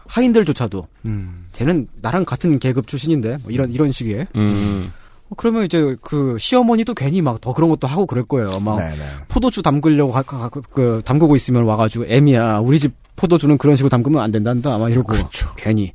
하인들조차도 0.07 0.87
음. 1.05 1.45
쟤는 1.53 1.87
나랑 2.01 2.25
같은 2.25 2.59
계급 2.59 2.85
출신인데 2.87 3.37
뭐 3.43 3.51
이런 3.51 3.71
이런 3.71 3.91
식의. 3.91 4.27
음. 4.35 4.91
어, 5.29 5.35
그러면 5.37 5.63
이제 5.65 5.95
그 6.01 6.37
시어머니도 6.39 6.93
괜히 6.95 7.21
막 7.21 7.39
더 7.41 7.53
그런 7.53 7.69
것도 7.69 7.87
하고 7.87 8.05
그럴 8.05 8.25
거예요. 8.25 8.59
막 8.59 8.77
네네. 8.77 8.95
포도주 9.27 9.61
담그려고 9.61 10.11
가, 10.11 10.21
가- 10.23 10.49
그, 10.49 10.61
그 10.61 11.01
담그고 11.05 11.35
있으면 11.35 11.63
와가지고 11.63 12.05
애미야 12.07 12.59
우리 12.59 12.79
집 12.79 12.93
포도주는 13.15 13.57
그런 13.57 13.75
식으로 13.75 13.89
담그면 13.89 14.21
안 14.21 14.31
된단다 14.31 14.77
막 14.77 14.89
이러고 14.89 15.07
그렇죠. 15.13 15.49
괜히 15.55 15.93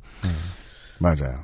맞아요. 0.99 1.43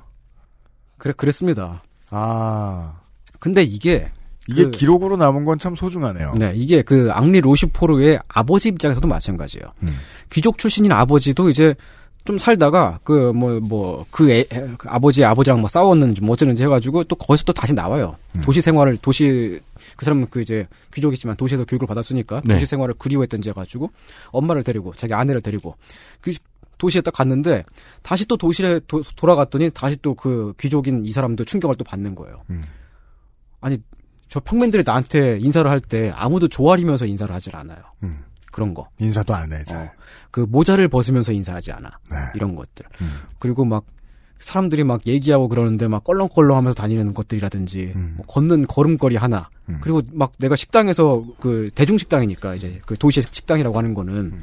그래 0.98 1.14
그랬습니다. 1.16 1.84
아. 2.10 2.94
근데 3.40 3.64
이게 3.64 4.10
이게 4.48 4.64
그- 4.66 4.72
기록으로 4.72 5.18
남은 5.18 5.46
건 5.46 5.58
참 5.60 5.76
소중하네요. 5.76 6.34
네 6.36 6.54
이게 6.56 6.82
그 6.82 7.10
앙리 7.12 7.42
로시포르의 7.42 8.20
아버지 8.28 8.70
입장에서도 8.70 9.08
마찬가지예요. 9.08 9.66
음. 9.84 9.90
귀족 10.32 10.58
출신인 10.58 10.92
아버지도 10.92 11.50
이제 11.50 11.76
좀 12.24 12.38
살다가 12.38 13.00
그 13.04 13.32
뭐뭐그 13.34 14.46
아버지 14.86 15.24
아버지랑 15.26 15.60
뭐 15.60 15.68
싸웠는지 15.68 16.22
뭐 16.22 16.34
어쩌는지 16.34 16.64
해가지고 16.64 17.04
또 17.06 17.16
거기서 17.16 17.44
또 17.46 17.54
다시 17.54 17.74
나와요. 17.74 18.16
음. 18.36 18.42
도시 18.42 18.62
생활을 18.62 18.98
도시 18.98 19.60
그 19.96 20.06
사람은 20.06 20.28
그 20.30 20.42
이제 20.42 20.68
귀족이지만 20.94 21.36
도시에서 21.36 21.66
교육을 21.66 21.88
받았으니까 21.88 22.42
네. 22.46 22.54
도시 22.56 22.66
생활을 22.68 22.94
그리워했던지 23.00 23.50
해가지고 23.50 23.90
엄마를 24.32 24.64
데리고 24.64 24.94
자기 24.96 25.14
아내를 25.16 25.42
데리고 25.42 25.76
그 26.22 26.32
도시에 26.78 27.02
딱 27.02 27.12
갔는데 27.14 27.64
다시 28.04 28.28
또 28.28 28.38
도시에 28.38 28.80
도- 28.88 29.04
돌아갔더니 29.16 29.70
다시 29.72 29.98
또 30.02 30.14
그 30.14 30.54
귀족인 30.60 31.04
이 31.06 31.12
사람도 31.12 31.44
충격을 31.46 31.76
또 31.76 31.84
받는 31.84 32.14
거예요. 32.16 32.42
음. 32.52 32.62
아니 33.62 33.78
저 34.30 34.40
평민들이 34.40 34.84
나한테 34.86 35.40
인사를 35.42 35.70
할 35.70 35.80
때 35.80 36.12
아무도 36.16 36.48
조아리면서 36.48 37.06
인사를 37.06 37.34
하질 37.34 37.56
않아요. 37.56 37.80
음. 38.04 38.20
그런 38.52 38.74
거. 38.74 38.88
인사도 39.00 39.34
안 39.34 39.52
해, 39.54 39.64
잘. 39.64 39.92
그 40.30 40.42
모자를 40.42 40.88
벗으면서 40.88 41.32
인사하지 41.32 41.72
않아. 41.72 41.90
네. 42.10 42.18
이런 42.36 42.56
것들. 42.56 42.86
음. 43.02 43.22
그리고 43.40 43.66
막 43.66 43.86
사람들이 44.40 44.84
막 44.84 45.06
얘기하고 45.06 45.48
그러는데 45.48 45.88
막 45.88 46.04
껄렁껄렁 46.04 46.58
하면서 46.58 46.74
다니는 46.74 47.14
것들이라든지 47.14 47.94
뭐 48.16 48.26
걷는 48.26 48.66
걸음걸이 48.66 49.16
하나 49.16 49.50
그리고 49.82 50.02
막 50.12 50.34
내가 50.40 50.56
식당에서 50.56 51.24
그 51.40 51.70
대중 51.76 51.98
식당이니까 52.00 52.56
이제 52.56 52.82
그 52.88 52.98
도시 52.98 53.22
식당이라고 53.22 53.78
하는 53.78 53.94
거는 53.94 54.42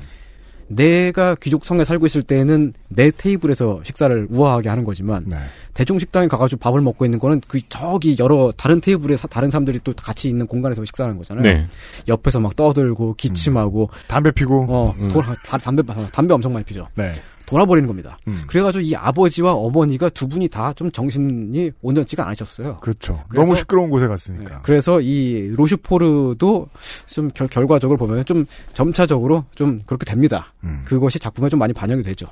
내가 0.68 1.34
귀족성에 1.34 1.84
살고 1.84 2.06
있을 2.06 2.22
때는 2.22 2.74
내 2.88 3.10
테이블에서 3.10 3.80
식사를 3.84 4.26
우아하게 4.30 4.68
하는 4.68 4.84
거지만 4.84 5.26
대중 5.74 5.98
식당에 5.98 6.28
가가지고 6.28 6.60
밥을 6.60 6.80
먹고 6.82 7.04
있는 7.04 7.18
거는 7.18 7.40
그 7.48 7.58
저기 7.68 8.16
여러 8.18 8.52
다른 8.56 8.80
테이블에 8.80 9.16
사- 9.16 9.28
다른 9.28 9.50
사람들이 9.50 9.80
또 9.84 9.92
같이 9.94 10.28
있는 10.28 10.46
공간에서 10.46 10.84
식사하는 10.84 11.16
거잖아요. 11.18 11.42
네. 11.42 11.66
옆에서 12.06 12.40
막 12.40 12.54
떠들고 12.54 13.14
기침하고 13.16 13.88
담배 14.06 14.30
피고 14.30 14.66
어 14.68 14.94
음. 14.98 15.08
돌아, 15.08 15.34
다- 15.44 15.56
담배 15.58 15.82
담배 16.12 16.34
엄청 16.34 16.52
많이 16.52 16.64
피죠. 16.64 16.86
네. 16.94 17.12
돌아버리는 17.48 17.86
겁니다. 17.86 18.18
음. 18.28 18.42
그래가지고 18.46 18.82
이 18.82 18.94
아버지와 18.94 19.54
어머니가 19.54 20.10
두 20.10 20.28
분이 20.28 20.48
다 20.48 20.72
좀 20.74 20.90
정신이 20.92 21.72
온전치가 21.80 22.24
않으셨어요. 22.26 22.78
그렇죠. 22.80 23.24
그래서- 23.28 23.44
너무 23.44 23.56
시끄러운 23.56 23.90
곳에 23.90 24.06
갔으니까. 24.06 24.60
그래서 24.62 25.00
이 25.00 25.50
로슈포르도 25.56 26.68
좀 27.06 27.28
결, 27.34 27.48
결과적으로 27.48 27.96
보면 27.98 28.24
좀 28.26 28.44
점차적으로 28.74 29.44
좀 29.54 29.80
그렇게 29.86 30.04
됩니다. 30.04 30.52
음. 30.64 30.82
그것이 30.84 31.18
작품에 31.18 31.48
좀 31.48 31.58
많이 31.58 31.72
반영이 31.72 32.02
되죠. 32.02 32.26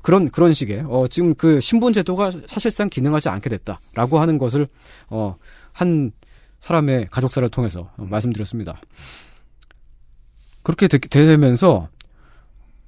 그런 0.00 0.30
그런 0.30 0.52
식의 0.52 0.84
어 0.88 1.06
지금 1.08 1.34
그 1.34 1.60
신분 1.60 1.92
제도가 1.92 2.30
사실상 2.46 2.88
기능하지 2.88 3.28
않게 3.28 3.50
됐다라고 3.50 4.20
하는 4.20 4.38
것을 4.38 4.68
어 5.10 5.36
한 5.72 6.10
사람의 6.60 7.08
가족사를 7.10 7.46
통해서 7.50 7.90
어, 7.98 8.06
말씀드렸습니다. 8.08 8.80
그렇게 10.62 10.88
되, 10.88 10.98
되면서 10.98 11.88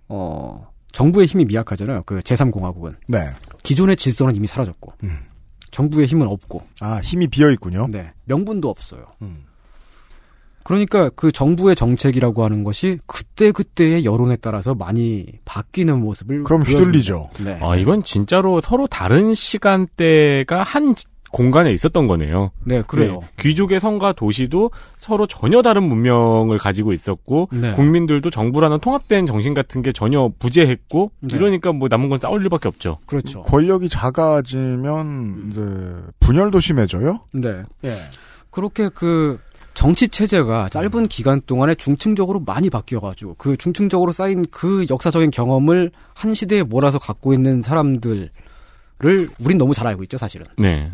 어 0.08 0.66
정부의 0.92 1.26
힘이 1.26 1.44
미약하잖아요. 1.44 2.02
그 2.06 2.20
제3공화국은 2.20 2.96
네. 3.06 3.18
기존의 3.62 3.96
질서는 3.96 4.34
이미 4.36 4.46
사라졌고 4.46 4.92
정부의 5.70 6.06
힘은 6.06 6.26
없고 6.26 6.62
아 6.80 6.98
힘이 7.02 7.26
비어 7.28 7.50
있군요. 7.50 7.86
네 7.90 8.12
명분도 8.24 8.68
없어요. 8.70 9.06
그러니까 10.64 11.08
그 11.10 11.32
정부의 11.32 11.74
정책이라고 11.76 12.44
하는 12.44 12.62
것이 12.62 12.98
그때 13.06 13.52
그때의 13.52 14.04
여론에 14.04 14.36
따라서 14.36 14.74
많이 14.74 15.24
바뀌는 15.46 15.98
모습을 16.00 16.44
그럼. 16.44 16.62
휘둘리죠. 16.62 17.30
네. 17.42 17.58
아, 17.62 17.74
이건 17.76 18.02
진짜로 18.02 18.60
서로 18.60 18.86
다른 18.86 19.32
시간대가 19.32 20.62
한 20.62 20.94
지- 20.94 21.06
공간에 21.30 21.72
있었던 21.72 22.06
거네요. 22.06 22.50
네, 22.64 22.82
그래요. 22.86 23.20
귀족의 23.38 23.80
성과 23.80 24.12
도시도 24.12 24.70
서로 24.96 25.26
전혀 25.26 25.62
다른 25.62 25.82
문명을 25.82 26.58
가지고 26.58 26.92
있었고 26.92 27.48
네. 27.52 27.72
국민들도 27.72 28.30
정부라는 28.30 28.80
통합된 28.80 29.26
정신 29.26 29.54
같은 29.54 29.82
게 29.82 29.92
전혀 29.92 30.30
부재했고 30.38 31.12
네. 31.20 31.36
이러니까 31.36 31.72
뭐 31.72 31.88
남은 31.90 32.08
건 32.08 32.18
싸울 32.18 32.42
일밖에 32.42 32.68
없죠. 32.68 32.98
그렇죠. 33.06 33.42
권력이 33.42 33.88
작아지면 33.88 35.50
이제 35.50 35.60
분열도 36.20 36.60
심해져요. 36.60 37.20
네. 37.32 37.62
그렇게 38.50 38.88
그 38.88 39.38
정치 39.74 40.08
체제가 40.08 40.68
짧은 40.70 41.06
기간 41.06 41.40
동안에 41.42 41.76
중층적으로 41.76 42.40
많이 42.40 42.68
바뀌어가지고 42.68 43.36
그 43.38 43.56
중층적으로 43.56 44.10
쌓인 44.10 44.44
그 44.50 44.84
역사적인 44.90 45.30
경험을 45.30 45.92
한 46.14 46.34
시대에 46.34 46.64
몰아서 46.64 46.98
갖고 46.98 47.32
있는 47.32 47.62
사람들을 47.62 48.30
우린 49.38 49.58
너무 49.58 49.74
잘 49.74 49.86
알고 49.86 50.02
있죠, 50.02 50.18
사실은. 50.18 50.46
네. 50.56 50.90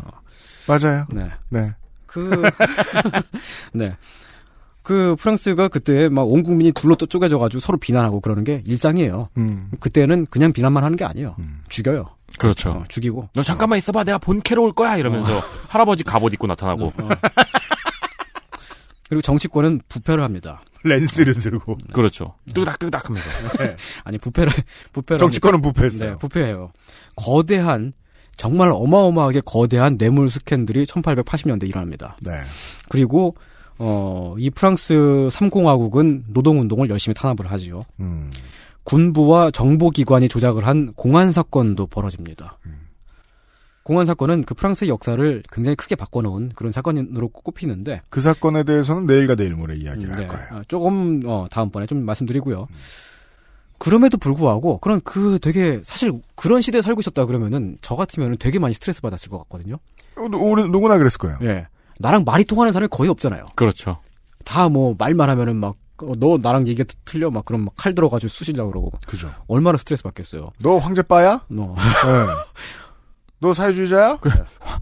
맞아요. 0.67 1.05
네. 1.11 1.29
네. 1.49 1.73
그, 2.07 2.43
네. 3.73 3.95
그 4.83 5.15
프랑스가 5.19 5.67
그때 5.67 6.09
막 6.09 6.23
온 6.27 6.43
국민이 6.43 6.71
둘로 6.71 6.95
또 6.95 7.05
쪼개져가지고 7.07 7.59
서로 7.59 7.77
비난하고 7.77 8.19
그러는 8.21 8.43
게 8.43 8.61
일상이에요. 8.67 9.29
음. 9.37 9.71
그때는 9.79 10.27
그냥 10.29 10.53
비난만 10.53 10.83
하는 10.83 10.95
게 10.95 11.03
아니에요. 11.05 11.35
죽여요. 11.69 12.05
그렇죠. 12.37 12.69
어, 12.71 12.83
죽이고. 12.87 13.29
너 13.33 13.41
잠깐만 13.41 13.77
있어봐. 13.79 14.03
내가 14.03 14.17
본캐로 14.19 14.63
올 14.63 14.71
거야. 14.73 14.95
이러면서 14.97 15.39
할아버지 15.69 16.03
갑옷 16.03 16.33
입고 16.33 16.45
나타나고. 16.47 16.93
그리고 19.09 19.21
정치권은 19.21 19.81
부패를 19.87 20.23
합니다. 20.23 20.61
렌스를 20.83 21.35
들고. 21.35 21.77
그렇죠. 21.93 22.35
끄닥끄닥 22.53 23.09
하면서. 23.09 23.29
아니 24.03 24.17
부패를 24.17 24.51
부패를 24.93 25.19
정치권은? 25.19 25.61
부패했어요. 25.61 26.11
네, 26.11 26.17
부패해요. 26.17 26.71
거대한 27.15 27.93
정말 28.37 28.69
어마어마하게 28.71 29.41
거대한 29.45 29.97
뇌물 29.97 30.29
스캔들이 30.29 30.85
1880년대 30.85 31.67
일어납니다. 31.67 32.17
네. 32.21 32.31
그리고 32.89 33.35
어, 33.77 34.35
이 34.37 34.49
프랑스 34.49 34.93
3공화국은 34.93 36.23
노동운동을 36.27 36.89
열심히 36.89 37.13
탄압을 37.13 37.51
하지요. 37.51 37.85
음. 37.99 38.31
군부와 38.83 39.51
정보기관이 39.51 40.29
조작을 40.29 40.65
한 40.65 40.93
공안 40.93 41.31
사건도 41.31 41.87
벌어집니다. 41.87 42.59
공안 43.85 44.07
사건은 44.07 44.45
그 44.45 44.55
프랑스의 44.55 44.89
역사를 44.89 45.43
굉장히 45.51 45.75
크게 45.75 45.95
바꿔놓은 45.95 46.53
그런 46.55 46.71
사건으로 46.71 47.27
꼽히는데 47.27 48.01
그 48.09 48.19
사건에 48.19 48.63
대해서는 48.63 49.05
내일과 49.05 49.35
내일 49.35 49.53
모레 49.55 49.75
이야기를 49.75 50.15
네, 50.15 50.25
할 50.25 50.27
거예요. 50.27 50.47
어, 50.53 50.61
조금 50.67 51.21
어, 51.25 51.45
다음번에 51.51 51.85
좀 51.85 52.03
말씀드리고요. 52.03 52.65
그럼에도 53.77 54.17
불구하고 54.17 54.79
그런 54.79 55.01
그 55.03 55.37
되게 55.41 55.81
사실 55.83 56.13
그런 56.35 56.61
시대에 56.61 56.81
살고 56.81 57.01
있었다 57.01 57.25
그러면은 57.25 57.77
저 57.81 57.95
같으면은 57.95 58.37
되게 58.39 58.57
많이 58.59 58.73
스트레스 58.73 59.01
받았을 59.01 59.29
것 59.29 59.37
같거든요. 59.39 59.75
어, 60.17 60.27
누- 60.29 60.37
우리 60.37 60.63
누구나 60.69 60.97
그랬을 60.97 61.17
거예요. 61.19 61.37
예. 61.43 61.67
나랑 61.99 62.23
말이 62.25 62.43
통하는 62.45 62.71
사람이 62.73 62.87
거의 62.89 63.09
없잖아요. 63.09 63.45
그렇죠. 63.55 63.97
다 64.43 64.69
뭐 64.69 64.95
말만 64.97 65.29
하면은 65.29 65.55
막 65.57 65.75
어, 66.01 66.13
너 66.17 66.37
나랑 66.37 66.67
얘기가 66.67 66.87
틀려 67.05 67.29
막 67.31 67.45
그럼 67.45 67.65
막 67.65 67.75
칼 67.77 67.95
들어가지고 67.95 68.27
쑤시려고 68.29 68.71
그러고. 68.71 68.91
그죠. 69.07 69.31
얼마나 69.47 69.77
스트레스 69.77 70.03
받겠어요. 70.03 70.51
너 70.61 70.77
황제빠야? 70.77 71.41
너. 71.47 71.75
네. 71.75 72.33
너 73.39 73.53
사회주의자야? 73.53 74.19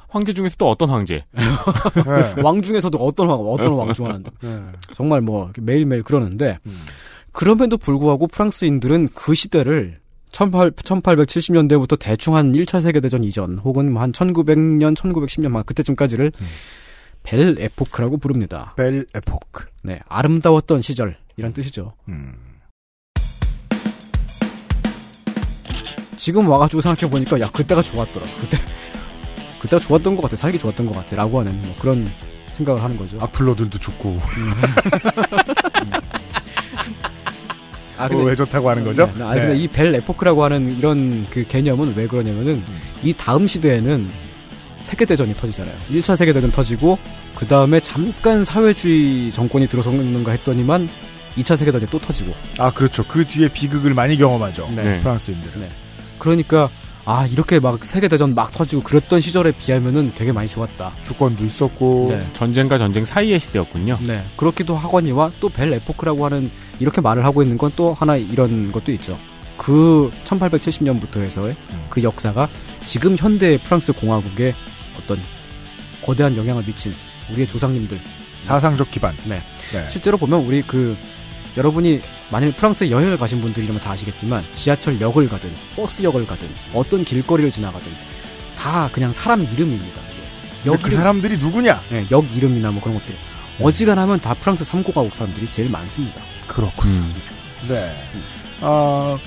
황제 0.10 0.32
중에서 0.34 0.56
또 0.58 0.70
어떤 0.70 0.90
황제? 0.90 1.26
네. 1.32 1.42
왕 2.44 2.62
중에서도 2.62 2.98
어떤 3.00 3.28
왕 3.28 3.40
어떤 3.42 3.74
왕중 3.74 4.06
하나인데. 4.06 4.32
정말 4.94 5.22
뭐 5.22 5.52
매일매일 5.60 6.04
그러는데 6.04 6.60
그럼에도 7.34 7.78
불구하고 7.78 8.28
프랑스인들은 8.28 9.10
그 9.14 9.34
시대를 9.34 9.98
1870년대부터 10.32 11.98
대충 12.00 12.36
한 12.36 12.54
1차 12.54 12.82
세계대전 12.82 13.24
이전 13.24 13.58
혹은 13.58 13.96
한 13.98 14.12
1900년, 14.12 14.96
1910년 14.96 15.50
막 15.50 15.66
그때쯤까지를 15.66 16.32
벨 17.24 17.56
에포크라고 17.60 18.18
부릅니다. 18.18 18.74
벨 18.78 19.06
에포크. 19.14 19.66
네, 19.82 20.00
아름다웠던 20.08 20.82
시절 20.82 21.18
이란 21.38 21.54
뜻이죠. 21.54 21.94
음. 22.08 22.34
지금 26.18 26.48
와가지고 26.48 26.82
생각해 26.82 27.10
보니까 27.12 27.40
야 27.40 27.50
그때가 27.52 27.82
좋았더라. 27.82 28.26
그때 28.40 28.58
그때가 29.62 29.80
좋았던 29.80 30.16
것 30.16 30.22
같아. 30.24 30.36
살기 30.36 30.60
좋았던 30.60 30.86
것 30.86 30.94
같아.라고 30.94 31.40
하는 31.40 31.60
뭐 31.64 31.76
그런 31.80 32.08
생각을 32.54 32.82
하는 32.84 32.98
거죠. 32.98 33.18
악플러들도 33.20 33.80
죽고. 33.80 34.20
아, 38.04 38.08
그거 38.10 38.24
왜 38.24 38.36
좋다고 38.36 38.70
하는 38.70 38.84
거죠? 38.84 39.06
네, 39.18 39.24
아, 39.24 39.34
근데 39.34 39.48
네. 39.54 39.58
이벨 39.58 39.96
에포크라고 39.96 40.44
하는 40.44 40.78
이런 40.78 41.26
그 41.30 41.46
개념은 41.48 41.94
왜 41.96 42.08
그러냐면은 42.08 42.64
이 43.04 43.14
다음 43.14 43.48
시대에는 43.48 44.10
세계대전이 44.84 45.36
터지잖아요. 45.36 45.76
1차 45.92 46.16
세계대전 46.18 46.52
터지고 46.52 46.98
그 47.36 47.48
다음에 47.48 47.80
잠깐 47.80 48.44
사회주의 48.44 49.32
정권이 49.32 49.68
들어서는가 49.68 50.32
했더니만 50.34 50.90
2차 51.38 51.56
세계대전이 51.58 51.90
또 51.90 52.00
터지고. 52.00 52.34
아 52.60 52.72
그렇죠. 52.72 53.04
그 53.08 53.26
뒤에 53.26 53.48
비극을 53.48 53.94
많이 53.94 54.18
경험하죠. 54.18 54.70
네. 54.76 55.00
프랑스인들은. 55.00 55.62
네. 55.62 55.70
그러니까 56.20 56.70
아 57.06 57.26
이렇게 57.26 57.60
막 57.60 57.84
세계대전 57.84 58.34
막 58.36 58.52
터지고 58.52 58.82
그랬던 58.84 59.20
시절에 59.20 59.52
비하면은 59.52 60.14
되게 60.16 60.32
많이 60.32 60.48
좋았다. 60.48 60.92
주권도 61.06 61.44
있었고. 61.46 62.08
네. 62.10 62.28
전쟁과 62.34 62.78
전쟁 62.78 63.04
사이의 63.06 63.40
시대였군요. 63.40 63.98
네. 64.06 64.24
그렇기도 64.38 64.76
하거니와 64.76 65.32
또 65.40 65.50
벨 65.50 65.74
에포크라고 65.74 66.26
하는 66.26 66.52
이렇게 66.84 67.02
말을 67.02 67.24
하고 67.26 67.42
있는 67.42 67.58
건 67.58 67.72
또 67.76 67.94
하나 67.94 68.16
이런 68.16 68.72
것도 68.72 68.92
있죠. 68.92 69.18
그 69.58 70.12
1870년부터 70.26 71.22
해서의 71.22 71.56
그 71.90 72.04
역사가 72.04 72.48
지금 72.84 73.16
현대 73.18 73.58
프랑스 73.58 73.94
공화국에 73.94 74.54
어떤 75.00 75.18
거대한 76.04 76.36
영향을 76.38 76.64
미친 76.66 76.94
우리의 77.32 77.48
조상님들 77.48 78.00
사상적 78.44 78.92
기반. 78.92 79.16
네. 79.26 79.42
네. 79.72 79.90
실제로 79.90 80.18
보면 80.18 80.42
우리 80.42 80.62
그 80.62 80.96
여러분이 81.56 82.02
만일 82.32 82.52
프랑스에 82.52 82.92
여행을 82.92 83.18
가신 83.18 83.40
분들이라면 83.42 83.82
다 83.82 83.92
아시겠지만 83.92 84.44
지하철역을 84.54 85.30
가든 85.30 85.50
버스역을 85.76 86.28
가든 86.28 86.48
어떤 86.74 87.04
길거리를 87.06 87.50
지나가든 87.52 87.92
다 88.58 88.90
그냥 88.92 89.14
사람 89.14 89.42
이름입니다. 89.44 90.02
근데 90.64 90.78
그 90.78 90.92
사람들이 90.92 91.38
누구냐? 91.38 91.82
네, 91.90 92.06
역 92.12 92.26
이름이나 92.36 92.72
뭐 92.72 92.82
그런 92.82 93.00
것들. 93.00 93.16
어지간하면 93.62 94.20
다 94.20 94.34
프랑스 94.36 94.64
3공화국 94.66 95.14
사람들이 95.14 95.50
제일 95.52 95.70
많습니다. 95.70 96.22
그렇군요. 96.48 96.94
음. 96.94 97.14
네. 97.68 97.94
아, 98.62 99.18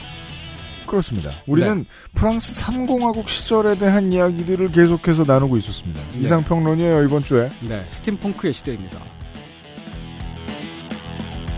그렇습니다. 0.86 1.30
우리는 1.46 1.78
네. 1.78 1.84
프랑스 2.14 2.62
3공화국 2.62 3.28
시절에 3.28 3.76
대한 3.76 4.12
이야기들을 4.12 4.68
계속해서 4.68 5.24
나누고 5.26 5.56
있었습니다. 5.58 6.00
네. 6.12 6.20
이상평론이에요, 6.20 7.02
이번 7.04 7.24
주에. 7.24 7.50
네. 7.60 7.84
스팀펑크의 7.88 8.52
시대입니다. 8.52 8.98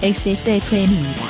XSFM입니다. 0.02 1.24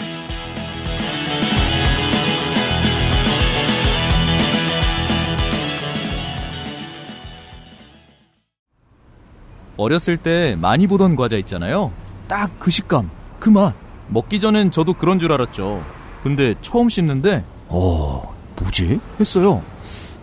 어렸을 9.77 10.17
때 10.17 10.57
많이 10.59 10.87
보던 10.87 11.17
과자 11.17 11.37
있잖아요. 11.37 11.93
딱 12.27 12.51
그 12.59 12.71
식감, 12.71 13.11
그 13.39 13.49
맛. 13.49 13.75
먹기 14.09 14.41
전엔 14.41 14.71
저도 14.71 14.95
그런 14.95 15.19
줄 15.19 15.33
알았죠. 15.33 15.83
근데 16.23 16.55
처음 16.63 16.89
씹는데, 16.89 17.45
어, 17.69 18.35
뭐지? 18.61 19.01
했어요. 19.21 19.63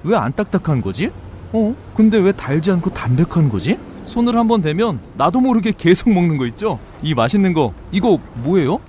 왜 0.04 0.16
안 0.18 0.34
딱딱한 0.34 0.82
거지? 0.82 1.10
어? 1.54 1.76
근데 1.96 2.18
왜 2.18 2.32
달지 2.32 2.72
않고 2.72 2.92
담백한 2.92 3.50
거지? 3.50 3.78
손을 4.06 4.36
한번 4.36 4.62
대면 4.62 5.00
나도 5.16 5.40
모르게 5.42 5.72
계속 5.76 6.12
먹는 6.12 6.38
거 6.38 6.46
있죠? 6.48 6.80
이 7.02 7.14
맛있는 7.16 7.54
거, 7.54 7.74
이거 7.92 8.20
뭐예요? 8.36 8.80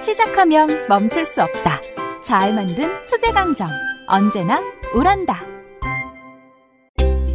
시작하면 0.00 0.86
멈출 0.88 1.24
수 1.24 1.42
없다. 1.42 1.80
잘 2.24 2.54
만든 2.54 2.90
수제 3.04 3.32
강정. 3.32 3.68
언제나 4.08 4.62
우란다. 4.94 5.40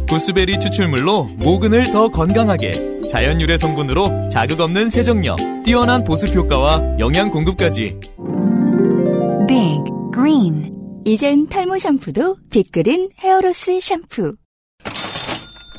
구스베리 0.08 0.60
추출물로 0.60 1.24
모근을 1.38 1.90
더 1.92 2.08
건강하게 2.08 3.08
자연 3.08 3.40
유래 3.40 3.56
성분으로 3.56 4.28
자극 4.28 4.60
없는 4.60 4.90
세정력 4.90 5.38
뛰어난 5.64 6.04
보습 6.04 6.34
효과와 6.34 6.98
영양 6.98 7.30
공급까지 7.30 7.98
Big 9.48 9.82
Green. 10.14 10.72
이젠 11.04 11.48
탈모 11.48 11.78
샴푸도 11.78 12.36
빅그린 12.50 13.10
hair 13.18 13.49
loss 13.49 13.80
샴푸. 13.80 14.36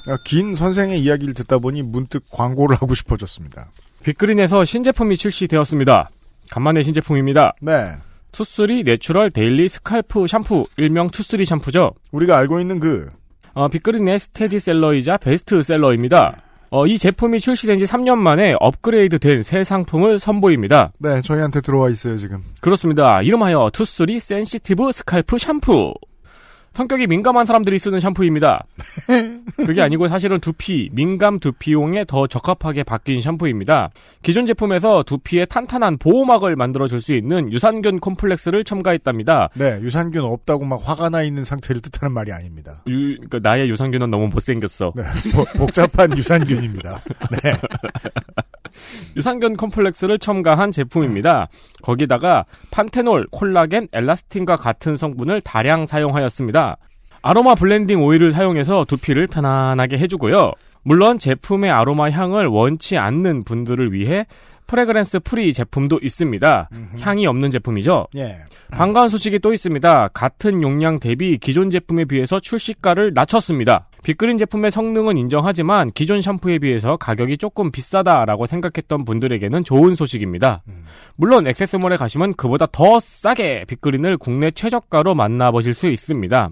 아, 0.05 0.17
긴 0.25 0.53
선생의 0.53 1.01
이야기를 1.01 1.33
듣다 1.33 1.59
보니 1.59 1.81
문득 1.81 2.25
광고를 2.29 2.75
하고 2.75 2.93
싶어졌습니다. 2.93 3.71
빅그린에서 4.03 4.65
신제품이 4.65 5.15
출시되었습니다. 5.15 6.09
간만에 6.51 6.83
신제품입니다. 6.83 7.53
네. 7.61 7.93
two 8.33 8.52
three 8.52 8.83
natural 8.83 9.31
daily 9.31 9.69
scalp 9.69 10.27
샴푸, 10.27 10.65
일명 10.75 11.09
two 11.09 11.23
three 11.23 11.45
샴푸죠. 11.45 11.93
우리가 12.11 12.37
알고 12.37 12.59
있는 12.59 12.79
그 12.79 13.09
어, 13.53 13.67
빅그린의 13.67 14.19
스테디셀러이자 14.19 15.17
베스트셀러입니다. 15.17 16.41
어, 16.71 16.87
이 16.87 16.97
제품이 16.97 17.39
출시된 17.39 17.77
지 17.77 17.85
3년 17.85 18.17
만에 18.17 18.55
업그레이드 18.59 19.19
된 19.19 19.43
새 19.43 19.63
상품을 19.63 20.17
선보입니다. 20.19 20.91
네, 20.97 21.21
저희한테 21.21 21.61
들어와 21.61 21.89
있어요, 21.91 22.17
지금. 22.17 22.41
그렇습니다. 22.61 23.21
이름하여 23.21 23.69
two 23.73 23.90
three 23.90 24.19
sensitive 24.19 24.91
scalp 24.91 25.37
샴푸. 25.37 25.93
성격이 26.73 27.05
민감한 27.07 27.45
사람들이 27.45 27.77
쓰는 27.77 27.99
샴푸입니다. 27.99 28.65
그게 29.57 29.81
아니고 29.81 30.07
사실은 30.07 30.39
두피, 30.39 30.89
민감 30.91 31.39
두피용에 31.39 32.05
더 32.05 32.25
적합하게 32.25 32.83
바뀐 32.83 33.21
샴푸입니다. 33.21 33.89
기존 34.23 34.45
제품에서 34.47 35.03
두피에 35.03 35.45
탄탄한 35.45 35.97
보호막을 35.99 36.55
만들어줄 36.55 36.99
수 36.99 37.13
있는 37.13 37.51
유산균 37.53 37.99
콤플렉스를 37.99 38.63
첨가했답니다. 38.63 39.49
네, 39.55 39.79
유산균 39.81 40.23
없다고 40.23 40.65
막 40.65 40.81
화가 40.83 41.09
나 41.09 41.21
있는 41.21 41.43
상태를 41.43 41.81
뜻하는 41.81 42.11
말이 42.11 42.31
아닙니다. 42.31 42.81
유, 42.87 43.15
그러니까 43.17 43.39
나의 43.41 43.69
유산균은 43.69 44.09
너무 44.09 44.27
못생겼어. 44.29 44.93
네, 44.95 45.03
보- 45.31 45.45
복잡한 45.59 46.17
유산균입니다. 46.17 47.01
네. 47.43 47.53
유산균 49.15 49.55
콤플렉스를 49.57 50.19
첨가한 50.19 50.71
제품입니다. 50.71 51.47
거기다가 51.81 52.45
판테놀, 52.71 53.27
콜라겐, 53.31 53.87
엘라스틴과 53.91 54.55
같은 54.57 54.97
성분을 54.97 55.41
다량 55.41 55.85
사용하였습니다. 55.85 56.77
아로마 57.21 57.55
블렌딩 57.55 58.03
오일을 58.03 58.31
사용해서 58.31 58.85
두피를 58.85 59.27
편안하게 59.27 59.97
해주고요. 59.97 60.51
물론 60.83 61.17
제품의 61.17 61.71
아로마 61.71 62.09
향을 62.09 62.47
원치 62.47 62.97
않는 62.97 63.45
분들을 63.45 63.93
위해 63.93 64.25
fragrance 64.67 65.19
free 65.19 65.53
제품도 65.53 65.99
있습니다. 66.01 66.69
향이 66.99 67.27
없는 67.27 67.51
제품이죠. 67.51 68.07
예. 68.15 68.39
반가운 68.71 69.09
소식이 69.09 69.39
또 69.39 69.53
있습니다. 69.53 70.09
같은 70.09 70.61
용량 70.63 70.99
대비 70.99 71.37
기존 71.37 71.69
제품에 71.69 72.05
비해서 72.05 72.39
출시가를 72.39 73.13
낮췄습니다. 73.13 73.87
빅그린 74.03 74.37
제품의 74.37 74.71
성능은 74.71 75.17
인정하지만 75.17 75.91
기존 75.91 76.21
샴푸에 76.21 76.59
비해서 76.59 76.97
가격이 76.97 77.37
조금 77.37 77.71
비싸다라고 77.71 78.47
생각했던 78.47 79.05
분들에게는 79.05 79.63
좋은 79.63 79.95
소식입니다. 79.95 80.63
물론 81.15 81.47
액세스몰에 81.47 81.97
가시면 81.97 82.33
그보다 82.33 82.65
더 82.71 82.99
싸게 82.99 83.65
빅그린을 83.67 84.17
국내 84.17 84.51
최저가로 84.51 85.15
만나보실 85.15 85.73
수 85.73 85.87
있습니다. 85.87 86.49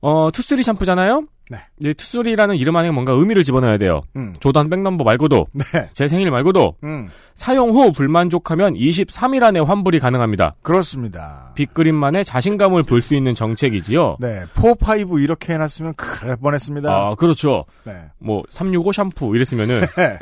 어, 0.00 0.30
two 0.32 0.43
three 0.43 0.62
샴푸잖아요? 0.62 1.24
네. 1.50 1.58
이 1.84 1.92
two 1.92 2.06
three라는 2.06 2.56
이름 2.56 2.76
안에 2.76 2.90
뭔가 2.90 3.12
의미를 3.12 3.42
집어넣어야 3.42 3.76
돼요. 3.78 4.02
음. 4.16 4.32
조단 4.40 4.70
백넘버 4.70 5.04
말고도, 5.04 5.46
네. 5.52 5.90
제 5.92 6.08
생일 6.08 6.30
말고도, 6.30 6.76
음. 6.84 7.08
사용 7.34 7.70
후 7.70 7.92
불만족하면 7.92 8.74
23일 8.74 9.42
안에 9.42 9.60
환불이 9.60 9.98
가능합니다. 9.98 10.54
그렇습니다. 10.62 11.52
빅그린만의 11.54 12.24
자신감을 12.24 12.84
볼 12.84 13.02
수 13.02 13.14
있는 13.14 13.34
정책이지요. 13.34 14.16
네, 14.20 14.44
4, 14.54 14.62
5 15.08 15.18
이렇게 15.18 15.54
해놨으면 15.54 15.94
큰일 15.94 16.28
날 16.28 16.36
뻔했습니다. 16.36 16.90
아, 16.90 17.14
그렇죠. 17.16 17.64
네. 17.84 17.92
뭐, 18.18 18.42
365 18.48 18.92
샴푸 18.92 19.34
이랬으면은, 19.34 19.80
네. 19.96 20.18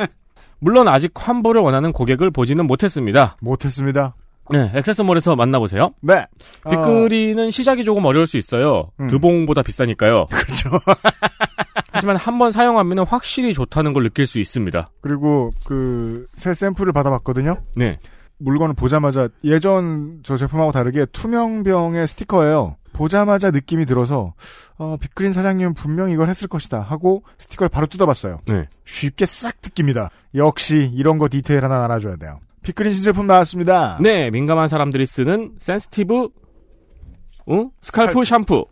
물론 0.59 0.89
아직 0.89 1.13
환불을 1.15 1.61
원하는 1.63 1.93
고객을 1.93 2.31
보지는 2.31 2.67
못했습니다. 2.67 3.37
못했습니다. 3.41 4.15
네, 4.51 4.71
액세스몰에서 4.75 5.37
만나보세요. 5.37 5.91
네. 6.01 6.27
빅그린은 6.69 7.51
시작이 7.51 7.85
조금 7.85 8.05
어려울 8.05 8.27
수 8.27 8.37
있어요. 8.37 8.91
음. 9.01 9.07
드봉보다 9.09 9.63
비싸니까요. 9.63 10.27
그렇죠. 10.31 10.71
하지만 11.93 12.17
한번 12.17 12.51
사용하면 12.53 13.07
확실히 13.07 13.53
좋다는 13.55 13.93
걸 13.93 14.03
느낄 14.05 14.27
수 14.27 14.39
있습니다. 14.39 14.91
그리고 15.01 15.53
그 15.67 16.27
새 16.37 16.55
샘플을 16.55 16.93
받아봤거든요. 16.93 17.57
네. 17.77 17.99
물건을 18.39 18.75
보자마자 18.75 19.29
예전 19.45 20.21
저 20.23 20.37
제품하고 20.37 20.73
다르게 20.73 21.05
투명병의 21.13 22.07
스티커예요. 22.09 22.77
보자마자 22.93 23.51
느낌이 23.51 23.85
들어서 23.87 24.35
어, 24.79 24.97
빅그린 25.01 25.33
사장님은 25.33 25.75
분명 25.75 26.11
이걸 26.11 26.29
했을 26.31 26.49
것이다 26.49 26.81
하고 26.81 27.23
스티커를 27.39 27.69
바로 27.69 27.87
뜯어봤어요. 27.87 28.41
네. 28.47 28.67
쉽게 28.87 29.27
싹 29.27 29.61
뜯깁니다. 29.61 30.09
역시 30.35 30.91
이런 30.95 31.19
거 31.19 31.29
디테일 31.29 31.65
하나 31.65 31.85
알아줘야 31.85 32.17
돼요. 32.17 32.41
빅그린 32.63 32.93
신제품 32.93 33.27
나왔습니다. 33.27 33.99
네, 34.01 34.31
민감한 34.31 34.69
사람들이 34.69 35.07
쓰는 35.07 35.55
sensitive 35.59 36.29
응? 37.49 37.71
scalp 37.81 38.25
샴푸. 38.25 38.67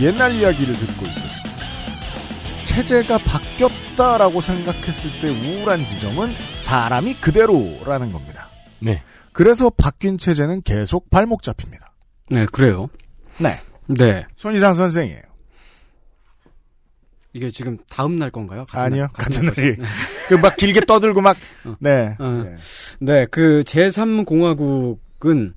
옛날 0.00 0.32
이야기를 0.32 0.74
듣고 0.74 1.06
있었습니다. 1.06 1.58
체제가 2.64 3.18
바뀌었다라고 3.18 4.40
생각했을 4.40 5.10
때 5.20 5.28
우울한 5.28 5.86
지점은 5.86 6.32
사람이 6.58 7.14
그대로라는 7.14 8.12
겁니다. 8.12 8.48
네. 8.80 9.02
그래서 9.32 9.70
바뀐 9.70 10.16
체제는 10.16 10.62
계속 10.62 11.10
발목 11.10 11.42
잡힙니다. 11.42 11.87
네, 12.30 12.46
그래요. 12.52 12.88
네. 13.38 13.60
네. 13.86 14.26
손이상 14.36 14.74
선생이에요. 14.74 15.22
이게 17.34 17.50
지금 17.50 17.78
다음 17.90 18.16
날 18.16 18.30
건가요? 18.30 18.64
같은 18.68 18.80
아니요, 18.86 19.02
날, 19.02 19.12
같은 19.12 19.44
날 19.44 19.54
날이. 19.56 19.76
그 20.28 20.34
막 20.36 20.56
길게 20.56 20.80
떠들고 20.86 21.20
막, 21.20 21.36
네. 21.78 22.16
어. 22.18 22.28
네. 22.44 22.56
네, 23.00 23.26
그 23.30 23.62
제3공화국은 23.66 25.52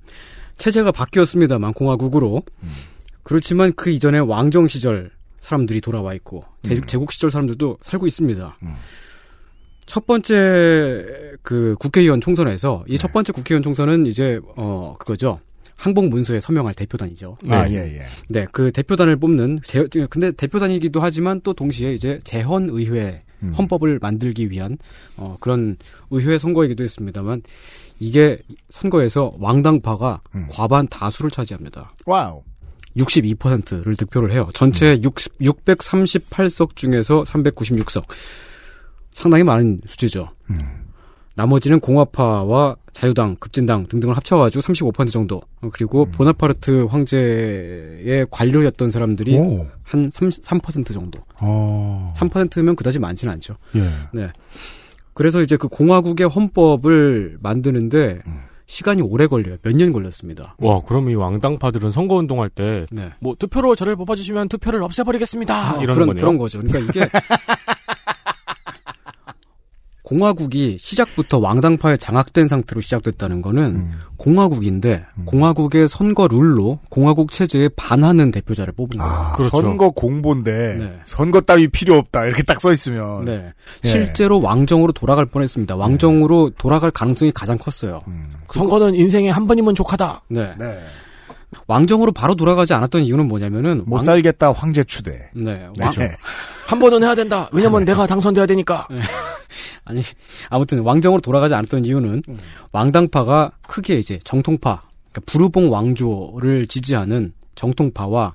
체제가 0.58 0.92
바뀌었습니다만 0.92 1.72
공화국으로. 1.74 2.42
그렇지만 3.22 3.72
그 3.74 3.90
이전에 3.90 4.18
왕정 4.18 4.68
시절 4.68 5.10
사람들이 5.40 5.80
돌아와 5.80 6.14
있고 6.14 6.44
제, 6.66 6.80
제국 6.86 7.10
시절 7.12 7.30
사람들도 7.30 7.78
살고 7.80 8.06
있습니다. 8.06 8.58
첫 9.86 10.06
번째 10.06 11.34
그 11.42 11.74
국회의원 11.78 12.20
총선에서 12.20 12.84
이첫 12.88 13.12
번째 13.12 13.32
국회의원 13.32 13.62
총선은 13.62 14.06
이제 14.06 14.40
어 14.56 14.94
그거죠. 14.98 15.40
항복 15.82 16.10
문서에 16.10 16.38
서명할 16.38 16.74
대표단이죠. 16.74 17.38
아, 17.48 17.68
예, 17.68 17.74
예. 17.74 18.02
네, 18.28 18.46
그 18.52 18.70
대표단을 18.70 19.16
뽑는 19.16 19.58
제, 19.64 19.84
근데 20.08 20.30
대표단이기도 20.30 21.00
하지만 21.00 21.40
또 21.42 21.52
동시에 21.52 21.92
이제 21.92 22.20
재헌 22.22 22.68
의회 22.70 23.24
음. 23.42 23.52
헌법을 23.52 23.98
만들기 24.00 24.48
위한 24.48 24.78
어 25.16 25.36
그런 25.40 25.76
의회 26.12 26.38
선거이기도 26.38 26.84
했습니다만 26.84 27.42
이게 27.98 28.38
선거에서 28.68 29.34
왕당파가 29.40 30.20
음. 30.36 30.46
과반 30.48 30.86
다수를 30.86 31.32
차지합니다. 31.32 31.92
와우. 32.06 32.44
62%를 32.96 33.96
득표를 33.96 34.32
해요. 34.32 34.50
전체 34.54 35.00
60, 35.02 35.38
638석 35.38 36.76
중에서 36.76 37.24
396석. 37.24 38.04
상당히 39.12 39.42
많은 39.42 39.80
수치죠. 39.86 40.28
나머지는 41.34 41.80
공화파와 41.80 42.76
자유당, 42.92 43.36
급진당 43.36 43.86
등등을 43.86 44.16
합쳐가지고 44.16 44.60
35% 44.62 45.10
정도. 45.10 45.40
어, 45.62 45.70
그리고 45.72 46.04
보나파르트 46.04 46.84
황제의 46.84 48.26
관료였던 48.30 48.90
사람들이 48.90 49.36
오. 49.38 49.66
한 49.82 50.10
3, 50.12 50.28
3% 50.28 50.92
정도. 50.92 51.20
어. 51.40 52.12
3%면 52.16 52.76
그다지 52.76 52.98
많지는 52.98 53.32
않죠. 53.34 53.56
예. 53.76 53.80
네. 54.12 54.28
그래서 55.14 55.42
이제 55.42 55.56
그 55.56 55.68
공화국의 55.68 56.28
헌법을 56.28 57.38
만드는데 57.40 58.20
시간이 58.66 59.02
오래 59.02 59.26
걸려요. 59.26 59.56
몇 59.62 59.74
년 59.76 59.92
걸렸습니다. 59.92 60.54
와, 60.58 60.80
그럼 60.86 61.10
이 61.10 61.14
왕당파들은 61.14 61.90
선거 61.90 62.14
운동할 62.14 62.48
때, 62.48 62.86
네. 62.90 63.10
뭐, 63.20 63.34
투표로 63.38 63.74
저를 63.74 63.96
뽑아주시면 63.96 64.48
투표를 64.48 64.82
없애버리겠습니다. 64.82 65.76
어, 65.78 65.82
이런 65.82 65.94
그런, 65.94 66.06
거네요. 66.08 66.20
그런 66.22 66.38
거죠. 66.38 66.60
그러니까 66.60 66.78
이게 66.78 67.06
공화국이 70.12 70.76
시작부터 70.78 71.38
왕당파에 71.38 71.96
장악된 71.96 72.46
상태로 72.48 72.82
시작됐다는 72.82 73.40
거는 73.40 73.64
음. 73.64 73.92
공화국인데 74.18 75.06
공화국의 75.24 75.88
선거 75.88 76.28
룰로 76.28 76.78
공화국 76.90 77.32
체제에 77.32 77.70
반하는 77.76 78.30
대표자를 78.30 78.74
뽑은 78.74 78.98
거예요. 78.98 79.10
아, 79.12 79.32
그렇죠. 79.32 79.60
선거 79.62 79.90
공보인데 79.90 80.76
네. 80.78 81.00
선거 81.06 81.40
따위 81.40 81.66
필요 81.68 81.96
없다 81.96 82.26
이렇게 82.26 82.42
딱 82.42 82.60
써 82.60 82.72
있으면 82.72 83.24
네. 83.24 83.52
예. 83.84 83.88
실제로 83.88 84.40
왕정으로 84.40 84.92
돌아갈 84.92 85.24
뻔했습니다. 85.26 85.74
왕정으로 85.76 86.50
돌아갈 86.58 86.90
가능성이 86.90 87.32
가장 87.32 87.56
컸어요. 87.58 87.98
선거는 88.52 88.94
인생에 88.94 89.30
한 89.30 89.46
번이면 89.46 89.74
족하다. 89.74 90.22
네. 90.28 90.52
왕정으로 91.66 92.12
바로 92.12 92.34
돌아가지 92.34 92.74
않았던 92.74 93.02
이유는 93.02 93.28
뭐냐면은 93.28 93.82
못 93.86 93.96
왕- 93.96 94.04
살겠다 94.04 94.52
황제 94.52 94.84
추대. 94.84 95.30
네. 95.34 95.54
네. 95.76 95.84
왕- 95.84 95.92
한 96.66 96.78
번은 96.78 97.02
해야 97.02 97.14
된다. 97.14 97.48
왜냐면 97.52 97.84
내가 97.84 98.06
당선돼야 98.06 98.46
되니까. 98.46 98.86
아니 99.84 100.02
아무튼 100.48 100.80
왕정으로 100.80 101.20
돌아가지 101.20 101.54
않았던 101.54 101.84
이유는 101.84 102.22
왕당파가 102.72 103.52
크게 103.66 103.98
이제 103.98 104.18
정통파, 104.24 104.82
그러니까 105.12 105.20
부르봉 105.26 105.72
왕조를 105.72 106.66
지지하는 106.66 107.32
정통파와 107.54 108.34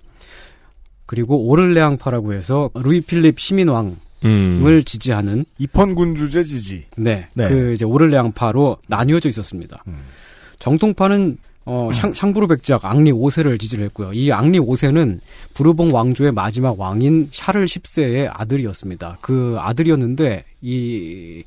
그리고 1.05 1.47
오를레앙파라고 1.47 2.33
해서 2.33 2.69
루이 2.75 3.01
필립 3.01 3.39
시민왕을 3.39 3.95
음. 4.25 4.81
지지하는 4.85 5.45
입헌군주제 5.57 6.43
지지. 6.43 6.85
네, 6.97 7.29
네. 7.33 7.47
그 7.47 7.71
이제 7.73 7.85
오를레앙파로 7.85 8.77
나뉘어져 8.87 9.29
있었습니다. 9.29 9.83
정통파는 10.59 11.37
어, 11.69 11.89
샹, 11.91 12.15
샹부르 12.15 12.47
백작 12.47 12.85
앙리 12.85 13.11
5세를 13.11 13.59
지지를 13.59 13.83
했고요. 13.85 14.13
이 14.13 14.31
앙리 14.31 14.57
5세는 14.57 15.19
부르봉 15.53 15.93
왕조의 15.93 16.31
마지막 16.31 16.79
왕인 16.79 17.27
샤를 17.31 17.65
10세의 17.65 18.29
아들이었습니다. 18.33 19.17
그 19.19 19.57
아들이었는데 19.59 20.45
이 20.61 21.43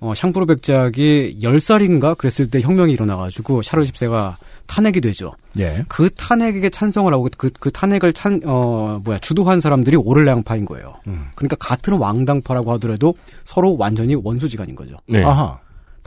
어, 0.00 0.14
샹부르 0.14 0.46
백작이 0.46 1.38
10살인가 1.42 2.16
그랬을 2.16 2.50
때 2.50 2.62
혁명이 2.62 2.92
일어나가지고 2.94 3.60
샤를 3.60 3.84
10세가 3.84 4.36
탄핵이 4.66 5.02
되죠. 5.02 5.32
예. 5.58 5.84
그 5.88 6.08
탄핵에 6.10 6.70
찬성을 6.70 7.12
하고 7.12 7.28
그, 7.36 7.50
그 7.60 7.70
탄핵을 7.70 8.14
찬, 8.14 8.40
어, 8.44 9.00
뭐야, 9.04 9.18
주도한 9.18 9.60
사람들이 9.60 9.96
오를레앙파인 9.96 10.64
거예요. 10.64 10.94
그러니까 11.34 11.56
같은 11.56 11.94
왕당파라고 11.94 12.72
하더라도 12.72 13.14
서로 13.44 13.76
완전히 13.76 14.14
원수지간인 14.14 14.74
거죠. 14.74 14.96
네. 15.06 15.24
아하. 15.24 15.58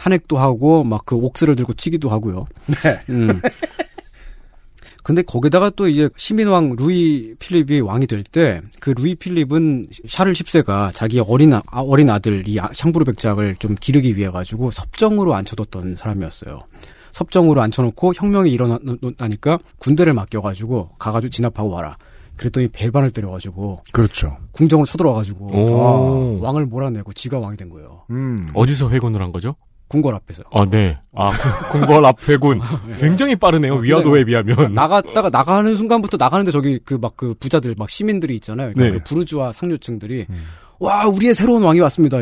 탄핵도 0.02 0.38
하고 0.40 0.84
막 0.84 1.02
그 1.06 1.16
옥스를 1.16 1.56
들고 1.56 1.74
튀기도 1.76 2.10
하고요. 2.10 2.46
네. 2.84 3.00
음. 3.10 3.40
근데 5.04 5.22
거기다가 5.24 5.72
또 5.72 5.88
이제 5.88 6.10
시민왕 6.16 6.76
루이 6.78 7.34
필립이 7.40 7.82
왕이 7.82 8.06
될 8.08 8.24
때 8.24 8.62
그 8.80 8.92
루이 8.92 9.16
필립은 9.16 9.88
샤를 10.08 10.34
10세가 10.34 10.92
자기 10.94 11.20
어린 11.20 11.54
아, 11.54 11.62
어린 11.74 12.10
아들 12.10 12.48
이 12.48 12.60
아- 12.60 12.70
샹부르 12.74 13.06
백작을 13.06 13.56
좀 13.58 13.76
기르기 13.80 14.16
위해 14.16 14.30
가지고 14.30 14.70
섭정으로 14.72 15.34
앉혀뒀던 15.36 15.96
사람이었어요. 15.96 16.60
섭정으로 17.14 17.62
앉혀놓고 17.62 18.14
혁명이 18.16 18.52
일어나니까 18.52 19.58
군대를 19.80 20.14
맡겨가지고 20.14 20.92
가가지고 21.00 21.30
진압하고 21.32 21.70
와라. 21.70 21.98
그랬더니 22.38 22.70
배반을 22.70 23.10
때려가지고 23.12 23.84
그렇죠. 23.92 24.38
궁정으로 24.54 24.86
쳐들어와가지고 24.86 25.46
오. 25.48 26.38
아, 26.40 26.44
왕을 26.48 26.66
몰아내고 26.68 27.14
지가 27.14 27.38
왕이 27.40 27.58
된 27.58 27.70
거예요. 27.70 28.04
음. 28.12 28.50
어디서 28.54 28.90
회군을 28.90 29.22
한 29.22 29.32
거죠? 29.32 29.56
궁궐 29.92 30.16
앞에서. 30.16 30.44
아, 30.54 30.66
네. 30.70 30.98
아, 31.14 31.32
군- 31.70 31.82
궁궐 31.86 32.06
앞 32.06 32.28
회군. 32.30 32.62
굉장히 32.98 33.36
빠르네요. 33.36 33.76
위화도에 33.76 34.24
비하면. 34.24 34.74
나갔다가 34.74 35.30
나가는 35.30 35.76
순간부터 35.76 36.16
나가는데 36.16 36.52
저기 36.52 36.80
그막그 36.80 37.36
부자들 37.42 37.76
막 37.78 37.90
시민들이 37.90 38.36
있잖아요. 38.36 38.72
그러니까 38.74 38.98
네. 38.98 39.04
그 39.04 39.10
부르주아 39.10 39.52
상류층들이 39.52 40.28
와 40.80 41.06
우리의 41.08 41.36
새로운 41.36 41.64
왕이 41.64 41.80
왔습니다. 41.82 42.18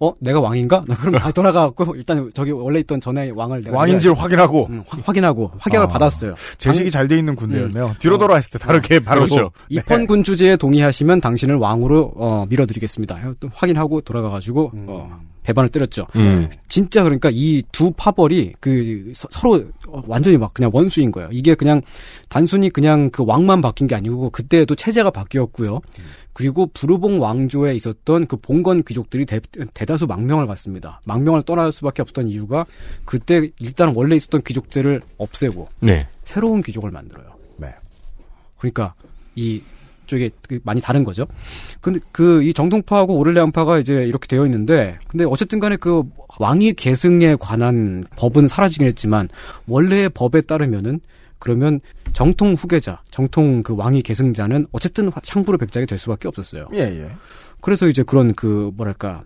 어 0.00 0.12
내가 0.20 0.40
왕인가? 0.40 0.84
나 0.86 0.94
그럼 0.98 1.18
다 1.18 1.30
돌아가갖고 1.32 1.96
일단 1.96 2.30
저기 2.34 2.50
원래 2.52 2.78
있던 2.80 3.00
전에 3.00 3.30
왕을 3.34 3.62
내가 3.64 3.76
왕인지를 3.78 4.14
내가- 4.14 4.22
확인하고 4.22 4.66
응, 4.70 4.84
확- 4.86 5.08
확인하고 5.08 5.50
확약을 5.58 5.86
아. 5.86 5.88
받았어요. 5.88 6.34
재식이 6.58 6.90
잘 6.90 7.08
돼 7.08 7.18
있는 7.18 7.34
군대였네요. 7.34 7.96
뒤로 7.98 8.18
돌아왔을 8.18 8.50
때 8.52 8.58
다르게 8.58 9.00
바로 9.00 9.24
그리고 9.24 9.50
입헌 9.70 10.06
군 10.06 10.22
주제에 10.22 10.56
동의하시면 10.56 11.20
당신을 11.20 11.56
왕으로 11.56 12.12
어, 12.16 12.46
밀어드리겠습니다. 12.48 13.34
또 13.40 13.48
확인하고 13.52 14.02
돌아가가지고 14.02 14.70
어, 14.86 15.18
배반을 15.42 15.70
때렸죠. 15.70 16.06
음. 16.16 16.48
진짜 16.68 17.02
그러니까 17.02 17.30
이 17.32 17.62
두 17.72 17.90
파벌이 17.92 18.52
그 18.60 19.12
서, 19.14 19.26
로 19.42 19.64
완전히 20.06 20.36
막 20.38 20.54
그냥 20.54 20.70
원수인 20.72 21.10
거예요. 21.10 21.28
이게 21.32 21.54
그냥 21.54 21.80
단순히 22.28 22.70
그냥 22.70 23.10
그 23.10 23.24
왕만 23.26 23.60
바뀐 23.60 23.86
게 23.86 23.94
아니고 23.94 24.30
그때에도 24.30 24.74
체제가 24.74 25.10
바뀌었고요. 25.10 25.80
그리고 26.32 26.66
부르봉 26.66 27.20
왕조에 27.20 27.74
있었던 27.74 28.26
그 28.26 28.36
봉건 28.36 28.84
귀족들이 28.84 29.26
대, 29.26 29.40
대다수 29.74 30.06
망명을 30.06 30.46
갔습니다. 30.46 31.00
망명을 31.04 31.42
떠날 31.42 31.72
수밖에 31.72 32.02
없었던 32.02 32.28
이유가 32.28 32.64
그때 33.04 33.50
일단 33.58 33.92
원래 33.94 34.16
있었던 34.16 34.42
귀족제를 34.42 35.02
없애고 35.16 35.68
네. 35.80 36.06
새로운 36.24 36.62
귀족을 36.62 36.90
만들어요. 36.90 37.26
네. 37.56 37.74
그러니까 38.58 38.94
이 39.34 39.62
쪽에 40.08 40.30
그 40.48 40.58
많이 40.64 40.80
다른 40.80 41.04
거죠. 41.04 41.26
근데 41.80 42.00
그 42.10 42.42
이 42.42 42.52
정통파하고 42.52 43.16
오를레안파가 43.18 43.78
이제 43.78 44.04
이렇게 44.04 44.26
되어 44.26 44.44
있는데 44.46 44.98
근데 45.06 45.24
어쨌든 45.24 45.60
간에 45.60 45.76
그 45.76 46.02
왕위 46.38 46.72
계승에 46.74 47.36
관한 47.38 48.04
법은 48.16 48.48
사라지긴 48.48 48.86
했지만 48.88 49.28
원래의 49.66 50.08
법에 50.10 50.40
따르면은 50.40 51.00
그러면 51.38 51.78
정통 52.14 52.54
후계자, 52.54 53.00
정통 53.12 53.62
그 53.62 53.76
왕위 53.76 54.02
계승자는 54.02 54.66
어쨌든 54.72 55.08
화- 55.10 55.20
샹부르 55.22 55.56
백작이 55.58 55.86
될 55.86 55.96
수밖에 55.98 56.26
없었어요. 56.26 56.66
예, 56.74 56.78
예. 56.80 57.08
그래서 57.60 57.86
이제 57.86 58.02
그런 58.02 58.34
그 58.34 58.72
뭐랄까 58.76 59.20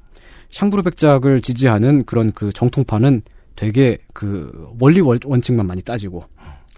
샹부르 0.51 0.83
백작을 0.83 1.41
지지하는 1.41 2.05
그런 2.05 2.33
그 2.33 2.53
정통파는 2.53 3.23
되게 3.57 3.99
그 4.13 4.69
원리 4.79 5.01
원- 5.01 5.19
원칙만 5.25 5.67
많이 5.67 5.81
따지고 5.83 6.25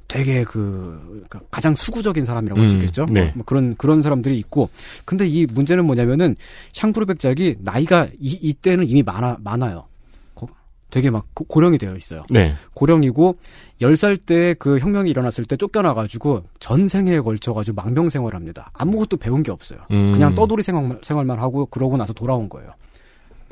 되게 0.09 0.45
그 0.45 1.01
그러니까 1.09 1.41
가장 1.51 1.75
수구적인 1.75 2.25
사람이라고 2.25 2.61
할수 2.61 2.75
음, 2.75 2.81
있겠죠. 2.81 3.07
네. 3.11 3.23
뭐, 3.25 3.31
뭐 3.37 3.45
그런 3.45 3.75
그런 3.77 4.03
사람들이 4.03 4.37
있고 4.39 4.69
근데 5.05 5.27
이 5.27 5.47
문제는 5.47 5.85
뭐냐면은 5.87 6.37
샹부르 6.73 7.07
백작이 7.07 7.57
나이가 7.61 8.07
이 8.21 8.39
이때는 8.43 8.87
이미 8.89 9.03
많아 9.03 9.39
많아요. 9.43 9.87
고- 10.35 10.49
되게 10.91 11.11
막 11.11 11.27
고- 11.35 11.45
고령이 11.45 11.79
되어 11.79 11.97
있어요. 11.97 12.25
네. 12.31 12.55
고령이고 12.75 13.37
10살 13.81 14.25
때 14.27 14.55
그 14.59 14.79
혁명이 14.79 15.11
일어났을 15.11 15.45
때 15.47 15.57
쫓겨나가지고 15.57 16.43
전생에 16.61 17.19
걸쳐가지고 17.21 17.75
망명 17.83 18.09
생활을 18.11 18.37
합니다. 18.37 18.71
아무것도 18.75 19.17
배운 19.17 19.43
게 19.43 19.51
없어요. 19.51 19.81
음. 19.91 20.13
그냥 20.13 20.35
떠돌이 20.35 20.63
생활, 20.63 20.99
생활만 21.03 21.39
하고 21.39 21.67
그러고 21.67 21.97
나서 21.97 22.13
돌아온 22.13 22.49
거예요. 22.49 22.71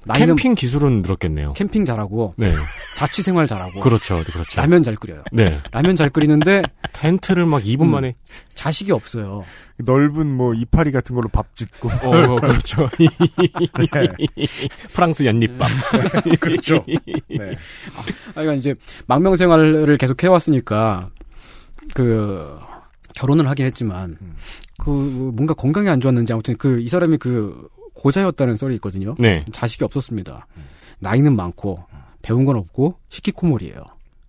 나이는 0.05 0.37
캠핑 0.37 0.55
기술은 0.55 1.03
늘었겠네요. 1.03 1.53
캠핑 1.53 1.85
잘하고 1.85 2.35
네. 2.37 2.47
자취 2.97 3.23
생활 3.23 3.47
잘하고 3.47 3.81
그렇죠. 3.81 4.23
그렇죠. 4.25 4.61
라면 4.61 4.83
잘 4.83 4.97
끓여요. 4.97 5.23
네. 5.33 5.59
라면 5.71 5.97
잘 5.97 6.11
끓이는데 6.11 6.63
텐트를 6.93 7.47
막 7.47 7.63
2분 7.63 7.83
음, 7.83 7.91
만에 7.93 8.15
자식이 8.55 8.93
없어요. 8.93 9.45
넓은 9.85 10.27
뭐 10.27 10.55
이파리 10.55 10.93
같은 10.93 11.15
걸로 11.15 11.29
밥 11.29 11.55
짓고. 11.57 11.89
어, 11.89 12.37
그렇죠. 12.37 12.89
프랑스 14.93 15.25
연잎밥. 15.25 15.69
그렇죠. 16.41 16.85
네. 16.87 17.57
아, 17.97 18.03
그러니까 18.33 18.55
이제 18.55 18.75
망명 19.07 19.37
생활을 19.37 19.97
계속 19.99 20.23
해왔으니까 20.23 21.09
그 21.95 22.59
결혼을 23.15 23.49
하긴 23.49 23.67
했지만 23.67 24.17
그 24.79 24.91
뭔가 24.91 25.55
건강이 25.55 25.89
안 25.89 26.01
좋았는지 26.01 26.33
아무튼 26.33 26.57
그 26.57 26.81
이 26.81 26.89
사람이 26.89 27.19
그 27.19 27.69
고자였다는 28.03 28.57
썰이 28.57 28.75
있거든요. 28.77 29.15
네. 29.19 29.45
자식이 29.53 29.85
없었습니다. 29.85 30.47
나이는 30.99 31.37
많고 31.37 31.79
배운 32.21 32.45
건 32.45 32.57
없고 32.57 32.97
시키코몰이에요. 33.09 33.85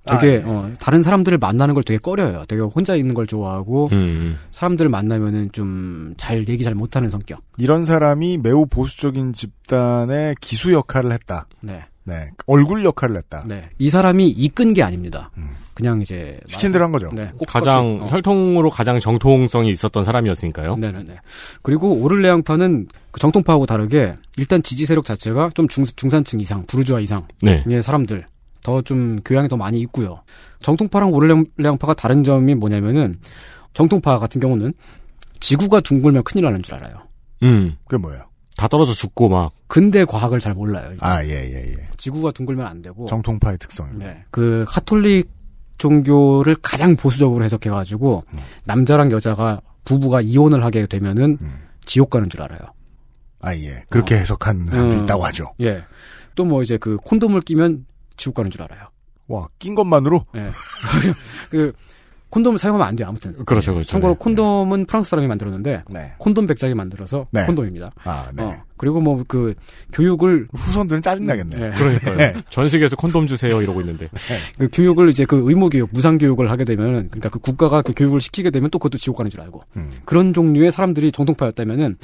되게 0.05 0.15
아, 0.15 0.25
예. 0.25 0.43
어, 0.45 0.69
다른 0.79 1.01
사람들을 1.01 1.37
만나는 1.37 1.73
걸 1.75 1.83
되게 1.83 1.97
꺼려요. 1.97 2.43
되게 2.49 2.61
혼자 2.61 2.93
있는 2.93 3.13
걸 3.13 3.25
좋아하고 3.25 3.87
음. 3.93 4.37
사람들을 4.51 4.89
만나면은 4.89 5.51
좀 5.53 6.13
잘 6.17 6.47
얘기 6.49 6.63
잘 6.63 6.75
못하는 6.75 7.09
성격. 7.09 7.41
이런 7.57 7.85
사람이 7.85 8.37
매우 8.39 8.65
보수적인 8.65 9.33
집단의 9.33 10.35
기수 10.41 10.73
역할을 10.73 11.11
했다. 11.13 11.47
네. 11.61 11.83
네. 12.03 12.29
얼굴 12.47 12.83
역할을 12.83 13.15
했다. 13.17 13.45
네. 13.47 13.69
이 13.79 13.89
사람이 13.89 14.27
이끈 14.29 14.73
게 14.73 14.83
아닙니다. 14.83 15.31
그냥 15.73 16.01
이제 16.01 16.39
시킨 16.47 16.71
대로 16.71 16.85
한 16.85 16.91
거죠. 16.91 17.09
네. 17.13 17.31
가장 17.47 18.01
어. 18.03 18.07
혈통으로 18.07 18.69
가장 18.69 18.99
정통성이 18.99 19.71
있었던 19.71 20.03
사람이었으니까요. 20.03 20.75
네네네. 20.77 21.15
그리고 21.61 21.93
오를레앙파는 21.95 22.87
그 23.11 23.19
정통파하고 23.19 23.65
다르게 23.65 24.15
일단 24.37 24.61
지지 24.61 24.85
세력 24.85 25.05
자체가 25.05 25.49
좀 25.55 25.67
중, 25.67 25.85
중산층 25.85 26.39
이상, 26.39 26.65
부르주아 26.65 26.99
이상의 26.99 27.25
네. 27.41 27.81
사람들 27.81 28.25
더 28.61 28.81
좀 28.83 29.19
교양이 29.25 29.47
더 29.49 29.57
많이 29.57 29.79
있고요. 29.81 30.23
정통파랑 30.61 31.11
오를레앙파가 31.13 31.93
다른 31.95 32.23
점이 32.23 32.55
뭐냐면은 32.55 33.13
정통파 33.73 34.19
같은 34.19 34.39
경우는 34.39 34.73
지구가 35.39 35.81
둥글면 35.81 36.23
큰일 36.23 36.45
나는 36.45 36.63
줄 36.63 36.75
알아요. 36.75 36.95
음. 37.43 37.75
그게 37.85 37.97
뭐예요? 37.99 38.23
다 38.55 38.67
떨어져 38.67 38.93
죽고 38.93 39.29
막. 39.29 39.51
근대 39.67 40.05
과학을 40.05 40.39
잘 40.39 40.53
몰라요. 40.53 40.91
이게. 40.93 41.05
아, 41.05 41.23
예, 41.25 41.29
예, 41.29 41.73
예. 41.73 41.87
지구가 41.97 42.31
둥글면 42.31 42.65
안 42.65 42.81
되고. 42.81 43.05
정통파의 43.07 43.57
특성입니다. 43.57 44.05
네. 44.05 44.23
그 44.31 44.63
카톨릭 44.67 45.29
종교를 45.83 46.55
가장 46.61 46.95
보수적으로 46.95 47.43
해석해가지고 47.43 48.23
남자랑 48.63 49.11
여자가 49.11 49.59
부부가 49.83 50.21
이혼을 50.21 50.63
하게 50.63 50.85
되면은 50.85 51.37
지옥 51.85 52.09
가는 52.09 52.29
줄 52.29 52.41
알아요. 52.41 52.59
아, 53.41 53.53
예. 53.53 53.83
그렇게 53.89 54.15
해석한 54.15 54.67
사람도 54.69 54.95
음. 54.95 55.03
있다고 55.03 55.25
하죠. 55.25 55.53
예. 55.59 55.83
또 56.35 56.45
뭐 56.45 56.63
이제 56.63 56.77
그 56.77 56.95
콘돔을 57.03 57.41
끼면 57.41 57.85
지옥 58.15 58.35
가는 58.35 58.49
줄 58.49 58.61
알아요. 58.61 58.87
와, 59.27 59.47
낀 59.59 59.75
것만으로? 59.75 60.25
네. 60.33 60.49
그 61.51 61.73
콘돔을 62.33 62.57
사용하면 62.57 62.87
안 62.87 62.95
돼요. 62.95 63.07
아무튼. 63.07 63.35
그렇죠, 63.45 63.73
그렇죠. 63.73 63.89
참고로 63.89 64.15
콘돔은 64.15 64.85
프랑스 64.85 65.11
사람이 65.11 65.27
만들었는데 65.27 65.83
네. 65.89 66.13
콘돔 66.17 66.47
백작이 66.47 66.73
만들어서 66.73 67.25
네. 67.29 67.45
콘돔입니다. 67.45 67.91
아, 68.03 68.29
네. 68.33 68.43
어, 68.43 68.63
그리고 68.77 68.99
뭐 68.99 69.23
그 69.27 69.53
교육을 69.93 70.47
후손들은 70.53 71.01
짜증 71.01 71.25
나겠네. 71.27 71.55
네. 71.55 71.71
그러니까요. 71.77 72.15
네. 72.15 72.33
전 72.49 72.67
세계에서 72.67 72.95
콘돔 72.95 73.27
주세요 73.27 73.61
이러고 73.61 73.81
있는데. 73.81 74.09
그 74.57 74.67
교육을 74.71 75.09
이제 75.09 75.25
그 75.25 75.43
의무 75.45 75.69
교육, 75.69 75.89
무상 75.93 76.17
교육을 76.17 76.49
하게 76.49 76.63
되면 76.65 77.09
그러니까 77.09 77.29
그 77.29 77.39
국가가 77.39 77.81
그 77.81 77.93
교육을 77.95 78.19
시키게 78.19 78.49
되면 78.49 78.69
또 78.71 78.79
그것도 78.79 78.97
지옥 78.97 79.17
가는 79.17 79.29
줄 79.29 79.41
알고 79.41 79.61
음. 79.77 79.91
그런 80.05 80.33
종류의 80.33 80.71
사람들이 80.71 81.11
정통파였다면은 81.11 81.97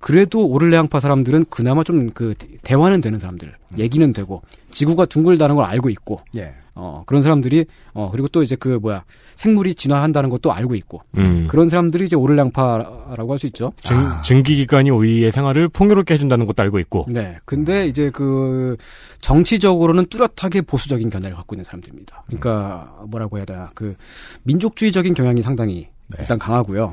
그래도 0.00 0.46
오를레앙파 0.46 1.00
사람들은 1.00 1.46
그나마 1.50 1.82
좀 1.82 2.04
그 2.14 2.34
대화는 2.62 3.00
되는 3.00 3.18
사람들, 3.18 3.54
얘기는 3.78 4.12
되고 4.12 4.42
지구가 4.70 5.06
둥글다는 5.06 5.56
걸 5.56 5.64
알고 5.64 5.90
있고 5.90 6.20
예. 6.36 6.54
어 6.74 7.04
그런 7.06 7.22
사람들이 7.22 7.66
어 7.92 8.10
그리고 8.10 8.26
또 8.28 8.42
이제 8.42 8.56
그 8.56 8.78
뭐야 8.80 9.04
생물이 9.36 9.74
진화한다는 9.76 10.28
것도 10.30 10.52
알고 10.52 10.74
있고 10.74 11.02
음. 11.16 11.46
그런 11.48 11.68
사람들이 11.68 12.04
이제 12.04 12.16
오를레앙파라고 12.16 13.30
할 13.32 13.38
수 13.38 13.46
있죠. 13.46 13.72
증, 13.78 13.96
증기 14.22 14.56
기관이 14.56 14.90
우리의 14.90 15.32
생활을 15.32 15.68
풍요롭게 15.68 16.14
해준다는 16.14 16.46
것도 16.46 16.62
알고 16.62 16.78
있고. 16.80 17.06
네. 17.08 17.38
근데 17.44 17.86
이제 17.86 18.10
그 18.10 18.76
정치적으로는 19.20 20.06
뚜렷하게 20.06 20.62
보수적인 20.62 21.10
견해를 21.10 21.36
갖고 21.36 21.54
있는 21.54 21.64
사람들입니다. 21.64 22.24
그러니까 22.26 22.94
뭐라고 23.08 23.38
해야 23.38 23.44
되나 23.44 23.70
그 23.74 23.96
민족주의적인 24.44 25.14
경향이 25.14 25.42
상당히 25.42 25.88
일단 26.18 26.38
강하고요. 26.38 26.92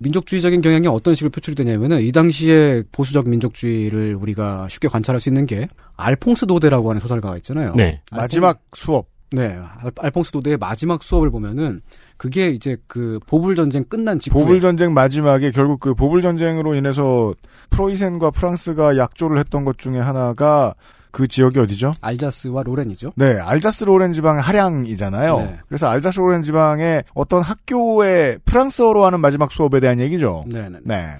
민족주의적인 0.00 0.60
경향이 0.60 0.86
어떤 0.86 1.14
식으로 1.14 1.30
표출이 1.30 1.54
되냐면은 1.54 2.00
이 2.00 2.12
당시에 2.12 2.82
보수적 2.92 3.28
민족주의를 3.28 4.14
우리가 4.14 4.68
쉽게 4.68 4.88
관찰할 4.88 5.20
수 5.20 5.28
있는 5.28 5.46
게 5.46 5.68
알퐁스 5.96 6.46
도데라고 6.46 6.90
하는 6.90 7.00
소설가가 7.00 7.36
있잖아요. 7.38 7.74
네. 7.74 8.00
마지막 8.12 8.60
수업. 8.74 9.06
네. 9.30 9.58
알- 9.82 9.92
알퐁스 9.98 10.30
도데의 10.32 10.56
마지막 10.56 11.02
수업을 11.02 11.30
보면은 11.30 11.82
그게 12.16 12.48
이제 12.48 12.76
그 12.86 13.20
보불 13.26 13.54
전쟁 13.56 13.84
끝난 13.84 14.18
직후에 14.18 14.42
보불 14.42 14.60
전쟁 14.60 14.92
마지막에 14.94 15.50
결국 15.50 15.80
그 15.80 15.94
보불 15.94 16.22
전쟁으로 16.22 16.74
인해서 16.74 17.34
프로이센과 17.70 18.30
프랑스가 18.30 18.96
약조를 18.96 19.38
했던 19.38 19.64
것 19.64 19.78
중에 19.78 19.98
하나가 19.98 20.74
그 21.10 21.26
지역이 21.28 21.58
어디죠? 21.58 21.94
알자스와 22.00 22.62
로렌이죠. 22.62 23.12
네, 23.16 23.38
알자스 23.38 23.84
로렌 23.84 24.12
지방 24.12 24.38
하량이잖아요. 24.38 25.38
네. 25.38 25.58
그래서 25.68 25.88
알자스 25.88 26.20
로렌 26.20 26.42
지방의 26.42 27.04
어떤 27.14 27.42
학교의 27.42 28.38
프랑스어로 28.44 29.04
하는 29.06 29.20
마지막 29.20 29.52
수업에 29.52 29.80
대한 29.80 30.00
얘기죠. 30.00 30.44
네, 30.46 30.68
네. 30.68 30.78
네. 30.82 31.16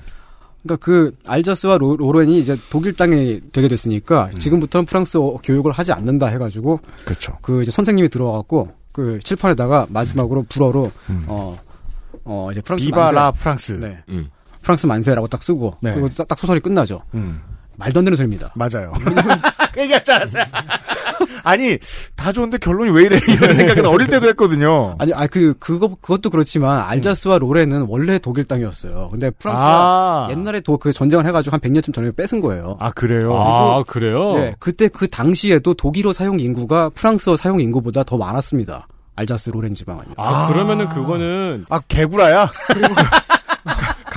그러니까 0.62 0.84
그 0.84 1.12
알자스와 1.26 1.78
로, 1.78 1.96
로렌이 1.96 2.38
이제 2.40 2.56
독일 2.70 2.94
땅이 2.94 3.40
되게 3.52 3.68
됐으니까 3.68 4.30
지금부터는 4.38 4.84
프랑스어 4.86 5.38
교육을 5.42 5.72
하지 5.72 5.92
않는다 5.92 6.26
해가지고 6.26 6.80
그렇죠. 7.04 7.38
그 7.40 7.62
이제 7.62 7.70
선생님이 7.70 8.08
들어와갖고 8.08 8.72
그 8.92 9.18
칠판에다가 9.22 9.86
마지막으로 9.90 10.44
불어로 10.48 10.90
어. 11.26 11.56
어, 12.24 12.48
이제 12.52 12.60
프랑스 12.60 12.84
비바 12.84 13.12
라 13.12 13.30
만세. 13.30 13.42
프랑스. 13.42 13.72
네. 13.72 14.02
음. 14.10 14.28
프랑스 14.60 14.86
만세라고 14.86 15.28
딱 15.28 15.42
쓰고 15.42 15.76
네. 15.80 15.92
그리고 15.92 16.08
딱, 16.10 16.28
딱 16.28 16.38
소설이 16.38 16.60
끝나죠. 16.60 17.00
음. 17.78 17.80
말도 17.80 18.00
안 18.00 18.04
되는 18.04 18.16
소리입니다. 18.16 18.52
맞아요. 18.54 18.92
그 19.72 19.80
얘기할 19.80 20.04
줄 20.04 20.14
알았어요. 20.14 20.44
아니, 21.44 21.78
다 22.16 22.32
좋은데 22.32 22.58
결론이 22.58 22.90
왜 22.90 23.04
이래? 23.04 23.18
이런 23.28 23.54
생각은 23.54 23.86
어릴 23.86 24.08
때도 24.08 24.28
했거든요. 24.28 24.96
아니, 24.98 25.12
아, 25.14 25.26
그, 25.26 25.54
그거, 25.58 25.96
그것도 26.00 26.30
그렇지만, 26.30 26.80
알자스와 26.80 27.38
로렌은 27.38 27.86
원래 27.88 28.18
독일 28.18 28.44
땅이었어요. 28.44 29.08
근데 29.10 29.30
프랑스가 29.30 29.66
아. 29.66 30.28
옛날에 30.30 30.60
도, 30.60 30.76
그 30.76 30.92
전쟁을 30.92 31.26
해가지고 31.26 31.54
한 31.54 31.60
100년쯤 31.60 31.94
전에 31.94 32.10
뺏은 32.12 32.40
거예요. 32.40 32.76
아, 32.80 32.90
그래요? 32.90 33.34
아, 33.36 33.82
그래요? 33.84 34.34
네, 34.34 34.54
그때 34.58 34.88
그 34.88 35.08
당시에도 35.08 35.74
독일어 35.74 36.12
사용 36.12 36.40
인구가 36.40 36.90
프랑스어 36.90 37.36
사용 37.36 37.60
인구보다 37.60 38.02
더 38.02 38.16
많았습니다. 38.16 38.88
알자스 39.16 39.50
로렌 39.50 39.74
지방은요. 39.74 40.14
아, 40.16 40.48
그러면은 40.48 40.88
그거는 40.88 41.64
아, 41.68 41.80
개구라야? 41.88 42.50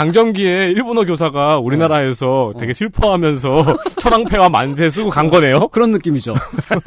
강점기에 0.02 0.72
일본어 0.72 1.06
교사가 1.06 1.60
우리나라에서 1.60 2.52
되게 2.58 2.74
슬퍼하면서 2.74 3.78
천황폐와 4.02 4.50
만세 4.50 4.90
쓰고 4.90 5.12
간 5.12 5.30
거네요? 5.30 5.68
그런 5.68 5.92
느낌이죠. 5.92 6.34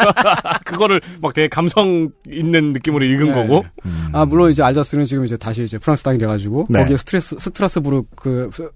그거를 0.67 1.01
막 1.23 1.33
되게 1.33 1.47
감성 1.47 2.09
있는 2.29 2.73
느낌으로 2.73 3.05
읽은 3.05 3.27
네. 3.27 3.33
거고. 3.35 3.65
아, 4.13 4.25
물론 4.25 4.51
이제 4.51 4.65
알자스는 4.65 5.05
지금 5.05 5.25
이제 5.25 5.37
다시 5.37 5.63
이제 5.63 5.79
프랑스 5.79 6.03
땅이 6.03 6.19
돼가지고, 6.19 6.67
네. 6.69 6.81
거기에 6.81 6.97
스트레스, 6.97 7.37
스트라스부르, 7.39 8.03
그, 8.17 8.51
스- 8.53 8.69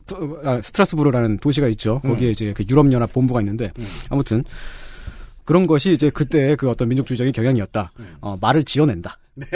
아, 0.44 0.60
스트라스부르라는 0.62 1.39
도시가 1.39 1.66
있죠. 1.69 1.98
거기에 2.01 2.31
이제 2.31 2.52
그 2.56 2.62
유럽 2.70 2.93
연합 2.93 3.12
본부가 3.12 3.40
있는데, 3.40 3.73
아무튼, 4.09 4.44
그런 5.44 5.66
것이 5.66 5.93
이제 5.93 6.10
그때 6.10 6.55
그 6.55 6.70
어떤 6.70 6.89
민족주의적인 6.89 7.32
경향이었다. 7.32 7.90
어, 8.20 8.36
말을 8.40 8.62
지어낸다. 8.62 9.19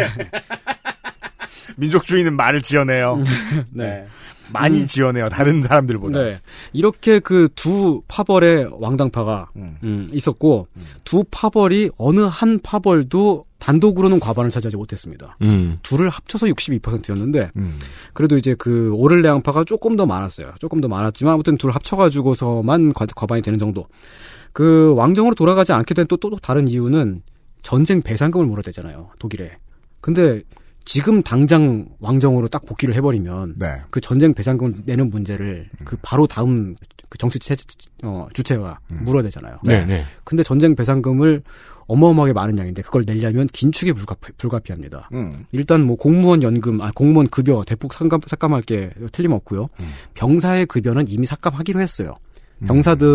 민족주의는 1.77 2.35
말을 2.35 2.63
지어내요. 2.63 3.23
네. 3.71 4.07
많이 4.53 4.83
음. 4.83 4.87
지어내요. 4.87 5.29
다른 5.29 5.63
사람들보다. 5.63 6.23
네. 6.23 6.39
이렇게 6.73 7.19
그 7.21 7.49
두 7.55 8.03
파벌의 8.09 8.69
왕당파가 8.73 9.51
음, 9.57 10.09
있었고 10.13 10.67
두 11.05 11.25
파벌이 11.31 11.91
어느 11.97 12.21
한 12.21 12.59
파벌도 12.61 13.45
단독으로는 13.59 14.19
과반을 14.21 14.51
차지하지 14.51 14.77
못했습니다. 14.77 15.37
음. 15.43 15.79
둘을 15.83 16.09
합쳐서 16.09 16.47
62%였는데 16.47 17.51
음. 17.57 17.79
그래도 18.13 18.37
이제 18.37 18.55
그 18.59 18.91
오를레앙파가 18.95 19.65
조금 19.65 19.95
더 19.97 20.05
많았어요. 20.07 20.53
조금 20.59 20.81
더 20.81 20.89
많았지만 20.89 21.35
아무튼 21.35 21.57
둘 21.57 21.71
합쳐가지고서만 21.71 22.93
과, 22.93 23.07
과반이 23.07 23.43
되는 23.43 23.59
정도. 23.59 23.87
그 24.53 24.93
왕정으로 24.97 25.35
돌아가지 25.35 25.73
않게 25.73 25.95
된 25.95 26.07
또 26.09 26.17
또 26.17 26.31
다른 26.43 26.69
이유는 26.69 27.23
전쟁 27.63 28.03
배상금을 28.03 28.47
물어야 28.47 28.63
되잖아요. 28.63 29.11
독일에. 29.19 29.57
근데 30.01 30.43
지금 30.85 31.23
당장 31.23 31.87
왕정으로 32.01 32.49
딱 32.49 32.65
복귀를 32.67 32.95
해버리면 32.97 33.55
네. 33.59 33.67
그 33.91 34.01
전쟁 34.01 34.35
배상금을 34.35 34.75
내는 34.85 35.09
문제를 35.11 35.69
그 35.85 35.97
바로 36.03 36.27
다음 36.27 36.77
그 37.09 37.19
정치 37.19 37.39
체, 37.39 37.55
어, 38.03 38.27
주체가 38.33 38.79
물어야 38.89 39.23
되잖아요. 39.25 39.59
네, 39.65 39.85
네. 39.85 40.05
근데 40.25 40.43
전쟁 40.43 40.75
배상금을 40.75 41.43
어마어마하게 41.87 42.33
많은 42.33 42.57
양인데 42.57 42.83
그걸 42.83 43.05
내려면 43.05 43.47
긴축이 43.49 43.93
불가, 43.93 44.17
불가피합니다. 44.39 45.11
음. 45.13 45.45
일단 45.53 45.85
뭐 45.85 45.97
공무원 45.97 46.43
연금, 46.43 46.81
아 46.81 46.91
공무원 46.95 47.29
급여 47.29 47.65
대폭 47.67 47.93
삭감, 47.93 48.21
삭감할 48.27 48.63
게 48.63 48.91
틀림없고요. 49.13 49.69
병사의 50.15 50.67
급여는 50.67 51.09
이미 51.09 51.27
삭감하기로 51.27 51.81
했어요. 51.81 52.17
병사들, 52.67 53.07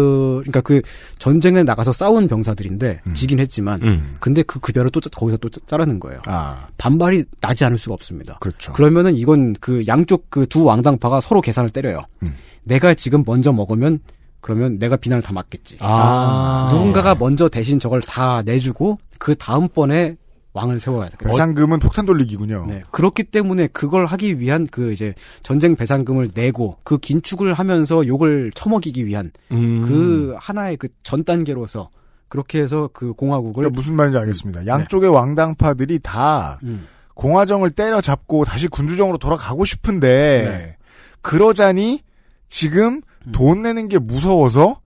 그러니까 0.41 0.61
그 0.61 0.81
전쟁에 1.19 1.63
나가서 1.63 1.91
싸운 1.91 2.27
병사들인데 2.27 3.01
지긴 3.13 3.39
했지만, 3.39 3.79
음. 3.83 4.15
근데 4.19 4.43
그 4.43 4.59
급여를 4.59 4.89
또 4.91 4.99
짜- 4.99 5.09
거기서 5.15 5.37
또 5.37 5.49
짜- 5.49 5.61
자르는 5.67 5.99
거예요. 5.99 6.21
아, 6.25 6.67
반발이 6.77 7.23
나지 7.41 7.65
않을 7.65 7.77
수가 7.77 7.93
없습니다. 7.93 8.37
그렇죠. 8.39 8.73
그러면은 8.73 9.15
이건 9.15 9.53
그 9.59 9.83
양쪽 9.87 10.29
그 10.29 10.45
두 10.47 10.63
왕당파가 10.63 11.21
서로 11.21 11.41
계산을 11.41 11.69
때려요. 11.69 12.01
음. 12.23 12.33
내가 12.63 12.93
지금 12.93 13.23
먼저 13.25 13.51
먹으면 13.51 13.99
그러면 14.41 14.77
내가 14.79 14.95
비난을 14.95 15.21
다 15.21 15.33
맞겠지. 15.33 15.77
아. 15.81 16.69
누군가가 16.71 17.15
먼저 17.15 17.49
대신 17.49 17.79
저걸 17.79 18.01
다 18.01 18.41
내주고 18.43 18.97
그 19.19 19.35
다음번에 19.35 20.15
왕을 20.57 20.79
세워야 20.79 21.09
돼. 21.09 21.17
배상금은 21.17 21.79
폭탄 21.79 22.05
돌리기군요. 22.05 22.65
네. 22.67 22.83
그렇기 22.91 23.23
때문에 23.25 23.67
그걸 23.67 24.05
하기 24.07 24.39
위한 24.39 24.67
그 24.69 24.91
이제 24.91 25.13
전쟁 25.43 25.75
배상금을 25.75 26.29
내고 26.33 26.77
그 26.83 26.97
긴축을 26.97 27.53
하면서 27.53 28.05
욕을 28.05 28.51
처먹이기 28.53 29.05
위한 29.05 29.31
음. 29.51 29.81
그 29.81 30.35
하나의 30.39 30.77
그 30.77 30.87
전 31.03 31.23
단계로서 31.23 31.89
그렇게 32.27 32.59
해서 32.59 32.89
그 32.91 33.13
공화국을 33.13 33.53
그러니까 33.61 33.75
무슨 33.75 33.93
말인지 33.95 34.17
알겠습니다. 34.17 34.65
양쪽의 34.67 35.09
왕당파들이 35.09 35.99
다 35.99 36.59
음. 36.63 36.85
공화정을 37.13 37.71
때려잡고 37.71 38.43
다시 38.45 38.67
군주정으로 38.67 39.17
돌아가고 39.17 39.63
싶은데 39.63 40.07
네. 40.07 40.77
그러자니 41.21 42.01
지금 42.49 43.01
음. 43.25 43.31
돈 43.31 43.61
내는 43.61 43.87
게 43.87 43.99
무서워서 43.99 44.81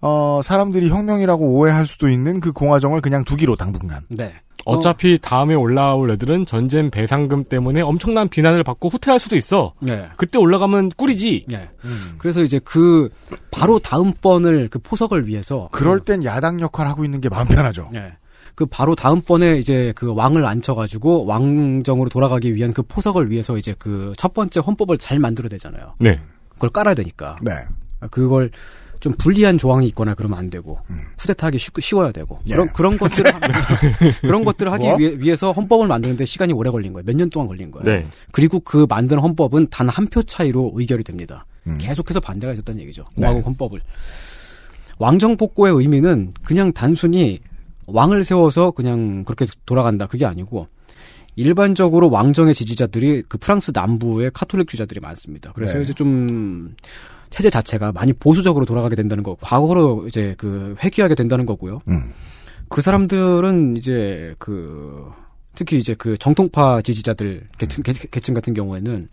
어, 0.00 0.40
사람들이 0.44 0.90
혁명이라고 0.90 1.44
오해할 1.54 1.86
수도 1.86 2.08
있는 2.08 2.38
그 2.40 2.52
공화정을 2.52 3.00
그냥 3.00 3.24
두기로 3.24 3.56
당분간. 3.56 4.02
네. 4.10 4.34
어차피 4.66 5.18
다음에 5.20 5.54
올라올 5.54 6.10
애들은 6.12 6.46
전쟁 6.46 6.90
배상금 6.90 7.44
때문에 7.44 7.80
엄청난 7.80 8.28
비난을 8.28 8.64
받고 8.64 8.88
후퇴할 8.88 9.18
수도 9.18 9.36
있어. 9.36 9.74
네. 9.80 10.08
그때 10.16 10.38
올라가면 10.38 10.90
꿀이지. 10.96 11.46
네. 11.48 11.68
그래서 12.18 12.42
이제 12.42 12.60
그 12.64 13.08
바로 13.50 13.78
다음 13.78 14.12
번을 14.20 14.68
그 14.70 14.78
포석을 14.78 15.26
위해서 15.26 15.68
그럴 15.72 16.00
땐 16.00 16.24
야당 16.24 16.60
역할 16.60 16.86
하고 16.86 17.04
있는 17.04 17.20
게 17.20 17.28
마음 17.28 17.46
편하죠. 17.46 17.90
네. 17.92 18.12
그 18.54 18.66
바로 18.66 18.94
다음 18.94 19.20
번에 19.20 19.58
이제 19.58 19.92
그 19.96 20.14
왕을 20.14 20.46
앉혀가지고 20.46 21.26
왕정으로 21.26 22.08
돌아가기 22.08 22.54
위한 22.54 22.72
그 22.72 22.82
포석을 22.82 23.30
위해서 23.30 23.56
이제 23.56 23.74
그 23.78 24.12
첫 24.16 24.32
번째 24.32 24.60
헌법을 24.60 24.96
잘 24.98 25.18
만들어야 25.18 25.48
되잖아요. 25.48 25.94
네. 25.98 26.18
그걸 26.50 26.70
깔아야 26.70 26.94
되니까. 26.94 27.36
네. 27.42 27.52
그걸 28.10 28.50
좀 29.04 29.12
불리한 29.18 29.58
조항이 29.58 29.86
있거나 29.88 30.14
그러면 30.14 30.38
안 30.38 30.48
되고 30.48 30.78
쿠데타하기 31.18 31.58
쉬, 31.58 31.68
쉬워야 31.78 32.10
되고 32.10 32.38
예. 32.48 32.54
그런 32.54 32.72
그런 32.72 32.96
것들을 32.96 33.30
하- 33.34 33.40
그런 34.22 34.44
것들을 34.46 34.72
하기 34.72 34.82
뭐? 34.88 34.96
위해, 34.96 35.14
위해서 35.18 35.52
헌법을 35.52 35.86
만드는데 35.88 36.24
시간이 36.24 36.54
오래 36.54 36.70
걸린 36.70 36.94
거예요. 36.94 37.04
몇 37.04 37.14
년 37.14 37.28
동안 37.28 37.46
걸린 37.48 37.70
거예요. 37.70 37.84
네. 37.84 38.06
그리고 38.32 38.60
그 38.60 38.86
만든 38.88 39.18
헌법은 39.18 39.66
단 39.70 39.88
한 39.90 40.06
표 40.08 40.22
차이로 40.22 40.72
의결이 40.74 41.04
됩니다. 41.04 41.44
음. 41.66 41.76
계속해서 41.78 42.20
반대가 42.20 42.54
있었다는 42.54 42.80
얘기죠. 42.80 43.04
네. 43.16 43.26
공화국 43.26 43.46
헌법을. 43.46 43.80
왕정복고의 44.98 45.74
의미는 45.74 46.32
그냥 46.44 46.72
단순히 46.72 47.40
왕을 47.86 48.24
세워서 48.24 48.70
그냥 48.70 49.24
그렇게 49.24 49.44
돌아간다 49.66 50.06
그게 50.06 50.24
아니고 50.24 50.68
일반적으로 51.36 52.10
왕정의 52.10 52.54
지지자들이 52.54 53.24
그 53.28 53.36
프랑스 53.38 53.72
남부의 53.74 54.30
카톨릭주의자들이 54.32 55.00
많습니다. 55.00 55.52
그래서 55.52 55.74
네. 55.74 55.82
이제 55.82 55.92
좀 55.92 56.74
체제 57.34 57.50
자체가 57.50 57.90
많이 57.90 58.12
보수적으로 58.12 58.64
돌아가게 58.64 58.94
된다는 58.94 59.24
거, 59.24 59.36
과거로 59.40 60.04
이제 60.06 60.36
그 60.38 60.76
회귀하게 60.84 61.16
된다는 61.16 61.44
거고요. 61.46 61.80
음. 61.88 62.12
그 62.68 62.80
사람들은 62.80 63.76
이제 63.76 64.36
그 64.38 65.10
특히 65.56 65.78
이제 65.78 65.94
그 65.94 66.16
정통파 66.16 66.80
지지자들 66.82 67.48
계층, 67.58 67.82
계- 67.82 67.92
계층 67.92 68.34
같은 68.34 68.54
경우에는 68.54 69.08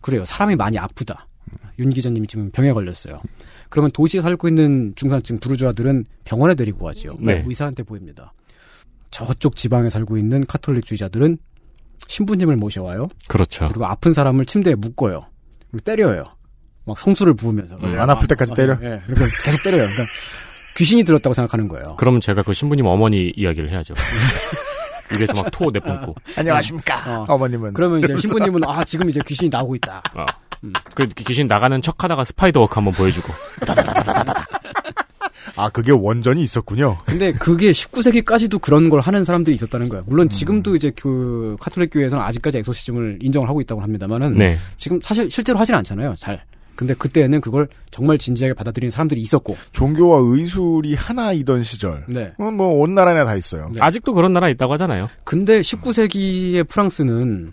그래요. 0.00 0.24
사람이 0.24 0.56
많이 0.56 0.78
아프다. 0.78 1.28
윤 1.78 1.90
기자님이 1.90 2.26
지금 2.26 2.50
병에 2.50 2.72
걸렸어요. 2.72 3.18
그러면 3.68 3.92
도시에 3.92 4.20
살고 4.20 4.48
있는 4.48 4.92
중산층 4.96 5.38
부르주아들은 5.38 6.06
병원에 6.24 6.56
데리고 6.56 6.86
가지요. 6.86 7.10
네. 7.20 7.44
의사한테 7.46 7.84
보입니다. 7.84 8.32
저쪽 9.12 9.54
지방에 9.54 9.90
살고 9.90 10.18
있는 10.18 10.44
카톨릭주의자들은 10.44 11.38
신부님을 12.08 12.56
모셔와요. 12.56 13.06
그렇죠. 13.28 13.66
그리고 13.66 13.86
아픈 13.86 14.12
사람을 14.12 14.44
침대에 14.44 14.74
묶어요. 14.74 15.24
그리고 15.70 15.84
때려요. 15.84 16.24
막 16.84 16.98
성수를 16.98 17.34
부으면서. 17.34 17.76
안 17.82 18.10
아플 18.10 18.26
때까지 18.26 18.54
때려? 18.54 18.76
예, 18.82 19.02
그리고 19.06 19.24
계속 19.44 19.62
때려요. 19.62 19.82
그러니까 19.82 20.04
귀신이 20.76 21.04
들었다고 21.04 21.34
생각하는 21.34 21.68
거예요. 21.68 21.96
그럼 21.96 22.20
제가 22.20 22.42
그 22.42 22.54
신부님 22.54 22.86
어머니 22.86 23.32
이야기를 23.36 23.70
해야죠. 23.70 23.94
입에서 25.12 25.34
막 25.42 25.50
토 25.50 25.70
내뿜고. 25.72 26.14
안녕하십니까. 26.36 27.02
어. 27.06 27.26
어머님은. 27.28 27.72
그러면 27.74 28.00
이제. 28.00 28.16
신부님은 28.16 28.62
아 28.64 28.84
지금 28.84 29.10
이제 29.10 29.20
귀신이 29.26 29.48
나오고 29.50 29.74
있다. 29.76 30.02
어. 30.14 30.24
그 30.94 31.08
귀신 31.08 31.46
나가는 31.46 31.80
척 31.82 32.02
하다가 32.04 32.24
spider 32.24 32.60
walk 32.60 32.74
한번 32.74 32.94
보여주고. 32.94 33.32
아, 35.56 35.68
그게 35.70 35.90
원전이 35.90 36.42
있었군요. 36.42 36.98
근데 37.06 37.32
그게 37.32 37.72
19세기까지도 37.72 38.60
그런 38.60 38.88
걸 38.88 39.00
하는 39.00 39.24
사람들이 39.24 39.54
있었다는 39.54 39.88
거예요. 39.88 40.04
물론 40.06 40.26
음. 40.26 40.30
지금도 40.30 40.76
이제 40.76 40.92
그 40.96 41.56
카톨릭 41.60 41.92
교회에서는 41.92 42.22
아직까지 42.24 42.58
엑소시즘을 42.58 43.18
인정을 43.22 43.48
하고 43.48 43.60
있다고 43.60 43.80
합니다만은 43.80 44.34
네. 44.36 44.58
지금 44.76 45.00
사실 45.02 45.30
실제로 45.30 45.58
하진 45.58 45.74
않잖아요. 45.74 46.14
잘. 46.18 46.42
근데 46.80 46.94
그때는 46.94 47.42
그걸 47.42 47.68
정말 47.90 48.16
진지하게 48.16 48.54
받아들이는 48.54 48.90
사람들이 48.90 49.20
있었고. 49.20 49.54
종교와 49.72 50.20
의술이 50.22 50.94
하나이던 50.94 51.62
시절. 51.62 52.06
네. 52.08 52.32
어, 52.38 52.50
뭐, 52.50 52.68
온 52.68 52.94
나라에 52.94 53.22
다 53.22 53.36
있어요. 53.36 53.70
아직도 53.78 54.14
그런 54.14 54.32
나라 54.32 54.48
있다고 54.48 54.72
하잖아요. 54.72 55.10
근데 55.24 55.60
19세기의 55.60 56.66
프랑스는 56.66 57.52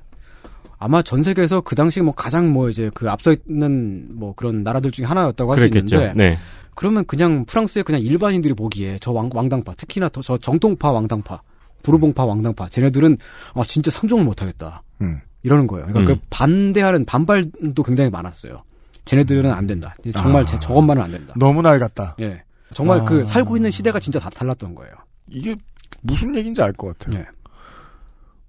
아마 0.79 1.01
전 1.01 1.23
세계에서 1.23 1.59
그 1.59 1.75
당시 1.75 1.99
뭐 1.99 2.13
가장 2.13 2.53
뭐 2.53 2.69
이제 2.69 2.89
그 2.93 3.09
앞서 3.09 3.35
있는 3.49 4.07
뭐 4.13 4.33
그런 4.33 4.63
나라들 4.63 4.91
중에 4.91 5.05
하나였다고 5.05 5.51
할수 5.51 5.67
그랬겠죠. 5.67 5.97
있는데 5.97 6.29
네. 6.29 6.37
그러면 6.73 7.03
그냥 7.03 7.43
프랑스의 7.43 7.83
그냥 7.83 7.99
일반인들이 7.99 8.53
보기에 8.53 8.97
저 9.01 9.11
왕, 9.11 9.29
왕당파 9.33 9.73
특히나 9.73 10.07
더저 10.07 10.37
정통파 10.37 10.89
왕당파 10.91 11.41
부르봉파 11.83 12.23
왕당파 12.23 12.69
쟤네들은 12.69 13.17
아 13.55 13.63
진짜 13.65 13.91
상종을 13.91 14.23
못하겠다 14.23 14.81
음. 15.01 15.19
이러는 15.43 15.67
거예요. 15.67 15.87
그러니까 15.87 16.13
음. 16.13 16.15
그 16.15 16.21
반대하는 16.29 17.03
반발도 17.03 17.83
굉장히 17.83 18.09
많았어요. 18.09 18.59
쟤네들은 19.07 19.51
안 19.51 19.65
된다. 19.65 19.95
정말 20.13 20.43
아. 20.43 20.45
제 20.45 20.57
저것만은 20.59 21.01
안 21.01 21.11
된다. 21.11 21.33
너무 21.37 21.61
낡았다. 21.61 22.17
예. 22.21 22.43
정말 22.73 22.99
아. 23.01 23.05
그 23.05 23.25
살고 23.25 23.55
있는 23.55 23.71
시대가 23.71 23.99
진짜 23.99 24.19
다 24.19 24.29
달랐던 24.29 24.75
거예요. 24.75 24.93
이게 25.29 25.55
무슨 26.01 26.35
얘기인지 26.35 26.61
알 26.61 26.73
것 26.73 26.97
같아요. 26.97 27.19
예. 27.21 27.25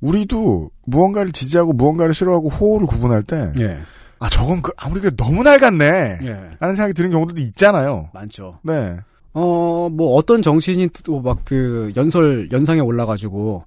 우리도 0.00 0.70
무언가를 0.86 1.32
지지하고 1.32 1.72
무언가를 1.72 2.14
싫어하고 2.14 2.48
호를 2.50 2.86
구분할 2.86 3.22
때, 3.22 3.52
예. 3.58 3.80
아, 4.20 4.28
저건 4.28 4.62
그, 4.62 4.72
아무리 4.76 5.00
그래도 5.00 5.16
너무 5.24 5.42
낡았네. 5.42 6.18
예. 6.22 6.28
라는 6.60 6.74
생각이 6.74 6.94
드는 6.94 7.10
경우도 7.10 7.40
있잖아요. 7.40 8.10
많죠. 8.14 8.58
네. 8.62 8.96
어, 9.34 9.88
뭐 9.92 10.14
어떤 10.16 10.42
정치인이 10.42 10.88
또 11.04 11.20
막 11.20 11.38
그 11.44 11.92
연설 11.96 12.48
연상에 12.50 12.80
올라가지고 12.80 13.64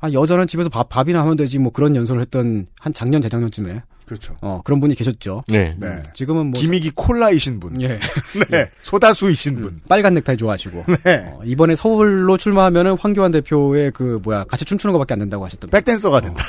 아 0.00 0.10
여자는 0.12 0.46
집에서 0.46 0.68
밥 0.68 0.88
밥이나 0.90 1.20
하면 1.22 1.36
되지 1.36 1.58
뭐 1.58 1.72
그런 1.72 1.96
연설을 1.96 2.20
했던 2.20 2.66
한 2.78 2.92
작년 2.92 3.20
재작년쯤에 3.22 3.82
그렇죠. 4.08 4.36
어 4.40 4.60
그런 4.64 4.80
분이 4.80 4.94
계셨죠. 4.94 5.44
네. 5.48 5.74
네. 5.78 6.00
지금은 6.14 6.46
뭐 6.46 6.60
기믹이 6.60 6.92
콜라이신 6.94 7.60
분. 7.60 7.80
예 7.82 7.98
네. 8.48 8.68
소다수이신 8.82 9.60
분. 9.60 9.78
빨간 9.88 10.14
넥타이 10.14 10.36
좋아하시고 10.36 10.84
네. 11.04 11.32
어, 11.34 11.40
이번에 11.44 11.74
서울로 11.74 12.36
출마하면은 12.36 12.96
황교안 12.98 13.30
대표의 13.32 13.92
그 13.92 14.20
뭐야 14.22 14.44
같이 14.44 14.64
춤추는 14.64 14.92
것밖에 14.94 15.14
안 15.14 15.20
된다고 15.20 15.44
하셨던 15.44 15.70
백댄서가 15.70 16.20
된다. 16.20 16.42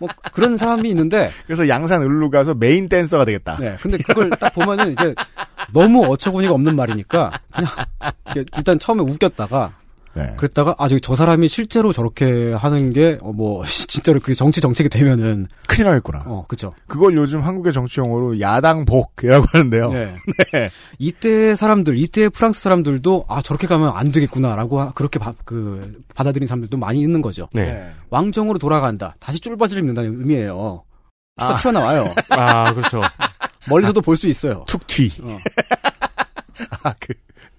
뭐 0.00 0.08
그런 0.32 0.56
사람이 0.56 0.88
있는데 0.90 1.30
그래서 1.46 1.68
양산 1.68 2.02
을루 2.02 2.30
가서 2.30 2.54
메인 2.54 2.88
댄서가 2.88 3.24
되겠다. 3.24 3.58
네 3.58 3.76
근데 3.80 3.98
그걸 3.98 4.30
딱 4.30 4.54
보면은 4.54 4.92
이제 4.92 5.14
너무 5.72 6.04
어처구니가 6.06 6.52
없는 6.54 6.76
말이니까 6.76 7.32
그냥 7.52 8.46
일단 8.56 8.78
처음에 8.78 9.02
웃겼다가 9.02 9.74
네. 10.16 10.34
그랬다가 10.36 10.74
아 10.78 10.88
저기 10.88 11.00
저 11.00 11.14
사람이 11.14 11.46
실제로 11.48 11.92
저렇게 11.92 12.52
하는 12.54 12.92
게 12.92 13.18
뭐 13.22 13.62
진짜로 13.88 14.18
그 14.20 14.34
정치 14.34 14.60
정책이 14.60 14.88
되면은 14.88 15.46
큰일 15.68 15.86
나겠구나. 15.88 16.22
어 16.26 16.44
그죠 16.48 16.72
그걸 16.86 17.14
요즘 17.16 17.40
한국의 17.42 17.72
정치 17.72 18.00
용어로 18.00 18.40
야당복이라고 18.40 19.46
하는데요. 19.52 19.90
네. 19.92 20.14
네. 20.52 20.68
이때 20.98 21.54
사람들 21.54 21.98
이때 21.98 22.28
프랑스 22.28 22.60
사람들도 22.62 23.26
아 23.28 23.42
저렇게 23.42 23.66
가면 23.66 23.92
안 23.94 24.10
되겠구나라고 24.10 24.80
하- 24.80 24.90
그렇게 24.92 25.18
바, 25.18 25.32
그 25.44 25.98
받아들인 26.14 26.46
사람들도 26.48 26.76
많이 26.78 27.00
있는 27.00 27.20
거죠. 27.22 27.48
네. 27.52 27.90
왕정으로 28.10 28.58
돌아간다 28.58 29.14
다시 29.20 29.38
쫄바지를 29.40 29.80
입는다는 29.82 30.18
의미예요. 30.20 30.82
추가 31.38 31.54
아. 31.54 31.58
튀어나와요. 31.60 32.14
아, 32.30 32.72
그렇죠. 32.72 33.02
멀리서도 33.68 34.00
볼수 34.00 34.26
있어요. 34.28 34.64
툭 34.66 34.86
튀. 34.86 35.10
어. 35.22 35.36
아, 36.82 36.94
그, 37.00 37.12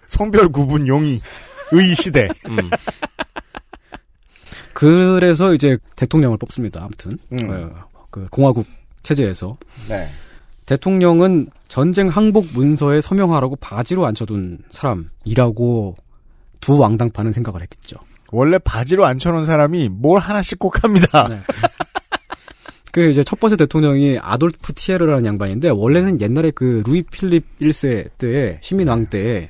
성별 0.07 0.49
구분 0.49 0.87
용이, 0.87 1.21
의 1.71 1.95
시대. 1.95 2.27
음. 2.47 2.57
그래서 4.73 5.53
이제 5.53 5.77
대통령을 5.95 6.37
뽑습니다. 6.37 6.83
아무튼 6.83 7.17
음. 7.31 7.49
어, 7.49 7.69
그 8.11 8.27
공화국 8.29 8.65
체제에서 9.03 9.57
네. 9.89 10.07
대통령은 10.67 11.47
전쟁 11.67 12.09
항복 12.09 12.47
문서에 12.53 13.01
서명하라고 13.01 13.55
바지로 13.55 14.05
앉혀둔 14.05 14.59
사람이라고 14.69 15.95
두 16.59 16.77
왕당파는 16.77 17.33
생각을 17.33 17.61
했겠죠. 17.61 17.97
원래 18.31 18.57
바지로 18.59 19.05
앉혀놓은 19.05 19.45
사람이 19.45 19.89
뭘 19.89 20.19
하나씩 20.19 20.59
꼭 20.59 20.83
합니다. 20.83 21.27
네. 21.29 21.39
그 22.91 23.09
이제 23.09 23.23
첫 23.23 23.39
번째 23.39 23.57
대통령이 23.57 24.17
아돌프 24.21 24.73
티에르라는 24.73 25.25
양반인데 25.25 25.69
원래는 25.69 26.19
옛날에 26.19 26.51
그 26.51 26.83
루이 26.85 27.03
필립 27.03 27.45
1세 27.59 28.09
때에 28.17 28.59
시민왕 28.61 29.07
때에 29.07 29.49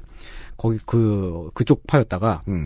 거기 0.58 0.78
그 0.86 1.50
그쪽 1.54 1.86
파였다가 1.88 2.42
음. 2.48 2.66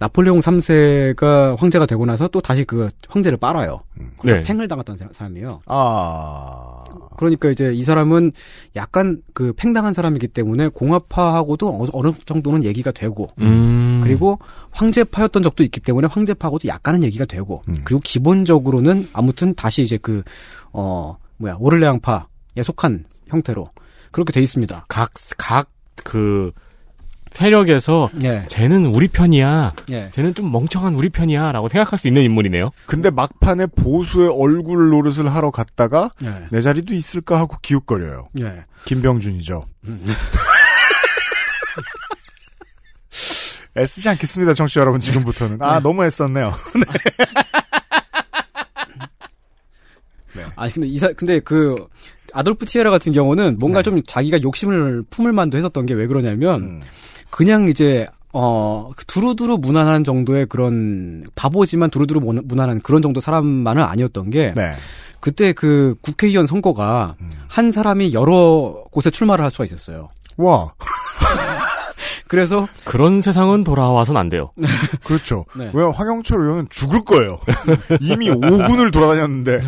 나폴레옹 0.00 0.38
3세가 0.38 1.58
황제가 1.58 1.84
되고 1.86 2.06
나서 2.06 2.28
또 2.28 2.40
다시 2.40 2.62
그 2.64 2.88
황제를 3.08 3.36
빨아요. 3.36 3.80
그래서 4.20 4.38
네. 4.38 4.42
팽을 4.44 4.68
당했던 4.68 4.96
사- 4.96 5.08
사람이에요. 5.12 5.60
아. 5.66 6.84
그러니까 7.16 7.48
이제 7.50 7.72
이 7.74 7.82
사람은 7.82 8.30
약간 8.76 9.22
그 9.32 9.52
팽당한 9.54 9.92
사람이기 9.92 10.28
때문에 10.28 10.68
공화파하고도 10.68 11.68
어- 11.68 11.86
어느 11.92 12.12
정도는 12.26 12.62
얘기가 12.62 12.92
되고 12.92 13.28
음. 13.40 14.00
그리고 14.04 14.38
황제파였던 14.70 15.42
적도 15.42 15.64
있기 15.64 15.80
때문에 15.80 16.06
황제파하고도 16.08 16.68
약간은 16.68 17.02
얘기가 17.02 17.24
되고 17.24 17.62
음. 17.68 17.78
그리고 17.84 18.00
기본적으로는 18.04 19.08
아무튼 19.12 19.54
다시 19.54 19.82
이제 19.82 19.96
그 19.98 20.22
어 20.72 21.16
뭐야 21.38 21.56
오를레앙파에 21.58 22.62
속한 22.62 23.04
형태로 23.28 23.66
그렇게 24.12 24.32
돼 24.32 24.40
있습니다. 24.42 24.84
각, 24.88 25.10
각, 25.38 25.70
그, 26.04 26.52
세력에서, 27.32 28.10
예. 28.22 28.44
쟤는 28.48 28.86
우리 28.86 29.08
편이야. 29.08 29.74
예. 29.90 30.10
쟤는 30.10 30.34
좀 30.34 30.50
멍청한 30.52 30.94
우리 30.94 31.08
편이야. 31.08 31.52
라고 31.52 31.68
생각할 31.68 31.98
수 31.98 32.08
있는 32.08 32.22
인물이네요. 32.22 32.70
근데 32.86 33.10
막판에 33.10 33.66
보수의 33.66 34.30
얼굴 34.32 34.90
노릇을 34.90 35.32
하러 35.34 35.50
갔다가, 35.50 36.10
예. 36.22 36.46
내 36.50 36.60
자리도 36.60 36.94
있을까 36.94 37.38
하고 37.38 37.56
기웃거려요. 37.62 38.28
예. 38.40 38.64
김병준이죠. 38.84 39.64
애쓰지 43.76 44.08
않겠습니다, 44.08 44.54
정치 44.54 44.78
여러분, 44.80 44.98
지금부터는. 45.00 45.62
아, 45.62 45.78
너무 45.80 46.04
애썼네요. 46.04 46.52
아니 50.56 50.72
근데 50.72 50.86
이사 50.88 51.12
근데 51.12 51.40
그 51.40 51.76
아돌프 52.32 52.64
티에라 52.66 52.90
같은 52.90 53.12
경우는 53.12 53.58
뭔가 53.58 53.82
좀 53.82 54.00
자기가 54.04 54.40
욕심을 54.42 55.02
품을 55.10 55.32
만도 55.32 55.56
했었던 55.56 55.84
게 55.86 55.94
왜 55.94 56.06
그러냐면 56.06 56.62
음. 56.62 56.80
그냥 57.30 57.68
이제 57.68 58.06
어 58.32 58.90
두루두루 59.06 59.58
무난한 59.58 60.04
정도의 60.04 60.46
그런 60.46 61.24
바보지만 61.34 61.90
두루두루 61.90 62.20
무- 62.20 62.42
무난한 62.44 62.80
그런 62.80 63.00
정도 63.02 63.20
사람만은 63.20 63.82
아니었던 63.82 64.30
게 64.30 64.52
네. 64.54 64.72
그때 65.20 65.52
그 65.52 65.94
국회의원 66.02 66.46
선거가 66.46 67.16
한 67.48 67.70
사람이 67.70 68.12
여러 68.14 68.84
곳에 68.90 69.10
출마를 69.10 69.44
할 69.44 69.50
수가 69.50 69.64
있었어요. 69.64 70.10
와. 70.36 70.72
그래서 72.28 72.68
그런 72.84 73.20
세상은 73.20 73.64
돌아와선 73.64 74.16
안 74.16 74.28
돼요. 74.28 74.52
그렇죠. 75.04 75.44
네. 75.56 75.70
왜냐면 75.74 75.92
황영철 75.94 76.40
의원은 76.40 76.66
죽을 76.70 77.04
거예요. 77.04 77.38
이미 78.00 78.28
5군을 78.30 78.92
돌아다녔는데. 78.92 79.60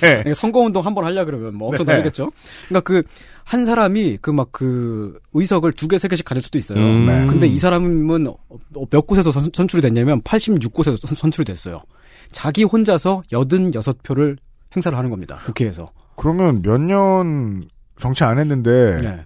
네. 0.24 0.34
선거운동 0.34 0.84
한 0.86 0.94
번 0.94 1.04
하려 1.04 1.24
그러면 1.24 1.54
뭐 1.56 1.68
엄청 1.68 1.84
네. 1.86 1.92
다르겠죠. 1.92 2.30
그러니까 2.68 2.80
그 2.80 3.02
한 3.48 3.64
사람이 3.64 4.16
그막그 4.22 5.20
의석을 5.32 5.70
두 5.72 5.86
개 5.86 5.98
세 5.98 6.08
개씩 6.08 6.24
가질 6.24 6.42
수도 6.42 6.58
있어요. 6.58 6.78
음. 6.80 7.04
네. 7.04 7.26
근데 7.26 7.46
이 7.46 7.60
사람은 7.60 8.26
어, 8.26 8.34
몇 8.90 9.06
곳에서 9.06 9.30
선, 9.30 9.48
선출이 9.54 9.82
됐냐면 9.82 10.20
86곳에서 10.22 11.06
선, 11.06 11.14
선출이 11.16 11.44
됐어요. 11.44 11.80
자기 12.32 12.64
혼자서 12.64 13.22
86표를 13.30 14.36
행사를 14.74 14.98
하는 14.98 15.10
겁니다. 15.10 15.36
국회에서. 15.44 15.90
그러면 16.16 16.60
몇 16.62 16.78
년 16.80 17.68
정치 17.98 18.24
안 18.24 18.38
했는데 18.40 19.00
네. 19.00 19.24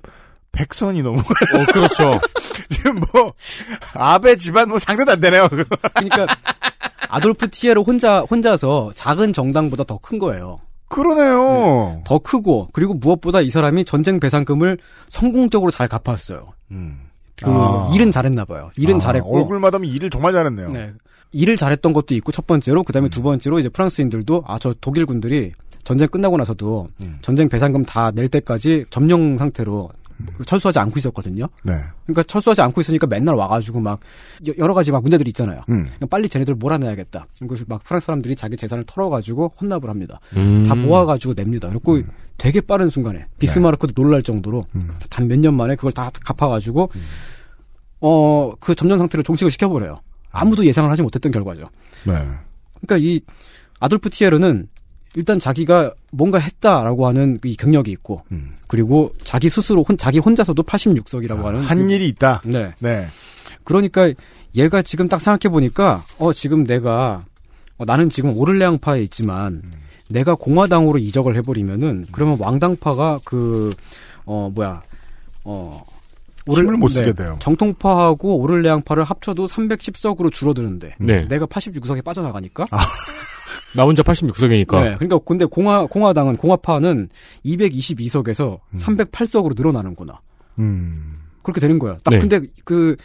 백선이 0.53 1.03
너무 1.03 1.19
어, 1.19 1.65
그렇죠. 1.73 2.21
지금 2.71 3.01
뭐 3.13 3.33
아베 3.95 4.37
집안 4.37 4.69
뭐 4.69 4.79
상대도 4.79 5.13
안 5.13 5.21
되네요. 5.21 5.49
그러니까 5.49 6.27
아돌프 7.09 7.51
티에르 7.51 7.81
혼자 7.83 8.21
혼자서 8.21 8.93
작은 8.95 9.33
정당보다 9.33 9.85
더 9.85 9.99
큰 9.99 10.19
거예요. 10.19 10.61
그러네요. 10.89 12.03
더 12.05 12.19
크고 12.19 12.69
그리고 12.73 12.95
무엇보다 12.95 13.41
이 13.41 13.51
사람이 13.51 13.85
전쟁 13.85 14.19
배상금을 14.19 14.79
성공적으로 15.09 15.71
잘 15.71 15.87
갚았어요. 15.89 16.41
그 17.43 17.47
아. 17.51 17.91
일은 17.95 18.11
잘했나 18.11 18.45
봐요. 18.45 18.71
일은 18.77 18.97
아, 18.97 18.99
잘했고 18.99 19.39
얼굴마담 19.39 19.85
일을 19.85 20.11
정말 20.11 20.33
잘했네요. 20.33 20.71
네. 20.73 20.93
일을 21.33 21.57
잘했던 21.57 21.93
것도 21.93 22.15
있고 22.17 22.33
첫 22.33 22.47
번째로 22.47 22.83
그다음에 22.83 23.09
두 23.09 23.23
번째로 23.23 23.59
이제 23.61 23.69
프랑스인들도 23.69 24.45
아 24.47 24.59
저 24.59 24.75
독일 24.81 25.07
군들이 25.07 25.53
전쟁 25.85 26.09
끝나고 26.09 26.37
나서도 26.37 26.89
전쟁 27.23 27.49
배상금 27.49 27.85
다 27.85 28.11
낼 28.11 28.29
때까지 28.29 28.85
점령 28.91 29.39
상태로 29.39 29.89
철수하지 30.47 30.79
않고 30.79 30.99
있었거든요. 30.99 31.47
네. 31.65 31.73
그러니까 32.07 32.23
철수하지 32.25 32.63
않고 32.63 32.81
있으니까 32.81 33.07
맨날 33.07 33.35
와가지고 33.35 33.81
막 33.81 34.01
여- 34.49 34.53
여러 34.59 34.75
가지 34.75 34.91
막 34.93 35.03
문제들이 35.03 35.29
있잖아요. 35.31 35.63
음. 35.69 35.89
빨리 36.09 36.29
쟤네들 36.29 36.55
몰아내야겠다. 36.55 37.27
그래서 37.49 37.65
막 37.69 37.83
프랑스 37.85 38.07
사람들이 38.07 38.37
자기 38.37 38.57
재산을 38.57 38.85
털어가지고 38.85 39.55
혼납을 39.61 39.89
합니다. 39.89 40.21
음. 40.37 40.65
다 40.67 40.75
모아가지고 40.75 41.35
냅니다. 41.35 41.69
그리고 41.69 42.01
되게 42.39 42.61
빠른 42.61 42.89
순간에 42.91 43.27
비스마르크도 43.39 43.93
놀랄 43.93 44.23
정도로 44.23 44.65
단 45.11 45.27
몇 45.29 45.39
년 45.39 45.55
만에 45.55 45.77
그걸 45.77 45.93
다 45.93 46.11
갚아가지고 46.25 46.91
어 48.01 48.55
그 48.61 48.75
점령 48.75 48.99
상태를 48.99 49.23
종식을 49.25 49.51
시켜버려요. 49.51 50.01
아무도 50.31 50.65
예상을 50.65 50.91
하지 50.91 51.03
못했던 51.03 51.31
결과죠. 51.33 51.69
네. 52.07 52.13
그러니까 52.81 52.97
이 52.99 53.21
아돌프 53.79 54.09
티에르는 54.11 54.69
일단 55.15 55.39
자기가 55.39 55.93
뭔가 56.13 56.39
했다라고 56.39 57.07
하는 57.07 57.39
이 57.45 57.57
경력이 57.57 57.91
있고 57.93 58.23
그리고 58.67 59.13
자기 59.25 59.49
스스로 59.49 59.83
혼, 59.83 59.97
자기 59.99 60.19
혼자서도 60.19 60.63
86석이라고 60.63 61.43
하는 61.43 61.61
한 61.63 61.87
그- 61.87 61.93
일이 61.93 62.09
있다. 62.09 62.43
네. 62.45 62.73
네. 62.79 63.07
그러니까 63.65 64.11
얘가 64.57 64.83
지금 64.83 65.09
딱 65.09 65.21
생각해 65.21 65.51
보니까 65.53 66.03
어 66.19 66.33
지금 66.33 66.65
내가 66.65 67.25
어, 67.79 67.85
나는 67.85 68.09
지금 68.11 68.37
오를레앙파에 68.37 69.03
있지만 69.05 69.63
내가 70.11 70.35
공화당으로 70.35 70.99
이적을 70.99 71.37
해버리면은 71.37 72.07
그러면 72.13 72.37
왕당파가 72.41 73.21
그 73.25 73.73
어 74.27 74.51
뭐야 74.55 74.83
어 75.45 75.83
힘을 76.49 76.77
못 76.77 76.89
쓰게 76.89 77.13
돼요. 77.15 77.37
정통파하고 77.41 78.37
오를레앙파를 78.39 79.03
합쳐도 79.05 79.47
310석으로 79.47 80.31
줄어드는데 80.33 80.95
네. 80.99 81.25
내가 81.27 81.47
86석에 81.47 82.05
빠져나가니까 82.05 82.65
나 83.77 83.85
혼자 83.85 84.03
86석이니까. 84.03 84.83
네, 84.83 84.95
그러니까 84.97 85.19
근데 85.25 85.45
공화 85.45 85.87
공화당은 85.87 86.37
공화파는 86.37 87.09
222석에서 87.45 88.59
308석으로 88.77 89.55
늘어나는구나. 89.57 90.21
음. 90.59 91.21
그렇게 91.43 91.61
되는 91.61 91.79
거야. 91.79 91.97
딱 92.05 92.11
네. 92.13 92.19
근데 92.19 92.41
그 92.65 92.97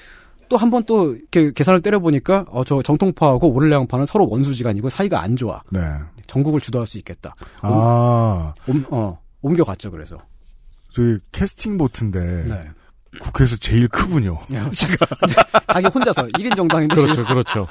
또 0.47 0.57
한 0.57 0.69
번 0.69 0.83
또 0.85 1.15
이렇게 1.15 1.51
계산을 1.51 1.81
때려 1.81 1.97
보니까 1.99 2.45
어 2.51 2.63
저 2.63 2.83
정통파하고 2.83 3.49
오를레앙파는 3.51 4.05
서로 4.05 4.27
원수지간이고 4.29 4.89
사이가 4.89 5.19
안 5.21 5.35
좋아. 5.35 5.59
네. 5.71 5.79
전국을 6.27 6.59
주도할 6.61 6.85
수 6.85 6.99
있겠다. 6.99 7.33
아. 7.61 8.53
옮, 8.67 8.85
어 8.91 9.17
옮겨갔죠. 9.41 9.89
그래서. 9.89 10.17
저희 10.93 11.17
캐스팅 11.31 11.77
보트인데 11.79 12.45
네. 12.47 12.63
국회에서 13.19 13.55
제일 13.57 13.87
크군요. 13.87 14.37
자기 15.67 15.87
혼자서 15.87 16.27
1인 16.27 16.55
정당인데. 16.55 16.95
그렇죠. 16.95 17.25
그렇죠. 17.25 17.67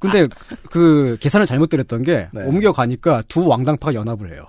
근데 0.00 0.26
그 0.70 1.16
계산을 1.20 1.46
잘못 1.46 1.68
때렸던 1.68 2.02
게 2.02 2.28
네. 2.32 2.42
옮겨가니까 2.44 3.22
두 3.28 3.46
왕당파가 3.46 3.94
연합을 3.94 4.32
해요. 4.32 4.44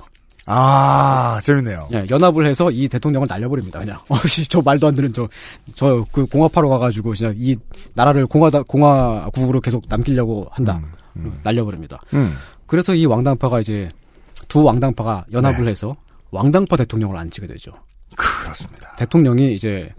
아, 0.48 1.40
재밌네요. 1.44 1.88
예, 1.94 2.06
연합을 2.10 2.46
해서 2.48 2.72
이 2.72 2.88
대통령을 2.88 3.28
날려버립니다. 3.30 3.80
그냥 3.80 4.00
어씨 4.10 4.48
저 4.50 4.60
말도 4.62 4.88
안 4.88 4.96
되는 4.96 5.14
저 5.14 5.28
저 5.76 6.04
그 6.12 6.26
공화파로 6.26 6.68
가가지고 6.70 7.14
그냥 7.18 7.36
이 7.38 7.56
나라를 7.94 8.26
공화다 8.26 8.64
공화국으로 8.64 9.60
계속 9.62 9.84
남기려고 9.88 10.48
한다. 10.52 10.82
날려버립니다. 11.44 12.02
음. 12.14 12.36
그래서 12.66 12.96
이 12.96 13.06
왕당파가 13.06 13.60
이제 13.60 13.88
두 14.48 14.64
왕당파가 14.64 15.26
연합을 15.32 15.66
네. 15.66 15.72
해서 15.72 15.96
왕당파 16.32 16.78
대통령을 16.78 17.18
앉히게 17.18 17.46
되죠. 17.48 17.72
그렇습니다. 18.16 18.96
대통령이 18.96 19.54
이제 19.54 19.94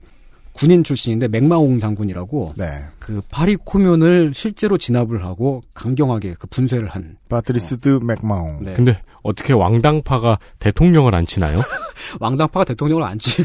군인 0.53 0.85
출신인데 0.85 1.29
맥마옹 1.29 1.79
장군이라고 1.79 2.55
네. 2.57 2.67
그 2.99 3.23
파리 3.31 3.57
코뮌을 3.57 4.33
실제로 4.35 4.77
진압을 4.79 5.25
하고 5.25 5.63
강경하게 5.75 6.35
그 6.39 6.47
분쇄를 6.49 6.89
한 6.89 7.17
파트리스 7.29 7.79
드 7.79 7.99
맥마옹. 8.03 8.65
네. 8.65 8.73
근데 8.75 9.01
어떻게 9.23 9.53
왕당파가 9.53 10.39
대통령을 10.59 11.15
앉히나요? 11.15 11.61
왕당파가 12.21 12.65
대통령을 12.65 13.03
앉힌 13.05 13.45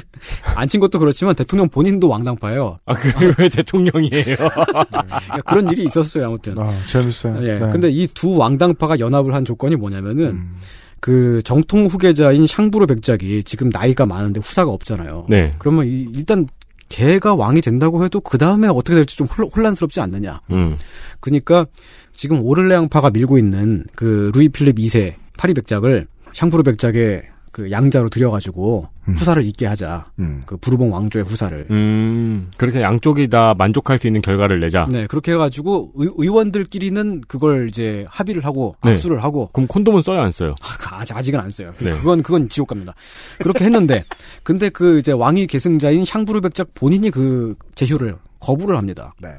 앉힌 0.56 0.80
것도 0.82 1.00
그렇지만 1.00 1.36
대통령 1.36 1.70
본인도 1.70 2.10
왕당파예요. 2.10 2.80
아, 2.86 2.94
그게 2.96 3.32
왜 3.38 3.48
대통령이에요? 3.50 4.36
그러니까 4.36 5.42
그런 5.46 5.70
일이 5.72 5.86
있었어요. 5.86 6.26
아무튼. 6.26 6.58
아, 6.60 6.74
재밌어요. 6.88 7.40
예. 7.44 7.60
네. 7.60 7.72
근데 7.72 7.90
이 7.90 8.08
두 8.14 8.36
왕당파가 8.38 9.00
연합을 9.00 9.34
한 9.36 9.46
조건이 9.46 9.76
뭐냐면은 9.76 10.26
음. 10.26 10.56
그 11.00 11.42
정통 11.46 11.86
후계자인 11.86 12.48
샹부르 12.48 12.88
백작이 12.88 13.44
지금 13.44 13.70
나이가 13.70 14.08
많은데 14.08 14.40
후사가 14.40 14.72
없잖아요. 14.72 15.28
네. 15.30 15.52
그러면 15.60 15.86
이- 15.86 16.08
일단 16.16 16.48
걔가 16.90 17.36
왕이 17.36 17.62
된다고 17.62 18.04
해도 18.04 18.20
그 18.22 18.38
다음에 18.38 18.68
어떻게 18.68 18.96
될지 18.96 19.18
좀 19.18 19.28
혼란- 19.28 19.52
혼란스럽지 19.56 20.00
않느냐. 20.02 20.42
음. 20.52 20.78
그러니까 21.20 21.66
지금 22.14 22.42
오를레앙파가 22.42 23.10
밀고 23.12 23.38
있는 23.38 23.86
그 23.96 24.32
루이 24.34 24.50
필립 24.50 24.78
2세 24.78 25.14
파리 25.38 25.54
백작을 25.54 26.08
샹부르 26.34 26.64
백작의 26.64 27.24
그 27.52 27.72
양자로 27.72 28.10
들여가지고 28.10 28.88
후사를 29.06 29.44
잇게 29.46 29.66
하자. 29.66 30.12
음. 30.20 30.44
그 30.46 30.58
부르봉 30.58 30.94
왕조의 30.94 31.26
후사를. 31.26 31.68
음, 31.72 32.50
그렇게 32.58 32.82
양쪽이 32.82 33.30
다 33.30 33.54
만족할 33.58 33.98
수 33.98 34.08
있는 34.08 34.22
결과를 34.22 34.60
내자. 34.60 34.88
네, 34.92 35.08
그렇게 35.08 35.32
해가지고 35.32 35.94
의, 35.96 36.28
원들끼리는 36.28 37.22
그걸 37.28 37.70
이제 37.70 38.06
합의를 38.10 38.46
하고 38.46 38.76
네. 38.84 38.92
합수를 38.92 39.24
하고 39.24 39.50
그럼 39.54 39.68
콘돔은 39.68 40.02
써요, 40.02 40.22
안 40.22 40.32
써요? 40.32 40.56
아, 40.62 41.00
아직 41.00 41.16
아직은 41.16 41.40
안 41.40 41.50
써요. 41.50 41.72
네. 41.80 41.92
그건 41.98 42.22
그건 42.22 42.50
지옥 42.50 42.68
갑니다. 42.68 42.94
그렇게 43.40 43.66
했는데 43.66 44.04
근데 44.44 44.70
그 44.70 45.00
이제 45.00 45.12
왕위 45.12 45.48
계승자인 45.48 46.06
샹부르 46.06 46.42
백작 46.42 46.74
본인이 46.74 47.10
그 47.10 47.56
제휴를 47.76 48.18
거부를 48.40 48.78
합니다. 48.78 49.14
네. 49.22 49.30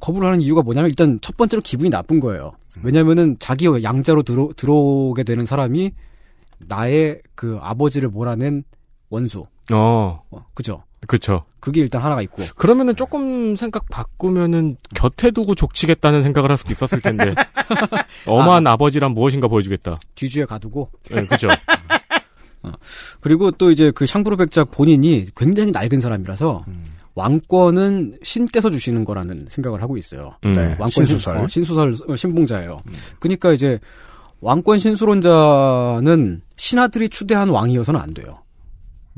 거부를 0.00 0.28
하는 0.28 0.40
이유가 0.40 0.62
뭐냐면 0.62 0.90
일단 0.90 1.18
첫 1.22 1.36
번째로 1.36 1.62
기분이 1.62 1.90
나쁜 1.90 2.20
거예요. 2.20 2.52
왜냐면은 2.82 3.36
자기 3.38 3.66
양자로 3.66 4.22
들어 4.22 4.50
들어오게 4.56 5.24
되는 5.24 5.46
사람이 5.46 5.92
나의 6.58 7.20
그 7.34 7.58
아버지를 7.60 8.08
몰아낸 8.08 8.64
원수. 9.10 9.46
어, 9.72 10.22
어, 10.30 10.46
그죠? 10.54 10.82
그쵸. 11.06 11.44
그게 11.60 11.80
일단 11.80 12.02
하나가 12.02 12.22
있고. 12.22 12.42
그러면은 12.56 12.94
조금 12.96 13.56
생각 13.56 13.88
바꾸면은 13.88 14.76
곁에 14.94 15.30
두고 15.30 15.54
족치겠다는 15.54 16.22
생각을 16.22 16.50
할 16.50 16.56
수도 16.56 16.72
있었을 16.72 17.00
텐데. 17.00 17.34
엄한 18.26 18.66
아. 18.66 18.76
버지란 18.76 19.12
무엇인가 19.12 19.48
보여주겠다. 19.48 19.94
뒤주에 20.14 20.44
가두고. 20.44 20.90
네, 21.10 21.26
그죠. 21.26 21.48
그리고 23.20 23.50
또 23.52 23.70
이제 23.70 23.92
그 23.92 24.06
샹부르 24.06 24.36
백작 24.36 24.70
본인이 24.72 25.26
굉장히 25.36 25.70
낡은 25.70 26.00
사람이라서 26.00 26.64
왕권은 27.14 28.18
신께서 28.22 28.70
주시는 28.70 29.04
거라는 29.04 29.46
생각을 29.48 29.82
하고 29.82 29.96
있어요. 29.96 30.36
음. 30.44 30.52
네. 30.52 30.68
왕권 30.70 30.90
신수설. 30.90 31.36
신, 31.36 31.44
어, 31.44 31.48
신수설 31.48 31.94
어, 32.08 32.16
신봉자예요. 32.16 32.80
그러니까 33.20 33.52
이제 33.52 33.78
왕권 34.40 34.78
신수론자는 34.78 36.42
신하들이 36.56 37.08
추대한 37.08 37.48
왕이어서는 37.48 38.00
안 38.00 38.14
돼요. 38.14 38.38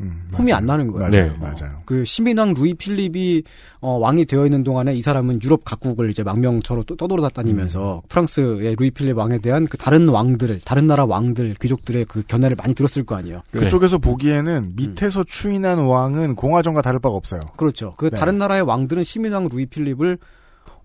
음, 0.00 0.28
폼이 0.32 0.52
안 0.52 0.64
나는 0.64 0.92
거예요. 0.92 1.10
맞아요. 1.10 1.32
네. 1.32 1.38
맞아요. 1.40 1.82
그 1.84 2.04
시민왕 2.04 2.54
루이 2.54 2.74
필립이 2.74 3.42
어, 3.80 3.98
왕이 3.98 4.26
되어 4.26 4.44
있는 4.44 4.62
동안에 4.62 4.94
이 4.94 5.02
사람은 5.02 5.40
유럽 5.42 5.64
각국을 5.64 6.10
이제 6.10 6.22
망명처로 6.22 6.84
또 6.84 6.96
떠돌아다니면서 6.96 8.02
프랑스의 8.08 8.76
루이 8.78 8.92
필립 8.92 9.18
왕에 9.18 9.38
대한 9.38 9.66
그 9.66 9.76
다른 9.76 10.08
왕들, 10.08 10.60
다른 10.64 10.86
나라 10.86 11.04
왕들, 11.04 11.54
귀족들의 11.60 12.04
그 12.04 12.22
견해를 12.28 12.56
많이 12.56 12.74
들었을 12.74 13.04
거 13.04 13.16
아니에요. 13.16 13.42
그쪽에서 13.50 13.98
보기에는 13.98 14.74
밑에서 14.76 15.24
추인한 15.24 15.78
왕은 15.80 16.36
공화정과 16.36 16.82
다를 16.82 17.00
바가 17.00 17.16
없어요. 17.16 17.40
그렇죠. 17.56 17.94
그 17.96 18.10
네. 18.10 18.18
다른 18.18 18.38
나라의 18.38 18.62
왕들은 18.62 19.02
시민왕 19.02 19.48
루이 19.48 19.66
필립을 19.66 20.18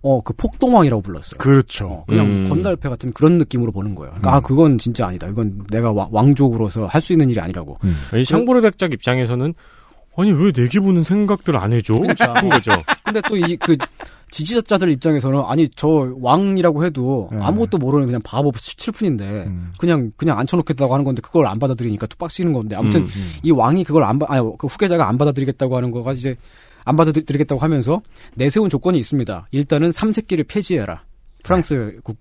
어 0.06 0.22
그 0.22 0.34
폭동왕이라고 0.34 1.02
불렀어요. 1.02 1.38
그렇죠. 1.40 1.88
어, 1.88 2.04
그냥 2.08 2.26
음. 2.26 2.50
건달패 2.50 2.90
같은 2.90 3.14
그런 3.14 3.38
느낌으로 3.38 3.72
보는 3.72 3.96
거예요. 3.96 4.12
그러니까 4.12 4.36
아 4.36 4.40
그건 4.42 4.78
진짜 4.78 5.08
아니다. 5.08 5.28
이건 5.28 5.64
내가 5.72 5.92
와- 5.92 6.08
왕족으로서 6.12 6.86
할 6.86 7.02
수 7.02 7.14
있는 7.14 7.30
일이 7.30 7.40
아니라고. 7.40 7.78
음. 7.84 7.96
이 8.20 8.26
샹부르 8.26 8.62
백작 8.62 8.92
입장에서는 8.94 9.54
아니 10.16 10.32
왜 10.32 10.52
내 10.52 10.68
기분은 10.68 11.04
생각들 11.04 11.56
안 11.58 11.74
해줘? 11.74 11.94
싶은 12.18 12.50
거죠. 12.50 12.72
근데 13.04 13.22
또 13.22 13.36
이 13.38 13.58
그 13.58 13.76
지지자들 14.32 14.90
입장에서는 14.90 15.44
아니 15.46 15.70
저 15.76 16.12
왕이라고 16.20 16.84
해도 16.86 17.30
네. 17.32 17.38
아무것도 17.40 17.78
모르는 17.78 18.08
그냥 18.08 18.20
바보 18.24 18.52
칠푼인데 18.52 19.48
그냥 19.78 20.12
그냥 20.18 20.40
앉혀놓겠다고 20.40 20.92
하는 20.92 21.06
건데 21.06 21.22
그걸 21.22 21.46
안 21.46 21.60
받아들이니까 21.60 22.08
또 22.08 22.16
빡치는 22.18 22.52
건데 22.52 22.76
아무튼 22.76 23.02
음, 23.02 23.06
음. 23.16 23.32
이 23.44 23.52
왕이 23.52 23.84
그걸 23.84 24.04
안 24.04 24.18
받, 24.18 24.32
아니 24.32 24.42
그 24.58 24.66
후계자가 24.68 25.08
안 25.08 25.18
받아들이겠다고 25.20 25.78
하는 25.78 25.92
거가 25.92 26.14
이제 26.14 26.36
안 26.86 26.96
받아들이겠다고 26.96 27.60
하면서 27.62 28.02
내세운 28.36 28.70
조건이 28.70 28.98
있습니다. 29.00 29.48
일단은 29.52 29.92
삼세끼를 29.92 30.46
폐지해라. 30.46 31.04
프랑스 31.44 32.00
국, 32.04 32.18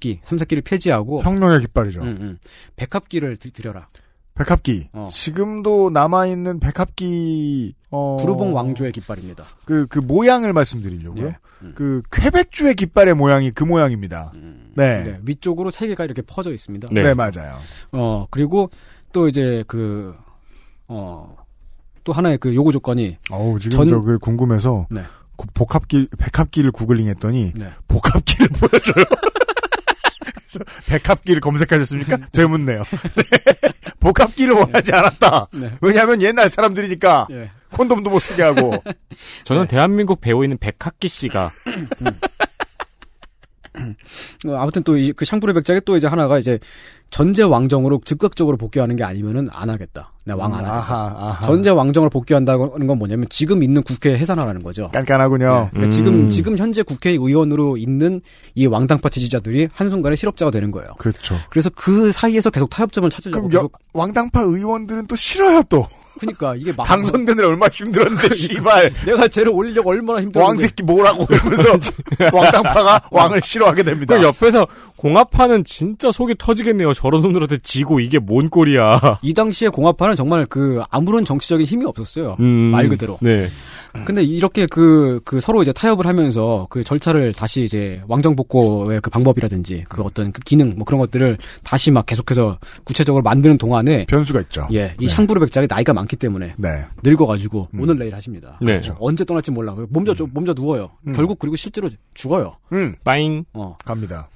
기 0.00 0.20
삼세끼를 0.24 0.62
폐지하고 0.62 1.22
혁명의 1.22 1.60
깃발이죠. 1.60 2.02
음, 2.02 2.16
음. 2.20 2.38
백합기를 2.76 3.36
드- 3.38 3.50
드려라. 3.50 3.88
백합기. 4.34 4.90
어. 4.92 5.08
지금도 5.10 5.88
남아 5.88 6.26
있는 6.26 6.60
백합기, 6.60 7.74
어. 7.90 8.18
부르봉 8.20 8.54
왕조의 8.54 8.92
깃발입니다. 8.92 9.44
그, 9.64 9.86
그 9.86 9.98
모양을 9.98 10.52
말씀드리려고요. 10.52 11.26
예. 11.28 11.36
음. 11.62 11.72
그, 11.74 12.02
쾌백주의 12.12 12.74
깃발의 12.74 13.14
모양이 13.14 13.50
그 13.50 13.64
모양입니다. 13.64 14.32
네. 14.74 15.04
네, 15.04 15.20
위쪽으로 15.24 15.70
세 15.70 15.86
개가 15.86 16.04
이렇게 16.04 16.20
퍼져 16.20 16.52
있습니다. 16.52 16.88
네. 16.92 17.14
맞아요. 17.14 17.56
어, 17.92 18.26
그리고 18.30 18.68
또 19.10 19.26
이제 19.26 19.64
그, 19.66 20.14
어, 20.86 21.34
또 22.06 22.12
하나의 22.12 22.38
그 22.38 22.54
요구 22.54 22.70
조건이. 22.72 23.18
어우, 23.30 23.58
지금 23.58 23.76
전- 23.76 23.88
저그 23.88 24.18
궁금해서. 24.20 24.86
네. 24.90 25.02
그 25.36 25.46
복합기, 25.52 26.06
백합기를 26.18 26.70
구글링 26.70 27.08
했더니. 27.08 27.52
네. 27.54 27.68
복합기를 27.88 28.48
보여줘요. 28.58 29.04
백합기를 30.88 31.40
검색하셨습니까? 31.40 32.16
되묻네요. 32.32 32.84
복합기를 34.00 34.54
원하지 34.54 34.94
않았다. 34.94 35.48
네. 35.54 35.72
왜냐하면 35.80 36.22
옛날 36.22 36.48
사람들이니까 36.48 37.26
예. 37.32 37.50
콘돔도 37.72 38.08
못 38.08 38.20
쓰게 38.20 38.42
하고. 38.42 38.72
저는 39.44 39.66
대한민국 39.66 40.20
배우인 40.20 40.56
백학기 40.58 41.08
씨가 41.08 41.46
어, 41.46 42.10
아무튼 44.56 44.82
또 44.82 44.94
그 45.14 45.24
샹브르 45.24 45.52
백작에 45.52 45.80
또 45.84 45.96
이제 45.96 46.06
하나가 46.06 46.38
이제 46.38 46.58
전제 47.10 47.42
왕정으로 47.42 48.00
즉각적으로 48.04 48.56
복귀하는 48.56 48.96
게 48.96 49.04
아니면은 49.04 49.48
안 49.52 49.70
하겠다. 49.70 50.12
내가 50.24 50.38
왕안 50.38 50.64
하겠다. 50.64 50.74
아하, 50.74 51.14
아하. 51.16 51.46
전제 51.46 51.70
왕정을 51.70 52.10
복귀한다는 52.10 52.86
건 52.86 52.98
뭐냐면 52.98 53.26
지금 53.30 53.62
있는 53.62 53.82
국회 53.82 54.16
해산하라는 54.18 54.62
거죠. 54.62 54.88
깐깐하군요. 54.92 55.70
그러니까 55.70 55.80
음. 55.86 55.90
지금 55.90 56.28
지금 56.28 56.56
현재 56.58 56.82
국회의원으로 56.82 57.76
있는 57.76 58.20
이 58.54 58.66
왕당파 58.66 59.08
지지자들이 59.08 59.68
한순간에 59.72 60.16
실업자가 60.16 60.50
되는 60.50 60.70
거예요. 60.70 60.88
그렇죠. 60.98 61.36
그래서 61.50 61.70
그 61.74 62.10
사이에서 62.10 62.50
계속 62.50 62.68
타협점을 62.70 63.08
찾으려고 63.08 63.48
그럼 63.48 63.52
여, 63.54 63.68
계속 63.68 63.78
왕당파 63.92 64.40
의원들은 64.42 65.06
또 65.06 65.14
싫어요 65.16 65.62
또. 65.68 65.86
그러니까 66.18 66.54
이게 66.56 66.72
막 66.72 66.84
당선되느라 66.84 67.48
얼마나 67.48 67.70
힘들었는데 67.72 68.34
씨발. 68.34 68.92
내가 69.04 69.28
쟤를 69.28 69.52
올리려고 69.52 69.90
얼마나 69.90 70.20
힘들었는데 70.20 70.38
왕새끼 70.62 70.82
뭐라고 70.82 71.26
이러면서 71.30 71.78
왕당파가 72.32 73.02
왕을 73.10 73.40
싫어하게 73.42 73.82
됩니다. 73.82 74.16
그 74.16 74.22
옆에서 74.22 74.66
공합하는 74.96 75.64
진짜 75.64 76.10
속이 76.10 76.36
터지겠네요. 76.38 76.92
저런 76.92 77.22
놈들한테 77.22 77.58
지고 77.58 78.00
이게 78.00 78.18
뭔 78.18 78.48
꼴이야. 78.48 79.20
이 79.22 79.34
당시에 79.34 79.68
공화파는 79.68 80.16
정말 80.16 80.46
그 80.46 80.82
아무런 80.90 81.24
정치적인 81.24 81.66
힘이 81.66 81.84
없었어요. 81.84 82.36
음, 82.40 82.44
말 82.70 82.88
그대로. 82.88 83.18
네. 83.20 83.48
근데 84.04 84.22
이렇게 84.22 84.66
그, 84.66 85.20
그 85.24 85.40
서로 85.40 85.62
이제 85.62 85.72
타협을 85.72 86.06
하면서 86.06 86.66
그 86.68 86.84
절차를 86.84 87.32
다시 87.32 87.62
이제 87.62 88.02
왕정복고의 88.08 89.00
그 89.00 89.08
방법이라든지 89.08 89.84
그 89.88 90.02
어떤 90.02 90.32
그 90.32 90.42
기능 90.42 90.70
뭐 90.76 90.84
그런 90.84 91.00
것들을 91.00 91.38
다시 91.64 91.90
막 91.90 92.04
계속해서 92.04 92.58
구체적으로 92.84 93.22
만드는 93.22 93.56
동안에 93.56 94.04
변수가 94.06 94.40
있죠. 94.42 94.68
예, 94.72 94.94
이 95.00 95.06
네. 95.06 95.08
샹부르 95.08 95.40
백작이 95.40 95.66
나이가 95.68 95.94
많기 95.94 96.16
때문에 96.16 96.54
네. 96.58 96.68
늙어가지고 97.02 97.68
오늘 97.78 97.96
내일 97.96 98.14
하십니다. 98.14 98.58
네. 98.60 98.72
그렇죠. 98.72 98.96
언제 99.00 99.24
떠날지 99.24 99.50
몰라. 99.50 99.74
몸져 99.88 100.14
몸져 100.30 100.52
누워요. 100.52 100.90
음. 101.06 101.12
결국 101.14 101.38
그리고 101.38 101.56
실제로 101.56 101.88
죽어요. 102.14 102.56
음. 102.72 102.94
빠잉. 103.02 103.44
어. 103.54 103.76
갑니다. 103.84 104.28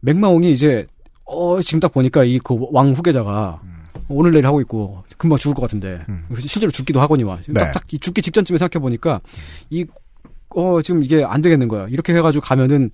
맥마옹이 0.00 0.50
이제 0.52 0.86
어 1.24 1.60
지금 1.62 1.80
딱 1.80 1.92
보니까 1.92 2.24
이 2.24 2.38
그 2.38 2.54
왕 2.72 2.92
후계자가 2.92 3.60
음. 3.64 3.70
오늘 4.08 4.32
내일 4.32 4.46
하고 4.46 4.60
있고 4.60 5.02
금방 5.16 5.38
죽을 5.38 5.54
것 5.54 5.62
같은데 5.62 6.04
실제로 6.40 6.70
죽기도 6.72 7.00
하거니와. 7.00 7.36
네. 7.48 7.52
딱딱 7.54 7.92
이 7.92 7.98
죽기 7.98 8.22
직전쯤에 8.22 8.58
생각해 8.58 8.80
보니까 8.82 9.20
이 9.70 9.84
어 10.52 10.82
지금 10.82 11.04
이게 11.04 11.22
안 11.22 11.42
되겠는 11.42 11.68
거야. 11.68 11.86
이렇게 11.88 12.12
해가지고 12.12 12.42
가면은 12.44 12.90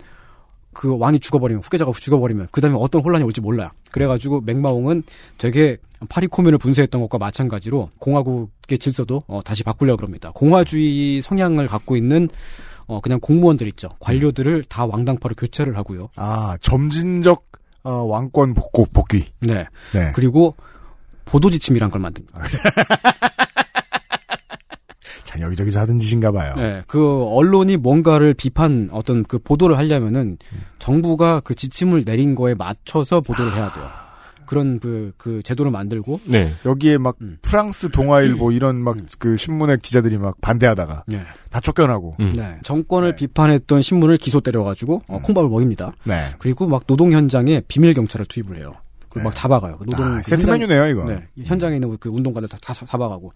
그 0.74 0.95
왕이 0.99 1.20
죽어버리면 1.20 1.62
후계자가 1.62 1.91
죽어버리면 1.91 2.49
그 2.53 2.61
다음에 2.61 2.77
어떤 2.78 3.01
혼란이 3.01 3.24
올지 3.24 3.41
몰라 3.41 3.73
그래가지고 3.93 4.43
맥마옹은 4.43 5.05
되게 5.39 5.78
파리코민을 6.11 6.59
분쇄했던 6.59 7.01
것과 7.01 7.16
마찬가지로 7.16 7.89
공화국의 7.99 8.78
질서도 8.78 9.23
어, 9.27 9.41
다시 9.43 9.65
바꾸려고 9.65 9.97
그럽니다. 9.97 10.33
공화주의 10.35 11.23
성향을 11.23 11.66
갖고 11.66 11.97
있는 11.97 12.28
어 12.87 13.01
그냥 13.01 13.19
공무원들 13.21 13.67
있죠 13.69 13.89
관료들을 14.01 14.65
다 14.65 14.87
왕당파로 14.87 15.35
교체를 15.35 15.77
하고요 15.77 16.09
아 16.17 16.57
점진적 16.61 17.47
어, 17.87 18.03
왕권 18.03 18.55
복고 18.55 18.87
복귀. 18.93 19.27
네. 19.39 19.65
네. 19.95 20.11
그리고 20.13 20.57
보도 21.25 21.51
지침이란 21.51 21.89
걸 21.93 22.01
만듭니다. 22.01 22.37
자 25.23 25.39
여기저기서 25.41 25.81
하던 25.81 25.99
짓인가 25.99 26.33
봐요. 26.33 26.55
네. 26.57 26.83
그 26.89 27.25
언론이 27.25 27.77
뭔가를 27.77 28.35
비판 28.35 28.89
어떤 28.91 29.23
그 29.23 29.39
보도를 29.39 29.79
하려면은 29.79 30.37
정부가 30.81 31.39
그 31.41 31.55
지침을 31.55 32.05
내린 32.05 32.35
거에 32.35 32.55
맞춰서 32.55 33.21
보도를 33.21 33.55
해야 33.55 33.73
돼요. 33.73 33.89
그런 34.47 34.78
그, 34.81 35.12
그 35.16 35.43
제도를 35.43 35.70
만들고. 35.70 36.20
네. 36.24 36.55
여기에 36.64 36.98
막 36.98 37.16
음. 37.20 37.39
프랑스 37.43 37.90
동아일보 37.90 38.52
이런 38.52 38.77
막그 38.77 39.36
신문의 39.36 39.78
기자들이 39.82 40.18
막 40.18 40.40
반대하다가 40.40 41.05
네. 41.06 41.23
다 41.51 41.60
쫓겨나고. 41.60 42.16
네. 42.18 42.59
정권을 42.62 43.16
비판했던 43.16 43.82
신문을 43.82 44.16
기소 44.18 44.40
때려가지고 44.40 45.02
어, 45.09 45.20
콩밥을 45.20 45.51
먹입니다. 45.51 45.93
네. 46.05 46.28
그리고 46.39 46.66
막 46.66 46.86
노동 46.86 47.12
현장에 47.12 47.62
비밀 47.68 47.94
경찰을 47.94 48.27
투입을 48.27 48.59
해요. 48.59 48.73
그리고 49.09 49.28
막 49.28 49.35
잡아가요. 49.35 49.78
그 49.78 49.85
노동 49.86 50.06
아, 50.06 50.16
그 50.18 50.31
세트 50.31 50.47
메뉴네요, 50.47 50.86
이거. 50.86 51.05
네. 51.05 51.27
현장에 51.44 51.77
있는 51.77 51.97
그 51.98 52.09
운동가들 52.09 52.48
다, 52.48 52.56
다 52.60 52.73
잡아가고. 52.73 53.32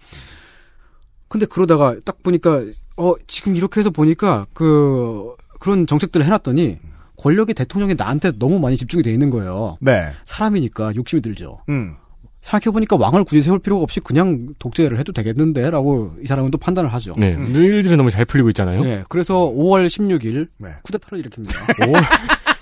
근데 1.29 1.47
그러다가 1.47 1.95
딱 2.05 2.23
보니까 2.25 2.65
어 2.97 3.15
지금 3.29 3.55
이렇게 3.55 3.79
해서 3.79 3.91
보니까 3.91 4.47
그 4.53 5.37
그런 5.61 5.87
정책들을 5.87 6.27
해놨더니 6.27 6.79
권력이 7.21 7.55
대통령이 7.55 7.95
나한테 7.97 8.33
너무 8.39 8.59
많이 8.59 8.77
집중이 8.77 9.03
돼 9.03 9.13
있는 9.13 9.29
거예요. 9.31 9.77
네. 9.81 10.11
사람이니까 10.25 10.95
욕심이 10.97 11.21
들죠. 11.21 11.61
음. 11.69 11.97
생각해보니까 12.41 12.97
왕을 12.97 13.25
굳이 13.25 13.43
세울 13.43 13.59
필요가 13.59 13.83
없이 13.83 14.01
그냥 14.01 14.55
독재를 14.59 14.99
해도 14.99 15.13
되겠는데? 15.13 15.71
라고 15.71 16.15
이 16.23 16.27
사람은 16.27 16.51
또 16.51 16.57
판단을 16.57 16.93
하죠. 16.95 17.13
네. 17.19 17.37
일들이 17.39 17.97
너무 17.97 18.11
잘 18.11 18.25
풀리고 18.25 18.49
있잖아요. 18.51 18.83
네. 18.83 19.05
그래서 19.11 19.35
5월 19.35 19.87
16일 19.87 20.49
네. 20.57 20.71
쿠데타를 20.83 21.23
일으킵니다. 21.23 21.51
5월, 21.51 22.03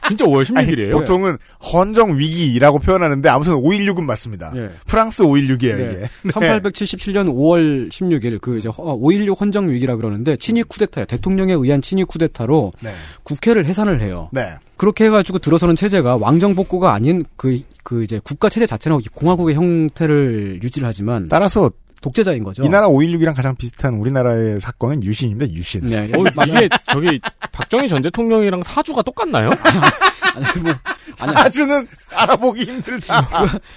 진짜 0.09 0.25
5월 0.25 0.45
16일이에요? 0.45 0.93
보통은 0.93 1.39
헌정 1.73 2.19
위기라고 2.19 2.79
표현하는데 2.79 3.29
아무튼 3.29 3.55
5.16은 3.55 4.03
맞습니다. 4.05 4.53
예. 4.57 4.71
프랑스 4.87 5.23
5.16이에요 5.23 5.77
네. 5.77 6.09
이게. 6.25 6.31
1877년 6.33 7.29
5월 7.35 7.91
16일 7.91 8.41
그 8.41 8.59
이제 8.59 8.69
5.16 8.69 9.41
헌정 9.41 9.69
위기라 9.69 9.97
그러는데 9.97 10.37
친위 10.37 10.63
쿠데타예요. 10.63 11.07
대통령에 11.07 11.53
의한 11.53 11.81
친위 11.83 12.05
쿠데타로 12.05 12.73
네. 12.81 12.91
국회를 13.23 13.67
해산을 13.67 14.01
해요. 14.01 14.29
네. 14.33 14.55
그렇게 14.77 15.07
해가지고 15.07 15.39
들어서는 15.39 15.77
체제가 15.77 16.17
왕정 16.17 16.55
복고가 16.55 16.93
아닌 16.93 17.25
그, 17.37 17.61
그 17.83 18.05
이제 18.05 18.21
국가 18.23 18.49
체제 18.49 18.65
자체는 18.65 19.01
공화국의 19.15 19.57
형태를 19.57 20.61
유지를 20.63 20.87
하지만 20.87 21.27
따라서 21.29 21.71
독재자인 22.01 22.45
거죠. 22.45 22.63
이 22.63 22.69
나라 22.69 22.89
5.16이랑 22.89 23.35
가장 23.35 23.57
비슷한 23.57 23.95
우리나라의 23.95 24.61
사건은 24.61 25.03
유신입니다. 25.03 25.53
유신. 25.53 25.89
네. 25.89 26.11
어, 26.15 26.25
이게 26.47 26.69
저기 26.93 27.21
박정희 27.53 27.89
전 27.89 28.03
대통령이랑 28.03 28.63
사주가 28.63 29.03
똑같나요? 29.03 29.51
아니, 30.47 30.63
뭐, 30.63 30.73
아니, 31.21 31.33
사주는 31.35 31.87
알아보기 32.15 32.63
힘들다. 32.65 33.27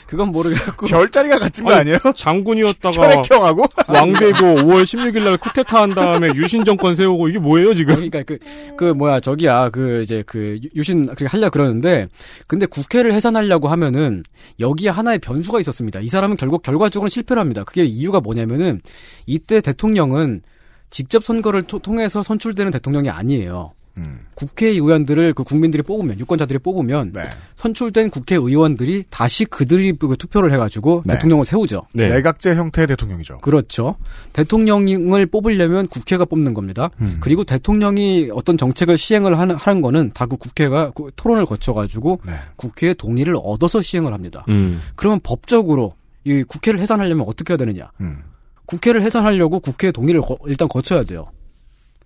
그건 0.08 0.30
모르겠고. 0.32 0.88
별자리가 0.88 1.40
같은 1.40 1.64
거 1.66 1.72
아니, 1.72 1.82
아니 1.82 1.90
에요? 1.92 2.00
장군이었다가 2.16 2.96
혈액형하고 2.96 3.66
왕되고 3.88 4.38
5월 4.38 4.84
16일 4.84 5.24
날 5.24 5.38
쿠데타 5.38 5.82
한 5.82 5.94
다음에 5.94 6.30
유신 6.36 6.64
정권 6.64 6.96
세우고 6.96 7.30
이게 7.30 7.40
뭐예요 7.40 7.74
지금? 7.74 7.96
그러니까 7.96 8.24
그, 8.24 8.38
그 8.78 8.84
뭐야 8.94 9.20
저기야 9.20 9.70
그 9.70 10.02
이제 10.02 10.24
그 10.26 10.60
유- 10.64 10.70
유신 10.76 11.06
그 11.16 11.26
하려 11.26 11.50
그러는데 11.50 12.08
근데 12.48 12.66
국회를 12.66 13.14
해산하려고 13.14 13.68
하면은 13.70 14.24
여기에 14.60 14.90
하나의 14.90 15.20
변수가 15.20 15.60
있었습니다. 15.62 16.00
이 16.02 16.08
사람은 16.08 16.38
결국 16.38 16.62
결과적으로 16.64 17.10
실패를 17.10 17.40
합니다. 17.42 17.64
그게 17.64 17.84
이유가 17.84 18.20
뭐냐면은 18.20 18.82
이때 19.26 19.62
대통령은 19.62 20.42
직접 20.90 21.24
선거를 21.24 21.64
토- 21.64 21.80
통해서 21.80 22.22
선출되는 22.22 22.72
대통령이 22.72 23.10
아니에요. 23.10 23.72
음. 23.97 24.19
국회의원들을 24.35 25.34
그 25.34 25.43
국민들이 25.43 25.84
뽑으면 25.84 26.19
유권자들이 26.19 26.59
뽑으면 26.59 27.11
네. 27.13 27.23
선출된 27.57 28.09
국회의원들이 28.09 29.03
다시 29.09 29.45
그들이 29.45 29.93
그 29.93 30.15
투표를 30.18 30.51
해가지고 30.53 31.03
네. 31.05 31.13
대통령을 31.15 31.45
세우죠. 31.45 31.84
네. 31.93 32.07
내각제 32.07 32.55
형태의 32.55 32.88
대통령이죠. 32.88 33.39
그렇죠. 33.39 33.95
대통령을 34.34 35.26
뽑으려면 35.27 35.88
국회가 35.88 36.26
뽑는 36.26 36.53
겁니다. 36.53 36.89
음. 37.01 37.18
그리고 37.19 37.43
대통령이 37.43 38.30
어떤 38.34 38.57
정책을 38.57 38.97
시행을 38.97 39.38
하는, 39.38 39.55
하는 39.55 39.81
거는 39.81 40.11
다 40.13 40.26
그 40.26 40.38
국회가 40.38 40.91
그 40.91 41.11
토론을 41.18 41.45
거쳐가지고 41.45 42.22
네. 42.26 42.34
국회의 42.55 42.95
동의를 42.95 43.35
얻어서 43.43 43.81
시행을 43.81 44.13
합니다. 44.13 44.45
음. 44.47 44.81
그러면 44.95 45.19
법적으로 45.22 45.95
이 46.23 46.43
국회를 46.43 46.80
해산하려면 46.80 47.26
어떻게 47.27 47.51
해야 47.51 47.57
되느냐? 47.57 47.91
음. 47.99 48.19
국회를 48.65 49.01
해산하려고 49.01 49.59
국회 49.59 49.91
동의를 49.91 50.22
거- 50.22 50.38
일단 50.45 50.69
거쳐야 50.69 51.03
돼요. 51.03 51.27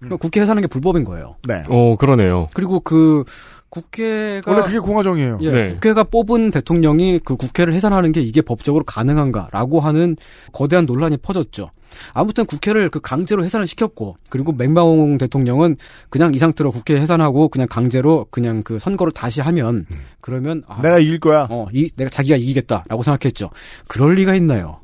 그러니까 0.06 0.18
국회 0.18 0.42
해산하는 0.42 0.62
게 0.62 0.68
불법인 0.68 1.04
거예요. 1.04 1.36
네. 1.48 1.64
어, 1.68 1.96
그러네요. 1.98 2.48
그리고 2.54 2.80
그 2.80 3.24
국회가 3.70 4.52
원래 4.52 4.64
그게 4.64 4.80
공화정이에요. 4.80 5.40
예, 5.42 5.52
네. 5.52 5.66
국회가 5.74 6.04
뽑은 6.06 6.52
대통령이 6.52 7.20
그 7.26 7.36
국회를 7.36 7.74
해산하는 7.74 8.14
게 8.14 8.22
이게 8.22 8.42
법적으로 8.42 8.86
가능한가라고 8.86 9.82
하는 9.82 10.16
거대한 10.54 10.86
논란이 10.86 11.18
퍼졌죠. 11.18 11.70
아무튼 12.14 12.46
국회를 12.46 12.90
그 12.90 13.00
강제로 13.02 13.44
해산을 13.44 13.68
시켰고 13.68 14.18
그리고 14.30 14.52
맥마홍 14.54 15.18
대통령은 15.18 15.78
그냥 16.10 16.34
이 16.34 16.40
상태로 16.40 16.72
국회 16.72 16.96
해산하고 16.96 17.50
그냥 17.50 17.68
강제로 17.70 18.28
그냥 18.30 18.64
그 18.64 18.80
선거를 18.80 19.12
다시 19.12 19.42
하면 19.42 19.86
그러면 20.22 20.64
아, 20.68 20.82
내가 20.82 21.00
이길 21.00 21.20
거야. 21.20 21.48
어, 21.50 21.68
이 21.74 21.90
내가 21.96 22.10
자기가 22.10 22.38
이기겠다라고 22.38 23.04
생각했죠. 23.04 23.50
그럴 23.88 24.16
리가 24.16 24.36
있나요? 24.36 24.80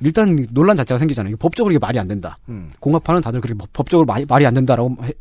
일단 0.00 0.46
논란 0.50 0.76
자체가 0.76 0.98
생기잖아요. 0.98 1.30
이게 1.32 1.36
법적으로 1.38 1.72
이게 1.72 1.78
말이 1.78 1.98
안 1.98 2.06
된다. 2.08 2.38
음. 2.48 2.70
공화파는 2.80 3.20
다들 3.20 3.40
그렇게 3.40 3.56
법- 3.58 3.72
법적으로 3.72 4.06
말이, 4.06 4.24
말이 4.26 4.46
안 4.46 4.54
된다라고 4.54 4.96
해- 5.04 5.12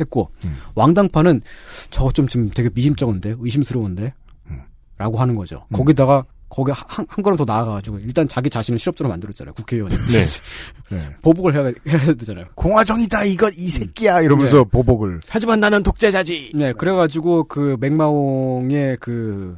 했고 0.00 0.30
음. 0.44 0.56
왕당파는 0.74 1.42
저거 1.90 2.10
좀 2.12 2.26
지금 2.28 2.48
되게 2.50 2.70
미심쩍은데 2.74 3.34
의심스러운데 3.38 4.14
음. 4.50 4.60
라고 4.98 5.18
하는 5.18 5.34
거죠. 5.34 5.64
거기다가 5.72 6.24
거기 6.48 6.70
한, 6.70 7.06
한 7.08 7.22
걸음 7.22 7.36
더 7.38 7.44
나아가가지고 7.46 7.98
일단 8.00 8.28
자기 8.28 8.50
자신을 8.50 8.78
실업자로 8.78 9.08
만들었잖아요. 9.08 9.54
국회의원이 9.54 9.94
네. 10.12 10.24
네. 10.96 11.08
보복을 11.22 11.54
해야, 11.54 11.72
해야 11.88 12.12
되잖아요. 12.14 12.44
공화정이다 12.54 13.24
이거 13.24 13.50
이 13.56 13.68
새끼야 13.68 14.20
이러면서 14.20 14.58
네. 14.58 14.64
보복을. 14.70 15.20
하지만 15.28 15.60
나는 15.60 15.82
독재자지. 15.82 16.52
네, 16.54 16.72
그래가지고 16.74 17.44
그 17.44 17.76
맥마홍의 17.80 18.98
그 19.00 19.56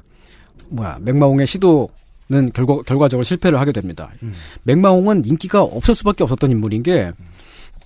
뭐야 0.70 0.98
맥마홍의 1.00 1.46
시도 1.48 1.88
는 2.30 2.50
결과 2.54 2.80
결과적으로 2.82 3.22
실패를 3.22 3.60
하게 3.60 3.72
됩니다. 3.72 4.10
맥마홍은 4.62 5.24
인기가 5.26 5.62
없을 5.62 5.94
수밖에 5.94 6.24
없었던 6.24 6.50
인물인 6.50 6.82
게 6.82 7.12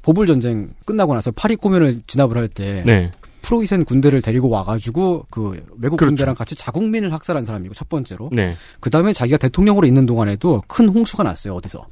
보불 0.03 0.29
전쟁 0.29 0.71
끝나고 0.85 1.13
나서 1.13 1.33
파리 1.33 1.57
고면을 1.57 2.03
진압을 2.07 2.37
할때 2.37 2.83
네. 2.87 3.11
프로이센 3.43 3.85
군대를 3.85 4.23
데리고 4.23 4.49
와가지고 4.49 5.27
그 5.31 5.65
외국 5.79 5.97
그렇죠. 5.97 6.11
군대랑 6.11 6.35
같이 6.35 6.55
자국민을 6.55 7.13
학살한 7.13 7.45
사람이고 7.45 7.75
첫 7.75 7.89
번째로 7.89 8.31
네. 8.33 8.57
그 8.81 8.91
다음에 8.91 9.13
자기가 9.13 9.39
대통령으로 9.39 9.87
있는 9.87 10.07
동안에도 10.07 10.63
큰 10.67 10.89
홍수가 10.89 11.23
났어요 11.23 11.55
어디서 11.55 11.87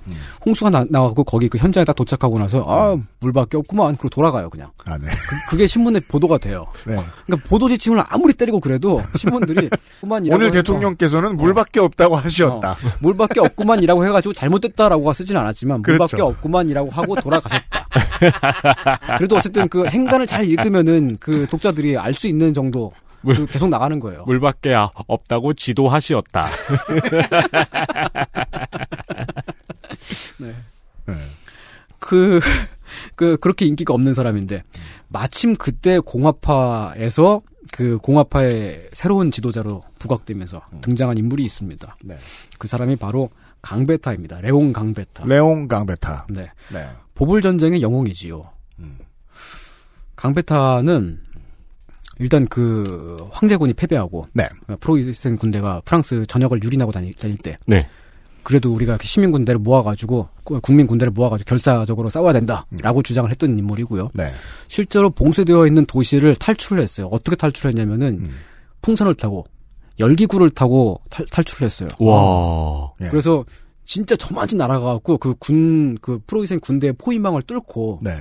홍수가 0.44 0.70
나, 0.70 0.84
나가고 0.88 1.24
거기 1.24 1.48
그 1.48 1.58
현장에 1.58 1.84
딱 1.84 1.94
도착하고 1.94 2.38
나서 2.38 2.64
아 2.66 2.96
물밖에 3.20 3.56
없구만 3.56 3.96
그리고 3.96 4.08
돌아가요 4.10 4.50
그냥 4.50 4.70
아, 4.88 4.96
네. 4.98 5.08
그, 5.48 5.56
게 5.56 5.66
신문에 5.66 6.00
보도가 6.00 6.38
돼요. 6.38 6.66
네. 6.86 6.96
그러니까 7.24 7.48
보도 7.48 7.68
지침을 7.68 8.02
아무리 8.08 8.34
때리고 8.34 8.60
그래도 8.60 9.00
신문들이 9.16 9.68
오늘 10.02 10.50
대통령께서는 10.50 11.36
물밖에 11.36 11.80
없다고 11.80 12.16
하셨다. 12.16 12.72
어, 12.72 12.76
물밖에 13.00 13.40
없구만이라고 13.40 14.04
해가지고 14.06 14.34
잘못됐다라고 14.34 15.12
쓰진 15.12 15.36
않았지만 15.36 15.82
물밖에 15.82 16.16
그렇죠. 16.16 16.26
없구만이라고 16.26 16.90
하고 16.90 17.16
돌아가셨다. 17.16 17.88
그래도 19.18 19.36
어쨌든 19.36 19.68
그 19.68 19.86
행간을 19.86 20.26
잘 20.26 20.44
읽으면은 20.44 21.16
그 21.20 21.35
독자들이 21.46 21.98
알 21.98 22.14
수 22.14 22.26
있는 22.28 22.54
정도 22.54 22.92
물- 23.20 23.34
그 23.36 23.46
계속 23.46 23.68
나가는 23.68 23.98
거예요. 24.00 24.24
물밖에 24.26 24.74
아- 24.74 24.90
없다고 25.06 25.52
지도하시었다. 25.54 26.46
네. 30.38 30.54
그, 31.98 32.40
그, 33.16 33.36
그렇게 33.38 33.66
인기가 33.66 33.92
없는 33.94 34.14
사람인데, 34.14 34.62
마침 35.08 35.54
그때 35.56 35.98
공화파에서 35.98 37.40
그 37.72 37.98
공화파의 37.98 38.90
새로운 38.92 39.30
지도자로 39.32 39.82
부각되면서 39.98 40.62
등장한 40.82 41.18
인물이 41.18 41.42
있습니다. 41.44 41.96
네. 42.04 42.16
그 42.58 42.68
사람이 42.68 42.96
바로 42.96 43.30
강베타입니다. 43.62 44.40
레옹 44.40 44.72
강베타. 44.72 45.24
레옹 45.26 45.66
강베타. 45.66 46.26
네. 46.30 46.50
네. 46.72 46.88
보불 47.14 47.42
전쟁의 47.42 47.82
영웅이지요. 47.82 48.42
음. 48.78 48.98
강베타는 50.14 51.20
일단 52.18 52.46
그 52.46 53.16
황제군이 53.30 53.74
패배하고 53.74 54.26
네. 54.32 54.46
프로이센 54.80 55.36
군대가 55.36 55.82
프랑스 55.84 56.24
전역을 56.26 56.62
유린하고 56.62 56.92
다니, 56.92 57.12
다닐 57.12 57.36
때 57.36 57.58
네. 57.66 57.86
그래도 58.42 58.72
우리가 58.72 58.96
시민 59.02 59.32
군대를 59.32 59.58
모아가지고 59.58 60.28
국민 60.62 60.86
군대를 60.86 61.10
모아가지고 61.10 61.48
결사적으로 61.48 62.08
싸워야 62.08 62.32
된다라고 62.32 63.02
주장을 63.02 63.28
했던 63.28 63.58
인물이고요. 63.58 64.10
네. 64.14 64.30
실제로 64.68 65.10
봉쇄되어 65.10 65.66
있는 65.66 65.84
도시를 65.84 66.36
탈출을 66.36 66.80
했어요. 66.80 67.08
어떻게 67.10 67.36
탈출했냐면은 67.36 68.20
음. 68.20 68.30
풍선을 68.82 69.14
타고 69.14 69.44
열기구를 69.98 70.50
타고 70.50 71.00
탈, 71.10 71.26
탈출을 71.26 71.64
했어요. 71.66 71.88
와. 71.98 72.92
예. 73.00 73.08
그래서 73.08 73.44
진짜 73.84 74.14
저만치 74.14 74.56
날아가갖고 74.56 75.18
그 75.18 75.34
군그 75.34 76.20
프로이센 76.26 76.60
군대의 76.60 76.92
포위망을 76.94 77.42
뚫고 77.42 78.00
네. 78.02 78.12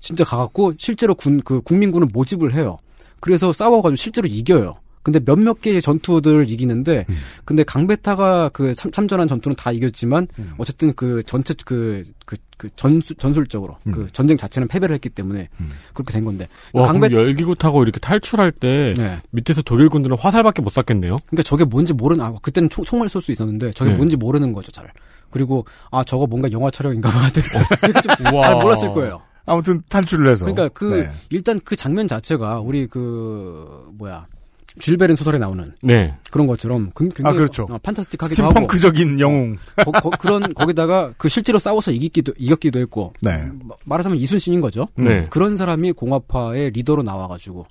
진짜 0.00 0.24
가갖고 0.24 0.74
실제로 0.78 1.14
군 1.14 1.40
그 1.40 1.60
국민군을 1.62 2.08
모집을 2.12 2.54
해요. 2.54 2.78
그래서 3.20 3.52
싸워가지고 3.52 3.96
실제로 3.96 4.28
이겨요. 4.28 4.76
근데 5.02 5.20
몇몇 5.20 5.62
개의 5.62 5.80
전투들을 5.80 6.50
이기는데, 6.50 7.06
음. 7.08 7.16
근데 7.46 7.62
강베타가 7.62 8.50
그 8.50 8.74
참, 8.74 8.90
참전한 8.90 9.26
전투는 9.26 9.56
다 9.56 9.72
이겼지만, 9.72 10.26
음. 10.38 10.52
어쨌든 10.58 10.92
그 10.92 11.22
전체 11.24 11.54
그, 11.64 12.02
그, 12.26 12.36
그 12.58 12.68
전수, 12.76 13.14
전술적으로, 13.14 13.76
음. 13.86 13.92
그 13.92 14.08
전쟁 14.12 14.36
자체는 14.36 14.68
패배를 14.68 14.92
했기 14.92 15.08
때문에, 15.08 15.48
그렇게 15.94 16.12
된 16.12 16.26
건데. 16.26 16.46
와, 16.74 16.88
강베, 16.88 17.08
그럼 17.08 17.22
열기구 17.22 17.54
타고 17.54 17.82
이렇게 17.82 17.98
탈출할 18.00 18.52
때 18.52 18.92
네. 18.98 19.18
밑에서 19.30 19.62
독일 19.62 19.88
군들은 19.88 20.18
화살밖에 20.18 20.60
못 20.60 20.70
쐈겠네요. 20.70 21.16
그러니까 21.26 21.42
저게 21.42 21.64
뭔지 21.64 21.94
모르는, 21.94 22.22
아, 22.22 22.34
그때는 22.42 22.68
총, 22.68 22.84
총을 22.84 23.08
쏠 23.08 23.22
수 23.22 23.32
있었는데, 23.32 23.72
저게 23.72 23.92
네. 23.92 23.96
뭔지 23.96 24.16
모르는 24.18 24.52
거죠, 24.52 24.72
잘. 24.72 24.90
그리고, 25.30 25.64
아, 25.90 26.04
저거 26.04 26.26
뭔가 26.26 26.50
영화 26.52 26.70
촬영인가 26.70 27.08
봐. 27.08 27.18
우와. 28.32 28.42
잘 28.42 28.54
몰랐을 28.56 28.92
거예요. 28.92 29.22
아무튼 29.48 29.82
탈출을 29.88 30.26
해서. 30.28 30.44
그러니까 30.44 30.68
그 30.68 30.84
네. 30.94 31.12
일단 31.30 31.60
그 31.64 31.76
장면 31.76 32.08
자체가 32.08 32.60
우리 32.60 32.86
그 32.86 33.88
뭐야 33.98 34.26
줄베른 34.78 35.16
소설에 35.16 35.38
나오는 35.38 35.64
네. 35.82 36.14
그런 36.30 36.46
것처럼 36.46 36.90
굉- 36.96 37.08
굉장히 37.10 37.34
아, 37.34 37.36
그렇죠. 37.36 37.66
어, 37.70 37.78
판타스틱하기도 37.82 38.42
하고 38.42 38.52
스팀펑크적인 38.54 39.20
영웅. 39.20 39.56
거, 39.84 39.90
거- 39.92 40.10
그런 40.10 40.42
거기다가 40.54 41.12
그 41.16 41.28
실제로 41.28 41.58
싸워서 41.58 41.90
이기기도 41.90 42.32
이겼기도 42.38 42.78
했고 42.78 43.12
네. 43.20 43.48
마- 43.64 43.74
말하자면 43.84 44.18
이순신인 44.18 44.60
거죠. 44.60 44.88
네. 44.96 45.26
그런 45.30 45.56
사람이 45.56 45.92
공화파의 45.92 46.70
리더로 46.70 47.02
나와가지고 47.02 47.66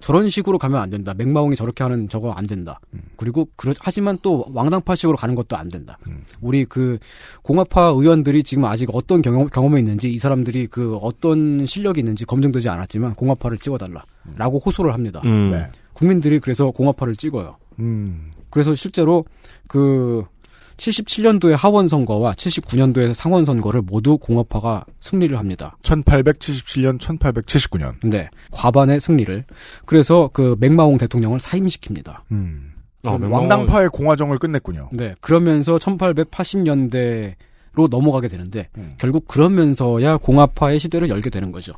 저런 0.00 0.28
식으로 0.30 0.58
가면 0.58 0.80
안 0.80 0.90
된다. 0.90 1.14
맥마홍이 1.16 1.54
저렇게 1.56 1.84
하는 1.84 2.08
저거 2.08 2.32
안 2.32 2.46
된다. 2.46 2.80
그리고 3.16 3.48
그러, 3.56 3.74
하지만 3.80 4.18
또 4.22 4.46
왕당파식으로 4.52 5.16
가는 5.16 5.34
것도 5.34 5.56
안 5.56 5.68
된다. 5.68 5.98
우리 6.40 6.64
그 6.64 6.98
공화파 7.42 7.88
의원들이 7.88 8.42
지금 8.42 8.64
아직 8.64 8.88
어떤 8.92 9.20
경험, 9.22 9.46
경험이 9.48 9.80
있는지 9.80 10.10
이 10.10 10.18
사람들이 10.18 10.66
그 10.68 10.96
어떤 10.96 11.66
실력이 11.66 12.00
있는지 12.00 12.24
검증되지 12.24 12.68
않았지만 12.68 13.14
공화파를 13.14 13.58
찍어달라라고 13.58 14.58
호소를 14.64 14.94
합니다. 14.94 15.20
음. 15.24 15.50
네. 15.50 15.62
국민들이 16.00 16.40
그래서 16.40 16.70
공화파를 16.70 17.14
찍어요. 17.14 17.58
음. 17.78 18.32
그래서 18.48 18.74
실제로 18.74 19.26
그 19.68 20.24
77년도의 20.78 21.54
하원 21.56 21.88
선거와 21.88 22.32
79년도의 22.32 23.12
상원 23.12 23.44
선거를 23.44 23.82
모두 23.82 24.16
공화파가 24.16 24.86
승리를 25.00 25.38
합니다. 25.38 25.76
1877년, 25.84 26.98
1879년. 26.98 27.96
네. 28.02 28.30
과반의 28.50 28.98
승리를. 28.98 29.44
그래서 29.84 30.30
그 30.32 30.56
맥마홍 30.58 30.96
대통령을 30.96 31.38
사임시킵니다. 31.38 32.22
음. 32.32 32.72
아, 33.04 33.18
왕당파의 33.20 33.90
공화정을 33.90 34.38
끝냈군요. 34.38 34.88
네. 34.92 35.14
그러면서 35.20 35.76
1880년대 35.76 37.34
로 37.74 37.86
넘어가게 37.88 38.26
되는데 38.26 38.68
음. 38.78 38.94
결국 38.98 39.28
그러면서야 39.28 40.16
공화파의 40.16 40.80
시대를 40.80 41.08
열게 41.08 41.30
되는 41.30 41.52
거죠. 41.52 41.72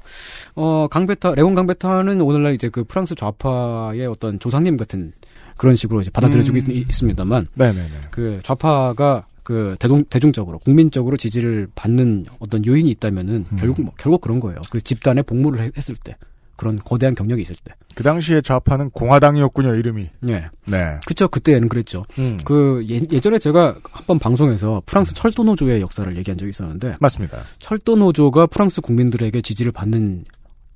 어, 0.55 0.87
강베타, 0.91 1.35
레온 1.35 1.55
강베타는 1.55 2.21
오늘날 2.23 2.55
이제 2.55 2.71
그 2.71 2.85
프랑스 2.85 3.15
좌파의 3.15 4.07
어떤 4.07 4.39
조상님 4.39 4.79
같은 4.79 5.13
그런 5.59 5.77
식으로 5.77 6.01
이제 6.01 6.11
받아들여지고 6.11 6.57
음. 6.57 6.71
있, 6.73 6.91
습니다만 6.91 7.47
네네네. 7.55 7.89
그 8.11 8.41
좌파가 8.43 9.27
그 9.43 9.77
대동, 9.79 10.05
대중적으로 10.05 10.61
국민적으로 10.61 11.17
지지를 11.19 11.69
받는 11.75 12.25
어떤 12.39 12.65
요인이 12.65 12.89
있다면은 12.93 13.45
음. 13.53 13.57
결국 13.59 13.83
뭐- 13.83 13.93
결국 13.99 14.21
그런 14.23 14.41
거예요. 14.41 14.61
그 14.71 14.81
집단에 14.81 15.21
복무를 15.21 15.61
해- 15.63 15.71
했을 15.77 15.95
때 15.97 16.17
그런 16.63 16.79
거대한 16.79 17.17
경력이 17.17 17.43
있을 17.43 17.57
때. 17.65 17.75
그 17.97 18.05
당시에 18.05 18.41
좌파는 18.41 18.91
공화당이었군요, 18.91 19.75
이름이. 19.75 20.09
예. 20.29 20.45
네. 20.67 21.01
그쵸 21.05 21.27
그때는 21.27 21.69
그랬죠. 21.69 22.05
음. 22.19 22.39
그 22.45 22.87
예, 22.89 23.01
예전에 23.11 23.41
제가 23.41 23.75
한 23.91 24.05
번 24.07 24.19
방송에서 24.21 24.81
프랑스 24.87 25.13
철도 25.13 25.43
노조의 25.43 25.81
역사를 25.81 26.17
얘기한 26.17 26.39
적이 26.39 26.51
있었는데 26.51 26.97
맞습니다. 27.01 27.43
철도 27.59 27.97
노조가 27.97 28.47
프랑스 28.47 28.81
국민들에게 28.81 29.41
지지를 29.43 29.73
받는 29.73 30.25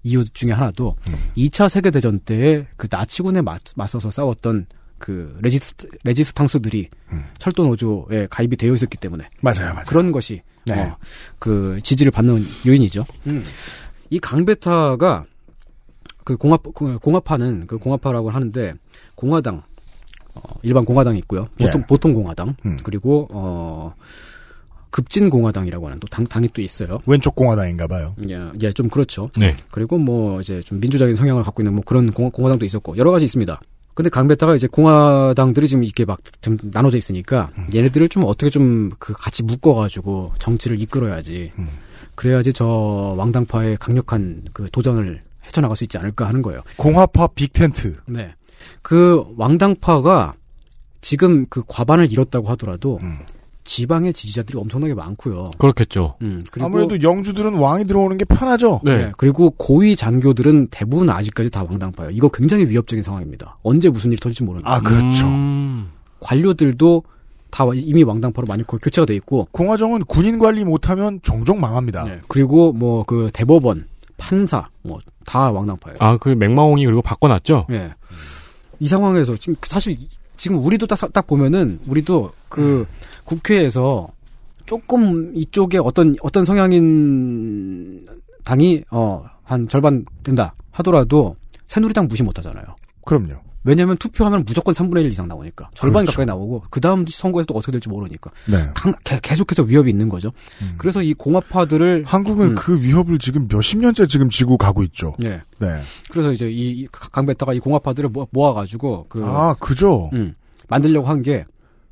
이유 0.02 0.24
중에 0.32 0.50
하나도 0.50 0.96
음. 1.08 1.14
2차 1.36 1.68
세계 1.68 1.90
대전 1.92 2.18
때에 2.18 2.66
그 2.76 2.88
나치군에 2.90 3.40
맞, 3.42 3.60
맞서서 3.76 4.10
싸웠던 4.10 4.66
그 4.98 5.36
레지스 5.42 5.74
레지스탕스들이 6.04 6.88
음. 7.12 7.24
철도 7.38 7.64
노조에 7.64 8.26
가입이 8.30 8.56
되어 8.56 8.74
있었기 8.74 8.96
때문에 8.98 9.28
맞아요, 9.40 9.72
맞아요. 9.72 9.84
그런 9.86 10.10
것이 10.10 10.42
네. 10.66 10.80
어, 10.80 10.96
그 11.38 11.78
지지를 11.82 12.10
받는 12.10 12.44
요인이죠. 12.66 13.04
음. 13.28 13.44
이 14.10 14.18
강베타가 14.18 15.24
그 16.26 16.36
공화 16.36 16.58
그 16.58 16.98
공화파는 16.98 17.66
그 17.68 17.78
공화파라고 17.78 18.30
하는데 18.30 18.74
공화당 19.14 19.62
어, 20.34 20.42
일반 20.62 20.84
공화당이 20.84 21.18
있고요. 21.20 21.46
보통 21.56 21.80
예. 21.80 21.86
보통 21.86 22.12
공화당 22.14 22.54
음. 22.66 22.76
그리고 22.82 23.28
어 23.30 23.94
급진 24.90 25.30
공화당이라고 25.30 25.86
하는 25.86 26.00
또 26.00 26.06
당, 26.08 26.26
당이 26.26 26.48
또 26.52 26.60
있어요. 26.62 26.98
왼쪽 27.06 27.34
공화당인가 27.36 27.86
봐요. 27.86 28.14
예, 28.28 28.38
예, 28.62 28.72
좀 28.72 28.88
그렇죠. 28.88 29.30
네. 29.36 29.54
그리고 29.70 29.98
뭐 29.98 30.40
이제 30.40 30.60
좀 30.62 30.80
민주적인 30.80 31.14
성향을 31.14 31.42
갖고 31.42 31.62
있는 31.62 31.74
뭐 31.74 31.82
그런 31.86 32.10
공, 32.12 32.30
공화당도 32.30 32.64
있었고 32.64 32.96
여러 32.96 33.10
가지 33.12 33.24
있습니다. 33.24 33.60
근데 33.94 34.10
강베타가 34.10 34.54
이제 34.56 34.66
공화당들이 34.66 35.68
지금 35.68 35.84
이렇게 35.84 36.04
막 36.04 36.18
좀 36.42 36.58
나눠져 36.62 36.98
있으니까 36.98 37.50
얘네들을 37.74 38.08
좀 38.08 38.24
어떻게 38.24 38.50
좀 38.50 38.90
그 38.98 39.12
같이 39.12 39.42
묶어가지고 39.42 40.32
정치를 40.38 40.80
이끌어야지. 40.80 41.52
그래야지 42.14 42.52
저 42.52 42.66
왕당파의 43.16 43.76
강력한 43.78 44.42
그 44.52 44.68
도전을 44.70 45.20
헤쳐나갈 45.46 45.76
수 45.76 45.84
있지 45.84 45.98
않을까 45.98 46.26
하는 46.28 46.42
거예요. 46.42 46.62
공화파 46.76 47.28
빅텐트. 47.28 47.96
네. 48.06 48.34
그 48.82 49.24
왕당파가 49.36 50.34
지금 51.00 51.46
그 51.48 51.62
과반을 51.66 52.10
잃었다고 52.10 52.48
하더라도 52.50 52.98
지방의 53.64 54.12
지지자들이 54.12 54.58
엄청나게 54.58 54.94
많고요. 54.94 55.44
그렇겠죠. 55.58 56.16
음, 56.22 56.44
그리고 56.52 56.66
아무래도 56.66 57.02
영주들은 57.02 57.54
왕이 57.54 57.84
들어오는 57.84 58.16
게 58.16 58.24
편하죠. 58.24 58.80
네. 58.84 59.10
그리고 59.16 59.50
고위 59.50 59.96
장교들은 59.96 60.68
대부분 60.70 61.10
아직까지 61.10 61.50
다 61.50 61.64
왕당파예요. 61.64 62.12
이거 62.12 62.28
굉장히 62.28 62.68
위협적인 62.68 63.02
상황입니다. 63.02 63.58
언제 63.62 63.88
무슨 63.88 64.12
일이 64.12 64.20
터질지 64.20 64.44
모르는. 64.44 64.62
아, 64.66 64.80
그렇죠. 64.80 65.26
음. 65.26 65.88
관료들도 66.20 67.02
다 67.50 67.64
이미 67.74 68.02
왕당파로 68.04 68.46
많이 68.46 68.62
고- 68.62 68.78
교체가 68.78 69.04
돼 69.06 69.14
있고. 69.16 69.48
공화정은 69.50 70.04
군인 70.04 70.38
관리 70.38 70.64
못하면 70.64 71.18
종종 71.22 71.60
망합니다. 71.60 72.04
네. 72.04 72.20
그리고 72.28 72.72
뭐 72.72 73.02
그 73.04 73.30
대법원, 73.32 73.86
판사 74.16 74.68
뭐 74.82 74.98
다 75.24 75.50
왕당파예요. 75.50 75.96
아, 76.00 76.16
그 76.18 76.28
맥마홍이 76.30 76.84
그리고 76.84 77.02
바꿔놨죠? 77.02 77.66
예. 77.70 77.92
이 78.78 78.86
상황에서 78.86 79.36
지금 79.36 79.56
사실 79.62 79.94
이- 79.94 80.08
지금 80.36 80.64
우리도 80.64 80.86
딱, 80.86 81.12
딱 81.12 81.26
보면은 81.26 81.80
우리도 81.86 82.30
그 82.48 82.86
국회에서 83.24 84.06
조금 84.66 85.32
이쪽에 85.34 85.78
어떤 85.78 86.14
어떤 86.22 86.44
성향인 86.44 88.06
당이 88.44 88.84
어 88.90 89.24
한 89.44 89.68
절반 89.68 90.04
된다 90.24 90.54
하더라도 90.72 91.36
새누리당 91.68 92.08
무시 92.08 92.24
못 92.24 92.36
하잖아요. 92.38 92.64
그럼요. 93.04 93.34
왜냐하면 93.66 93.96
투표하면 93.98 94.44
무조건 94.46 94.72
3분의 94.74 95.02
1 95.04 95.10
이상 95.10 95.28
나오니까 95.28 95.68
절반 95.74 96.04
그렇죠. 96.04 96.12
가까이 96.12 96.26
나오고 96.26 96.64
그 96.70 96.80
다음 96.80 97.04
선거에서 97.06 97.46
또 97.46 97.54
어떻게 97.54 97.72
될지 97.72 97.88
모르니까 97.88 98.30
네. 98.46 98.70
강- 98.74 98.94
개- 99.04 99.18
계속해서 99.20 99.64
위협이 99.64 99.90
있는 99.90 100.08
거죠. 100.08 100.30
그래서 100.78 101.02
이 101.02 101.12
공화파들을 101.14 102.04
한국은 102.06 102.50
음. 102.50 102.54
그 102.54 102.80
위협을 102.80 103.18
지금 103.18 103.46
몇십 103.50 103.78
년째 103.80 104.06
지금 104.06 104.30
지고 104.30 104.56
가고 104.56 104.82
있죠. 104.84 105.14
예. 105.24 105.42
네. 105.58 105.80
그래서 106.10 106.32
이제 106.32 106.48
이, 106.50 106.70
이 106.82 106.86
강베타가 106.90 107.52
이 107.52 107.58
공화파들을 107.58 108.08
모아, 108.10 108.26
모아 108.30 108.54
가지고 108.54 109.04
그 109.08 109.22
아, 109.24 109.54
그죠. 109.58 110.08
음, 110.14 110.34
만들려고 110.68 111.08
한 111.08 111.22
게 111.22 111.44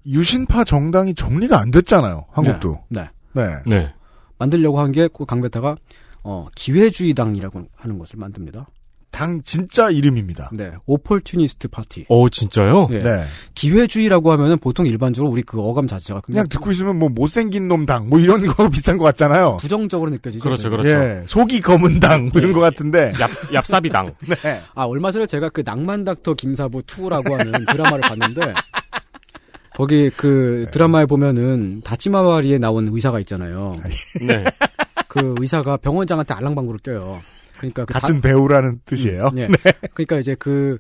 유신파 0.07 0.65
정당이 0.65 1.15
정리가 1.15 1.59
안 1.61 1.71
됐잖아요. 1.71 2.27
한국도. 2.31 2.79
네. 2.91 3.09
네. 3.33 3.57
네. 3.67 3.93
만들려고 4.39 4.79
한 4.81 4.93
게 4.93 5.09
그 5.09 5.25
강베타가 5.25 5.77
어, 6.23 6.47
기회주의당이라고 6.55 7.65
하는 7.75 7.99
것을 7.99 8.19
만듭니다. 8.19 8.67
당 9.15 9.41
진짜 9.45 9.91
이름입니다. 9.91 10.51
네. 10.53 10.73
오폴튜니스트 10.87 11.69
파티. 11.69 12.05
어, 12.09 12.29
진짜요? 12.29 12.89
예. 12.91 12.99
네. 12.99 13.25
기회주의라고 13.55 14.33
하면은 14.33 14.59
보통 14.59 14.89
일반적으로 14.89 15.31
우리 15.31 15.43
그 15.43 15.61
어감 15.61 15.87
자체가 15.87 16.21
그냥 16.21 16.49
듣고 16.49 16.73
있으면 16.73 16.99
뭐 16.99 17.09
못생긴 17.09 17.69
놈 17.69 17.87
당 17.87 18.09
뭐 18.09 18.19
이런 18.19 18.45
거 18.45 18.69
비슷한 18.71 18.99
것 18.99 19.05
같잖아요. 19.05 19.59
부정적으로 19.61 20.11
느껴지죠. 20.11 20.43
그렇죠. 20.43 20.69
그렇죠. 20.69 20.89
예. 20.89 21.23
속이 21.29 21.61
검은 21.61 22.01
당 22.01 22.25
뭐 22.25 22.33
이런 22.37 22.53
것 22.53 22.59
같은데. 22.61 23.13
얍, 23.17 23.29
얍사비당. 23.53 24.15
네. 24.43 24.61
아, 24.75 24.83
얼마 24.83 25.13
전에 25.13 25.27
제가 25.27 25.49
그 25.51 25.63
낭만 25.65 26.03
닥터 26.05 26.35
김사부 26.35 26.83
2라고 26.83 27.31
하는 27.39 27.53
드라마를 27.67 28.01
봤는데 28.01 28.55
거기 29.77 30.11
그 30.11 30.67
드라마에 30.73 31.07
보면은 31.07 31.83
다치마와리에 31.85 32.59
나온 32.59 32.89
의사가 32.91 33.21
있잖아요. 33.21 33.73
네. 34.21 34.45
그 35.09 35.35
의사가 35.39 35.77
병원장한테 35.77 36.35
알랑방구를 36.35 36.81
껴요. 36.81 37.21
그러니까 37.59 37.85
그 37.85 37.93
같은 37.95 38.17
다- 38.17 38.29
배우라는 38.29 38.81
뜻이에요. 38.85 39.31
음, 39.35 39.39
예. 39.39 39.49
그러니까 39.95 40.19
이제 40.19 40.35
그, 40.39 40.79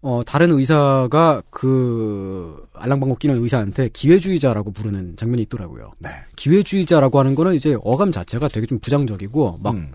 어, 0.00 0.22
다른 0.26 0.50
의사가 0.52 1.42
그, 1.50 2.64
알랑방구 2.74 3.16
끼는 3.16 3.42
의사한테 3.42 3.88
기회주의자라고 3.92 4.72
부르는 4.72 5.16
장면이 5.16 5.42
있더라고요. 5.42 5.92
네. 5.98 6.08
기회주의자라고 6.36 7.18
하는 7.18 7.34
거는 7.34 7.54
이제 7.54 7.76
어감 7.82 8.12
자체가 8.12 8.48
되게 8.48 8.66
좀 8.66 8.78
부정적이고, 8.78 9.58
막 9.62 9.74
음. 9.74 9.88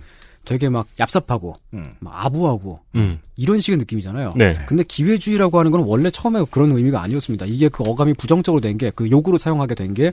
되게 0.45 0.67
막 0.67 0.87
얍삽하고, 0.97 1.53
음. 1.73 1.85
막 2.01 2.13
아부하고, 2.25 2.81
음. 2.95 3.19
이런 3.37 3.61
식의 3.61 3.77
느낌이잖아요. 3.77 4.31
네. 4.35 4.57
근데 4.67 4.83
기회주의라고 4.83 5.57
하는 5.57 5.71
건 5.71 5.81
원래 5.85 6.09
처음에 6.09 6.43
그런 6.51 6.71
의미가 6.73 7.01
아니었습니다. 7.01 7.45
이게 7.45 7.69
그 7.69 7.83
어감이 7.83 8.13
부정적으로 8.15 8.59
된 8.59 8.77
게, 8.77 8.91
그 8.93 9.09
욕으로 9.09 9.37
사용하게 9.37 9.75
된 9.75 9.93
게, 9.93 10.11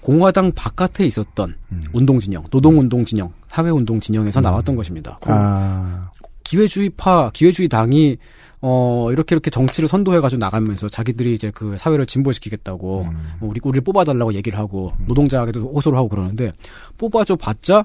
공화당 0.00 0.50
바깥에 0.52 1.06
있었던 1.06 1.54
음. 1.72 1.84
운동 1.92 2.18
진영, 2.20 2.44
노동 2.50 2.78
운동 2.80 3.04
진영, 3.04 3.32
사회운동 3.54 4.00
진영에서 4.00 4.40
나왔던 4.40 4.74
것입니다. 4.74 5.20
아. 5.26 6.10
기회주의파, 6.42 7.30
기회주의 7.32 7.68
당이 7.68 8.16
어 8.60 9.08
이렇게 9.12 9.34
이렇게 9.34 9.50
정치를 9.50 9.88
선도해가지고 9.88 10.40
나가면서 10.40 10.88
자기들이 10.88 11.34
이제 11.34 11.52
그 11.54 11.76
사회를 11.78 12.06
진보시키겠다고 12.06 13.02
음. 13.02 13.32
뭐 13.38 13.50
우리 13.50 13.60
우리를 13.62 13.82
뽑아달라고 13.84 14.34
얘기를 14.34 14.58
하고 14.58 14.92
노동자에게도 15.06 15.72
호소를 15.72 15.98
하고 15.98 16.08
그러는데 16.08 16.50
뽑아줘 16.98 17.36
봤자 17.36 17.84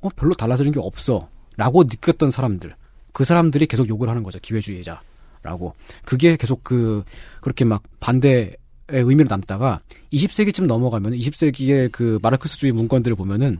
어 0.00 0.08
별로 0.16 0.32
달라지는 0.34 0.72
게 0.72 0.80
없어 0.80 1.28
라고 1.56 1.82
느꼈던 1.82 2.30
사람들 2.30 2.74
그 3.12 3.24
사람들이 3.24 3.66
계속 3.66 3.88
욕을 3.88 4.08
하는 4.08 4.22
거죠 4.22 4.38
기회주의자라고 4.40 5.74
그게 6.04 6.36
계속 6.36 6.62
그 6.62 7.02
그렇게 7.40 7.64
막 7.64 7.82
반대의 7.98 8.56
의미로 8.88 9.28
남다가 9.28 9.80
20세기쯤 10.12 10.66
넘어가면 10.66 11.12
20세기의 11.12 11.90
그 11.90 12.20
마르크스주의 12.22 12.72
문건들을 12.72 13.16
보면은 13.16 13.58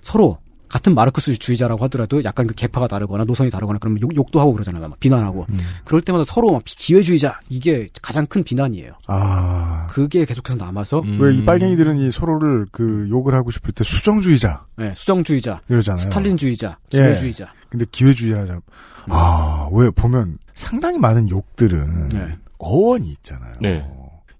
서로 0.00 0.38
같은 0.68 0.94
마르크스주의자라고 0.94 1.84
하더라도 1.84 2.22
약간 2.24 2.46
그 2.46 2.54
계파가 2.54 2.88
다르거나 2.88 3.24
노선이 3.24 3.50
다르거나 3.50 3.78
그러면 3.78 4.00
욕, 4.02 4.14
욕도 4.16 4.40
하고 4.40 4.52
그러잖아요. 4.52 4.88
막 4.88 4.98
비난하고. 5.00 5.46
그럴 5.84 6.00
때마다 6.00 6.24
서로 6.24 6.52
막 6.52 6.62
기회주의자 6.64 7.40
이게 7.48 7.88
가장 8.02 8.26
큰 8.26 8.42
비난이에요. 8.42 8.92
아. 9.06 9.86
그게 9.90 10.24
계속해서 10.24 10.56
남아서 10.56 11.00
음. 11.00 11.20
왜이 11.20 11.44
빨갱이들은 11.44 11.98
이 11.98 12.10
서로를 12.10 12.66
그 12.70 13.06
욕을 13.10 13.34
하고 13.34 13.50
싶을 13.50 13.72
때 13.72 13.84
수정주의자 13.84 14.66
네, 14.76 14.92
수정주의자, 14.94 15.62
이러잖아요. 15.68 16.04
스탈린주의자, 16.04 16.78
예. 16.94 16.98
기회주의자. 16.98 17.52
근데 17.68 17.84
기회주의자 17.90 18.60
아, 19.08 19.68
왜 19.72 19.90
보면 19.90 20.38
상당히 20.54 20.98
많은 20.98 21.30
욕들은 21.30 22.08
네. 22.08 22.32
어원이 22.58 23.08
있잖아요. 23.10 23.52
네. 23.60 23.86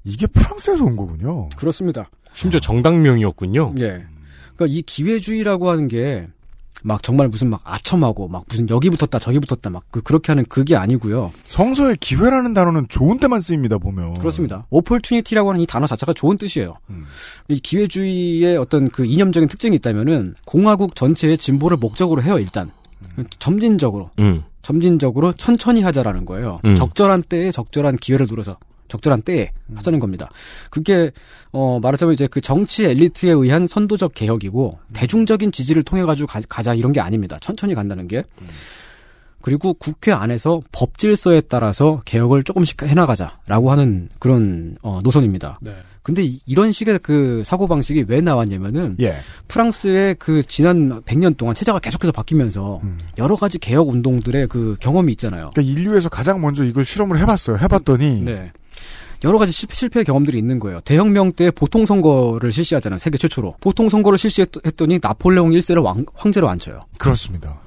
이게 0.04 0.26
프랑스에서 0.26 0.84
온 0.84 0.96
거군요. 0.96 1.48
그렇습니다. 1.56 2.08
심지어 2.34 2.60
정당명이었군요. 2.60 3.74
예. 3.78 4.04
그러니까 4.56 4.76
이 4.76 4.82
기회주의라고 4.82 5.70
하는 5.70 5.88
게 5.88 6.26
막 6.82 7.02
정말 7.02 7.28
무슨 7.28 7.50
막 7.50 7.60
아첨하고 7.64 8.28
막 8.28 8.44
무슨 8.48 8.68
여기 8.70 8.90
붙었다 8.90 9.18
저기 9.18 9.40
붙었다 9.40 9.70
막 9.70 9.84
그, 9.90 10.02
그렇게 10.02 10.30
하는 10.30 10.44
그게 10.48 10.76
아니고요. 10.76 11.32
성서에 11.44 11.96
기회라는 11.98 12.54
단어는 12.54 12.86
좋은 12.88 13.18
때만 13.18 13.40
쓰입니다, 13.40 13.78
보면. 13.78 14.18
그렇습니다. 14.18 14.66
오폴튜니티라고 14.70 15.50
하는 15.50 15.60
이 15.60 15.66
단어 15.66 15.86
자체가 15.86 16.12
좋은 16.12 16.36
뜻이에요. 16.36 16.76
음. 16.90 17.04
이 17.48 17.58
기회주의의 17.58 18.56
어떤 18.56 18.90
그 18.90 19.04
이념적인 19.04 19.48
특징이 19.48 19.74
있다면은 19.76 20.34
공화국 20.44 20.94
전체의 20.94 21.38
진보를 21.38 21.76
목적으로 21.78 22.22
해요, 22.22 22.38
일단. 22.38 22.70
점진적으로. 23.38 24.10
음. 24.18 24.44
점진적으로 24.62 25.32
천천히 25.32 25.82
하자라는 25.82 26.24
거예요. 26.24 26.60
음. 26.64 26.76
적절한 26.76 27.24
때에 27.24 27.50
적절한 27.52 27.96
기회를 27.96 28.26
누려서 28.28 28.58
적절한 28.88 29.22
때에 29.22 29.50
하자는 29.74 29.98
겁니다. 29.98 30.30
그게 30.70 31.10
어 31.52 31.78
말하자면 31.82 32.14
이제 32.14 32.26
그 32.26 32.40
정치 32.40 32.84
엘리트에 32.86 33.30
의한 33.30 33.66
선도적 33.66 34.14
개혁이고 34.14 34.78
대중적인 34.92 35.52
지지를 35.52 35.82
통해 35.82 36.02
가지고 36.04 36.26
가, 36.26 36.62
자 36.62 36.74
이런 36.74 36.92
게 36.92 37.00
아닙니다. 37.00 37.38
천천히 37.40 37.74
간다는 37.74 38.08
게. 38.08 38.22
그리고 39.42 39.74
국회 39.74 40.10
안에서 40.12 40.60
법 40.72 40.98
질서에 40.98 41.40
따라서 41.42 42.02
개혁을 42.04 42.42
조금씩 42.42 42.82
해나가자라고 42.82 43.70
하는 43.70 44.08
그런 44.18 44.76
어, 44.82 44.98
노선입니다. 45.04 45.60
근데 46.02 46.24
이- 46.24 46.40
이런 46.46 46.72
식의 46.72 47.00
그 47.00 47.42
사고 47.44 47.66
방식이 47.68 48.06
왜 48.08 48.20
나왔냐면은 48.20 48.96
예. 49.00 49.14
프랑스의 49.48 50.16
그 50.18 50.42
지난 50.46 51.00
100년 51.02 51.36
동안 51.36 51.54
체제가 51.54 51.78
계속해서 51.80 52.10
바뀌면서 52.12 52.80
여러 53.18 53.36
가지 53.36 53.58
개혁 53.58 53.88
운동들의 53.88 54.46
그 54.48 54.76
경험이 54.80 55.12
있잖아요. 55.12 55.50
그러니까 55.54 55.62
인류에서 55.62 56.08
가장 56.08 56.40
먼저 56.40 56.64
이걸 56.64 56.84
실험을 56.84 57.18
해봤어요. 57.20 57.58
해봤더니 57.58 58.22
네. 58.22 58.52
여러 59.24 59.38
가지 59.38 59.52
실- 59.52 59.68
실패 59.72 60.04
경험들이 60.04 60.38
있는 60.38 60.58
거예요. 60.58 60.80
대혁명 60.80 61.32
때 61.32 61.50
보통 61.50 61.86
선거를 61.86 62.52
실시하잖아요. 62.52 62.98
세계 62.98 63.16
최초로. 63.18 63.56
보통 63.60 63.88
선거를 63.88 64.18
실시했더니 64.18 64.98
나폴레옹 65.02 65.50
1세를 65.50 65.82
왕, 65.82 66.04
황제로 66.14 66.48
앉혀요. 66.48 66.80
그렇습니다. 66.98 67.60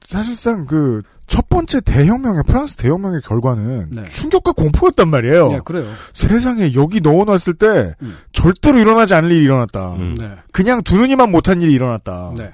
사실상 0.00 0.64
그 0.66 1.02
첫 1.26 1.46
번째 1.50 1.82
대혁명의 1.82 2.42
프랑스 2.46 2.74
대혁명의 2.76 3.20
결과는 3.20 3.88
네. 3.90 4.04
충격과 4.08 4.52
공포였단 4.52 5.08
말이에요. 5.10 5.48
네, 5.52 5.60
그래요. 5.62 5.86
세상에 6.14 6.72
여기 6.74 7.02
넣어놨을 7.02 7.52
때 7.58 7.92
음. 8.00 8.16
절대로 8.32 8.78
일어나지 8.78 9.12
않을 9.12 9.30
일이 9.30 9.44
일어났다. 9.44 9.92
음. 9.96 10.14
네. 10.18 10.30
그냥 10.52 10.82
두느니만 10.82 11.30
못한 11.30 11.60
일이 11.60 11.72
일어났다. 11.74 12.32
네. 12.38 12.50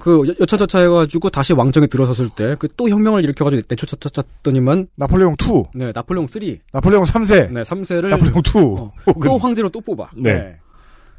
그 0.00 0.26
여- 0.28 0.34
여차저차 0.40 0.80
해가지고 0.80 1.28
다시 1.30 1.52
왕정에 1.52 1.86
들어섰을 1.86 2.30
때 2.30 2.54
그 2.56 2.68
또 2.76 2.88
혁명을 2.88 3.22
일으켜가지고 3.24 3.62
내쫓았더니만 3.68 4.88
나폴레옹 4.96 5.34
2, 5.40 5.64
네 5.74 5.92
나폴레옹 5.94 6.26
3, 6.26 6.42
나폴레옹 6.72 7.04
3세, 7.04 7.52
네 7.52 7.62
3세를 7.62 8.08
나폴레옹 8.08 8.38
2. 8.38 8.42
또 9.24 9.38
황제로 9.38 9.68
또 9.68 9.80
뽑아. 9.80 10.10
네. 10.16 10.56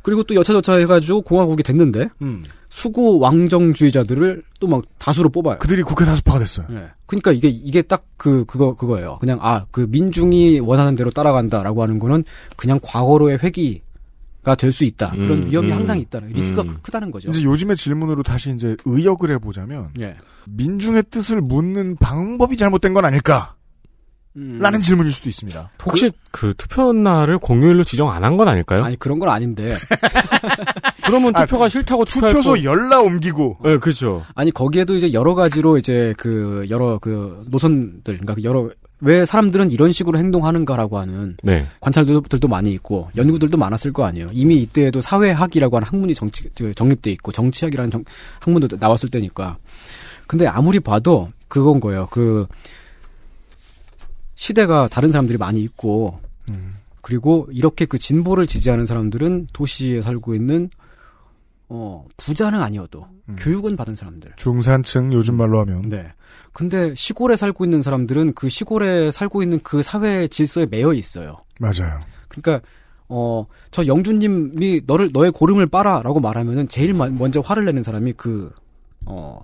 그리고 0.02 0.24
또 0.24 0.36
여차저차 0.36 0.74
해가지고 0.76 1.22
공화국이 1.22 1.64
됐는데 1.64 2.10
음. 2.22 2.44
수구 2.70 3.20
왕정주의자들을 3.20 4.44
또 4.60 4.68
막 4.68 4.84
다수로 4.98 5.30
뽑아요. 5.30 5.60
그들이 5.60 5.84
국회 5.84 6.04
다수파가 6.06 6.40
됐어요. 6.40 6.66
예. 6.72 6.88
그러니까 7.06 7.32
이게 7.32 7.48
이게 7.50 7.82
딱 7.84 8.04
그 8.18 8.44
그거 8.46 8.74
그거예요. 8.76 9.18
그냥 9.20 9.38
아 9.42 9.66
그 9.72 9.86
민중이 9.90 10.60
원하는 10.62 10.96
대로 10.96 11.12
따라간다라고 11.12 11.84
하는 11.84 12.00
거는 12.00 12.24
그냥 12.56 12.80
과거로의 12.82 13.38
회기 13.44 13.82
가 14.44 14.56
될 14.56 14.72
수 14.72 14.84
있다. 14.86 15.12
그런 15.12 15.44
음, 15.44 15.46
위험이 15.50 15.72
음, 15.72 15.78
항상 15.78 15.98
있다. 16.00 16.20
리스크가 16.20 16.64
음. 16.64 16.78
크다는 16.82 17.12
거죠. 17.12 17.30
이제 17.30 17.44
요즘의 17.44 17.78
질문으로 17.78 18.24
다시 18.24 18.52
이제 18.52 18.76
의역을 18.86 19.32
해보자면 19.32 19.90
예. 20.00 20.16
민중의 20.50 21.04
뜻을 21.10 21.42
묻는 21.42 21.96
방법이 21.98 22.58
잘못된 22.58 22.94
건 22.94 23.06
아닐까? 23.06 23.56
음. 24.36 24.58
라는 24.60 24.80
질문일 24.80 25.14
수도 25.14 25.30
있습니다. 25.30 25.72
혹시 25.86 26.10
그, 26.32 26.54
투표 26.58 26.92
날을 26.92 27.38
공휴일로 27.38 27.84
지정 27.84 28.10
안 28.12 28.24
한 28.24 28.36
건 28.36 28.48
아닐까요? 28.48 28.84
아니 28.84 28.98
그런 28.98 29.20
건 29.20 29.30
아닌데. 29.30 29.78
그러면 31.06 31.36
아, 31.36 31.46
투표가 31.46 31.70
싫다고 31.70 32.06
투표할 32.06 32.32
투표소 32.34 32.52
거- 32.52 32.64
열라 32.64 33.00
옮기고. 33.02 33.60
네, 33.64 33.78
그렇죠. 33.78 34.24
아니 34.36 34.52
거기에도 34.52 34.96
이제 34.96 35.14
여러 35.14 35.36
가지로 35.36 35.78
이제 35.78 36.14
그 36.18 36.66
여러 36.70 36.98
그 37.00 37.44
노선들 37.50 38.18
그러니까 38.18 38.36
그 38.36 38.44
여러 38.44 38.70
왜 39.06 39.26
사람들은 39.26 39.72
이런 39.72 39.92
식으로 39.92 40.18
행동하는가라고 40.18 40.98
하는 40.98 41.36
네. 41.44 41.68
관찰들도 41.82 42.48
많이 42.48 42.72
있고 42.74 43.10
연구들도 43.18 43.58
많았을 43.58 43.92
거 43.92 44.06
아니에요. 44.06 44.30
이미 44.32 44.62
이때에도 44.62 45.02
사회학이라고 45.02 45.76
하는 45.76 45.88
학문이 45.88 46.16
정치 46.16 46.50
저, 46.56 46.72
정립돼 46.74 47.12
있고 47.12 47.32
정치학이라는 47.34 47.92
정- 47.92 48.06
학문도 48.40 48.78
나왔을 48.80 49.10
때니까. 49.10 49.58
근데 50.26 50.48
아무리 50.48 50.80
봐도 50.80 51.32
그건 51.50 51.82
거예요. 51.82 52.08
그 52.12 52.48
시대가 54.36 54.88
다른 54.88 55.12
사람들이 55.12 55.38
많이 55.38 55.62
있고 55.64 56.20
그리고 57.02 57.48
이렇게 57.52 57.86
그 57.86 58.00
진보를 58.00 58.48
지지하는 58.48 58.86
사람들은 58.86 59.48
도시에 59.52 60.02
살고 60.02 60.36
있는 60.36 60.70
어 61.76 62.06
부자는 62.18 62.62
아니어도 62.62 63.08
교육은 63.40 63.76
받은 63.76 63.96
사람들. 63.96 64.34
중산층 64.36 65.12
요즘 65.12 65.36
말로 65.36 65.60
하면. 65.62 65.90
네. 65.90 66.06
근데 66.54 66.94
시골에 66.96 67.36
살고 67.36 67.66
있는 67.66 67.82
사람들은 67.82 68.34
그 68.36 68.48
시골에 68.48 69.10
살고 69.10 69.42
있는 69.42 69.60
그 69.64 69.82
사회 69.82 70.28
질서에 70.28 70.68
매여 70.68 70.94
있어요. 70.94 71.38
맞아요. 71.60 72.00
그러니까 72.28 72.66
어 73.08 73.46
저 73.72 73.86
영주님이 73.88 74.82
너를 74.86 75.10
너의 75.12 75.32
고름을 75.32 75.66
빨아라고 75.68 76.20
말하면은 76.20 76.68
제일 76.68 76.94
마- 76.94 77.10
먼저 77.10 77.40
화를 77.40 77.66
내는 77.66 77.82
사람이 77.82 78.14
그 78.14 78.52
어 79.08 79.40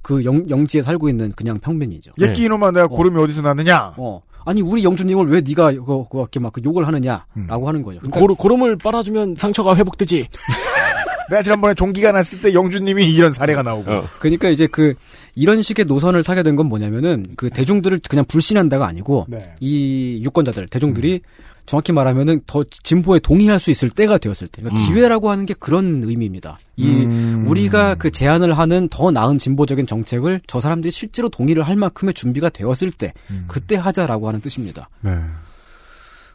그 0.00 0.22
영지에 0.24 0.82
살고 0.82 1.08
있는 1.08 1.32
그냥 1.32 1.58
평민이죠. 1.60 2.12
예끼 2.20 2.44
이놈아 2.44 2.70
내가 2.72 2.86
고름이 2.88 3.18
어 3.20 3.26
디서 3.26 3.40
났느냐? 3.42 3.94
어. 3.96 4.20
아니 4.46 4.60
우리 4.60 4.84
영주님을 4.84 5.28
왜 5.30 5.40
네가 5.40 5.72
그거 5.72 6.06
그렇게 6.10 6.38
막그 6.40 6.60
욕을 6.64 6.86
하느냐라고 6.86 7.66
하는 7.68 7.82
거죠. 7.82 8.00
그러니까 8.00 8.20
고름, 8.20 8.36
고름을 8.36 8.76
빨아주면 8.76 9.34
상처가 9.36 9.74
회복되지. 9.76 10.28
내가 11.30 11.42
지난번에 11.42 11.74
종기가 11.74 12.12
났을 12.12 12.40
때 12.40 12.54
영주님이 12.54 13.06
이런 13.12 13.32
사례가 13.32 13.62
나오고. 13.62 13.90
그러니까 14.20 14.48
이제 14.48 14.66
그 14.66 14.94
이런 15.34 15.62
식의 15.62 15.84
노선을 15.86 16.22
타게 16.22 16.42
된 16.42 16.54
건 16.54 16.66
뭐냐면은 16.66 17.26
그 17.36 17.50
대중들을 17.50 18.00
그냥 18.08 18.24
불신한다가 18.26 18.86
아니고 18.86 19.26
네. 19.28 19.42
이 19.58 20.20
유권자들 20.22 20.68
대중들이 20.68 21.20
정확히 21.66 21.92
말하면은 21.92 22.42
더 22.46 22.62
진보에 22.62 23.18
동의할 23.18 23.58
수 23.58 23.70
있을 23.70 23.88
때가 23.90 24.18
되었을 24.18 24.46
때 24.48 24.62
그러니까 24.62 24.80
음. 24.80 24.86
기회라고 24.86 25.30
하는 25.30 25.46
게 25.46 25.54
그런 25.58 26.02
의미입니다. 26.04 26.58
이 26.76 26.86
음. 26.88 27.44
우리가 27.48 27.94
그 27.96 28.10
제안을 28.10 28.56
하는 28.56 28.88
더 28.88 29.10
나은 29.10 29.38
진보적인 29.38 29.86
정책을 29.86 30.42
저 30.46 30.60
사람들이 30.60 30.90
실제로 30.92 31.28
동의를 31.28 31.62
할 31.64 31.74
만큼의 31.76 32.14
준비가 32.14 32.50
되었을 32.50 32.90
때 32.92 33.12
그때 33.48 33.76
하자라고 33.76 34.28
하는 34.28 34.40
뜻입니다. 34.40 34.88
네. 35.00 35.10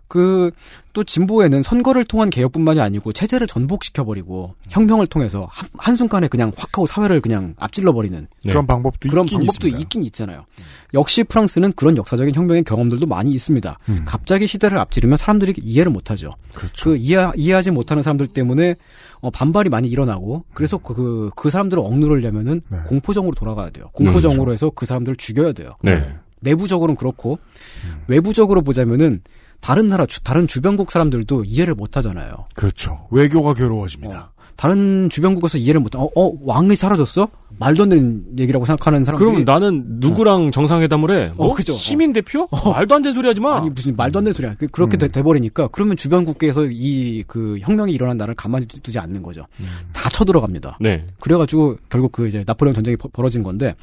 그 0.10 0.52
또 0.99 1.03
진보에는 1.03 1.61
선거를 1.61 2.03
통한 2.03 2.30
개혁뿐만이 2.30 2.81
아니고 2.81 3.14
체제를 3.14 3.48
전복시켜 3.48 4.03
버리고 4.03 4.56
혁명을 4.69 5.07
통해서 5.07 5.48
한, 5.49 5.69
한순간에 5.77 6.27
그냥 6.27 6.52
확 6.57 6.69
하고 6.73 6.88
사회를 6.88 7.22
그냥 7.22 7.56
앞질러 7.57 7.94
버리는 7.94 8.27
그런 8.44 8.68
방법도 8.68 9.10
그런 9.10 9.26
있긴 9.26 9.40
방법도 9.40 9.68
있습니다. 9.68 9.80
있긴 9.80 10.03
있잖아요. 10.03 10.45
역시 10.94 11.23
프랑스는 11.23 11.73
그런 11.73 11.95
역사적인 11.95 12.36
혁명의 12.36 12.64
경험들도 12.64 13.06
많이 13.06 13.31
있습니다. 13.31 13.77
음. 13.90 14.03
갑자기 14.06 14.45
시대를 14.45 14.77
앞지르면 14.77 15.18
사람들이 15.18 15.53
이해를 15.61 15.91
못 15.91 16.11
하죠. 16.11 16.31
그렇죠. 16.53 16.90
그 16.90 16.98
이해 16.98 17.31
이해하지 17.36 17.72
못하는 17.72 18.03
사람들 18.03 18.27
때문에 18.27 18.76
어, 19.22 19.30
반발이 19.30 19.69
많이 19.69 19.88
일어나고 19.88 20.44
그래서 20.53 20.77
그, 20.77 20.94
그, 20.94 21.31
그 21.36 21.49
사람들을 21.49 21.81
억누르려면은 21.81 22.61
네. 22.68 22.77
공포정으로 22.88 23.36
돌아가야 23.36 23.69
돼요. 23.69 23.90
공포정으로 23.94 24.52
해서 24.52 24.69
그 24.73 24.86
사람들을 24.86 25.15
죽여야 25.15 25.53
돼요. 25.53 25.76
네. 25.81 26.14
내부적으로는 26.41 26.95
그렇고 26.95 27.40
음. 27.86 28.03
외부적으로 28.07 28.61
보자면은 28.61 29.22
다른 29.61 29.88
나라 29.88 30.06
주, 30.06 30.22
다른 30.23 30.48
주변국 30.48 30.91
사람들도 30.91 31.44
이해를 31.45 31.76
못 31.76 31.98
하잖아요. 31.98 32.45
그렇죠. 32.56 33.07
외교가 33.11 33.53
괴로워집니다. 33.53 34.31
다른 34.56 35.10
주변국에서 35.10 35.57
이해를 35.57 35.80
못, 35.80 35.95
어, 35.95 36.10
어, 36.18 36.31
왕이 36.41 36.76
사라졌어? 36.76 37.30
말도 37.60 37.84
안 37.84 37.90
되는 37.90 38.26
얘기라고 38.38 38.65
생각하는 38.65 39.06
사람들이. 39.06 39.30
그럼 39.31 39.44
나는 39.45 39.84
누구랑 40.02 40.52
정상회담을 40.52 41.11
해? 41.11 41.31
뭐? 41.38 41.48
어, 41.48 41.53
그죠. 41.53 41.72
시민 41.73 42.11
대표? 42.11 42.45
말도 42.52 42.95
안 42.95 43.02
되는 43.02 43.14
소리 43.14 43.27
하지 43.27 43.40
마. 43.40 43.57
아니 43.57 43.69
무슨 43.69 43.95
말도 43.95 44.19
안 44.19 44.26
되는 44.26 44.34
소리야. 44.34 44.56
그- 44.56 44.68
그렇게 44.68 44.98
음. 44.98 44.99
돼, 44.99 45.07
돼버리니까 45.07 45.69
그러면 45.72 45.95
주변국에서 45.95 46.65
이 46.69 47.23
그 47.27 47.57
혁명이 47.61 47.94
일어난 47.94 48.18
나라를 48.18 48.36
가만히 48.36 48.65
두지 48.68 48.99
않는 48.99 49.23
거죠. 49.23 49.45
다 49.94 50.10
쳐들어갑니다. 50.10 50.77
네. 50.81 51.06
그래가지고 51.22 51.77
결국 51.90 52.11
그 52.11 52.27
이제 52.27 52.44
나폴레옹 52.45 52.73
전쟁이 52.76 52.98
벌- 52.98 53.11
벌어진 53.14 53.44
건데 53.44 53.76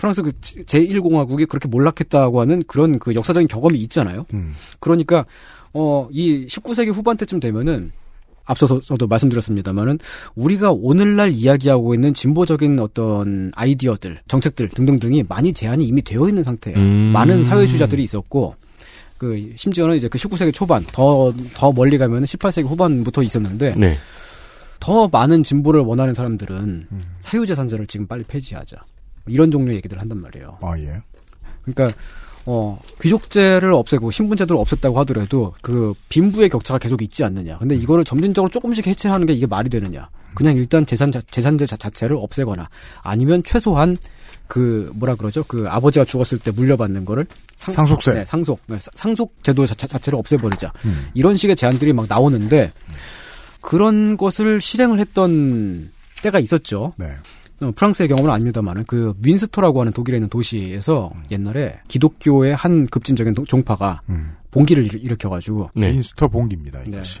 프랑스 0.00 0.22
그 0.22 0.32
제1공화국이 0.32 1.46
그렇게 1.46 1.68
몰락했다고 1.68 2.40
하는 2.40 2.62
그런 2.66 2.98
그 2.98 3.14
역사적인 3.14 3.48
경험이 3.48 3.78
있잖아요. 3.80 4.24
음. 4.32 4.54
그러니까 4.80 5.26
어 5.72 6.08
이 6.10 6.46
19세기 6.46 6.92
후반 6.92 7.16
때쯤 7.16 7.38
되면은 7.38 7.92
앞서서도 8.44 9.06
말씀드렸습니다만은 9.06 9.98
우리가 10.34 10.72
오늘날 10.72 11.30
이야기하고 11.30 11.94
있는 11.94 12.14
진보적인 12.14 12.80
어떤 12.80 13.52
아이디어들, 13.54 14.22
정책들 14.26 14.70
등등등이 14.70 15.24
많이 15.28 15.52
제한이 15.52 15.84
이미 15.84 16.02
되어 16.02 16.28
있는 16.28 16.42
상태예요. 16.42 16.78
음. 16.78 17.12
많은 17.12 17.44
사회주의자들이 17.44 18.02
있었고 18.02 18.56
그 19.18 19.52
심지어는 19.54 19.96
이제 19.96 20.08
그 20.08 20.16
19세기 20.18 20.52
초반 20.54 20.82
더더 20.92 21.72
멀리 21.72 21.98
가면은 21.98 22.24
18세기 22.24 22.66
후반부터 22.66 23.22
있었는데 23.22 23.74
네. 23.76 23.98
더 24.80 25.06
많은 25.08 25.42
진보를 25.42 25.82
원하는 25.82 26.14
사람들은 26.14 26.86
사유재산제를 27.20 27.86
지금 27.86 28.06
빨리 28.06 28.24
폐지하자 28.24 28.78
이런 29.30 29.50
종류의 29.50 29.76
얘기들을 29.78 30.00
한단 30.00 30.20
말이에요. 30.20 30.58
아 30.60 30.78
예. 30.78 31.00
그러니까 31.64 31.96
어 32.46 32.80
귀족제를 33.00 33.72
없애고 33.72 34.10
신분제도를 34.10 34.60
없앴다고 34.62 34.94
하더라도 34.96 35.54
그 35.62 35.92
빈부의 36.08 36.48
격차가 36.48 36.78
계속 36.78 37.02
있지 37.02 37.22
않느냐. 37.24 37.58
근데 37.58 37.74
이거를 37.76 38.04
점진적으로 38.04 38.50
조금씩 38.50 38.86
해체하는 38.86 39.26
게 39.26 39.32
이게 39.34 39.46
말이 39.46 39.68
되느냐. 39.70 40.08
그냥 40.34 40.56
일단 40.56 40.86
재산 40.86 41.10
자, 41.10 41.20
재산제 41.30 41.66
자, 41.66 41.76
자체를 41.76 42.16
없애거나 42.16 42.68
아니면 43.02 43.42
최소한 43.44 43.96
그 44.46 44.90
뭐라 44.94 45.14
그러죠? 45.16 45.44
그 45.44 45.66
아버지가 45.68 46.04
죽었을 46.04 46.38
때 46.38 46.50
물려받는 46.50 47.04
거를 47.04 47.26
상, 47.56 47.74
상속세. 47.74 48.14
네, 48.14 48.24
상속 48.24 48.60
네, 48.66 48.78
사- 48.78 48.90
상속 48.94 49.34
제도 49.42 49.66
자, 49.66 49.74
체를 49.98 50.18
없애버리자. 50.18 50.72
음. 50.84 51.08
이런 51.14 51.36
식의 51.36 51.56
제안들이 51.56 51.92
막 51.92 52.06
나오는데 52.08 52.72
그런 53.60 54.16
것을 54.16 54.60
실행을 54.60 54.98
했던 55.00 55.90
때가 56.22 56.38
있었죠. 56.38 56.92
네. 56.96 57.06
어, 57.60 57.70
프랑스의 57.74 58.08
경험은 58.08 58.30
아닙니다만은 58.30 58.84
그 58.86 59.12
윈스터라고 59.22 59.80
하는 59.80 59.92
독일에 59.92 60.16
있는 60.16 60.28
도시에서 60.30 61.10
옛날에 61.30 61.78
기독교의 61.88 62.54
한 62.54 62.86
급진적인 62.86 63.34
도- 63.34 63.44
종파가 63.44 64.00
봉기를 64.50 64.84
일- 64.86 65.04
일으켜가지고 65.04 65.70
네. 65.74 65.90
인스터 65.90 66.28
봉기입니다. 66.28 66.80
이것이. 66.86 67.20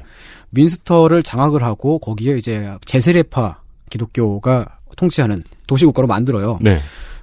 윈스터를 0.52 1.22
장악을 1.22 1.62
하고 1.62 1.98
거기에 1.98 2.36
이제 2.36 2.68
제세례파 2.86 3.60
기독교가 3.90 4.66
통치하는 4.96 5.44
도시국가로 5.66 6.08
만들어요. 6.08 6.58
네. 6.60 6.74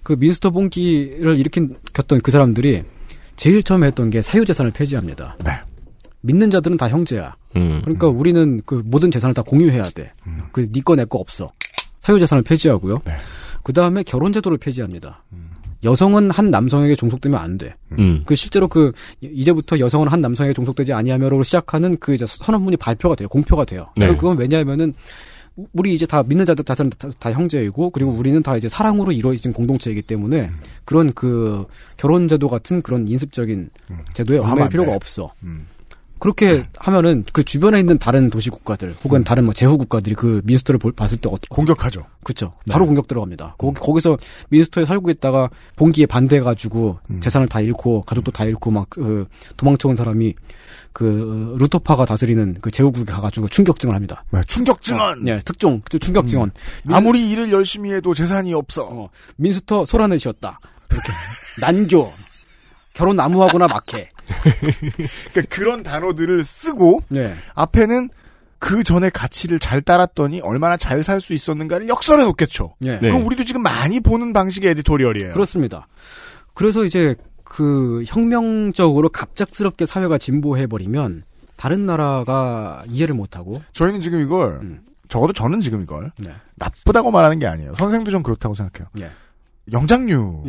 그 0.04 0.14
민스터 0.14 0.52
봉기를 0.52 1.38
일으켰던 1.38 2.22
그 2.22 2.32
사람들이 2.32 2.84
제일 3.36 3.62
처음에 3.64 3.88
했던 3.88 4.10
게 4.10 4.22
사유재산을 4.22 4.72
폐지합니다. 4.72 5.36
네. 5.44 5.52
믿는 6.22 6.50
자들은 6.50 6.78
다 6.78 6.88
형제야. 6.90 7.36
음. 7.56 7.82
그러니까 7.84 8.08
우리는 8.08 8.62
그 8.66 8.82
모든 8.86 9.12
재산을 9.12 9.34
다 9.34 9.42
공유해야 9.42 9.84
돼. 9.84 10.12
그네거내거 10.52 11.18
없어. 11.18 11.50
사유재산을 12.08 12.44
폐지하고요. 12.44 13.02
네. 13.06 13.14
그 13.64 13.74
다음에 13.74 14.02
결혼제도를 14.04 14.58
폐지합니다. 14.58 15.24
여성은 15.84 16.32
한 16.32 16.50
남성에게 16.50 16.96
종속되면 16.96 17.40
안 17.40 17.58
돼. 17.58 17.76
음. 18.00 18.24
그 18.26 18.34
실제로 18.36 18.68
그 18.68 18.94
이제부터 19.22 19.78
여성은 19.78 20.08
한 20.08 20.22
남성에게 20.22 20.54
종속되지 20.54 20.94
아니하며로 20.94 21.44
시작하는 21.44 21.98
그 22.00 22.14
이제 22.14 22.26
선언문이 22.26 22.78
발표가 22.78 23.16
돼요. 23.16 23.28
공표가 23.28 23.66
돼요. 23.66 23.88
네. 23.98 24.08
그건 24.16 24.38
왜냐하면은 24.38 24.94
우리 25.74 25.94
이제 25.94 26.06
다 26.06 26.24
믿는 26.24 26.46
자들 26.46 26.64
자들은 26.64 26.92
다, 26.98 27.10
다 27.20 27.32
형제이고 27.32 27.90
그리고 27.90 28.12
우리는 28.12 28.42
다 28.42 28.56
이제 28.56 28.70
사랑으로 28.70 29.12
이루어진 29.12 29.52
공동체이기 29.52 30.04
때문에 30.04 30.50
그런 30.86 31.12
그 31.14 31.66
결혼제도 31.98 32.48
같은 32.48 32.82
그런 32.82 33.08
인습적인 33.08 33.70
제도에 34.14 34.38
하면 34.38 34.52
얽매일 34.52 34.64
안 34.64 34.70
필요가 34.70 34.92
돼. 34.92 34.96
없어. 34.96 35.34
음. 35.44 35.68
그렇게 36.20 36.68
하면은 36.78 37.24
그 37.34 37.44
주변에 37.44 37.80
있는 37.80 37.98
다른 37.98 38.30
도시 38.30 38.50
국가들 38.50 38.96
혹은 39.04 39.24
다른 39.24 39.46
뭐 39.46 39.54
제후 39.54 39.78
국가들이 39.78 40.16
그 40.16 40.42
민스터를 40.46 40.80
볼- 40.80 40.92
봤을 40.92 41.18
때 41.18 41.30
어떻게 41.30 41.48
공격하죠. 41.50 42.04
그렇죠. 42.24 42.54
바로 42.70 42.86
공격 42.86 43.08
들어갑니다. 43.08 43.56
거기 43.58 43.80
거기 43.80 44.02
서 44.02 44.18
민스터에 44.50 44.86
살고 44.86 45.10
있다가 45.12 45.50
봉기에 45.76 46.06
반대해 46.08 46.42
가지고 46.42 47.00
재산을 47.22 47.48
다 47.48 47.60
잃고 47.62 48.02
가족도 48.04 48.32
다 48.32 48.44
잃고 48.46 48.72
막 48.72 48.88
그 48.90 49.28
도망쳐 49.58 49.90
온 49.90 49.96
사람이 49.96 50.34
그 50.94 51.56
루터파가 51.60 52.06
다스리는 52.06 52.58
그 52.62 52.72
제후국에 52.72 53.12
가가지고 53.12 53.48
충격증을 53.50 53.94
합니다. 53.94 54.24
네, 54.32 54.42
충격 54.48 54.82
증언. 54.82 55.24
네, 55.24 55.40
특종 55.46 55.82
그 55.90 56.00
충격 56.00 56.28
증언. 56.28 56.52
아무리 56.90 57.30
일을 57.30 57.52
열심히 57.52 57.92
해도 57.94 58.14
재산이 58.16 58.54
없어. 58.54 59.10
민스터 59.36 59.86
소란을 59.86 60.18
지었다. 60.18 60.60
이렇게 60.90 61.08
난교 61.62 62.12
결혼 62.96 63.16
나무하거나 63.18 63.68
막해. 63.68 64.10
그러니까 65.32 65.56
그런 65.56 65.84
단어들을 65.84 66.44
쓰고 66.44 67.04
네. 67.10 67.34
앞에는 67.56 68.10
그 68.60 68.84
전에 68.84 69.10
가치를 69.10 69.60
잘 69.60 69.82
따랐더니 69.82 70.42
얼마나 70.42 70.78
잘 70.78 71.04
살 71.04 71.22
수 71.22 71.34
있었는가를 71.34 71.88
역설해 71.88 72.24
놓겠죠. 72.26 72.76
예. 72.84 72.98
그럼 73.00 73.26
우리도 73.26 73.44
지금 73.44 73.62
많이 73.62 74.00
보는 74.00 74.34
방식의 74.34 74.72
에디토리얼이에요. 74.72 75.34
그렇습니다. 75.34 75.88
그래서 76.56 76.84
이제 76.84 77.16
그 77.44 78.04
혁명적으로 78.08 79.10
갑작스럽게 79.10 79.86
사회가 79.86 80.18
진보해 80.18 80.68
버리면 80.68 81.24
다른 81.56 81.86
나라가 81.86 82.84
이해를 82.88 83.16
못하고 83.16 83.62
저희는 83.74 84.02
지금 84.02 84.22
이걸 84.22 84.60
음. 84.62 84.82
적어도 85.08 85.34
저는 85.34 85.60
지금 85.60 85.82
이걸 85.82 86.12
네. 86.18 86.32
나쁘다고 86.56 87.12
말하는 87.12 87.40
게 87.40 87.48
아니에요. 87.48 87.76
선생도 87.78 88.12
좀 88.12 88.24
그렇다고 88.24 88.56
생각해요. 88.56 88.90
예. 89.00 89.12
영장류 89.72 90.46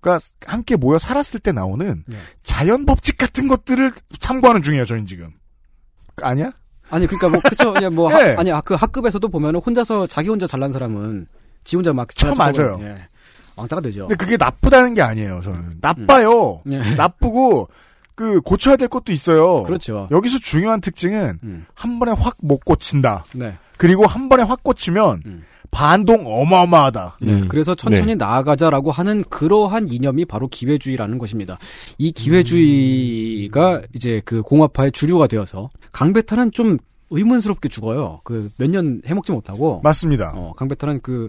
가 0.00 0.14
예. 0.14 0.18
함께 0.46 0.76
모여 0.76 0.98
살았을 0.98 1.40
때 1.40 1.52
나오는 1.52 2.04
예. 2.10 2.16
자연 2.42 2.86
법칙 2.86 3.16
같은 3.18 3.48
것들을 3.48 3.92
참고하는 4.18 4.62
중이에요. 4.62 4.84
저희는 4.84 5.06
지금 5.06 5.30
아니야? 6.22 6.52
아니 6.88 7.06
그러니까 7.06 7.28
뭐 7.28 7.40
그쵸 7.48 7.72
뭐 7.92 8.10
예. 8.18 8.32
하- 8.34 8.40
아니 8.40 8.50
그 8.64 8.74
학급에서도 8.74 9.28
보면은 9.28 9.60
혼자서 9.60 10.06
자기 10.06 10.28
혼자 10.28 10.46
잘난 10.46 10.72
사람은 10.72 11.26
지 11.64 11.76
혼자 11.76 11.92
막쳐 11.92 12.32
지나치고 12.32 12.62
맞아요. 12.64 12.78
예. 12.82 13.08
왕따가 13.56 13.82
되죠. 13.82 14.06
근데 14.06 14.16
그게 14.16 14.36
나쁘다는 14.36 14.94
게 14.94 15.02
아니에요. 15.02 15.40
저는 15.42 15.72
나빠요. 15.80 16.62
예. 16.70 16.94
나쁘고 16.94 17.68
그 18.14 18.40
고쳐야 18.40 18.76
될 18.76 18.88
것도 18.88 19.12
있어요. 19.12 19.62
그렇죠. 19.64 20.08
여기서 20.10 20.38
중요한 20.38 20.80
특징은 20.80 21.38
음. 21.42 21.66
한 21.74 21.98
번에 21.98 22.12
확 22.12 22.36
못 22.42 22.64
고친다. 22.64 23.24
네. 23.34 23.56
그리고 23.78 24.06
한 24.06 24.28
번에 24.28 24.42
확 24.42 24.62
고치면 24.62 25.22
음. 25.26 25.42
반동 25.70 26.24
어마어마하다. 26.26 27.18
네, 27.20 27.42
그래서 27.48 27.74
천천히 27.74 28.16
나아가자라고 28.16 28.90
하는 28.90 29.22
그러한 29.30 29.88
이념이 29.88 30.24
바로 30.24 30.48
기회주의라는 30.48 31.18
것입니다. 31.18 31.56
이 31.98 32.10
기회주의가 32.12 33.82
이제 33.94 34.20
그 34.24 34.42
공화파의 34.42 34.92
주류가 34.92 35.26
되어서 35.26 35.70
강베타는 35.92 36.52
좀 36.52 36.78
의문스럽게 37.10 37.68
죽어요. 37.68 38.20
그 38.24 38.50
몇 38.58 38.70
년 38.70 39.00
해먹지 39.06 39.32
못하고. 39.32 39.80
맞습니다. 39.82 40.32
어, 40.36 40.52
강베타는 40.56 41.00
그 41.02 41.28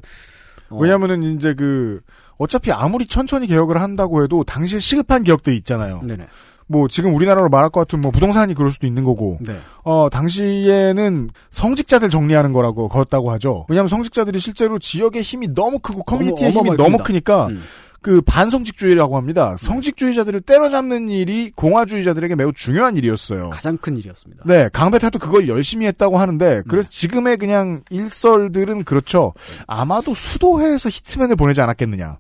어, 0.70 0.78
왜냐면은 0.78 1.36
이제 1.36 1.54
그 1.54 2.02
어차피 2.38 2.72
아무리 2.72 3.06
천천히 3.06 3.48
개혁을 3.48 3.80
한다고 3.82 4.24
해도 4.24 4.44
당시에 4.44 4.80
시급한 4.80 5.24
기업들이 5.24 5.58
있잖아요. 5.58 6.02
네네. 6.04 6.26
뭐 6.72 6.88
지금 6.88 7.14
우리나라로 7.14 7.50
말할 7.50 7.70
것 7.70 7.82
같으면 7.82 8.02
뭐 8.02 8.12
부동산이 8.12 8.54
그럴 8.54 8.72
수도 8.72 8.88
있는 8.88 9.04
거고. 9.04 9.38
네. 9.42 9.58
어 9.84 10.10
당시에는 10.10 11.30
성직자들 11.52 12.10
정리하는 12.10 12.54
거라고 12.54 12.88
그었다고 12.90 13.32
하죠. 13.32 13.66
왜냐하면 13.68 13.90
성직자들이 13.90 14.40
실제로 14.40 14.80
지역의 14.80 15.22
힘이 15.22 15.54
너무 15.54 15.80
크고 15.80 16.04
커뮤니티의 16.04 16.52
힘이 16.52 16.70
너무 16.78 16.98
큽니다. 16.98 17.04
크니까 17.04 17.48
음. 17.48 17.62
그 18.02 18.22
반성직주의라고 18.22 19.16
합니다. 19.16 19.56
성직주의자들을 19.60 20.42
때려잡는 20.42 21.10
일이 21.10 21.52
공화주의자들에게 21.56 22.36
매우 22.36 22.52
중요한 22.52 22.98
일이었어요. 22.98 23.52
가장 23.52 23.78
큰 23.78 23.96
일이었습니다. 23.96 24.44
네, 24.48 24.70
강베타도 24.74 25.20
그걸 25.20 25.48
열심히 25.48 25.86
했다고 25.86 26.18
하는데, 26.18 26.64
그래서 26.68 26.90
지금의 26.90 27.38
그냥 27.38 27.84
일설들은 27.92 28.86
그렇죠. 28.86 29.34
아마도 29.68 30.16
수도회에서 30.16 30.90
히트맨을 30.90 31.36
보내지 31.36 31.62
않았겠느냐. 31.62 32.18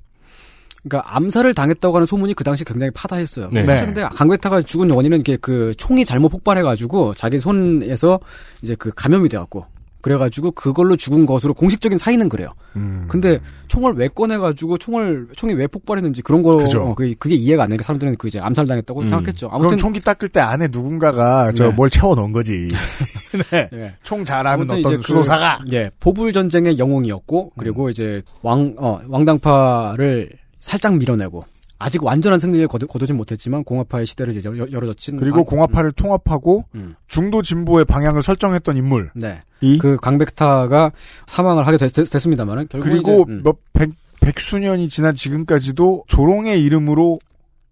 그러니까 0.84 1.16
암살을 1.16 1.54
당했다고 1.54 1.96
하는 1.96 2.08
소문이 2.08 2.34
그 2.34 2.44
당시 2.44 2.64
굉장히 2.64 2.92
파다했어요. 2.92 3.50
네. 3.52 3.64
사실 3.64 3.88
네. 3.88 3.94
근데 3.94 4.10
강베타가 4.16 4.62
죽은 4.64 4.90
원인은 4.90 5.20
이게 5.20 5.38
그 5.38 5.74
총이 5.78 6.06
잘못 6.06 6.30
폭발해가지고 6.30 7.14
자기 7.14 7.38
손에서 7.38 8.20
이제 8.62 8.76
그 8.76 8.92
감염이 8.96 9.30
돼갖고 9.30 9.66
그래가지고 10.02 10.52
그걸로 10.52 10.96
죽은 10.96 11.26
것으로 11.26 11.54
공식적인 11.54 11.98
사인은 11.98 12.28
그래요. 12.28 12.50
음. 12.76 13.06
근데 13.08 13.40
총을 13.68 13.94
왜 13.94 14.08
꺼내가지고 14.08 14.80
총을 14.80 15.28
총이 15.36 15.54
왜 15.54 15.68
폭발했는지 15.68 16.24
그런 16.24 16.42
거 16.42 16.58
그죠. 16.58 16.82
어, 16.82 16.96
그게, 16.96 17.14
그게 17.18 17.36
이해가 17.36 17.64
안 17.64 17.70
되니까 17.70 17.84
사람들은 17.84 18.18
그 18.18 18.28
이제 18.28 18.40
암살 18.40 18.66
당했다고 18.66 19.02
음. 19.02 19.08
생각했죠. 19.08 19.50
그럼 19.50 19.62
아무튼 19.62 19.78
총기 19.78 20.00
닦을 20.00 20.30
때 20.30 20.40
안에 20.40 20.68
누군가가 20.72 21.52
저 21.52 21.68
네. 21.68 21.72
뭘 21.74 21.90
채워 21.90 22.16
넣은 22.16 22.32
거지. 22.32 22.70
네. 23.52 23.70
예. 23.74 23.94
총 24.04 24.26
잘하는 24.26 24.66
어떤 24.66 24.80
이제 24.80 24.96
그, 24.98 25.02
수도사가. 25.04 25.60
예 25.72 25.92
보불 26.00 26.34
전쟁의 26.34 26.80
영웅이었고 26.80 27.54
그리고 27.58 27.90
이제 27.90 28.24
왕 28.42 28.74
어, 28.80 29.00
왕당파를 29.08 30.41
살짝 30.62 30.96
밀어내고 30.98 31.44
아직 31.80 32.04
완전한 32.04 32.40
승리를 32.40 32.68
거두, 32.68 32.86
거두진 32.88 33.18
못했지만 33.18 33.64
공화파의 33.64 34.06
시대를 34.06 34.36
이제 34.36 34.48
열- 34.48 34.72
열어젖힌 34.72 35.18
그리고 35.18 35.38
왕- 35.38 35.46
공화파를 35.46 35.92
통합하고 35.94 36.64
음. 36.76 36.94
중도 37.08 37.42
진보의 37.42 37.86
방향을 37.86 38.22
설정했던 38.22 38.78
인물. 38.78 39.10
네. 39.16 39.42
이 39.62 39.78
그 39.80 39.98
강백타가 39.98 40.92
사망을 41.26 41.66
하게 41.68 41.78
됐, 41.78 41.90
습니다만은 41.90 42.68
결국 42.70 42.88
그리고 42.90 43.24
이제, 43.24 43.32
음. 43.34 43.42
몇 43.44 43.58
백, 43.74 43.90
백수년이 44.22 44.90
지난 44.90 45.16
지금까지도 45.16 46.04
조롱의 46.08 46.64
이름으로 46.64 47.20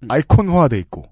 음. 0.01 0.07
아이콘화돼 0.11 0.77
있고 0.79 1.05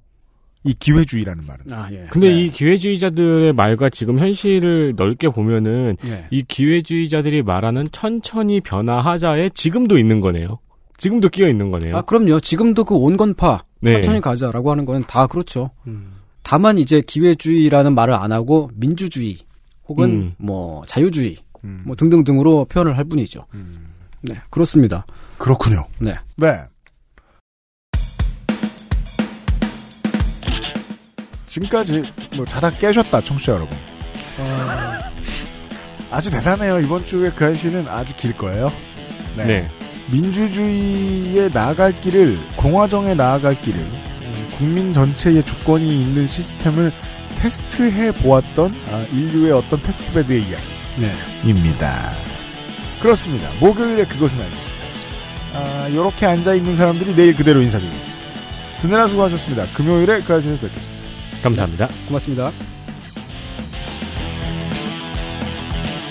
이 0.63 0.73
기회주의라는 0.73 1.45
말은. 1.45 1.71
아 1.71 1.87
예. 1.91 2.07
근데 2.11 2.29
이 2.33 2.51
기회주의자들의 2.51 3.53
말과 3.53 3.89
지금 3.91 4.17
현실을 4.19 4.93
넓게 4.97 5.29
보면은 5.29 5.97
예. 6.07 6.25
이 6.31 6.41
기회주의자들이 6.43 7.43
말하는 7.43 7.87
천천히 7.91 8.59
변화하자에 8.61 9.49
지금도 9.53 9.97
있는 9.99 10.19
거네요. 10.19 10.59
지금도 10.97 11.29
끼어 11.29 11.47
있는 11.47 11.71
거네요. 11.71 11.97
아 11.97 12.01
그럼요. 12.01 12.39
지금도 12.39 12.83
그 12.83 12.95
온건파 12.95 13.63
네. 13.81 13.93
천천히 13.93 14.19
가자라고 14.21 14.71
하는 14.71 14.85
거는 14.85 15.03
다 15.03 15.27
그렇죠. 15.27 15.71
다만 16.43 16.77
이제 16.77 17.01
기회주의라는 17.01 17.93
말을 17.93 18.13
안 18.13 18.31
하고 18.31 18.69
민주주의 18.73 19.37
혹은 19.87 20.09
음. 20.09 20.35
뭐 20.37 20.83
자유주의 20.85 21.37
뭐 21.61 21.95
등등등으로 21.95 22.65
표현을 22.65 22.97
할 22.97 23.05
뿐이죠. 23.05 23.45
네 24.21 24.35
그렇습니다. 24.49 25.05
그렇군요. 25.37 25.85
네. 25.99 26.15
네. 26.35 26.63
지금까지 31.47 32.03
뭐 32.35 32.45
자다 32.45 32.71
깨셨다 32.71 33.21
청취자 33.21 33.53
여러분. 33.53 33.75
어, 34.39 34.97
아주 36.11 36.29
대단해요. 36.31 36.79
이번 36.79 37.05
주에 37.05 37.31
그 37.31 37.45
알실은 37.45 37.87
아주 37.87 38.15
길 38.15 38.35
거예요. 38.37 38.71
네. 39.35 39.45
네. 39.45 39.71
민주주의에 40.11 41.49
나아갈 41.49 41.99
길을 42.01 42.39
공화정에 42.55 43.13
나아갈 43.13 43.61
길을 43.61 43.79
음, 43.81 44.49
국민 44.57 44.93
전체의 44.93 45.43
주권이 45.43 46.03
있는 46.03 46.25
시스템을 46.25 46.91
테스트해 47.39 48.13
보았던 48.13 48.75
아, 48.89 49.05
인류의 49.11 49.51
어떤 49.51 49.81
테스트베드의 49.81 50.45
네. 50.97 51.13
이야기입니다. 51.43 52.11
그렇습니다. 53.01 53.49
목요일에 53.59 54.05
그것은 54.05 54.41
알기 54.41 54.55
싫다였습니다. 54.59 55.17
아, 55.53 55.87
이렇게 55.87 56.25
앉아 56.25 56.55
있는 56.55 56.75
사람들이 56.75 57.15
내일 57.15 57.35
그대로 57.35 57.61
인사드리겠습니다. 57.61 58.27
드느라 58.79 59.07
수고하셨습니다. 59.07 59.65
금요일에 59.73 60.21
그 60.21 60.33
아저씨 60.33 60.57
뵙겠습니다. 60.59 61.07
감사합니다. 61.43 61.87
고맙습니다. 62.07 62.51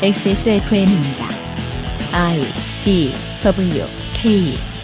XSFM입니다. 0.03 1.29
I 2.13 2.43
D 2.85 3.36
W 3.47 3.87
K 4.15 4.76